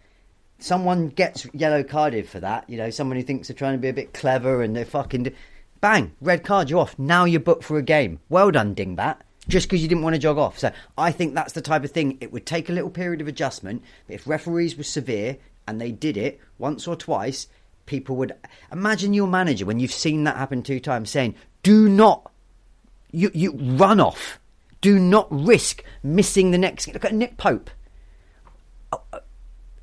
Someone 0.61 1.09
gets 1.09 1.47
yellow 1.55 1.83
carded 1.85 2.29
for 2.29 2.41
that, 2.41 2.69
you 2.69 2.77
know, 2.77 2.91
someone 2.91 3.17
who 3.17 3.23
thinks 3.23 3.49
they're 3.49 3.55
trying 3.57 3.75
to 3.75 3.79
be 3.79 3.89
a 3.89 3.93
bit 3.93 4.13
clever 4.13 4.63
and 4.63 4.75
they 4.75 4.85
fucking. 4.85 5.23
Do, 5.25 5.31
bang, 5.81 6.13
red 6.21 6.43
card, 6.45 6.69
you're 6.69 6.81
off. 6.81 6.99
Now 6.99 7.25
you're 7.25 7.41
booked 7.41 7.65
for 7.65 7.79
a 7.79 7.83
game. 7.83 8.19
Well 8.29 8.51
done, 8.51 8.75
Dingbat. 8.75 9.19
Just 9.47 9.69
because 9.69 9.81
you 9.83 9.89
didn't 9.89 10.03
want 10.03 10.15
to 10.15 10.21
jog 10.21 10.37
off. 10.37 10.59
So 10.59 10.73
I 10.99 11.13
think 11.13 11.35
that's 11.35 11.53
the 11.55 11.63
type 11.63 11.85
of 11.85 11.93
thing. 11.93 12.19
It 12.21 12.33
would 12.33 12.45
take 12.45 12.69
a 12.69 12.73
little 12.73 12.91
period 12.91 13.21
of 13.23 13.29
adjustment, 13.29 13.83
but 14.07 14.15
if 14.15 14.27
referees 14.27 14.77
were 14.77 14.83
severe 14.83 15.39
and 15.69 15.81
they 15.81 15.93
did 15.93 16.17
it 16.17 16.41
once 16.59 16.89
or 16.89 16.97
twice, 16.97 17.47
people 17.87 18.17
would 18.17 18.33
imagine 18.73 19.15
your 19.15 19.29
manager 19.29 19.67
when 19.67 19.79
you've 19.79 19.93
seen 19.93 20.25
that 20.25 20.37
happen 20.37 20.63
two 20.63 20.81
times 20.81 21.11
saying, 21.11 21.35
"Do 21.63 21.89
not, 21.89 22.31
you 23.13 23.31
you 23.35 23.53
run 23.53 24.01
off. 24.01 24.41
Do 24.81 24.99
not 24.99 25.29
risk 25.31 25.85
missing 26.03 26.51
the 26.51 26.59
next." 26.59 26.93
Look 26.93 27.05
at 27.05 27.15
Nick 27.15 27.37
Pope. 27.37 27.71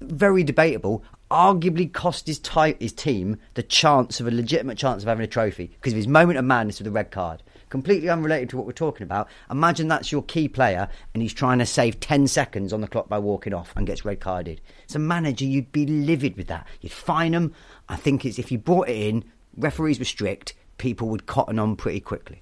Very 0.02 0.44
debatable. 0.44 1.04
Arguably 1.32 1.92
cost 1.92 2.28
his, 2.28 2.40
ti 2.40 2.76
his 2.80 2.94
team 2.94 3.38
the 3.56 3.64
chance 3.64 4.20
of 4.20 4.28
a 4.28 4.32
legitimate 4.32 4.78
chance 4.78 5.04
of 5.04 5.08
having 5.08 5.24
a 5.24 5.28
trophy 5.28 5.68
because 5.68 5.94
of 5.94 5.98
his 5.98 6.08
moment 6.08 6.38
of 6.38 6.46
madness 6.46 6.80
with 6.80 6.86
the 6.86 6.92
red 6.92 7.12
card. 7.12 7.42
Completely 7.70 8.10
unrelated 8.10 8.50
to 8.50 8.58
what 8.58 8.66
we're 8.66 8.72
talking 8.72 9.04
about. 9.04 9.28
Imagine 9.50 9.88
that's 9.88 10.12
your 10.12 10.24
key 10.24 10.48
player 10.48 10.88
and 11.14 11.22
he's 11.22 11.34
trying 11.34 11.60
to 11.60 11.66
save 11.66 12.00
10 12.00 12.28
seconds 12.28 12.74
on 12.74 12.82
the 12.82 12.88
clock 12.88 13.10
by 13.10 13.20
walking 13.20 13.54
off 13.54 13.74
and 13.76 13.88
gets 13.88 14.06
red 14.06 14.20
carded. 14.20 14.62
As 14.90 14.96
a 14.96 15.00
manager, 15.00 15.46
you'd 15.46 15.72
be 15.72 15.86
livid 15.86 16.38
with 16.38 16.48
that. 16.48 16.68
You'd 16.82 16.92
fine 16.92 17.34
him. 17.34 17.54
I 17.90 17.96
think 17.96 18.26
it's 18.26 18.40
if 18.40 18.52
you 18.52 18.58
brought 18.58 18.90
it 18.90 18.98
in, 18.98 19.26
referees 19.58 20.00
were 20.00 20.06
strict, 20.06 20.54
people 20.78 21.10
would 21.10 21.26
cotton 21.26 21.60
on 21.60 21.76
pretty 21.76 22.00
quickly. 22.00 22.42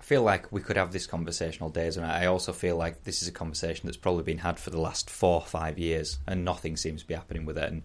I 0.00 0.06
feel 0.06 0.22
like 0.22 0.52
we 0.52 0.60
could 0.60 0.76
have 0.76 0.92
this 0.92 1.06
conversation 1.06 1.62
all 1.62 1.70
days, 1.70 1.96
and 1.96 2.04
I 2.04 2.26
also 2.26 2.52
feel 2.52 2.76
like 2.76 3.04
this 3.04 3.22
is 3.22 3.28
a 3.28 3.32
conversation 3.32 3.86
that's 3.86 3.96
probably 3.96 4.22
been 4.22 4.36
had 4.36 4.58
for 4.58 4.68
the 4.68 4.80
last 4.80 5.08
four 5.08 5.36
or 5.36 5.46
five 5.46 5.78
years, 5.78 6.18
and 6.26 6.44
nothing 6.44 6.76
seems 6.76 7.00
to 7.00 7.08
be 7.08 7.14
happening 7.14 7.46
with 7.46 7.56
it. 7.56 7.72
And 7.72 7.82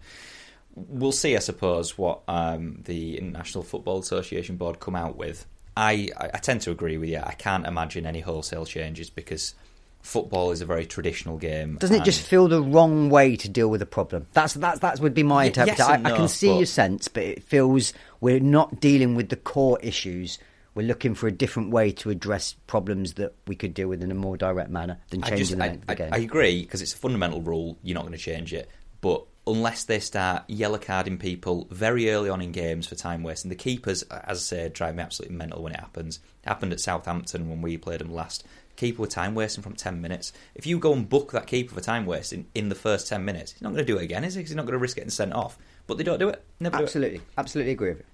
we'll 0.74 1.12
see, 1.12 1.34
I 1.34 1.38
suppose, 1.38 1.96
what 1.96 2.20
um, 2.28 2.82
the 2.84 3.16
International 3.16 3.64
Football 3.64 4.00
Association 4.00 4.56
board 4.56 4.80
come 4.80 4.96
out 4.96 5.16
with. 5.16 5.46
I, 5.76 6.08
I 6.18 6.38
tend 6.38 6.62
to 6.62 6.70
agree 6.70 6.98
with 6.98 7.08
you. 7.08 7.20
I 7.24 7.32
can't 7.32 7.66
imagine 7.66 8.06
any 8.06 8.20
wholesale 8.20 8.66
changes 8.66 9.10
because 9.10 9.54
football 10.02 10.50
is 10.50 10.60
a 10.60 10.66
very 10.66 10.86
traditional 10.86 11.36
game. 11.36 11.76
Doesn't 11.76 11.96
it 12.00 12.04
just 12.04 12.26
feel 12.26 12.48
the 12.48 12.62
wrong 12.62 13.10
way 13.10 13.36
to 13.36 13.48
deal 13.48 13.68
with 13.68 13.82
a 13.82 13.86
problem? 13.86 14.26
That's 14.32 14.54
that's 14.54 14.80
that 14.80 15.00
would 15.00 15.14
be 15.14 15.22
my 15.22 15.44
interpretation. 15.44 16.02
yes 16.02 16.10
I, 16.10 16.14
I 16.14 16.16
can 16.16 16.28
see 16.28 16.48
but- 16.48 16.56
your 16.56 16.66
sense, 16.66 17.08
but 17.08 17.22
it 17.22 17.42
feels 17.42 17.92
we're 18.20 18.40
not 18.40 18.80
dealing 18.80 19.14
with 19.14 19.28
the 19.28 19.36
core 19.36 19.78
issues. 19.82 20.38
We're 20.74 20.86
looking 20.86 21.14
for 21.16 21.26
a 21.26 21.32
different 21.32 21.70
way 21.70 21.90
to 21.92 22.10
address 22.10 22.54
problems 22.68 23.14
that 23.14 23.34
we 23.48 23.56
could 23.56 23.74
deal 23.74 23.88
with 23.88 24.04
in 24.04 24.10
a 24.12 24.14
more 24.14 24.36
direct 24.36 24.70
manner 24.70 24.98
than 25.10 25.22
I 25.24 25.30
changing 25.30 25.46
just 25.46 25.58
the 25.58 25.64
I, 25.64 25.68
the 25.68 25.92
I, 25.92 25.94
game. 25.94 26.10
I 26.12 26.18
agree 26.18 26.62
because 26.62 26.80
it's 26.80 26.94
a 26.94 26.96
fundamental 26.96 27.42
rule. 27.42 27.76
You're 27.82 27.96
not 27.96 28.02
going 28.02 28.12
to 28.12 28.18
change 28.18 28.54
it, 28.54 28.68
but 29.00 29.24
unless 29.52 29.84
they 29.84 30.00
start 30.00 30.44
yellow 30.48 30.78
carding 30.78 31.18
people 31.18 31.66
very 31.70 32.10
early 32.10 32.28
on 32.30 32.40
in 32.40 32.52
games 32.52 32.86
for 32.86 32.94
time 32.94 33.22
wasting, 33.22 33.48
the 33.48 33.54
keepers, 33.54 34.02
as 34.04 34.38
I 34.38 34.40
say, 34.40 34.68
drive 34.68 34.94
me 34.96 35.02
absolutely 35.02 35.36
mental 35.36 35.62
when 35.62 35.72
it 35.72 35.80
happens. 35.80 36.20
It 36.42 36.48
happened 36.48 36.72
at 36.72 36.80
Southampton 36.80 37.48
when 37.48 37.62
we 37.62 37.76
played 37.76 38.00
them 38.00 38.12
last. 38.12 38.44
Keeper 38.76 39.02
were 39.02 39.08
time 39.08 39.34
wasting 39.34 39.62
from 39.62 39.74
ten 39.74 40.00
minutes. 40.00 40.32
If 40.54 40.66
you 40.66 40.78
go 40.78 40.92
and 40.94 41.08
book 41.08 41.32
that 41.32 41.46
keeper 41.46 41.74
for 41.74 41.80
time 41.82 42.06
wasting 42.06 42.46
in 42.54 42.68
the 42.70 42.74
first 42.74 43.08
ten 43.08 43.24
minutes, 43.24 43.52
he's 43.52 43.60
not 43.62 43.70
going 43.74 43.84
to 43.84 43.92
do 43.92 43.98
it 43.98 44.04
again, 44.04 44.24
is 44.24 44.34
he? 44.34 44.42
'Cause 44.42 44.50
he's 44.50 44.56
not 44.56 44.62
going 44.64 44.72
to 44.72 44.78
risk 44.78 44.96
getting 44.96 45.10
sent 45.10 45.32
off. 45.34 45.58
But 45.86 45.98
they 45.98 46.04
don't 46.04 46.18
do 46.18 46.28
it. 46.30 46.42
Never 46.60 46.76
do 46.78 46.82
it. 46.82 46.86
absolutely, 46.86 47.20
absolutely 47.36 47.72
agree 47.72 47.90
with 47.90 47.98
you. 47.98 48.04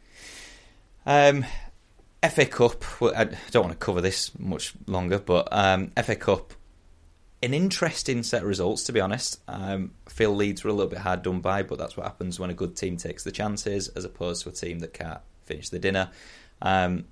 Um, 1.06 1.44
FA 2.22 2.46
Cup. 2.46 2.84
Well, 3.00 3.12
I 3.16 3.24
don't 3.52 3.62
want 3.64 3.78
to 3.78 3.84
cover 3.84 4.00
this 4.00 4.36
much 4.38 4.72
longer, 4.86 5.18
but 5.18 5.48
um, 5.52 5.92
FA 6.02 6.16
Cup. 6.16 6.52
An 7.42 7.52
interesting 7.52 8.22
set 8.22 8.42
of 8.42 8.48
results, 8.48 8.84
to 8.84 8.92
be 8.92 9.00
honest. 9.00 9.40
Um, 9.46 9.92
feel 10.08 10.34
Leeds 10.34 10.64
were 10.64 10.70
a 10.70 10.72
little 10.72 10.90
bit 10.90 11.00
hard 11.00 11.22
done 11.22 11.40
by, 11.40 11.62
but 11.62 11.78
that's 11.78 11.96
what 11.96 12.04
happens 12.04 12.40
when 12.40 12.50
a 12.50 12.54
good 12.54 12.76
team 12.76 12.96
takes 12.96 13.24
the 13.24 13.32
chances, 13.32 13.88
as 13.88 14.04
opposed 14.04 14.42
to 14.44 14.48
a 14.48 14.52
team 14.52 14.78
that 14.80 14.94
can't 14.94 15.20
finish 15.44 15.68
the 15.68 15.78
dinner. 15.78 16.10
Um, 16.62 17.04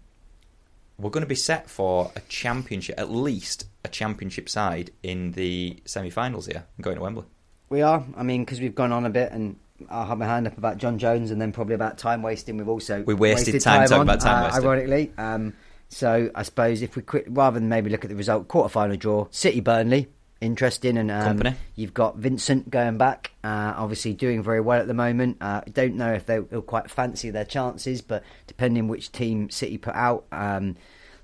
we're 0.98 1.10
going 1.10 1.22
to 1.22 1.28
be 1.28 1.34
set 1.34 1.68
for 1.68 2.10
a 2.16 2.20
championship, 2.28 2.98
at 2.98 3.10
least 3.10 3.66
a 3.84 3.88
championship 3.88 4.48
side 4.48 4.92
in 5.02 5.32
the 5.32 5.78
semi-finals 5.84 6.46
here, 6.46 6.64
going 6.80 6.96
to 6.96 7.02
Wembley. 7.02 7.24
We 7.68 7.82
are. 7.82 8.04
I 8.16 8.22
mean, 8.22 8.44
because 8.44 8.60
we've 8.60 8.74
gone 8.74 8.92
on 8.92 9.04
a 9.04 9.10
bit, 9.10 9.32
and 9.32 9.56
I'll 9.90 10.06
have 10.06 10.18
my 10.18 10.26
hand 10.26 10.46
up 10.46 10.56
about 10.56 10.78
Jon 10.78 10.98
Jones, 10.98 11.32
and 11.32 11.40
then 11.40 11.52
probably 11.52 11.74
about 11.74 11.98
time 11.98 12.22
wasting. 12.22 12.56
We've 12.56 12.68
also 12.68 13.02
We 13.02 13.14
wasted 13.14 13.60
time 13.60 13.88
talking 13.88 14.00
on, 14.00 14.08
about 14.08 14.20
time 14.20 14.44
uh, 14.44 14.46
wasting. 14.46 14.64
Ironically, 14.64 15.12
um, 15.18 15.52
so 15.88 16.30
I 16.34 16.42
suppose 16.42 16.82
if 16.82 16.96
we 16.96 17.02
quit, 17.02 17.26
rather 17.28 17.58
than 17.58 17.68
maybe 17.68 17.90
look 17.90 18.04
at 18.04 18.10
the 18.10 18.16
result, 18.16 18.48
quarter-final 18.48 18.96
draw, 18.96 19.26
City 19.30 19.60
Burnley, 19.60 20.08
interesting, 20.40 20.98
and 20.98 21.10
um, 21.10 21.38
Kompany. 21.38 21.54
you've 21.74 21.94
got 21.94 22.16
Vincent 22.16 22.70
going 22.70 22.98
back, 22.98 23.32
uh, 23.42 23.74
obviously 23.76 24.12
doing 24.12 24.42
very 24.42 24.60
well 24.60 24.80
at 24.80 24.86
the 24.86 24.94
moment. 24.94 25.38
Uh, 25.40 25.62
I 25.66 25.70
don't 25.70 25.96
know 25.96 26.12
if 26.12 26.26
they, 26.26 26.40
will 26.40 26.62
quite 26.62 26.90
fancy 26.90 27.30
their 27.30 27.44
chances, 27.44 28.02
but 28.02 28.22
depending 28.46 28.88
which 28.88 29.12
team 29.12 29.50
City 29.50 29.78
put 29.78 29.94
out, 29.94 30.26
um, 30.32 30.76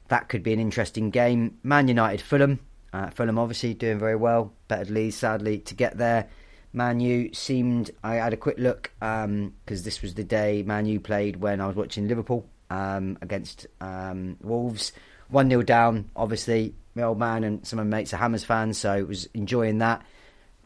that 0.08 0.28
could 0.28 0.42
be 0.42 0.52
an 0.52 0.60
interesting 0.60 1.10
game. 1.10 1.58
Man 1.62 1.88
United, 1.88 2.20
Fulham. 2.20 2.60
Uh, 2.92 3.10
Fulham 3.10 3.38
obviously 3.38 3.74
doing 3.74 3.98
very 3.98 4.16
well. 4.16 4.52
Better 4.66 4.92
Leeds, 4.92 5.16
sadly, 5.16 5.58
to 5.60 5.74
get 5.74 5.96
there. 5.96 6.28
Man 6.72 7.00
U 7.00 7.32
seemed. 7.32 7.90
I 8.02 8.16
had 8.16 8.32
a 8.32 8.36
quick 8.36 8.58
look 8.58 8.92
because 9.00 9.82
this 9.82 10.02
was 10.02 10.14
the 10.14 10.24
day 10.24 10.62
Man 10.62 10.86
U 10.86 11.00
played 11.00 11.36
when 11.36 11.60
I 11.60 11.66
was 11.66 11.76
watching 11.76 12.06
Liverpool 12.06 12.46
um, 12.70 13.18
against 13.20 13.66
um, 13.80 14.36
Wolves. 14.40 14.92
1 15.28 15.48
0 15.48 15.62
down, 15.62 16.10
obviously. 16.16 16.74
My 16.94 17.02
old 17.04 17.18
man 17.18 17.44
and 17.44 17.66
some 17.66 17.78
of 17.78 17.86
my 17.86 17.98
mates 17.98 18.12
are 18.12 18.16
Hammers 18.16 18.44
fans, 18.44 18.78
so 18.78 19.04
was 19.04 19.26
enjoying 19.34 19.78
that. 19.78 20.02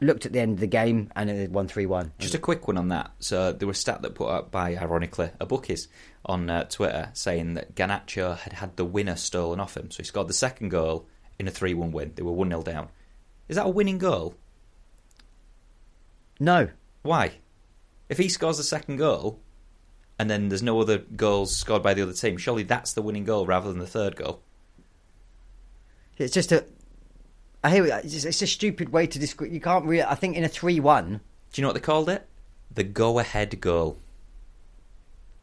Looked 0.00 0.26
at 0.26 0.32
the 0.32 0.40
end 0.40 0.54
of 0.54 0.60
the 0.60 0.66
game 0.66 1.10
and 1.14 1.30
it 1.30 1.50
1 1.50 1.68
3 1.68 1.86
1. 1.86 2.12
Just 2.18 2.34
a 2.34 2.38
quick 2.38 2.66
one 2.66 2.78
on 2.78 2.88
that. 2.88 3.10
So 3.18 3.52
there 3.52 3.68
was 3.68 3.78
a 3.78 3.80
stat 3.80 4.02
that 4.02 4.14
put 4.14 4.28
up 4.28 4.50
by, 4.50 4.76
ironically, 4.76 5.30
a 5.40 5.46
bookies 5.46 5.88
on 6.24 6.48
uh, 6.48 6.64
Twitter 6.64 7.10
saying 7.12 7.54
that 7.54 7.74
Garnacho 7.74 8.36
had 8.38 8.54
had 8.54 8.76
the 8.76 8.84
winner 8.84 9.16
stolen 9.16 9.60
off 9.60 9.76
him. 9.76 9.90
So 9.90 9.98
he 9.98 10.04
scored 10.04 10.28
the 10.28 10.34
second 10.34 10.70
goal 10.70 11.06
in 11.38 11.46
a 11.46 11.50
3 11.50 11.74
1 11.74 11.92
win. 11.92 12.12
They 12.14 12.22
were 12.22 12.32
1 12.32 12.48
0 12.48 12.62
down. 12.62 12.88
Is 13.48 13.56
that 13.56 13.66
a 13.66 13.70
winning 13.70 13.98
goal? 13.98 14.34
No. 16.40 16.68
Why? 17.02 17.32
If 18.08 18.18
he 18.18 18.28
scores 18.28 18.56
the 18.56 18.64
second 18.64 18.96
goal 18.96 19.40
and 20.18 20.30
then 20.30 20.48
there's 20.48 20.62
no 20.62 20.80
other 20.80 20.98
goals 20.98 21.54
scored 21.54 21.82
by 21.82 21.94
the 21.94 22.02
other 22.02 22.12
team, 22.12 22.36
surely 22.36 22.62
that's 22.62 22.92
the 22.92 23.02
winning 23.02 23.24
goal 23.24 23.46
rather 23.46 23.68
than 23.68 23.78
the 23.78 23.86
third 23.86 24.16
goal. 24.16 24.40
It's 26.16 26.32
just 26.32 26.52
a. 26.52 26.64
I 27.62 27.70
hear 27.70 27.86
it. 27.86 28.04
It's, 28.04 28.24
it's 28.24 28.42
a 28.42 28.46
stupid 28.46 28.90
way 28.90 29.06
to 29.06 29.18
describe. 29.18 29.52
You 29.52 29.60
can't 29.60 29.84
really. 29.84 30.04
I 30.04 30.14
think 30.14 30.36
in 30.36 30.44
a 30.44 30.48
3 30.48 30.78
1. 30.80 31.08
Do 31.52 31.60
you 31.60 31.62
know 31.62 31.68
what 31.68 31.74
they 31.74 31.80
called 31.80 32.08
it? 32.08 32.26
The 32.72 32.84
go 32.84 33.18
ahead 33.18 33.60
goal. 33.60 33.98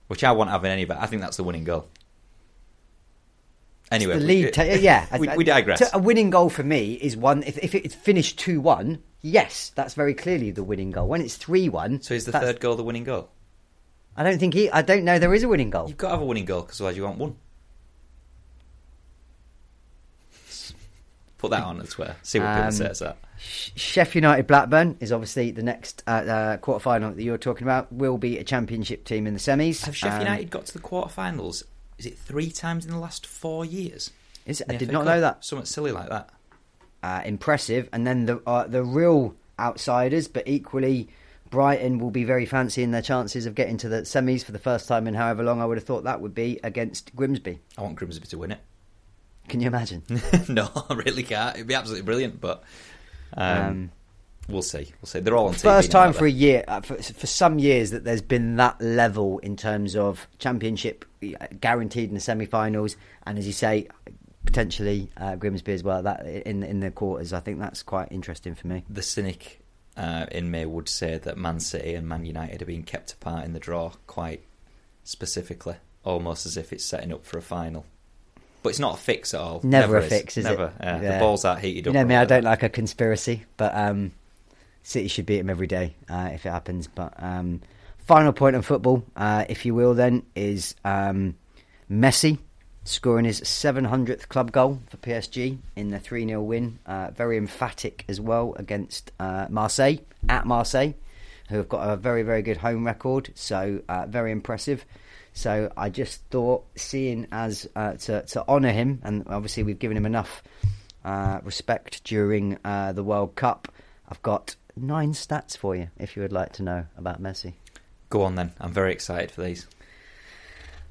Which 0.07 0.23
I 0.23 0.31
won't 0.31 0.49
have 0.49 0.63
in 0.65 0.71
any, 0.71 0.85
but 0.85 0.97
I 0.97 1.05
think 1.07 1.21
that's 1.21 1.37
the 1.37 1.43
winning 1.43 1.63
goal. 1.63 1.87
Anyway, 3.91 4.13
the 4.13 4.19
we- 4.19 4.25
lead, 4.45 4.57
uh, 4.59 4.63
yeah, 4.63 5.05
we, 5.17 5.27
we 5.35 5.43
digress. 5.43 5.79
to- 5.79 5.95
a 5.95 5.99
winning 5.99 6.29
goal 6.29 6.49
for 6.49 6.63
me 6.63 6.93
is 6.93 7.17
one. 7.17 7.43
If, 7.43 7.57
if 7.57 7.75
it's 7.75 7.95
finished 7.95 8.39
two 8.39 8.61
one, 8.61 9.03
yes, 9.21 9.71
that's 9.75 9.93
very 9.93 10.13
clearly 10.13 10.51
the 10.51 10.63
winning 10.63 10.91
goal. 10.91 11.07
When 11.07 11.21
it's 11.21 11.35
three 11.35 11.67
one, 11.67 12.01
So 12.01 12.13
is 12.13 12.25
the 12.25 12.31
third 12.31 12.61
goal 12.61 12.75
the 12.75 12.83
winning 12.83 13.03
goal? 13.03 13.29
I 14.17 14.23
don't 14.23 14.39
think 14.39 14.53
he. 14.53 14.69
I 14.69 14.81
don't 14.81 15.03
know 15.05 15.19
there 15.19 15.33
is 15.33 15.43
a 15.43 15.47
winning 15.47 15.69
goal. 15.69 15.87
You've 15.87 15.97
got 15.97 16.09
to 16.09 16.13
have 16.15 16.21
a 16.21 16.25
winning 16.25 16.45
goal 16.45 16.61
because 16.61 16.79
otherwise 16.81 16.97
you 16.97 17.03
won't 17.03 17.17
won. 17.17 17.35
Put 21.37 21.51
that 21.51 21.63
on 21.63 21.79
Twitter. 21.87 22.15
See 22.21 22.39
what 22.39 22.49
people 22.53 22.63
Um, 22.65 22.71
say 22.71 22.87
to 22.93 23.03
that. 23.03 23.17
Sheffield 23.39 24.23
United 24.23 24.45
Blackburn 24.45 24.97
is 24.99 25.11
obviously 25.11 25.49
the 25.49 25.63
next 25.63 26.03
uh, 26.05 26.11
uh, 26.11 26.57
quarter 26.57 26.79
final 26.83 27.11
that 27.11 27.23
you're 27.23 27.39
talking 27.39 27.63
about. 27.63 27.91
Will 27.91 28.19
be 28.19 28.37
a 28.37 28.43
championship 28.43 29.05
team 29.05 29.25
in 29.25 29.33
the 29.33 29.39
semis. 29.39 29.83
Have 29.85 29.95
Sheffield 29.97 30.21
Um, 30.21 30.27
United 30.27 30.51
got 30.51 30.67
to 30.67 30.73
the 30.73 30.79
quarterfinals? 30.79 31.63
Is 31.97 32.05
it 32.05 32.17
three 32.17 32.51
times 32.51 32.85
in 32.85 32.91
the 32.91 32.99
last 32.99 33.25
four 33.25 33.65
years? 33.65 34.11
Is 34.45 34.61
it? 34.61 34.67
I 34.69 34.75
did 34.75 34.87
FA 34.89 34.93
not 34.93 34.99
Cup? 35.05 35.15
know 35.15 35.21
that. 35.21 35.43
Something 35.45 35.65
silly 35.65 35.91
like 35.91 36.09
that. 36.09 36.29
uh, 37.01 37.21
impressive. 37.25 37.89
And 37.91 38.05
then 38.05 38.27
the 38.27 38.39
uh, 38.45 38.67
the 38.67 38.83
real 38.83 39.33
outsiders, 39.59 40.27
but 40.27 40.47
equally 40.47 41.09
Brighton 41.51 41.99
will 41.99 42.11
be 42.11 42.23
very 42.23 42.45
fancying 42.45 42.91
their 42.91 43.01
chances 43.01 43.45
of 43.45 43.53
getting 43.55 43.77
to 43.77 43.89
the 43.89 44.01
semis 44.01 44.43
for 44.43 44.53
the 44.53 44.59
first 44.59 44.87
time 44.87 45.05
in 45.05 45.13
however 45.13 45.43
long. 45.43 45.61
I 45.61 45.65
would 45.65 45.77
have 45.77 45.85
thought 45.85 46.05
that 46.05 46.21
would 46.21 46.33
be 46.33 46.59
against 46.63 47.15
Grimsby. 47.15 47.59
I 47.77 47.81
want 47.81 47.97
Grimsby 47.97 48.25
to 48.27 48.37
win 48.37 48.51
it. 48.51 48.59
Can 49.49 49.59
you 49.59 49.67
imagine? 49.67 50.01
no, 50.49 50.69
I 50.89 50.93
really 50.93 51.23
can't. 51.23 51.55
It'd 51.55 51.67
be 51.67 51.75
absolutely 51.75 52.05
brilliant, 52.05 52.39
but 52.39 52.63
um, 53.33 53.67
Um, 53.67 53.91
we'll 54.47 54.61
see. 54.61 54.91
We'll 55.01 55.07
see. 55.07 55.19
They're 55.19 55.35
all 55.35 55.49
on 55.49 55.53
TV 55.53 55.61
First 55.61 55.89
now, 55.89 55.99
time 55.99 56.07
aren't 56.07 56.17
for 56.17 56.25
a 56.25 56.31
year, 56.31 56.63
uh, 56.67 56.81
for, 56.81 56.95
for 56.95 57.27
some 57.27 57.59
years, 57.59 57.91
that 57.91 58.05
there's 58.05 58.21
been 58.21 58.55
that 58.55 58.79
level 58.81 59.39
in 59.39 59.57
terms 59.57 59.95
of 59.95 60.27
championship 60.39 61.03
uh, 61.23 61.47
guaranteed 61.59 62.07
in 62.09 62.15
the 62.15 62.21
semi-finals, 62.21 62.95
and 63.27 63.37
as 63.37 63.45
you 63.45 63.53
say, 63.53 63.89
potentially 64.45 65.09
uh, 65.17 65.35
Grimsby 65.35 65.73
as 65.73 65.83
well. 65.83 66.01
That 66.01 66.25
in 66.25 66.63
in 66.63 66.79
the 66.79 66.91
quarters, 66.91 67.33
I 67.33 67.41
think 67.41 67.59
that's 67.59 67.83
quite 67.83 68.09
interesting 68.11 68.55
for 68.55 68.67
me. 68.67 68.83
the 68.89 69.01
cynic 69.01 69.60
uh, 69.97 70.25
in 70.31 70.49
me 70.51 70.65
would 70.65 70.87
say 70.89 71.17
that 71.17 71.37
Man 71.37 71.59
City 71.59 71.93
and 71.95 72.07
Man 72.07 72.25
United 72.25 72.61
are 72.61 72.65
being 72.65 72.83
kept 72.83 73.13
apart 73.13 73.45
in 73.45 73.53
the 73.53 73.59
draw 73.59 73.91
quite 74.07 74.41
specifically, 75.03 75.75
almost 76.03 76.45
as 76.45 76.57
if 76.57 76.71
it's 76.73 76.85
setting 76.85 77.11
up 77.13 77.25
for 77.25 77.37
a 77.37 77.41
final. 77.41 77.85
But 78.63 78.69
it's 78.69 78.79
not 78.79 78.95
a 78.95 79.01
fix 79.01 79.33
at 79.33 79.41
all. 79.41 79.59
Never, 79.63 79.97
a 79.97 80.03
is. 80.03 80.09
fix, 80.09 80.37
is 80.37 80.45
Never. 80.45 80.65
it? 80.67 80.73
Yeah, 80.83 81.01
Yeah. 81.01 81.13
The 81.13 81.19
balls 81.19 81.45
aren't 81.45 81.61
heated 81.61 81.85
You 81.85 81.91
up. 81.91 81.93
know 81.95 82.01
or 82.01 82.05
me, 82.05 82.15
I 82.15 82.25
don't 82.25 82.43
like 82.43 82.61
a 82.63 82.69
conspiracy, 82.69 83.43
but 83.57 83.73
um, 83.75 84.11
City 84.83 85.07
should 85.07 85.25
beat 85.25 85.39
him 85.39 85.49
every 85.49 85.67
day 85.67 85.95
uh, 86.09 86.29
if 86.33 86.45
it 86.45 86.49
happens. 86.49 86.85
But 86.87 87.13
um, 87.17 87.61
final 88.05 88.33
point 88.33 88.55
on 88.55 88.61
football, 88.61 89.03
uh, 89.15 89.45
if 89.49 89.65
you 89.65 89.73
will, 89.73 89.95
then 89.95 90.23
is 90.35 90.75
um, 90.85 91.35
Messi 91.89 92.37
scoring 92.83 93.25
his 93.25 93.41
700th 93.41 94.27
club 94.27 94.51
goal 94.51 94.79
for 94.89 94.97
PSG 94.97 95.57
in 95.75 95.89
the 95.89 95.99
3 95.99 96.27
0 96.27 96.41
win. 96.41 96.79
Uh, 96.85 97.11
very 97.11 97.37
emphatic 97.37 98.05
as 98.07 98.19
well 98.19 98.55
against 98.57 99.11
uh, 99.19 99.47
Marseille, 99.49 99.97
at 100.29 100.45
Marseille, 100.45 100.93
who 101.49 101.57
have 101.57 101.69
got 101.69 101.87
a 101.87 101.95
very, 101.95 102.23
very 102.23 102.41
good 102.41 102.57
home 102.57 102.85
record. 102.85 103.31
So, 103.35 103.81
uh, 103.87 104.05
very 104.07 104.31
impressive. 104.31 104.85
So, 105.33 105.71
I 105.77 105.89
just 105.89 106.21
thought, 106.29 106.65
seeing 106.75 107.27
as 107.31 107.67
uh, 107.75 107.93
to, 107.93 108.23
to 108.23 108.47
honour 108.47 108.71
him, 108.71 109.01
and 109.03 109.23
obviously 109.27 109.63
we've 109.63 109.79
given 109.79 109.97
him 109.97 110.05
enough 110.05 110.43
uh, 111.05 111.39
respect 111.43 112.03
during 112.03 112.57
uh, 112.65 112.91
the 112.93 113.03
World 113.03 113.35
Cup, 113.35 113.67
I've 114.09 114.21
got 114.21 114.55
nine 114.75 115.13
stats 115.13 115.57
for 115.57 115.75
you 115.75 115.89
if 115.97 116.15
you 116.15 116.21
would 116.21 116.33
like 116.33 116.53
to 116.53 116.63
know 116.63 116.85
about 116.97 117.21
Messi. 117.21 117.53
Go 118.09 118.23
on 118.23 118.35
then. 118.35 118.51
I'm 118.59 118.73
very 118.73 118.91
excited 118.91 119.31
for 119.31 119.41
these. 119.41 119.67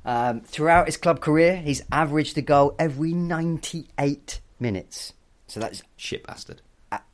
Um, 0.05 0.41
throughout 0.41 0.87
his 0.87 0.97
club 0.97 1.21
career, 1.21 1.57
he's 1.57 1.83
averaged 1.93 2.39
a 2.39 2.43
goal 2.43 2.75
every 2.79 3.13
98 3.13 4.41
minutes. 4.59 5.13
So 5.47 5.61
that's 5.61 5.83
Shit 5.97 6.27
bastard. 6.27 6.63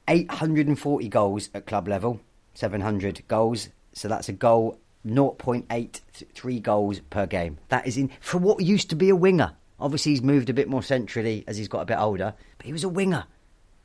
840 0.09 1.09
goals 1.09 1.51
at 1.53 1.67
club 1.67 1.89
level, 1.89 2.21
700 2.55 3.23
goals. 3.29 3.71
So 3.93 4.09
that's 4.09 4.29
a 4.29 4.33
goal 4.33 4.79
0.83 5.07 6.63
goals 6.63 7.01
per 7.11 7.27
game. 7.27 7.59
That 7.69 7.87
is 7.87 7.97
in 7.97 8.11
for 8.21 8.39
what 8.39 8.63
used 8.63 8.91
to 8.91 8.97
be 8.97 9.09
a 9.09 9.17
winger. 9.17 9.53
Obviously, 9.79 10.13
he's 10.13 10.23
moved 10.23 10.49
a 10.49 10.55
bit 10.55 10.69
more 10.69 10.83
centrally 10.83 11.45
as 11.47 11.57
he's 11.57 11.69
got 11.69 11.81
a 11.81 11.87
bit 11.87 11.99
older, 11.99 12.35
but 12.57 12.67
he 12.67 12.73
was 12.73 12.85
a 12.85 12.89
winger. 12.89 13.25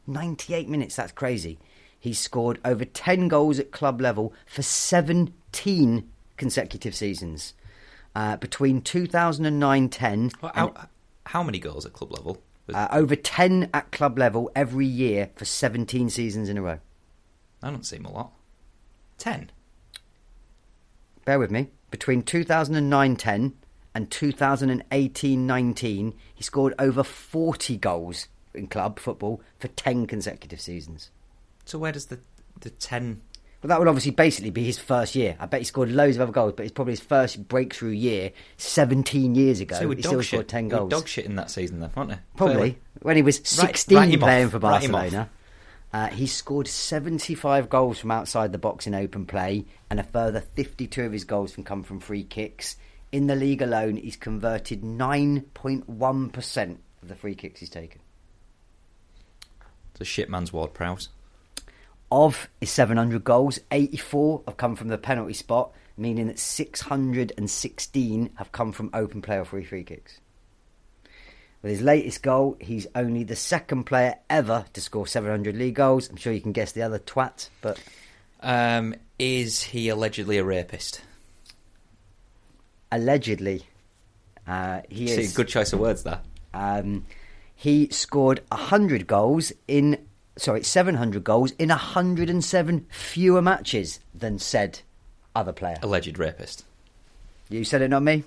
98 0.08 0.70
minutes, 0.70 0.96
that's 0.96 1.12
crazy. 1.12 1.60
He's 2.00 2.20
scored 2.20 2.60
over 2.64 2.86
10 2.86 3.28
goals 3.28 3.60
at 3.60 3.72
club 3.72 4.02
level 4.02 4.34
for 4.46 4.62
17 4.62 6.10
consecutive 6.38 6.96
seasons 6.96 7.54
uh, 8.16 8.38
between 8.38 8.82
2009 8.82 9.90
10. 9.90 10.32
Well, 10.42 10.52
how, 10.54 10.74
how 11.28 11.44
many 11.44 11.60
goals 11.60 11.86
at 11.86 11.94
club 11.94 12.12
level? 12.12 12.42
Uh, 12.74 12.88
over 12.92 13.16
10 13.16 13.70
at 13.74 13.92
club 13.92 14.18
level 14.18 14.50
every 14.56 14.86
year 14.86 15.30
for 15.36 15.46
17 15.46 16.10
seasons 16.10 16.48
in 16.48 16.58
a 16.58 16.62
row. 16.62 16.80
I 17.62 17.70
don't 17.70 17.86
seem 17.86 18.06
a 18.06 18.12
lot. 18.12 18.32
10? 19.18 19.52
Bear 21.26 21.38
with 21.38 21.52
me. 21.52 21.70
Between 21.90 22.22
2009 22.22 23.16
10 23.18 23.54
and 23.94 24.10
2018 24.10 25.48
19, 25.48 26.14
he 26.34 26.44
scored 26.44 26.74
over 26.80 27.04
40 27.04 27.78
goals 27.78 28.28
in 28.54 28.68
club 28.68 29.00
football 29.00 29.42
for 29.60 29.68
10 29.68 30.08
consecutive 30.08 30.62
seasons. 30.62 31.10
So 31.66 31.78
where 31.78 31.92
does 31.92 32.08
the, 32.08 32.20
the 32.62 32.70
10 32.70 33.22
but 33.62 33.68
that 33.68 33.80
would 33.80 33.88
obviously 33.88 34.12
basically 34.12 34.50
be 34.50 34.64
his 34.64 34.80
first 34.80 35.16
year. 35.16 35.38
I 35.40 35.46
bet 35.46 35.62
he 35.62 35.66
scored 35.66 35.92
loads 35.92 36.18
of 36.18 36.24
other 36.24 36.32
goals, 36.32 36.54
but 36.58 36.64
it's 36.64 36.74
probably 36.74 36.94
his 36.94 37.00
first 37.00 37.48
breakthrough 37.48 37.92
year 37.92 38.32
17 38.58 39.36
years 39.36 39.60
ago. 39.60 39.76
So 39.78 39.90
he 39.92 40.02
still 40.02 40.22
shit. 40.22 40.28
scored 40.30 40.48
10 40.48 40.68
goals. 40.70 40.90
dog 40.90 41.08
shit 41.08 41.26
in 41.26 41.36
that 41.36 41.52
season, 41.52 41.80
though, 41.80 41.92
weren't 41.96 42.10
they? 42.10 42.18
Probably. 42.36 42.56
Fairly. 42.56 42.78
When 43.04 43.16
he 43.16 43.22
was 43.22 43.40
16 43.44 43.96
right, 43.98 44.20
playing 44.20 44.46
off. 44.46 44.52
for 44.52 44.60
Barcelona. 44.60 45.30
Uh, 45.94 46.08
he 46.08 46.26
scored 46.26 46.68
75 46.68 47.70
goals 47.70 48.00
from 48.00 48.12
outside 48.12 48.52
the 48.52 48.58
box 48.58 48.88
in 48.88 48.96
open 48.96 49.28
play, 49.28 49.66
and 49.90 50.00
a 50.00 50.04
further 50.04 50.42
52 50.42 51.04
of 51.04 51.12
his 51.12 51.26
goals 51.26 51.54
can 51.54 51.64
come 51.64 51.84
from 51.84 52.00
free 52.00 52.24
kicks. 52.24 52.78
In 53.12 53.28
the 53.28 53.36
league 53.36 53.62
alone, 53.62 53.98
he's 53.98 54.16
converted 54.16 54.82
9.1% 54.82 56.78
of 57.02 57.08
the 57.08 57.16
free 57.16 57.36
kicks 57.36 57.60
he's 57.60 57.70
taken. 57.70 58.00
It's 59.92 60.02
a 60.02 60.06
shit 60.06 60.30
man's 60.30 60.54
Ward-Prowse. 60.54 61.10
Of 62.12 62.50
his 62.60 62.70
700 62.72 63.24
goals, 63.24 63.60
84 63.72 64.44
have 64.46 64.58
come 64.58 64.76
from 64.76 64.90
the 64.90 64.98
penalty 64.98 65.34
spot, 65.34 65.72
meaning 65.96 66.28
that 66.28 66.40
616 66.40 68.30
have 68.36 68.52
come 68.52 68.74
from 68.74 68.90
open 68.94 69.22
play 69.22 69.38
or 69.38 69.46
free 69.46 69.64
free 69.64 69.84
kicks. 69.86 70.20
With 71.62 71.72
his 71.72 71.82
latest 71.82 72.22
goal, 72.24 72.58
he's 72.60 72.88
only 72.96 73.24
the 73.24 73.36
second 73.36 73.84
player 73.86 74.16
ever 74.30 74.66
to 74.74 74.82
score 74.82 75.08
700 75.08 75.56
league 75.56 75.76
goals. 75.76 76.10
I'm 76.10 76.16
sure 76.18 76.34
you 76.34 76.42
can 76.42 76.52
guess 76.52 76.72
the 76.74 76.82
other 76.82 77.00
twat, 77.00 77.50
but 77.62 77.80
Um, 78.42 78.96
is 79.20 79.62
he 79.64 79.88
allegedly 79.90 80.38
a 80.38 80.44
rapist? 80.44 81.02
allegedly, 82.92 83.64
uh, 84.48 84.82
he 84.90 85.08
See, 85.08 85.22
is. 85.22 85.34
good 85.34 85.48
choice 85.48 85.72
of 85.72 85.80
words 85.80 86.04
there. 86.04 86.20
Um, 86.54 87.06
he 87.56 87.88
scored 87.90 88.42
100 88.52 89.08
goals 89.08 89.54
in, 89.68 89.98
sorry, 90.38 90.64
700 90.64 91.24
goals 91.24 91.52
in 91.52 91.70
107 91.70 92.86
fewer 92.90 93.42
matches 93.42 94.00
than 94.14 94.38
said 94.40 94.82
other 95.36 95.54
player. 95.54 95.78
Alleged 95.82 96.20
rapist. 96.20 96.66
You 97.50 97.64
said 97.64 97.82
it, 97.82 97.88
not 97.90 98.04
me. 98.04 98.24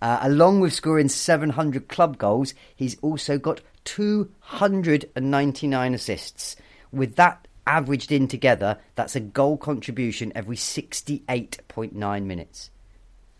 Uh, 0.00 0.20
along 0.22 0.60
with 0.60 0.72
scoring 0.72 1.08
700 1.08 1.88
club 1.88 2.16
goals, 2.18 2.54
he's 2.74 2.96
also 3.00 3.38
got 3.38 3.60
299 3.84 5.94
assists. 5.94 6.56
With 6.92 7.16
that 7.16 7.48
averaged 7.66 8.12
in 8.12 8.28
together, 8.28 8.78
that's 8.94 9.16
a 9.16 9.20
goal 9.20 9.56
contribution 9.56 10.32
every 10.34 10.56
68.9 10.56 12.24
minutes. 12.24 12.70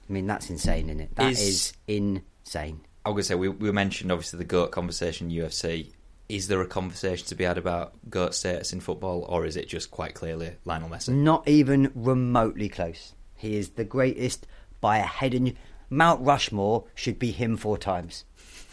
I 0.08 0.12
mean, 0.12 0.26
that's 0.26 0.50
insane, 0.50 0.88
isn't 0.88 1.00
it? 1.00 1.14
That 1.16 1.32
Is- 1.32 1.40
is 1.40 1.72
insane. 1.86 2.80
I 3.04 3.10
was 3.10 3.14
going 3.14 3.22
to 3.22 3.28
say, 3.28 3.34
we, 3.36 3.48
we 3.48 3.70
mentioned 3.70 4.10
obviously 4.10 4.38
the 4.38 4.44
GOAT 4.44 4.72
conversation 4.72 5.30
UFC. 5.30 5.92
Is 6.28 6.48
there 6.48 6.60
a 6.60 6.66
conversation 6.66 7.26
to 7.28 7.34
be 7.34 7.44
had 7.44 7.58
about 7.58 7.94
GOAT 8.10 8.34
status 8.34 8.72
in 8.72 8.80
football, 8.80 9.24
or 9.28 9.46
is 9.46 9.56
it 9.56 9.68
just 9.68 9.90
quite 9.90 10.14
clearly 10.14 10.52
Lionel 10.64 10.88
Messi? 10.88 11.10
Not 11.10 11.46
even 11.46 11.92
remotely 11.94 12.68
close. 12.68 13.12
He 13.36 13.56
is 13.56 13.70
the 13.70 13.84
greatest 13.84 14.46
by 14.80 14.98
a 14.98 15.02
head 15.02 15.34
and 15.34 15.54
Mount 15.88 16.24
Rushmore 16.24 16.84
should 16.94 17.18
be 17.18 17.30
him 17.30 17.56
four 17.56 17.78
times. 17.78 18.24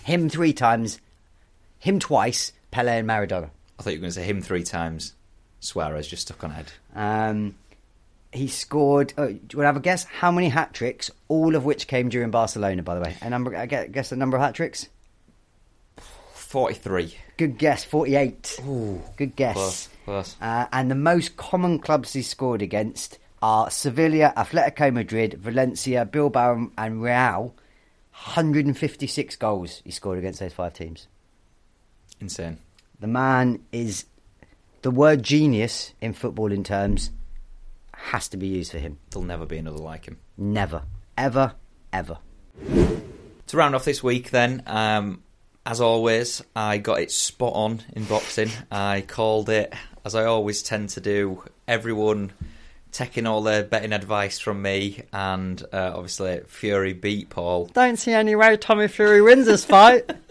Him 0.04 0.30
three 0.30 0.54
times, 0.54 1.00
him 1.78 2.00
twice, 2.00 2.54
Pele 2.72 3.00
and 3.00 3.08
Maradona. 3.08 3.52
I 3.80 3.84
thought 3.84 3.92
you 3.92 3.98
were 3.98 4.02
going 4.02 4.14
to 4.14 4.20
say 4.20 4.26
him 4.26 4.42
three 4.42 4.64
times. 4.64 5.14
Suarez 5.60 6.08
just 6.08 6.24
stuck 6.24 6.44
on 6.44 6.52
head. 6.52 6.72
Um, 6.96 7.56
he 8.32 8.48
scored. 8.48 9.14
Oh, 9.18 9.28
do 9.28 9.34
you 9.34 9.38
want 9.38 9.64
to 9.64 9.66
have 9.66 9.78
a 9.78 9.80
guess? 9.80 10.06
How 10.06 10.32
many 10.32 10.50
hat 10.50 10.74
tricks? 10.74 11.12
All 11.28 11.56
of 11.56 11.66
which 11.66 11.88
came 11.88 12.10
during 12.10 12.32
Barcelona, 12.32 12.84
by 12.84 12.96
the 12.96 13.02
way. 13.02 13.16
A 13.22 13.30
number. 13.30 13.56
I 13.56 13.66
guess 13.68 14.10
the 14.10 14.16
number 14.16 14.38
of 14.38 14.44
hat 14.44 14.56
tricks. 14.56 14.90
43. 16.54 17.16
Good 17.38 17.58
guess. 17.58 17.84
Forty-eight. 17.84 18.60
Ooh, 18.68 19.02
Good 19.18 19.36
guess. 19.36 19.56
close, 19.56 19.90
close. 20.06 20.36
Uh, 20.40 20.68
and 20.72 20.92
the 20.92 20.96
most 20.96 21.36
common 21.36 21.80
clubs 21.80 22.14
he 22.14 22.22
scored 22.22 22.62
against 22.62 23.18
are 23.42 23.72
Sevilla, 23.72 24.32
Atletico 24.38 24.94
Madrid, 24.94 25.34
Valencia, 25.34 26.06
Bilbao, 26.06 26.70
and 26.78 27.02
Real. 27.02 27.56
156 28.12 29.36
goals 29.38 29.82
he 29.84 29.90
scored 29.90 30.20
against 30.20 30.40
those 30.42 30.54
five 30.54 30.76
teams. 30.76 31.08
Insane. 32.22 32.60
The 33.00 33.08
man 33.08 33.64
is 33.72 34.06
the 34.84 34.92
word 34.92 35.24
genius 35.24 35.96
in 36.02 36.14
footballing 36.14 36.64
terms 36.64 37.10
has 37.94 38.28
to 38.28 38.38
be 38.38 38.46
used 38.46 38.72
for 38.72 38.78
him. 38.78 39.00
There'll 39.10 39.26
never 39.26 39.48
be 39.48 39.58
another 39.58 39.80
like 39.80 40.06
him. 40.06 40.20
Never, 40.38 40.84
ever, 41.18 41.56
ever. 41.92 42.20
To 42.68 43.58
round 43.58 43.74
off 43.74 43.86
this 43.86 44.04
week, 44.04 44.30
then, 44.30 44.62
um, 44.68 45.24
as 45.66 45.80
always, 45.82 46.44
I 46.56 46.78
got 46.78 47.00
it 47.02 47.12
spot 47.12 47.54
on 47.56 47.82
in 47.96 48.04
boxing. 48.06 48.50
I 48.72 49.02
called 49.02 49.50
it, 49.50 49.74
as 50.06 50.16
I 50.16 50.26
always 50.26 50.62
tend 50.64 50.90
to 50.90 51.02
do, 51.02 51.44
everyone 51.68 52.32
taking 52.92 53.26
all 53.26 53.42
their 53.42 53.64
betting 53.64 53.94
advice 53.94 54.38
from 54.40 54.62
me, 54.62 55.02
and 55.12 55.62
uh, 55.74 55.94
obviously 55.96 56.42
Fury 56.48 56.94
beat 56.94 57.30
Paul. 57.30 57.66
Don't 57.68 57.98
see 57.98 58.12
any 58.14 58.36
way 58.36 58.56
Tommy 58.58 58.88
Fury 58.88 59.22
wins 59.22 59.46
this 59.48 59.66
fight. 59.66 60.10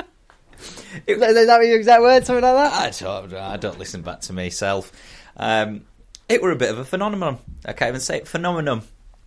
It- 1.06 1.20
is 1.20 1.46
that 1.46 1.66
your 1.66 1.76
exact 1.76 2.02
word? 2.02 2.24
Something 2.24 2.44
like 2.44 2.70
that? 2.70 2.72
I 2.72 2.90
don't, 2.90 3.34
I 3.34 3.56
don't 3.56 3.78
listen 3.80 4.02
back 4.02 4.20
to 4.22 4.32
myself. 4.32 4.92
Um, 5.36 5.86
it 6.28 6.40
were 6.40 6.52
a 6.52 6.56
bit 6.56 6.70
of 6.70 6.78
a 6.78 6.84
phenomenon. 6.84 7.38
I 7.64 7.72
can't 7.72 7.88
even 7.88 8.00
say 8.00 8.18
it. 8.18 8.28
Phenomenon. 8.28 8.82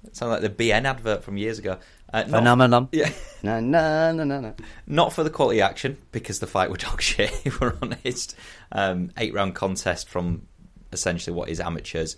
It 0.05 0.15
sounded 0.15 0.41
like 0.41 0.55
the 0.55 0.63
BN 0.69 0.85
advert 0.85 1.23
from 1.23 1.35
years 1.37 1.59
ago. 1.59 1.77
Uh, 2.15 2.27
not- 2.27 2.39
Phenomenon. 2.39 2.89
Yeah. 2.91 3.11
No, 3.43 3.59
no, 3.59 4.11
no, 4.11 4.23
no, 4.23 4.39
no. 4.39 4.55
Not 4.87 5.13
for 5.13 5.23
the 5.23 5.29
quality 5.29 5.61
action, 5.61 5.97
because 6.11 6.39
the 6.39 6.47
fight 6.47 6.71
were 6.71 6.77
dog 6.89 6.99
shit, 6.99 7.29
if 7.45 7.61
we're 7.61 7.75
honest. 7.79 8.35
Um, 8.71 9.11
eight 9.17 9.35
round 9.35 9.53
contest 9.53 10.09
from 10.09 10.47
essentially 10.91 11.35
what 11.35 11.49
is 11.49 11.59
amateurs. 11.59 12.17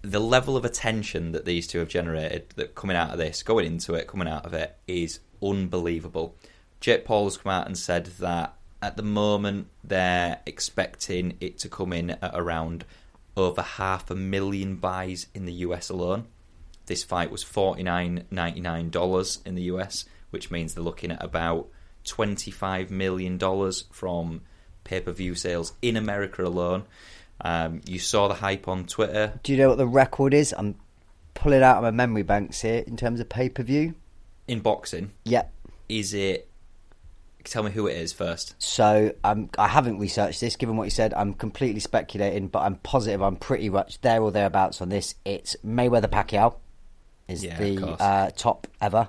The 0.00 0.20
level 0.20 0.56
of 0.56 0.64
attention 0.64 1.32
that 1.32 1.44
these 1.44 1.66
two 1.66 1.80
have 1.80 1.88
generated, 1.88 2.46
that 2.56 2.74
coming 2.74 2.96
out 2.96 3.10
of 3.10 3.18
this, 3.18 3.42
going 3.42 3.66
into 3.66 3.92
it, 3.92 4.06
coming 4.06 4.26
out 4.26 4.46
of 4.46 4.54
it, 4.54 4.74
is 4.86 5.20
unbelievable. 5.42 6.34
Jake 6.80 7.04
Paul 7.04 7.24
has 7.24 7.36
come 7.36 7.52
out 7.52 7.66
and 7.66 7.76
said 7.76 8.06
that 8.18 8.54
at 8.80 8.96
the 8.96 9.02
moment 9.02 9.66
they're 9.84 10.40
expecting 10.46 11.36
it 11.40 11.58
to 11.58 11.68
come 11.68 11.92
in 11.92 12.08
at 12.10 12.30
around 12.32 12.86
over 13.36 13.60
half 13.60 14.10
a 14.10 14.14
million 14.16 14.76
buys 14.76 15.26
in 15.34 15.44
the 15.44 15.52
US 15.54 15.90
alone. 15.90 16.26
This 16.86 17.04
fight 17.04 17.30
was 17.30 17.42
forty 17.42 17.82
nine 17.82 18.24
ninety 18.30 18.60
nine 18.60 18.90
dollars 18.90 19.38
in 19.46 19.54
the 19.54 19.62
US, 19.64 20.04
which 20.30 20.50
means 20.50 20.74
they're 20.74 20.82
looking 20.84 21.10
at 21.12 21.22
about 21.22 21.68
twenty 22.04 22.50
five 22.50 22.90
million 22.90 23.38
dollars 23.38 23.84
from 23.92 24.42
pay 24.84 25.00
per 25.00 25.12
view 25.12 25.34
sales 25.34 25.72
in 25.80 25.96
America 25.96 26.44
alone. 26.44 26.84
Um, 27.40 27.80
you 27.86 27.98
saw 27.98 28.28
the 28.28 28.34
hype 28.34 28.68
on 28.68 28.84
Twitter. 28.86 29.40
Do 29.42 29.52
you 29.52 29.58
know 29.58 29.68
what 29.68 29.78
the 29.78 29.86
record 29.86 30.34
is? 30.34 30.54
I'm 30.56 30.76
pulling 31.34 31.62
out 31.62 31.78
of 31.78 31.82
my 31.82 31.90
memory 31.90 32.22
banks 32.22 32.60
here 32.60 32.84
in 32.86 32.96
terms 32.96 33.20
of 33.20 33.28
pay 33.28 33.48
per 33.48 33.62
view. 33.62 33.94
In 34.48 34.60
boxing, 34.60 35.12
Yeah. 35.24 35.44
is 35.88 36.14
it? 36.14 36.48
Tell 37.44 37.64
me 37.64 37.72
who 37.72 37.88
it 37.88 37.96
is 37.96 38.12
first. 38.12 38.54
So 38.58 39.12
um, 39.24 39.48
I 39.58 39.66
haven't 39.66 39.98
researched 39.98 40.40
this. 40.40 40.54
Given 40.54 40.76
what 40.76 40.84
you 40.84 40.90
said, 40.90 41.12
I'm 41.14 41.34
completely 41.34 41.80
speculating, 41.80 42.46
but 42.46 42.60
I'm 42.60 42.76
positive 42.76 43.20
I'm 43.20 43.34
pretty 43.36 43.68
much 43.68 44.00
there 44.00 44.22
or 44.22 44.30
thereabouts 44.30 44.80
on 44.80 44.90
this. 44.90 45.16
It's 45.24 45.56
Mayweather 45.66 46.06
Pacquiao 46.08 46.54
is 47.28 47.44
Yeah, 47.44 47.58
the 47.58 47.86
uh, 47.86 48.30
top 48.30 48.66
ever, 48.80 49.08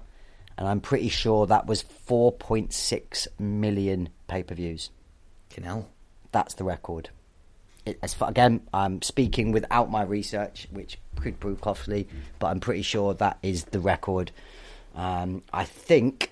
and 0.58 0.68
I'm 0.68 0.82
pretty 0.82 1.10
sure 1.10 1.48
that 1.48 1.66
was 1.66 1.84
4.6 2.08 3.28
million 3.40 4.10
pay 4.28 4.44
per 4.44 4.56
views. 4.56 4.90
Canal. 5.50 5.90
That's 6.32 6.56
the 6.56 6.64
record. 6.64 7.10
It, 7.86 8.00
as 8.02 8.14
far, 8.14 8.30
again, 8.30 8.62
I'm 8.74 9.02
speaking 9.02 9.52
without 9.52 9.92
my 9.92 10.04
research, 10.04 10.68
which 10.72 10.98
could 11.22 11.40
prove 11.40 11.62
costly, 11.62 12.08
but 12.40 12.48
I'm 12.48 12.60
pretty 12.60 12.82
sure 12.82 13.14
that 13.16 13.38
is 13.44 13.66
the 13.66 13.80
record. 13.80 14.32
Um, 14.96 15.44
I 15.52 15.66
think 15.66 16.32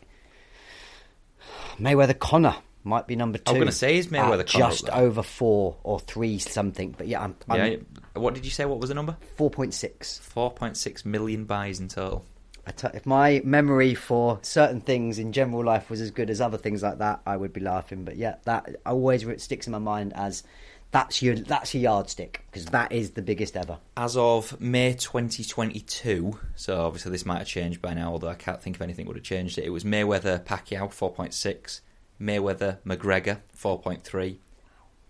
Mayweather 1.78 2.18
Conor 2.18 2.56
might 2.84 3.08
be 3.08 3.16
number 3.16 3.38
two. 3.38 3.52
I 3.52 3.53
was 3.53 3.60
gonna 3.60 3.72
say, 3.72 3.98
is 3.98 4.08
Mayweather 4.08 4.41
at 4.41 4.48
Conor 4.48 4.70
just 4.70 4.90
over 4.90 5.24
four 5.24 5.78
or 5.84 5.99
three 5.99 6.40
something? 6.40 6.95
But 6.98 7.08
yeah, 7.08 7.22
I'm, 7.22 7.36
I'm 7.49 7.72
yeah. 7.72 7.78
What 8.14 8.34
did 8.34 8.46
you 8.46 8.52
say? 8.52 8.66
What 8.66 8.80
was 8.80 8.90
the 8.90 8.96
number? 8.96 9.18
four 9.36 9.50
point 9.50 9.74
six. 9.74 10.18
Four 10.20 10.52
point 10.52 10.78
six 10.78 11.06
million 11.06 11.46
buys 11.46 11.80
in 11.80 11.88
total. 11.88 12.26
I 12.66 12.72
t- 12.72 12.88
if 12.94 13.06
my 13.06 13.42
memory 13.44 13.96
for 13.96 14.40
certain 14.44 14.82
things 14.82 15.18
in 15.18 15.32
general 15.32 15.64
life 15.64 15.90
was 15.90 16.00
as 16.00 16.12
good 16.12 16.30
as 16.30 16.42
other 16.42 16.58
things 16.58 16.84
like 16.84 17.00
that, 17.00 17.22
I 17.26 17.36
would 17.38 17.54
be 17.54 17.62
laughing. 17.62 18.06
But 18.06 18.18
yeah, 18.18 18.36
that 18.44 18.76
always 18.86 19.26
sticks 19.42 19.66
in 19.66 19.72
my 19.72 19.80
mind 19.80 20.14
as 20.16 20.44
that's 20.92 21.22
your 21.22 21.36
that's 21.36 21.74
your 21.74 21.84
yardstick 21.84 22.44
because 22.48 22.66
that 22.68 22.92
is 22.92 23.12
the 23.12 23.22
biggest 23.22 23.56
ever. 23.58 23.80
As 23.98 24.16
of 24.18 24.60
May 24.60 24.94
2022, 24.94 26.38
so 26.56 26.82
obviously 26.82 27.12
this 27.12 27.26
might 27.26 27.40
have 27.40 27.48
changed 27.48 27.82
by 27.82 27.94
now, 27.94 28.12
although 28.12 28.28
I 28.28 28.36
can't 28.36 28.62
think 28.62 28.76
of 28.76 28.82
anything 28.82 29.08
would 29.08 29.16
have 29.16 29.26
changed 29.26 29.58
it. 29.58 29.64
It 29.64 29.70
was 29.70 29.84
Mayweather 29.84 30.44
Pacquiao 30.44 30.90
4.6, 30.90 31.80
Mayweather 32.22 32.78
McGregor 32.86 33.40
4.3, 33.58 34.38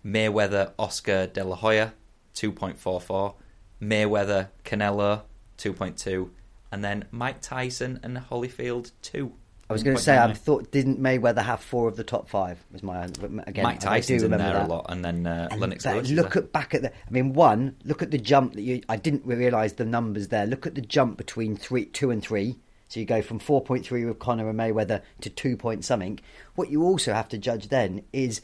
Mayweather 0.06 0.72
Oscar 0.78 1.26
De 1.26 1.44
La 1.44 1.56
Hoya 1.56 1.92
2.44, 2.34 3.34
Mayweather 3.80 4.48
Canelo 4.64 5.22
2.2, 5.58 6.30
and 6.70 6.84
then 6.84 7.04
Mike 7.10 7.40
Tyson 7.40 8.00
and 8.02 8.16
Holyfield 8.16 8.92
2. 9.02 9.32
I 9.70 9.72
was 9.72 9.82
going 9.82 9.96
to 9.96 10.02
say, 10.02 10.18
I 10.18 10.32
thought 10.34 10.70
didn't 10.70 11.00
Mayweather 11.00 11.42
have 11.42 11.60
four 11.60 11.88
of 11.88 11.96
the 11.96 12.04
top 12.04 12.28
five? 12.28 12.62
Was 12.72 12.82
my 12.82 13.04
again? 13.04 13.64
Mike 13.64 13.86
I 13.86 14.00
do 14.00 14.18
Tyson's 14.18 14.22
in 14.24 14.30
there 14.32 14.38
that. 14.38 14.66
a 14.66 14.68
lot, 14.68 14.86
and 14.90 15.02
then 15.02 15.26
uh, 15.26 15.48
And 15.50 15.60
Lennox 15.62 15.86
Lewis. 15.86 16.10
look 16.10 16.36
at 16.36 16.52
back 16.52 16.74
at 16.74 16.82
the. 16.82 16.90
I 16.90 17.10
mean, 17.10 17.32
one 17.32 17.76
look 17.84 18.02
at 18.02 18.10
the 18.10 18.18
jump 18.18 18.52
that 18.52 18.60
you. 18.62 18.82
I 18.90 18.96
didn't 18.96 19.24
realise 19.24 19.72
the 19.74 19.86
numbers 19.86 20.28
there. 20.28 20.44
Look 20.46 20.66
at 20.66 20.74
the 20.74 20.82
jump 20.82 21.16
between 21.16 21.56
three, 21.56 21.86
two, 21.86 22.10
and 22.10 22.22
three. 22.22 22.58
So 22.88 23.00
you 23.00 23.06
go 23.06 23.22
from 23.22 23.38
four 23.38 23.62
point 23.62 23.86
three 23.86 24.04
with 24.04 24.18
Conor 24.18 24.50
and 24.50 24.58
Mayweather 24.58 25.00
to 25.22 25.30
two 25.30 25.56
point 25.56 25.86
something. 25.86 26.20
What 26.54 26.68
you 26.68 26.82
also 26.82 27.14
have 27.14 27.28
to 27.30 27.38
judge 27.38 27.68
then 27.68 28.02
is 28.12 28.42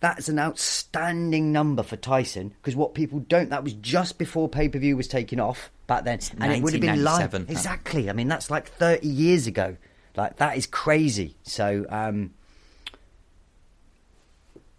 that's 0.00 0.28
an 0.28 0.38
outstanding 0.38 1.52
number 1.52 1.82
for 1.82 1.96
Tyson 1.96 2.54
because 2.60 2.76
what 2.76 2.94
people 2.94 3.20
don't. 3.20 3.50
That 3.50 3.64
was 3.64 3.74
just 3.74 4.18
before 4.18 4.48
pay 4.48 4.68
per 4.68 4.78
view 4.78 4.96
was 4.96 5.08
taken 5.08 5.40
off 5.40 5.70
back 5.86 6.04
then, 6.04 6.20
and 6.40 6.52
it 6.52 6.62
would 6.62 6.72
have 6.72 6.82
been 6.82 7.04
live 7.04 7.30
that. 7.32 7.50
exactly. 7.50 8.10
I 8.10 8.12
mean, 8.12 8.28
that's 8.28 8.50
like 8.50 8.68
thirty 8.68 9.08
years 9.08 9.46
ago. 9.46 9.76
Like 10.16 10.36
that 10.36 10.56
is 10.56 10.66
crazy. 10.66 11.36
So. 11.42 11.86
um 11.88 12.32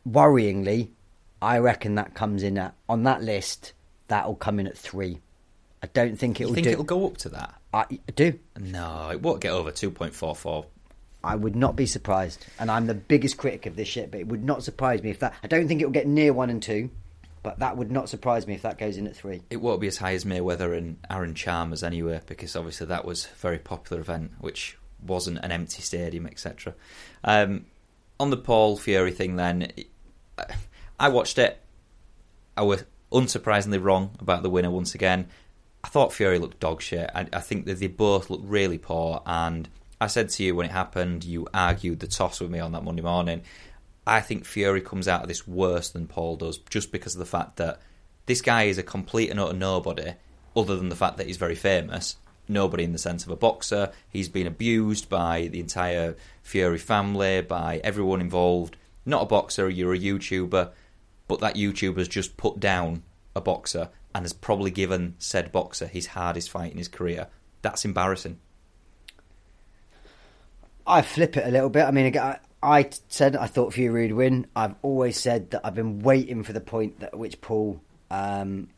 worryingly, 0.08 0.90
I 1.42 1.58
reckon 1.58 1.96
that 1.96 2.14
comes 2.14 2.44
in 2.44 2.58
at 2.58 2.76
on 2.88 3.04
that 3.04 3.24
list. 3.24 3.74
That'll 4.08 4.36
come 4.36 4.60
in 4.60 4.68
at 4.68 4.78
three. 4.78 5.20
I 5.82 5.88
don't 5.88 6.18
think 6.18 6.40
it'll 6.40 6.54
think 6.54 6.66
do. 6.66 6.72
it'll 6.72 6.84
go 6.84 7.08
up 7.08 7.18
to 7.18 7.30
that? 7.30 7.56
I, 7.74 7.86
I 7.92 8.12
do. 8.16 8.40
No, 8.58 9.10
it 9.12 9.22
won't 9.22 9.42
get 9.42 9.52
over 9.52 9.72
2.44. 9.72 10.66
I 11.26 11.36
would 11.36 11.56
not 11.56 11.76
be 11.76 11.86
surprised, 11.86 12.46
and 12.60 12.70
I'm 12.72 12.88
the 12.88 12.94
biggest 12.94 13.38
critic 13.38 13.66
of 13.66 13.76
this 13.76 13.88
shit. 13.88 14.12
But 14.12 14.20
it 14.22 14.28
would 14.28 14.44
not 14.44 14.64
surprise 14.64 15.02
me 15.04 15.10
if 15.10 15.20
that. 15.20 15.34
I 15.44 15.48
don't 15.48 15.68
think 15.68 15.82
it'll 15.82 15.92
get 15.92 16.08
near 16.08 16.34
one 16.34 16.50
and 16.50 16.62
two, 16.62 16.90
but 17.44 17.60
that 17.60 17.78
would 17.78 17.92
not 17.92 18.10
surprise 18.10 18.48
me 18.48 18.54
if 18.54 18.62
that 18.62 18.78
goes 18.78 18.98
in 18.98 19.08
at 19.08 19.16
three. 19.16 19.42
It 19.50 19.58
won't 19.58 19.82
be 19.82 19.88
as 19.88 19.98
high 19.98 20.14
as 20.14 20.26
Mayweather 20.26 20.78
and 20.78 20.98
Aaron 21.10 21.36
Chalmers 21.36 21.84
anywhere, 21.84 22.22
because 22.26 22.56
obviously 22.56 22.88
that 22.88 23.06
was 23.06 23.26
a 23.26 23.36
very 23.36 23.60
popular 23.60 24.02
event, 24.02 24.32
which 24.40 24.78
wasn't 25.06 25.40
an 25.44 25.52
empty 25.52 25.82
stadium, 25.82 26.26
etc. 26.26 26.74
Um, 27.24 27.66
on 28.20 28.30
the 28.30 28.38
Paul 28.38 28.78
Fury 28.78 29.12
thing, 29.12 29.36
then, 29.36 29.72
I 31.00 31.10
watched 31.10 31.38
it. 31.38 31.62
I 32.58 32.62
was 32.62 32.86
unsurprisingly 33.12 33.82
wrong 33.82 34.12
about 34.20 34.44
the 34.44 34.50
winner 34.50 34.72
once 34.72 34.96
again. 34.96 35.28
I 35.84 35.88
thought 35.88 36.14
Fury 36.14 36.40
looked 36.40 36.60
dog 36.60 36.82
shit. 36.82 37.10
I, 37.14 37.28
I 37.32 37.42
think 37.42 37.66
that 37.66 37.80
they 37.80 37.88
both 37.88 38.30
looked 38.30 38.46
really 38.46 38.78
poor. 38.78 39.22
And 39.26 39.70
I 40.00 40.08
said 40.08 40.30
to 40.30 40.44
you 40.44 40.56
when 40.56 40.66
it 40.66 40.72
happened, 40.72 41.24
you 41.24 41.48
argued 41.54 42.00
the 42.00 42.08
toss 42.08 42.42
with 42.42 42.52
me 42.52 42.60
on 42.60 42.74
that 42.74 42.84
Monday 42.84 43.02
morning. 43.02 43.44
I 44.06 44.22
think 44.22 44.46
Fury 44.46 44.82
comes 44.82 45.08
out 45.08 45.22
of 45.22 45.28
this 45.28 45.48
worse 45.48 45.90
than 45.90 46.08
Paul 46.08 46.36
does, 46.36 46.58
just 46.58 46.92
because 46.92 47.16
of 47.16 47.20
the 47.20 47.26
fact 47.26 47.58
that 47.58 47.80
this 48.26 48.42
guy 48.42 48.64
is 48.64 48.78
a 48.78 48.84
complete 48.84 49.30
and 49.30 49.40
utter 49.40 49.54
nobody, 49.54 50.14
other 50.56 50.76
than 50.76 50.90
the 50.90 50.96
fact 50.96 51.18
that 51.18 51.28
he's 51.28 51.38
very 51.38 51.56
famous. 51.56 52.18
Nobody 52.48 52.84
in 52.84 52.92
the 52.92 53.00
sense 53.00 53.24
of 53.24 53.32
a 53.32 53.36
boxer. 53.36 53.92
He's 54.10 54.30
been 54.30 54.48
abused 54.48 55.10
by 55.10 55.48
the 55.48 55.60
entire 55.60 56.16
Fury 56.44 56.78
family, 56.78 57.42
by 57.42 57.82
everyone 57.84 58.22
involved. 58.22 58.78
Not 59.06 59.24
a 59.24 59.28
boxer, 59.28 59.70
you're 59.70 59.94
a 59.94 60.00
YouTuber, 60.00 60.72
but 61.28 61.40
that 61.40 61.56
YouTuber's 61.56 62.08
just 62.08 62.38
put 62.38 62.60
down 62.60 63.04
a 63.36 63.42
boxer 63.42 63.90
and 64.14 64.24
has 64.24 64.34
probably 64.34 64.72
given 64.72 65.16
said 65.18 65.52
boxer 65.52 65.88
his 65.88 66.08
hardest 66.08 66.50
fight 66.50 66.72
in 66.72 66.78
his 66.78 66.88
career. 66.88 67.28
That's 67.62 67.86
embarrassing. 67.86 68.40
I 70.88 71.02
flip 71.02 71.38
it 71.38 71.48
a 71.48 71.52
little 71.52 71.70
bit. 71.70 71.86
I 71.86 71.92
mean, 71.92 72.18
I, 72.18 72.40
I 72.62 72.90
said 73.10 73.36
I 73.36 73.48
thought 73.48 73.74
Fury 73.74 74.08
would 74.08 74.16
win. 74.16 74.48
I've 74.56 74.76
always 74.82 75.20
said 75.20 75.52
that 75.52 75.62
I've 75.64 75.76
been 75.76 76.00
waiting 76.00 76.44
for 76.44 76.54
the 76.54 76.62
point 76.62 77.00
that, 77.00 77.14
at 77.14 77.20
which 77.20 77.42
Paul, 77.42 77.82
um, 78.12 78.70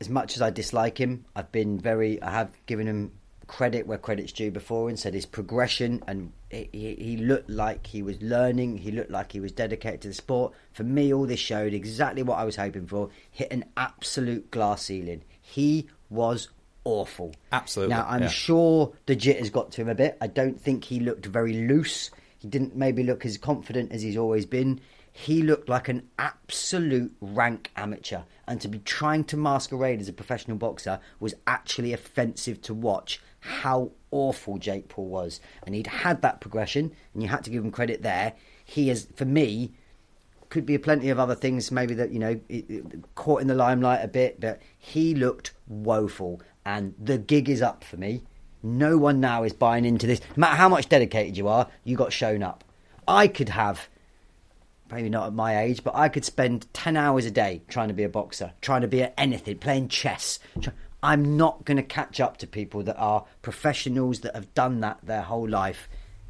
as 0.00 0.08
much 0.08 0.36
as 0.36 0.42
I 0.42 0.50
dislike 0.50 0.98
him, 0.98 1.24
I've 1.34 1.52
been 1.52 1.78
very. 1.78 2.20
I 2.22 2.30
have 2.30 2.50
given 2.66 2.86
him 2.86 3.12
credit 3.48 3.86
where 3.86 3.98
credit's 3.98 4.32
due 4.32 4.50
before 4.50 4.88
and 4.88 4.98
said 4.98 5.14
his 5.14 5.24
progression 5.24 6.04
and 6.06 6.30
he, 6.50 6.68
he 6.72 7.16
looked 7.16 7.48
like 7.48 7.86
he 7.86 8.02
was 8.02 8.20
learning. 8.22 8.76
He 8.76 8.90
looked 8.92 9.10
like 9.10 9.32
he 9.32 9.40
was 9.40 9.52
dedicated 9.52 10.02
to 10.02 10.08
the 10.08 10.14
sport. 10.14 10.52
For 10.72 10.84
me, 10.84 11.12
all 11.12 11.26
this 11.26 11.40
showed 11.40 11.72
exactly 11.72 12.22
what 12.22 12.38
I 12.38 12.44
was 12.44 12.56
hoping 12.56 12.86
for. 12.86 13.10
Hit 13.30 13.50
an 13.50 13.64
absolute 13.76 14.50
glass 14.50 14.82
ceiling. 14.82 15.22
He 15.40 15.88
was 16.10 16.48
awful. 16.88 17.34
Absolutely, 17.52 17.94
Now 17.94 18.06
I'm 18.08 18.22
yeah. 18.22 18.28
sure 18.28 18.92
the 19.04 19.14
jitters 19.14 19.50
got 19.50 19.70
to 19.72 19.82
him 19.82 19.88
a 19.90 19.94
bit. 19.94 20.16
I 20.22 20.26
don't 20.26 20.58
think 20.58 20.84
he 20.84 21.00
looked 21.00 21.26
very 21.26 21.52
loose. 21.52 22.10
He 22.38 22.48
didn't 22.48 22.74
maybe 22.74 23.02
look 23.02 23.26
as 23.26 23.36
confident 23.36 23.92
as 23.92 24.00
he's 24.00 24.16
always 24.16 24.46
been. 24.46 24.80
He 25.12 25.42
looked 25.42 25.68
like 25.68 25.88
an 25.88 26.08
absolute 26.18 27.12
rank 27.20 27.70
amateur, 27.76 28.20
and 28.46 28.60
to 28.60 28.68
be 28.68 28.78
trying 28.78 29.24
to 29.24 29.36
masquerade 29.36 30.00
as 30.00 30.08
a 30.08 30.12
professional 30.12 30.56
boxer 30.56 31.00
was 31.20 31.34
actually 31.46 31.92
offensive 31.92 32.62
to 32.62 32.74
watch. 32.74 33.20
How 33.40 33.90
awful 34.10 34.58
Jake 34.58 34.88
Paul 34.88 35.08
was, 35.08 35.40
and 35.64 35.74
he'd 35.74 35.88
had 35.88 36.22
that 36.22 36.40
progression, 36.40 36.92
and 37.12 37.22
you 37.22 37.28
had 37.28 37.44
to 37.44 37.50
give 37.50 37.64
him 37.64 37.70
credit 37.70 38.02
there. 38.02 38.32
He 38.64 38.90
is, 38.90 39.08
for 39.14 39.24
me, 39.24 39.72
could 40.48 40.64
be 40.64 40.78
plenty 40.78 41.10
of 41.10 41.18
other 41.18 41.34
things 41.34 41.70
maybe 41.70 41.94
that 41.94 42.10
you 42.10 42.18
know 42.18 42.40
caught 43.14 43.40
in 43.40 43.48
the 43.48 43.54
limelight 43.54 44.02
a 44.02 44.08
bit 44.08 44.40
but 44.40 44.60
he 44.78 45.14
looked 45.14 45.52
woeful 45.66 46.40
and 46.68 46.94
the 47.02 47.16
gig 47.16 47.48
is 47.48 47.62
up 47.62 47.82
for 47.82 47.96
me. 47.96 48.22
No 48.62 48.98
one 48.98 49.20
now 49.20 49.42
is 49.42 49.54
buying 49.54 49.86
into 49.86 50.06
this. 50.06 50.20
No 50.36 50.42
matter 50.42 50.56
how 50.56 50.68
much 50.68 50.90
dedicated 50.90 51.36
you 51.36 51.48
are 51.48 51.66
you 51.82 51.96
got 51.96 52.12
shown 52.12 52.42
up. 52.42 52.62
I 53.06 53.26
could 53.26 53.48
have 53.48 53.88
maybe 54.90 55.08
not 55.08 55.26
at 55.26 55.34
my 55.34 55.60
age 55.60 55.84
but 55.84 55.94
i 55.94 56.08
could 56.08 56.24
spend 56.24 56.66
10 56.72 56.96
hours 56.96 57.26
a 57.26 57.30
day 57.30 57.60
trying 57.68 57.88
to 57.88 57.94
be 57.94 58.04
a 58.04 58.08
boxer 58.08 58.50
trying 58.62 58.80
to 58.80 58.88
be 58.88 59.02
at 59.02 59.12
anything 59.18 59.58
playing 59.58 59.88
chess. 59.88 60.38
I'm 61.02 61.36
not 61.36 61.64
going 61.64 61.76
to 61.76 61.82
catch 61.82 62.20
up 62.20 62.38
to 62.38 62.46
people 62.46 62.82
that 62.82 62.96
are 62.96 63.24
professionals 63.40 64.20
that 64.20 64.34
have 64.34 64.52
done 64.54 64.80
that 64.80 64.98
their 65.02 65.22
whole 65.22 65.48
life. 65.48 65.88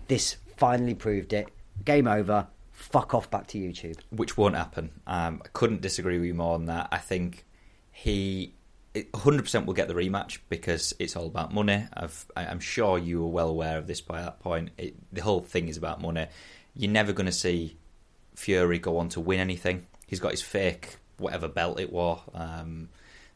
This 0.09 0.37
finally 0.57 0.95
proved 0.95 1.33
it. 1.33 1.49
Game 1.85 2.07
over. 2.07 2.47
Fuck 2.71 3.15
off 3.15 3.31
back 3.31 3.49
to 3.49 3.59
youtube. 3.59 3.99
Which 4.11 4.37
won't 4.37 4.55
happen. 4.55 4.91
Um, 5.07 5.41
I 5.45 5.49
couldn't 5.53 5.81
disagree 5.81 6.19
with 6.19 6.27
you 6.27 6.35
more 6.35 6.55
on 6.55 6.67
that. 6.67 6.89
I 6.93 6.99
think 6.99 7.45
he 7.91 8.55
it 8.99 9.13
100% 9.13 9.65
will 9.65 9.75
get 9.75 9.89
the 9.89 9.95
rematch 9.95 10.39
because 10.49 10.95
it's 10.99 11.17
all 11.17 11.27
about 11.27 11.53
money. 11.53 11.87
I've, 11.95 12.27
I'm 12.37 12.61
sure 12.61 12.99
you 12.99 13.21
were 13.23 13.29
well 13.29 13.49
aware 13.49 13.79
of 13.79 13.87
this 13.87 14.01
by 14.01 14.23
that 14.23 14.41
point. 14.41 14.71
It, 14.79 14.95
the 15.13 15.23
whole 15.23 15.41
thing 15.41 15.69
is 15.69 15.77
about 15.77 16.01
money. 16.01 16.27
You're 16.75 16.91
never 16.91 17.13
going 17.13 17.27
to 17.27 17.33
see 17.33 17.77
Fury 18.35 18.79
go 18.79 18.99
on 18.99 19.09
to 19.11 19.21
win 19.21 19.41
anything. 19.41 19.87
He's 20.07 20.21
got 20.21 20.33
his 20.33 20.43
fake 20.43 20.97
whatever 21.19 21.49
belt 21.49 21.81
it 21.81 21.93
was, 21.93 22.21
um, 22.35 22.89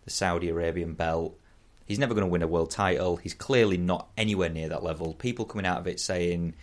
the 0.04 0.10
Saudi 0.10 0.48
Arabian 0.48 0.94
belt. 0.94 1.38
He's 1.86 1.98
never 1.98 2.14
going 2.14 2.26
to 2.26 2.30
win 2.30 2.42
a 2.42 2.46
world 2.46 2.70
title. 2.70 3.16
He's 3.16 3.34
clearly 3.34 3.76
not 3.76 4.08
anywhere 4.16 4.48
near 4.48 4.68
that 4.68 4.82
level. 4.82 5.14
People 5.14 5.44
coming 5.44 5.66
out 5.66 5.78
of 5.78 5.86
it 5.86 6.00
saying, 6.00 6.54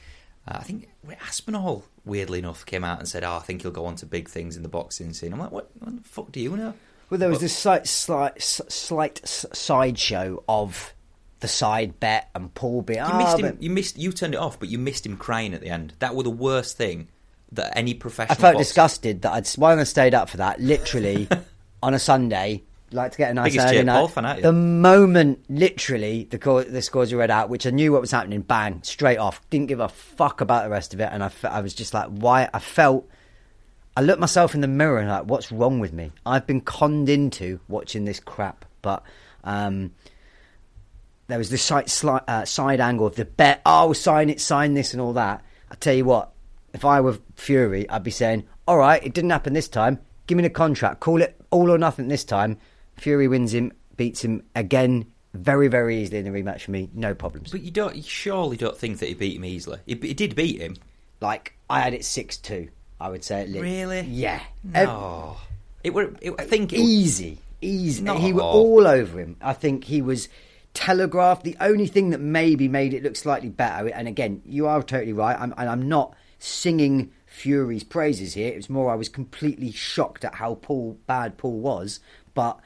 uh, 0.47 0.57
I 0.59 0.63
think 0.63 0.89
Aspinall, 1.21 1.83
weirdly 2.05 2.39
enough, 2.39 2.65
came 2.65 2.83
out 2.83 2.99
and 2.99 3.07
said, 3.07 3.23
"Oh, 3.23 3.35
I 3.35 3.39
think 3.39 3.61
he'll 3.61 3.71
go 3.71 3.85
on 3.85 3.95
to 3.97 4.05
big 4.05 4.29
things 4.29 4.55
in 4.55 4.63
the 4.63 4.69
boxing 4.69 5.13
scene." 5.13 5.33
I'm 5.33 5.39
like, 5.39 5.51
"What, 5.51 5.69
what 5.79 5.95
the 5.95 6.09
fuck 6.09 6.31
do 6.31 6.39
you 6.39 6.55
know?" 6.55 6.73
Well, 7.09 7.17
there 7.19 7.29
was 7.29 7.37
But- 7.39 7.41
this 7.41 7.57
slight, 7.57 7.87
slight, 7.87 8.41
slight 8.41 9.21
sideshow 9.23 10.43
of 10.47 10.93
the 11.39 11.47
side 11.47 11.99
bet 11.99 12.29
and 12.35 12.53
Paul 12.53 12.81
being. 12.81 12.99
You 12.99 13.05
"Ah, 13.05 13.17
missed 13.17 13.39
him. 13.39 13.45
but-" 13.55 13.63
You 13.63 13.69
missed. 13.69 13.97
You 13.97 14.11
turned 14.11 14.33
it 14.33 14.39
off, 14.39 14.59
but 14.59 14.69
you 14.69 14.77
missed 14.77 15.05
him 15.05 15.17
crying 15.17 15.53
at 15.53 15.61
the 15.61 15.69
end. 15.69 15.93
That 15.99 16.15
was 16.15 16.23
the 16.25 16.29
worst 16.29 16.77
thing 16.77 17.07
that 17.53 17.75
any 17.77 17.93
professional. 17.93 18.33
I 18.33 18.35
felt 18.39 18.53
boxer- 18.55 18.63
disgusted 18.65 19.21
that 19.23 19.31
I'd. 19.33 19.47
Why 19.55 19.73
I 19.79 19.83
stayed 19.83 20.13
up 20.13 20.29
for 20.29 20.37
that? 20.37 20.59
Literally 20.59 21.27
on 21.83 21.93
a 21.93 21.99
Sunday, 21.99 22.63
like 22.91 23.13
to 23.13 23.17
get 23.17 23.31
a 23.31 23.33
nice 23.33 23.53
Biggest 23.53 23.73
early 23.73 23.83
night. 23.83 24.11
Fan, 24.11 24.41
the 24.41 24.51
moment, 24.51 25.39
literally, 25.49 26.27
the 26.29 26.37
call, 26.37 26.63
the 26.63 26.81
scores 26.81 27.11
were 27.13 27.19
read 27.19 27.31
out, 27.31 27.49
which 27.49 27.65
I 27.65 27.69
knew 27.69 27.91
what 27.93 28.01
was 28.01 28.11
happening. 28.11 28.41
Bang, 28.41 28.81
straight 28.83 29.17
off. 29.17 29.41
Didn't 29.49 29.67
give 29.67 29.79
a 29.79 29.87
fuck 29.89 30.41
about 30.41 30.65
the 30.65 30.69
rest 30.69 30.93
of 30.93 30.99
it, 30.99 31.09
and 31.11 31.23
I, 31.23 31.31
I 31.43 31.61
was 31.61 31.73
just 31.73 31.93
like, 31.93 32.07
why? 32.09 32.49
I 32.53 32.59
felt. 32.59 33.07
I 33.97 34.01
looked 34.01 34.19
myself 34.19 34.55
in 34.55 34.61
the 34.61 34.67
mirror 34.67 34.99
and 34.99 35.09
like, 35.09 35.25
what's 35.25 35.51
wrong 35.51 35.79
with 35.79 35.93
me? 35.93 36.11
I've 36.25 36.47
been 36.47 36.61
conned 36.61 37.09
into 37.09 37.59
watching 37.67 38.05
this 38.05 38.19
crap, 38.19 38.65
but 38.81 39.03
um, 39.43 39.91
there 41.27 41.37
was 41.37 41.49
this 41.49 41.61
side, 41.61 41.87
sli- 41.87 42.23
uh, 42.27 42.45
side 42.45 42.79
angle 42.79 43.07
of 43.07 43.15
the 43.15 43.25
bet. 43.25 43.61
Oh, 43.65 43.93
sign 43.93 44.29
it, 44.29 44.39
sign 44.39 44.73
this, 44.73 44.93
and 44.93 45.01
all 45.01 45.13
that. 45.13 45.43
I 45.71 45.75
tell 45.75 45.93
you 45.93 46.05
what, 46.05 46.31
if 46.73 46.85
I 46.85 47.01
were 47.01 47.17
Fury, 47.35 47.89
I'd 47.89 48.03
be 48.03 48.11
saying, 48.11 48.45
"All 48.67 48.77
right, 48.77 49.03
it 49.03 49.13
didn't 49.13 49.31
happen 49.31 49.53
this 49.53 49.67
time. 49.67 49.99
Give 50.27 50.37
me 50.37 50.43
the 50.43 50.49
contract. 50.49 50.99
Call 50.99 51.21
it 51.21 51.39
all 51.51 51.71
or 51.71 51.77
nothing 51.77 52.07
this 52.07 52.23
time." 52.23 52.57
Fury 52.95 53.27
wins 53.27 53.53
him, 53.53 53.71
beats 53.95 54.23
him 54.23 54.43
again, 54.55 55.05
very 55.33 55.67
very 55.67 56.01
easily 56.01 56.19
in 56.19 56.25
the 56.25 56.31
rematch 56.31 56.61
for 56.61 56.71
me. 56.71 56.89
No 56.93 57.13
problems. 57.13 57.51
But 57.51 57.61
you 57.61 57.71
don't, 57.71 57.95
you 57.95 58.03
surely 58.03 58.57
don't 58.57 58.77
think 58.77 58.99
that 58.99 59.07
he 59.07 59.13
beat 59.13 59.37
him 59.37 59.45
easily. 59.45 59.79
He, 59.85 59.95
he 59.95 60.13
did 60.13 60.35
beat 60.35 60.59
him. 60.59 60.75
Like 61.21 61.53
I 61.69 61.79
had 61.81 61.93
it 61.93 62.05
six 62.05 62.37
two. 62.37 62.69
I 62.99 63.09
would 63.09 63.23
say. 63.23 63.47
Really? 63.47 64.01
Yeah. 64.01 64.41
Ev- 64.73 64.87
No, 64.87 65.37
it 65.83 65.93
were. 65.93 66.13
It, 66.21 66.33
I 66.37 66.43
think 66.45 66.73
it, 66.73 66.79
easy, 66.79 67.39
easy. 67.61 68.03
Not 68.03 68.19
he 68.19 68.33
were 68.33 68.41
all. 68.41 68.79
all 68.79 68.87
over 68.87 69.19
him. 69.19 69.37
I 69.41 69.53
think 69.53 69.85
he 69.85 70.01
was 70.01 70.27
telegraphed. 70.73 71.43
The 71.43 71.57
only 71.59 71.87
thing 71.87 72.09
that 72.11 72.19
maybe 72.19 72.67
made 72.67 72.93
it 72.93 73.03
look 73.03 73.15
slightly 73.15 73.49
better, 73.49 73.87
and 73.89 74.07
again, 74.07 74.41
you 74.45 74.67
are 74.67 74.83
totally 74.83 75.13
right. 75.13 75.39
I'm, 75.39 75.53
and 75.57 75.69
I'm 75.69 75.87
not 75.87 76.13
singing 76.39 77.11
Fury's 77.25 77.83
praises 77.83 78.33
here. 78.33 78.51
It 78.51 78.57
was 78.57 78.69
more 78.69 78.91
I 78.91 78.95
was 78.95 79.09
completely 79.09 79.71
shocked 79.71 80.25
at 80.25 80.35
how 80.35 80.55
Paul 80.55 80.97
bad 81.07 81.37
Paul 81.37 81.59
was, 81.59 81.99
but 82.33 82.59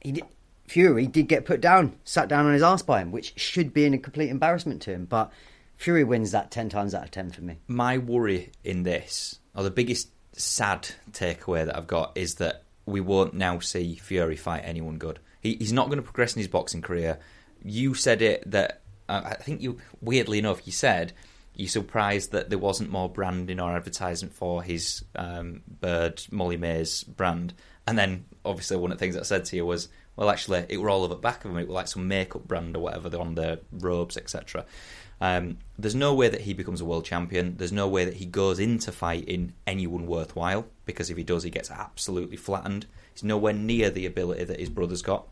he 0.00 0.12
did, 0.12 0.24
Fury 0.66 1.06
did 1.06 1.28
get 1.28 1.44
put 1.44 1.60
down, 1.60 1.94
sat 2.04 2.28
down 2.28 2.46
on 2.46 2.52
his 2.54 2.62
ass 2.62 2.82
by 2.82 3.00
him, 3.02 3.12
which 3.12 3.38
should 3.38 3.72
be 3.74 3.84
in 3.84 3.94
a 3.94 3.98
complete 3.98 4.30
embarrassment 4.30 4.80
to 4.82 4.90
him. 4.92 5.04
But 5.04 5.30
Fury 5.76 6.04
wins 6.04 6.30
that 6.32 6.50
ten 6.50 6.68
times 6.68 6.94
out 6.94 7.04
of 7.04 7.10
ten 7.10 7.30
for 7.30 7.42
me. 7.42 7.58
my 7.68 7.98
worry 7.98 8.50
in 8.64 8.82
this, 8.84 9.38
or 9.54 9.62
the 9.62 9.70
biggest 9.70 10.10
sad 10.32 10.88
takeaway 11.12 11.66
that 11.66 11.76
I've 11.76 11.86
got, 11.86 12.12
is 12.16 12.36
that 12.36 12.64
we 12.86 13.00
won't 13.00 13.34
now 13.34 13.58
see 13.58 13.96
Fury 13.96 14.36
fight 14.36 14.62
anyone 14.64 14.98
good. 14.98 15.18
He, 15.40 15.56
he's 15.56 15.72
not 15.72 15.86
going 15.86 15.98
to 15.98 16.02
progress 16.02 16.34
in 16.34 16.40
his 16.40 16.48
boxing 16.48 16.82
career. 16.82 17.18
You 17.62 17.94
said 17.94 18.22
it 18.22 18.50
that 18.50 18.82
uh, 19.08 19.22
I 19.24 19.34
think 19.34 19.60
you, 19.60 19.78
weirdly 20.00 20.38
enough, 20.38 20.66
you 20.66 20.72
said 20.72 21.12
you're 21.54 21.68
surprised 21.68 22.32
that 22.32 22.48
there 22.48 22.58
wasn't 22.58 22.90
more 22.90 23.08
branding 23.08 23.60
or 23.60 23.76
advertisement 23.76 24.34
for 24.34 24.62
his 24.62 25.04
um, 25.14 25.62
Bird 25.80 26.22
Molly-Mae's 26.30 27.04
brand. 27.04 27.52
And 27.86 27.98
then, 27.98 28.24
obviously, 28.44 28.78
one 28.78 28.90
of 28.90 28.98
the 28.98 29.04
things 29.04 29.16
I 29.16 29.22
said 29.22 29.44
to 29.46 29.56
you 29.56 29.66
was, 29.66 29.88
well, 30.16 30.30
actually, 30.30 30.64
it 30.68 30.80
were 30.80 30.88
all 30.88 31.04
over 31.04 31.14
the 31.14 31.20
back 31.20 31.44
of 31.44 31.50
him. 31.50 31.58
It 31.58 31.68
were 31.68 31.74
like 31.74 31.88
some 31.88 32.08
makeup 32.08 32.46
brand 32.46 32.76
or 32.76 32.80
whatever 32.80 33.08
they're 33.08 33.20
on 33.20 33.34
their 33.34 33.58
robes, 33.70 34.16
etc. 34.16 34.64
Um, 35.22 35.58
there's 35.78 35.94
no 35.94 36.14
way 36.14 36.28
that 36.28 36.40
he 36.40 36.52
becomes 36.52 36.80
a 36.80 36.84
world 36.84 37.04
champion. 37.04 37.54
There's 37.56 37.70
no 37.70 37.86
way 37.86 38.04
that 38.04 38.14
he 38.14 38.26
goes 38.26 38.58
into 38.58 38.90
fighting 38.90 39.52
anyone 39.68 40.08
worthwhile 40.08 40.66
because 40.84 41.10
if 41.10 41.16
he 41.16 41.22
does, 41.22 41.44
he 41.44 41.50
gets 41.50 41.70
absolutely 41.70 42.36
flattened. 42.36 42.86
He's 43.14 43.22
nowhere 43.22 43.52
near 43.52 43.88
the 43.88 44.04
ability 44.04 44.42
that 44.42 44.58
his 44.58 44.68
brother's 44.68 45.00
got. 45.00 45.28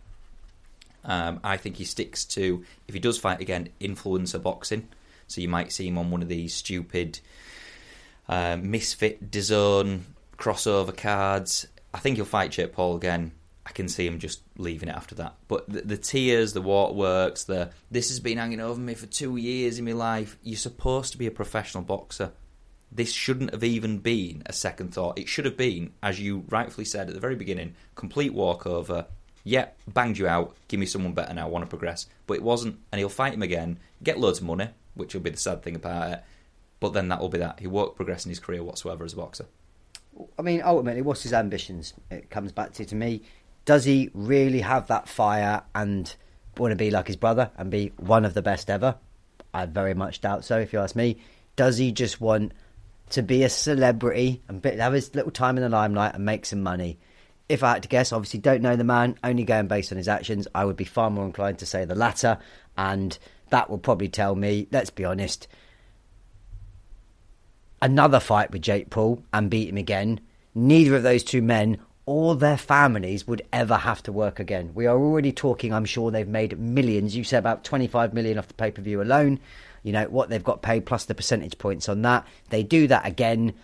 Um, 1.04 1.40
I 1.42 1.56
think 1.56 1.74
he 1.74 1.84
sticks 1.84 2.24
to 2.26 2.64
if 2.86 2.94
he 2.94 3.00
does 3.00 3.18
fight 3.18 3.40
again, 3.40 3.70
influencer 3.80 4.40
boxing. 4.40 4.86
So 5.26 5.40
you 5.40 5.48
might 5.48 5.72
see 5.72 5.88
him 5.88 5.98
on 5.98 6.12
one 6.12 6.22
of 6.22 6.28
these 6.28 6.54
stupid 6.54 7.18
uh, 8.28 8.58
misfit 8.62 9.28
DAZN 9.32 10.02
crossover 10.38 10.96
cards. 10.96 11.66
I 11.92 11.98
think 11.98 12.14
he'll 12.14 12.26
fight 12.26 12.52
Jake 12.52 12.74
Paul 12.74 12.94
again. 12.94 13.32
I 13.70 13.72
can 13.72 13.88
see 13.88 14.04
him 14.04 14.18
just 14.18 14.42
leaving 14.58 14.88
it 14.88 14.96
after 14.96 15.14
that. 15.14 15.36
But 15.46 15.68
the, 15.68 15.82
the 15.82 15.96
tears, 15.96 16.54
the 16.54 16.60
waterworks, 16.60 17.44
the 17.44 17.70
this 17.88 18.08
has 18.08 18.18
been 18.18 18.38
hanging 18.38 18.58
over 18.60 18.80
me 18.80 18.94
for 18.94 19.06
two 19.06 19.36
years 19.36 19.78
in 19.78 19.84
my 19.84 19.92
life. 19.92 20.36
You're 20.42 20.56
supposed 20.56 21.12
to 21.12 21.18
be 21.18 21.28
a 21.28 21.30
professional 21.30 21.84
boxer. 21.84 22.32
This 22.90 23.12
shouldn't 23.12 23.52
have 23.52 23.62
even 23.62 23.98
been 23.98 24.42
a 24.46 24.52
second 24.52 24.92
thought. 24.92 25.20
It 25.20 25.28
should 25.28 25.44
have 25.44 25.56
been, 25.56 25.92
as 26.02 26.18
you 26.18 26.44
rightfully 26.48 26.84
said 26.84 27.06
at 27.06 27.14
the 27.14 27.20
very 27.20 27.36
beginning, 27.36 27.76
complete 27.94 28.34
walkover. 28.34 29.06
Yep, 29.44 29.78
banged 29.94 30.18
you 30.18 30.26
out. 30.26 30.56
Give 30.66 30.80
me 30.80 30.86
someone 30.86 31.14
better 31.14 31.32
now. 31.32 31.46
I 31.46 31.50
want 31.50 31.64
to 31.64 31.68
progress. 31.68 32.08
But 32.26 32.38
it 32.38 32.42
wasn't, 32.42 32.80
and 32.90 32.98
he'll 32.98 33.08
fight 33.08 33.34
him 33.34 33.42
again, 33.42 33.78
get 34.02 34.18
loads 34.18 34.40
of 34.40 34.46
money, 34.46 34.70
which 34.94 35.14
will 35.14 35.20
be 35.20 35.30
the 35.30 35.36
sad 35.36 35.62
thing 35.62 35.76
about 35.76 36.10
it. 36.10 36.24
But 36.80 36.92
then 36.92 37.06
that 37.08 37.20
will 37.20 37.28
be 37.28 37.38
that. 37.38 37.60
He 37.60 37.68
won't 37.68 37.94
progress 37.94 38.24
in 38.24 38.30
his 38.30 38.40
career 38.40 38.64
whatsoever 38.64 39.04
as 39.04 39.12
a 39.12 39.16
boxer. 39.16 39.46
I 40.38 40.42
mean, 40.42 40.60
ultimately, 40.62 41.02
what's 41.02 41.22
his 41.22 41.32
ambitions? 41.32 41.94
It 42.10 42.30
comes 42.30 42.52
back 42.52 42.72
to 42.74 42.84
to 42.84 42.94
me. 42.96 43.22
Does 43.64 43.84
he 43.84 44.10
really 44.14 44.60
have 44.60 44.88
that 44.88 45.08
fire 45.08 45.62
and 45.74 46.14
want 46.56 46.72
to 46.72 46.76
be 46.76 46.90
like 46.90 47.06
his 47.06 47.16
brother 47.16 47.50
and 47.56 47.70
be 47.70 47.92
one 47.96 48.24
of 48.24 48.34
the 48.34 48.42
best 48.42 48.70
ever? 48.70 48.96
I 49.52 49.66
very 49.66 49.94
much 49.94 50.20
doubt 50.20 50.44
so. 50.44 50.58
If 50.58 50.72
you 50.72 50.78
ask 50.78 50.96
me, 50.96 51.18
does 51.56 51.78
he 51.78 51.92
just 51.92 52.20
want 52.20 52.52
to 53.10 53.22
be 53.22 53.42
a 53.42 53.48
celebrity 53.48 54.42
and 54.48 54.64
have 54.64 54.92
his 54.92 55.14
little 55.14 55.32
time 55.32 55.56
in 55.56 55.62
the 55.62 55.68
limelight 55.68 56.14
and 56.14 56.24
make 56.24 56.46
some 56.46 56.62
money? 56.62 56.98
If 57.48 57.64
I 57.64 57.72
had 57.72 57.82
to 57.82 57.88
guess, 57.88 58.12
obviously 58.12 58.38
don't 58.40 58.62
know 58.62 58.76
the 58.76 58.84
man, 58.84 59.18
only 59.24 59.42
going 59.42 59.66
based 59.66 59.90
on 59.90 59.98
his 59.98 60.08
actions, 60.08 60.46
I 60.54 60.64
would 60.64 60.76
be 60.76 60.84
far 60.84 61.10
more 61.10 61.26
inclined 61.26 61.58
to 61.58 61.66
say 61.66 61.84
the 61.84 61.96
latter, 61.96 62.38
and 62.78 63.18
that 63.50 63.68
will 63.68 63.78
probably 63.78 64.08
tell 64.08 64.36
me, 64.36 64.68
let's 64.70 64.90
be 64.90 65.04
honest, 65.04 65.48
another 67.82 68.20
fight 68.20 68.52
with 68.52 68.62
Jake 68.62 68.90
Paul 68.90 69.24
and 69.32 69.50
beat 69.50 69.68
him 69.68 69.76
again, 69.76 70.20
neither 70.54 70.94
of 70.94 71.02
those 71.02 71.24
two 71.24 71.42
men 71.42 71.78
or 72.10 72.34
their 72.34 72.56
families 72.56 73.24
would 73.24 73.40
ever 73.52 73.76
have 73.76 74.02
to 74.02 74.10
work 74.10 74.40
again. 74.40 74.72
We 74.74 74.88
are 74.88 74.98
already 74.98 75.30
talking, 75.30 75.72
I'm 75.72 75.84
sure 75.84 76.10
they've 76.10 76.26
made 76.26 76.58
millions. 76.58 77.14
You 77.14 77.22
said 77.22 77.38
about 77.38 77.62
25 77.62 78.12
million 78.12 78.36
off 78.36 78.48
the 78.48 78.54
pay 78.54 78.72
per 78.72 78.82
view 78.82 79.00
alone. 79.00 79.38
You 79.84 79.92
know, 79.92 80.06
what 80.06 80.28
they've 80.28 80.42
got 80.42 80.60
paid 80.60 80.86
plus 80.86 81.04
the 81.04 81.14
percentage 81.14 81.56
points 81.56 81.88
on 81.88 82.02
that. 82.02 82.26
They 82.48 82.64
do 82.64 82.88
that 82.88 83.06
again. 83.06 83.54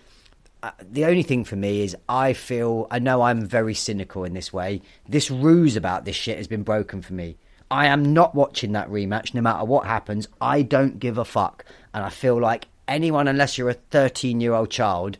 Uh, 0.63 0.71
the 0.81 1.07
only 1.07 1.25
thing 1.25 1.43
for 1.43 1.57
me 1.57 1.83
is 1.83 1.97
I 2.09 2.35
feel, 2.35 2.87
I 2.89 3.01
know 3.01 3.23
I'm 3.23 3.45
very 3.45 3.75
cynical 3.75 4.23
in 4.23 4.35
this 4.35 4.53
way. 4.53 4.81
This 5.09 5.29
ruse 5.29 5.75
about 5.75 6.05
this 6.05 6.15
shit 6.15 6.37
has 6.37 6.47
been 6.47 6.63
broken 6.63 7.03
for 7.03 7.15
me. 7.15 7.39
I 7.69 7.89
am 7.89 8.15
not 8.15 8.37
watching 8.37 8.71
that 8.73 8.89
rematch 8.89 9.35
no 9.35 9.41
matter 9.41 9.65
what 9.65 9.87
happens. 9.87 10.29
I 10.41 10.63
don't 10.63 11.01
give 11.01 11.19
a 11.19 11.25
fuck. 11.25 11.65
And 11.93 12.05
I 12.05 12.11
feel 12.11 12.41
like 12.41 12.69
anyone, 12.87 13.27
unless 13.27 13.59
you're 13.59 13.71
a 13.71 13.75
13 13.75 14.41
year 14.41 14.55
old 14.55 14.71
child, 14.71 15.19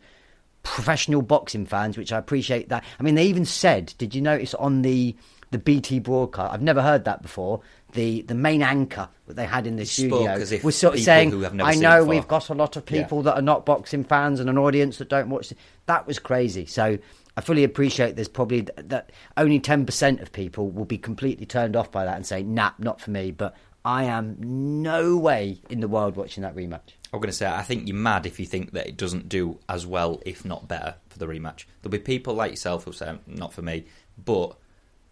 professional 0.67 1.23
boxing 1.23 1.67
fans, 1.67 1.97
which 1.97 2.13
I 2.13 2.19
appreciate 2.19 2.69
that. 2.69 2.85
I 2.99 3.03
mean, 3.03 3.15
they 3.15 3.27
even 3.27 3.45
said, 3.45 3.95
did 3.99 4.15
you 4.15 4.21
notice 4.23 4.55
on 4.55 4.83
the 4.83 5.15
the 5.53 5.59
BT 5.59 6.01
broadcast? 6.01 6.53
I've 6.53 6.63
never 6.63 6.83
heard 6.83 7.05
that 7.05 7.23
before. 7.23 7.61
The 7.93 8.23
the 8.23 8.35
main 8.35 8.63
anchor 8.63 9.09
that 9.27 9.37
they 9.37 9.47
had 9.47 9.67
in 9.67 9.77
the 9.77 9.87
spoke 9.87 10.23
studio 10.39 10.61
was 10.63 10.77
sort 10.77 10.95
of 10.95 11.01
saying, 11.01 11.31
who 11.31 11.41
have 11.43 11.55
never 11.55 11.71
"I 11.71 11.75
know 11.75 12.05
we've 12.05 12.29
got 12.29 12.51
a 12.51 12.55
lot 12.55 12.77
of 12.77 12.83
Yeah. 12.91 13.03
people 13.03 13.23
that 13.23 13.35
are 13.35 13.43
not 13.43 13.65
boxing 13.65 14.05
fans 14.05 14.41
and 14.41 14.51
an 14.51 14.59
audience 14.59 14.99
that 14.99 15.09
don't 15.09 15.29
watch." 15.31 15.53
it." 15.53 15.59
That 15.87 16.07
was 16.07 16.19
crazy. 16.19 16.67
So. 16.67 16.99
I 17.39 17.43
fully 17.43 17.65
appreciate 17.65 18.17
there's 18.17 18.29
probably 18.29 18.63
th- 18.63 18.89
that 18.89 19.13
only 19.37 19.61
10% 19.61 20.23
of 20.23 20.33
people 20.33 20.71
will 20.71 20.87
be 20.87 20.97
completely 20.97 21.45
turned 21.45 21.77
off 21.77 21.93
by 21.93 22.07
that 22.07 22.17
and 22.17 22.25
say, 22.25 22.43
nah, 22.43 22.71
not 22.79 22.99
for 22.99 23.11
me. 23.11 23.31
But 23.31 23.55
I 23.85 24.05
am 24.05 24.37
no 24.41 25.19
way 25.19 25.61
in 25.69 25.81
the 25.81 25.87
world 25.87 26.17
watching 26.17 26.45
that 26.45 26.57
rematch. 26.57 26.96
I'm 27.13 27.21
going 27.21 27.31
to 27.31 27.37
say, 27.37 27.47
I 27.47 27.63
think 27.63 27.87
you're 27.87 27.97
mad 27.97 28.27
if 28.27 28.41
you 28.41 28.47
think 28.47 28.73
that 28.73 28.87
it 28.87 28.97
doesn't 28.97 29.29
do 29.29 29.59
as 29.69 29.87
well, 29.87 30.21
if 30.27 30.45
not 30.45 30.69
better, 30.69 30.97
for 31.09 31.19
the 31.19 31.27
rematch. 31.27 31.65
There'll 31.83 31.93
be 31.93 31.99
people 31.99 32.35
like 32.35 32.51
yourself 32.51 32.85
who 32.85 32.93
say, 32.93 33.17
not 33.27 33.53
for 33.53 33.63
me. 33.63 33.87
But 34.23 34.57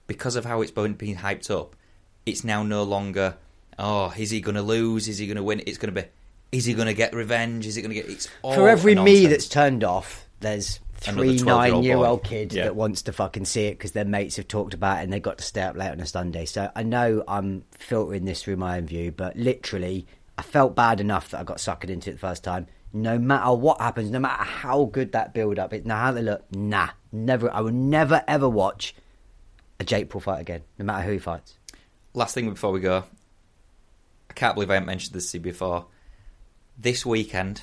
because 0.06 0.36
of 0.36 0.44
how 0.44 0.60
it's 0.60 0.70
been 0.70 0.94
being 0.94 1.16
hyped 1.16 1.50
up, 1.50 1.76
it's 2.26 2.44
now 2.44 2.62
no 2.62 2.82
longer, 2.82 3.36
oh, 3.78 4.12
is 4.16 4.30
he 4.30 4.40
going 4.40 4.56
to 4.56 4.62
lose? 4.62 5.08
Is 5.08 5.18
he 5.18 5.26
going 5.26 5.36
to 5.36 5.42
win? 5.42 5.62
It's 5.66 5.78
going 5.78 5.94
to 5.94 6.02
be, 6.02 6.08
is 6.52 6.64
he 6.64 6.74
going 6.74 6.86
to 6.86 6.94
get 6.94 7.14
revenge? 7.14 7.66
Is 7.66 7.74
he 7.74 7.82
going 7.82 7.94
to 7.94 8.00
get. 8.00 8.10
It's 8.10 8.28
all 8.42 8.54
For 8.54 8.68
every 8.68 8.94
me 8.94 9.26
that's 9.26 9.48
turned 9.48 9.84
off, 9.84 10.26
there's 10.40 10.80
three 10.96 11.36
nine 11.38 11.82
year 11.82 11.96
old 11.96 12.22
boy. 12.22 12.28
kids 12.28 12.54
Yeah. 12.54 12.64
that 12.64 12.76
wants 12.76 13.02
to 13.02 13.12
fucking 13.12 13.44
see 13.44 13.66
it 13.66 13.72
because 13.72 13.92
their 13.92 14.04
mates 14.04 14.36
have 14.36 14.48
talked 14.48 14.74
about 14.74 15.00
it 15.00 15.04
and 15.04 15.12
they 15.12 15.20
got 15.20 15.38
to 15.38 15.44
stay 15.44 15.62
up 15.62 15.76
late 15.76 15.90
on 15.90 16.00
a 16.00 16.06
Sunday. 16.06 16.46
So 16.46 16.70
I 16.74 16.82
know 16.82 17.22
I'm 17.28 17.64
filtering 17.72 18.24
this 18.24 18.42
through 18.42 18.56
my 18.56 18.78
own 18.78 18.86
view, 18.86 19.12
but 19.12 19.36
literally, 19.36 20.06
I 20.36 20.42
felt 20.42 20.74
bad 20.74 21.00
enough 21.00 21.30
that 21.30 21.40
I 21.40 21.44
got 21.44 21.58
suckered 21.58 21.90
into 21.90 22.10
it 22.10 22.14
the 22.14 22.18
first 22.18 22.44
time. 22.44 22.66
No 22.92 23.18
matter 23.18 23.52
what 23.52 23.80
happens, 23.80 24.10
no 24.10 24.20
matter 24.20 24.44
how 24.44 24.84
good 24.84 25.12
that 25.12 25.34
build 25.34 25.58
up 25.58 25.72
is, 25.72 25.84
now 25.84 25.98
how 25.98 26.12
they 26.12 26.22
look, 26.22 26.44
nah, 26.54 26.90
never. 27.12 27.52
I 27.52 27.60
will 27.60 27.72
never 27.72 28.22
ever 28.28 28.48
watch 28.48 28.94
a 29.80 29.84
Jake 29.84 30.10
Paul 30.10 30.20
fight 30.20 30.40
again, 30.40 30.62
no 30.78 30.84
matter 30.84 31.04
who 31.04 31.12
he 31.12 31.18
fights. 31.18 31.54
Last 32.12 32.34
thing 32.34 32.48
before 32.48 32.70
we 32.70 32.80
go, 32.80 33.04
I 34.30 34.32
can't 34.32 34.54
believe 34.54 34.70
I 34.70 34.74
haven't 34.74 34.86
mentioned 34.86 35.14
this 35.14 35.30
to 35.32 35.38
you 35.38 35.42
before. 35.42 35.86
This 36.78 37.04
weekend, 37.04 37.62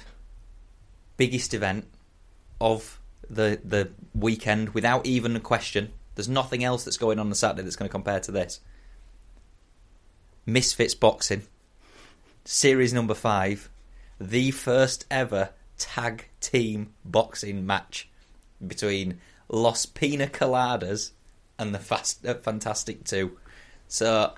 biggest 1.17 1.53
event 1.53 1.87
of 2.59 2.99
the 3.29 3.59
the 3.63 3.91
weekend 4.13 4.69
without 4.69 5.05
even 5.05 5.35
a 5.35 5.39
question. 5.39 5.91
There's 6.15 6.29
nothing 6.29 6.63
else 6.63 6.83
that's 6.83 6.97
going 6.97 7.19
on 7.19 7.27
on 7.27 7.33
Saturday 7.33 7.63
that's 7.63 7.75
going 7.77 7.87
to 7.87 7.91
compare 7.91 8.19
to 8.21 8.31
this. 8.31 8.59
Misfits 10.45 10.95
Boxing, 10.95 11.43
series 12.45 12.93
number 12.93 13.13
five, 13.13 13.69
the 14.19 14.51
first 14.51 15.05
ever 15.09 15.49
tag 15.77 16.27
team 16.39 16.93
boxing 17.03 17.65
match 17.65 18.09
between 18.65 19.19
Los 19.49 19.85
Pina 19.85 20.27
Coladas 20.27 21.11
and 21.57 21.73
the 21.73 21.79
Fast, 21.79 22.25
uh, 22.25 22.35
Fantastic 22.35 23.03
Two. 23.03 23.37
So 23.87 24.33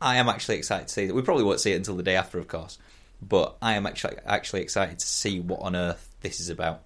I 0.00 0.16
am 0.16 0.28
actually 0.28 0.56
excited 0.56 0.88
to 0.88 0.92
see 0.94 1.06
that. 1.06 1.14
We 1.14 1.22
probably 1.22 1.44
won't 1.44 1.60
see 1.60 1.72
it 1.72 1.76
until 1.76 1.96
the 1.96 2.02
day 2.02 2.16
after, 2.16 2.38
of 2.38 2.48
course, 2.48 2.78
but 3.22 3.56
I 3.62 3.74
am 3.74 3.86
actually 3.86 4.16
actually 4.26 4.62
excited 4.62 4.98
to 4.98 5.06
see 5.06 5.40
what 5.40 5.60
on 5.60 5.76
earth 5.76 6.08
this 6.20 6.40
is 6.40 6.50
about. 6.50 6.82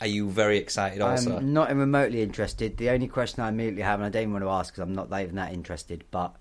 Are 0.00 0.06
you 0.06 0.30
very 0.30 0.56
excited 0.56 1.02
also? 1.02 1.36
I'm 1.36 1.52
not 1.52 1.74
remotely 1.74 2.22
interested. 2.22 2.78
The 2.78 2.88
only 2.90 3.06
question 3.06 3.42
I 3.42 3.48
immediately 3.50 3.82
have, 3.82 4.00
and 4.00 4.06
I 4.06 4.08
don't 4.08 4.22
even 4.22 4.32
want 4.32 4.44
to 4.44 4.50
ask 4.50 4.72
because 4.72 4.82
I'm 4.88 4.94
not 4.94 5.12
even 5.20 5.34
that 5.34 5.52
interested, 5.52 6.04
but 6.10 6.34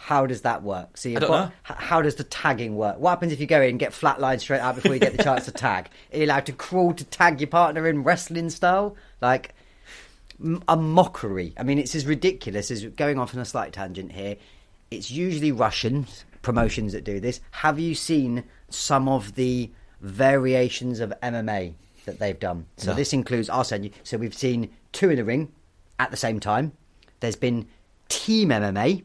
How 0.00 0.26
does 0.26 0.42
that 0.42 0.62
work? 0.62 0.96
So 0.96 1.10
I 1.10 1.14
don't 1.14 1.28
bo- 1.28 1.44
know. 1.46 1.50
how 1.64 2.00
does 2.02 2.14
the 2.14 2.24
tagging 2.24 2.76
work? 2.76 2.98
What 2.98 3.10
happens 3.10 3.32
if 3.32 3.40
you 3.40 3.46
go 3.46 3.60
in 3.60 3.70
and 3.70 3.78
get 3.80 3.90
flatlined 3.92 4.40
straight 4.40 4.60
out 4.60 4.76
before 4.76 4.94
you 4.94 5.00
get 5.00 5.16
the 5.16 5.22
chance 5.22 5.44
to 5.46 5.50
tag? 5.52 5.88
Are 6.12 6.18
you 6.18 6.24
allowed 6.24 6.46
to 6.46 6.52
crawl 6.52 6.94
to 6.94 7.04
tag 7.04 7.40
your 7.40 7.48
partner 7.48 7.86
in 7.86 8.04
wrestling 8.04 8.48
style? 8.50 8.96
Like 9.20 9.54
m- 10.42 10.62
a 10.68 10.76
mockery. 10.76 11.52
I 11.58 11.64
mean, 11.64 11.78
it's 11.78 11.94
as 11.96 12.06
ridiculous 12.06 12.70
as 12.70 12.84
going 12.84 13.18
off 13.18 13.34
on 13.34 13.40
a 13.40 13.44
slight 13.44 13.72
tangent 13.72 14.12
here. 14.12 14.36
It's 14.90 15.10
usually 15.10 15.52
Russian 15.52 16.06
promotions 16.42 16.92
that 16.92 17.02
do 17.04 17.18
this. 17.20 17.40
Have 17.50 17.78
you 17.80 17.94
seen 17.96 18.44
some 18.70 19.08
of 19.08 19.34
the 19.34 19.70
variations 20.00 21.00
of 21.00 21.12
MMA 21.22 21.74
that 22.06 22.18
they've 22.20 22.38
done? 22.38 22.66
So 22.76 22.92
No. 22.92 22.96
this 22.96 23.12
includes. 23.12 23.50
I'll 23.50 23.64
send 23.64 23.84
you. 23.84 23.90
So 24.04 24.16
we've 24.16 24.32
seen 24.34 24.70
two 24.92 25.10
in 25.10 25.16
the 25.16 25.24
ring 25.24 25.52
at 25.98 26.10
the 26.12 26.16
same 26.16 26.38
time. 26.40 26.72
There's 27.20 27.36
been 27.36 27.66
team 28.08 28.50
MMA, 28.50 29.02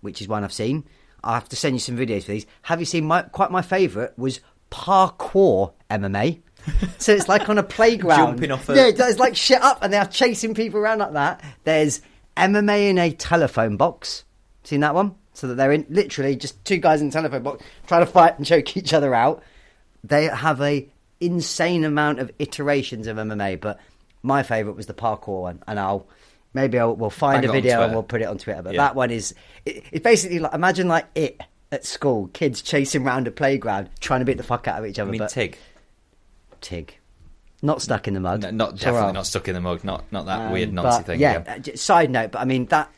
which 0.00 0.20
is 0.20 0.28
one 0.28 0.44
I've 0.44 0.52
seen. 0.52 0.84
I'll 1.24 1.34
have 1.34 1.48
to 1.48 1.56
send 1.56 1.74
you 1.74 1.80
some 1.80 1.96
videos 1.96 2.24
for 2.24 2.32
these. 2.32 2.46
Have 2.62 2.80
you 2.80 2.86
seen 2.86 3.04
my 3.06 3.22
quite 3.22 3.50
my 3.50 3.62
favourite 3.62 4.18
was 4.18 4.40
parkour 4.70 5.72
MMA. 5.90 6.40
so 6.98 7.12
it's 7.12 7.28
like 7.28 7.48
on 7.48 7.58
a 7.58 7.62
playground. 7.62 8.18
Jumping 8.38 8.50
off 8.50 8.68
a- 8.68 8.76
Yeah, 8.76 8.90
it's 9.08 9.18
like 9.18 9.36
shit 9.36 9.60
up 9.62 9.78
and 9.82 9.92
they're 9.92 10.06
chasing 10.06 10.54
people 10.54 10.80
around 10.80 10.98
like 10.98 11.12
that. 11.12 11.42
There's 11.64 12.00
MMA 12.36 12.90
in 12.90 12.98
a 12.98 13.10
telephone 13.12 13.76
box. 13.76 14.24
Seen 14.64 14.80
that 14.80 14.94
one? 14.94 15.14
So 15.32 15.46
that 15.48 15.54
they're 15.54 15.72
in 15.72 15.86
literally 15.88 16.36
just 16.36 16.62
two 16.64 16.78
guys 16.78 17.00
in 17.00 17.08
a 17.08 17.10
telephone 17.12 17.42
box 17.42 17.64
trying 17.86 18.04
to 18.04 18.10
fight 18.10 18.36
and 18.38 18.46
choke 18.46 18.76
each 18.76 18.92
other 18.92 19.14
out. 19.14 19.42
They 20.04 20.24
have 20.24 20.60
a 20.60 20.88
insane 21.20 21.84
amount 21.84 22.18
of 22.20 22.30
iterations 22.38 23.06
of 23.06 23.16
MMA, 23.16 23.60
but 23.60 23.78
my 24.22 24.42
favourite 24.42 24.76
was 24.76 24.86
the 24.86 24.94
parkour 24.94 25.42
one, 25.42 25.62
and 25.66 25.78
I'll 25.78 26.06
maybe 26.54 26.78
I'll, 26.78 26.94
we'll 26.94 27.10
find 27.10 27.42
Bang 27.42 27.50
a 27.50 27.52
video 27.52 27.82
and 27.82 27.92
we'll 27.92 28.02
put 28.02 28.22
it 28.22 28.26
on 28.26 28.38
Twitter. 28.38 28.62
But 28.62 28.74
Yeah. 28.74 28.82
that 28.82 28.94
one 28.94 29.10
is 29.10 29.34
it, 29.64 29.84
it's 29.92 30.02
basically 30.02 30.38
like 30.38 30.54
imagine 30.54 30.88
like 30.88 31.06
it 31.14 31.40
at 31.70 31.84
school, 31.84 32.28
kids 32.28 32.62
chasing 32.62 33.04
around 33.06 33.26
a 33.28 33.30
playground 33.30 33.90
trying 34.00 34.20
to 34.20 34.24
beat 34.24 34.36
the 34.38 34.42
fuck 34.42 34.66
out 34.68 34.78
of 34.78 34.86
each 34.86 34.98
other. 34.98 35.08
I 35.08 35.12
mean, 35.12 35.18
but 35.20 35.30
Tig. 35.30 35.58
Tig, 36.60 36.98
not 37.62 37.80
stuck 37.82 38.08
in 38.08 38.14
the 38.14 38.20
mud. 38.20 38.42
No, 38.42 38.50
not 38.50 38.76
definitely 38.76 39.12
not 39.12 39.26
stuck 39.26 39.48
in 39.48 39.54
the 39.54 39.60
mug. 39.60 39.84
Not 39.84 40.10
not 40.12 40.26
that 40.26 40.46
Um, 40.46 40.52
weird 40.52 40.72
Nazi 40.72 41.02
thing. 41.04 41.20
Yeah. 41.20 41.58
j- 41.58 41.76
Side 41.76 42.10
note, 42.10 42.32
but 42.32 42.40
I 42.40 42.44
mean 42.44 42.66
that. 42.66 42.90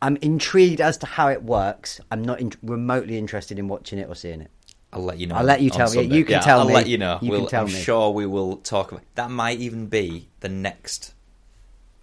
I'm 0.00 0.16
intrigued 0.16 0.80
as 0.80 0.98
to 0.98 1.06
how 1.06 1.28
it 1.28 1.44
works. 1.44 2.00
I'm 2.10 2.22
not 2.24 2.40
in, 2.40 2.52
remotely 2.60 3.16
interested 3.18 3.60
in 3.60 3.68
watching 3.68 4.00
it 4.00 4.08
or 4.08 4.16
seeing 4.16 4.40
it. 4.40 4.50
I'll 4.92 5.00
let 5.04 5.18
you 5.18 5.28
know. 5.28 5.36
I'll 5.36 5.44
let 5.44 5.60
you 5.62 5.70
tell 5.70 5.92
me. 5.94 6.02
You 6.02 6.24
can 6.24 6.32
Yeah, 6.32 6.40
tell 6.40 6.58
I'll 6.58 6.66
me. 6.66 6.74
let 6.74 6.88
you 6.88 6.98
know. 6.98 7.18
You 7.22 7.30
we'll, 7.30 7.40
can 7.42 7.48
tell 7.50 7.66
I'm 7.66 7.72
me. 7.72 7.80
sure 7.80 8.10
we 8.10 8.26
will 8.26 8.56
talk 8.56 8.90
about. 8.90 9.04
That 9.14 9.30
might 9.30 9.60
even 9.60 9.86
be 9.86 10.28
the 10.40 10.48
next 10.48 11.14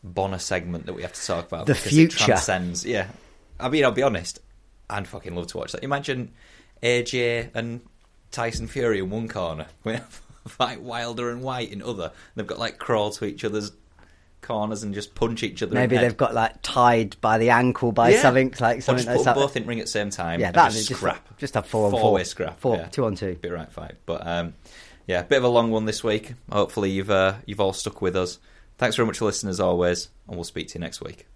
Bonnar 0.03 0.39
segment 0.39 0.85
that 0.85 0.93
we 0.93 1.01
have 1.01 1.13
to 1.13 1.25
talk 1.25 1.47
about. 1.47 1.65
The 1.65 1.73
because 1.73 1.91
future. 1.91 2.23
It 2.23 2.25
transcends. 2.25 2.85
Yeah. 2.85 3.07
I 3.59 3.69
mean, 3.69 3.83
I'll 3.83 3.91
be 3.91 4.03
honest. 4.03 4.39
I'd 4.89 5.07
fucking 5.07 5.35
love 5.35 5.47
to 5.47 5.57
watch 5.57 5.73
that. 5.73 5.83
Imagine 5.83 6.31
AJ 6.81 7.49
and 7.53 7.81
Tyson 8.31 8.67
Fury 8.67 8.99
in 8.99 9.09
one 9.09 9.27
corner. 9.27 9.67
We 9.83 9.93
have 9.93 10.21
fight 10.47 10.81
Wilder 10.81 11.29
and 11.29 11.41
Whyte 11.43 11.71
in 11.71 11.81
other. 11.81 12.11
They've 12.35 12.47
got 12.47 12.57
like 12.59 12.77
crawl 12.79 13.11
to 13.11 13.25
each 13.25 13.43
other's 13.43 13.71
corners 14.41 14.83
and 14.83 14.93
just 14.93 15.13
punch 15.15 15.43
each 15.43 15.61
other. 15.61 15.75
Maybe 15.75 15.97
they've 15.97 16.15
got 16.15 16.33
like 16.33 16.55
tied 16.61 17.17
by 17.21 17.37
the 17.37 17.49
ankle 17.49 17.91
by 17.91 18.11
Yeah. 18.11 18.21
something 18.21 18.53
like 18.59 18.77
Or 18.79 18.81
something 18.81 19.05
just 19.05 19.07
like 19.07 19.17
put 19.17 19.23
them 19.25 19.35
that. 19.35 19.39
both 19.41 19.57
in 19.57 19.67
ring 19.67 19.79
at 19.79 19.85
the 19.87 19.91
same 19.91 20.09
time. 20.09 20.39
Yeah, 20.39 20.51
that's 20.51 20.75
just 20.75 20.91
scrap. 20.99 21.37
just 21.37 21.53
have 21.55 21.67
four 21.67 21.85
on 21.87 21.91
four. 21.91 22.23
Scrap. 22.23 22.59
Four- 22.59 22.77
yeah. 22.77 22.85
two 22.87 23.05
on 23.05 23.15
two. 23.15 23.35
Be 23.35 23.49
right 23.49 23.71
fight. 23.71 23.95
But 24.05 24.25
um, 24.25 24.53
yeah, 25.07 25.21
bit 25.23 25.37
of 25.39 25.43
a 25.43 25.49
long 25.49 25.71
one 25.71 25.85
this 25.85 26.03
week. 26.03 26.33
Hopefully 26.51 26.89
you've 26.91 27.11
uh, 27.11 27.33
you've 27.45 27.59
all 27.59 27.73
stuck 27.73 28.01
with 28.01 28.15
us. 28.15 28.39
Thanks 28.79 28.95
very 28.95 29.05
much 29.05 29.19
for 29.19 29.25
listening 29.25 29.49
as 29.49 29.59
always, 29.59 30.07
and 30.27 30.37
we'll 30.37 30.45
speak 30.45 30.69
to 30.69 30.75
you 30.75 30.79
next 30.79 31.01
week. 31.01 31.28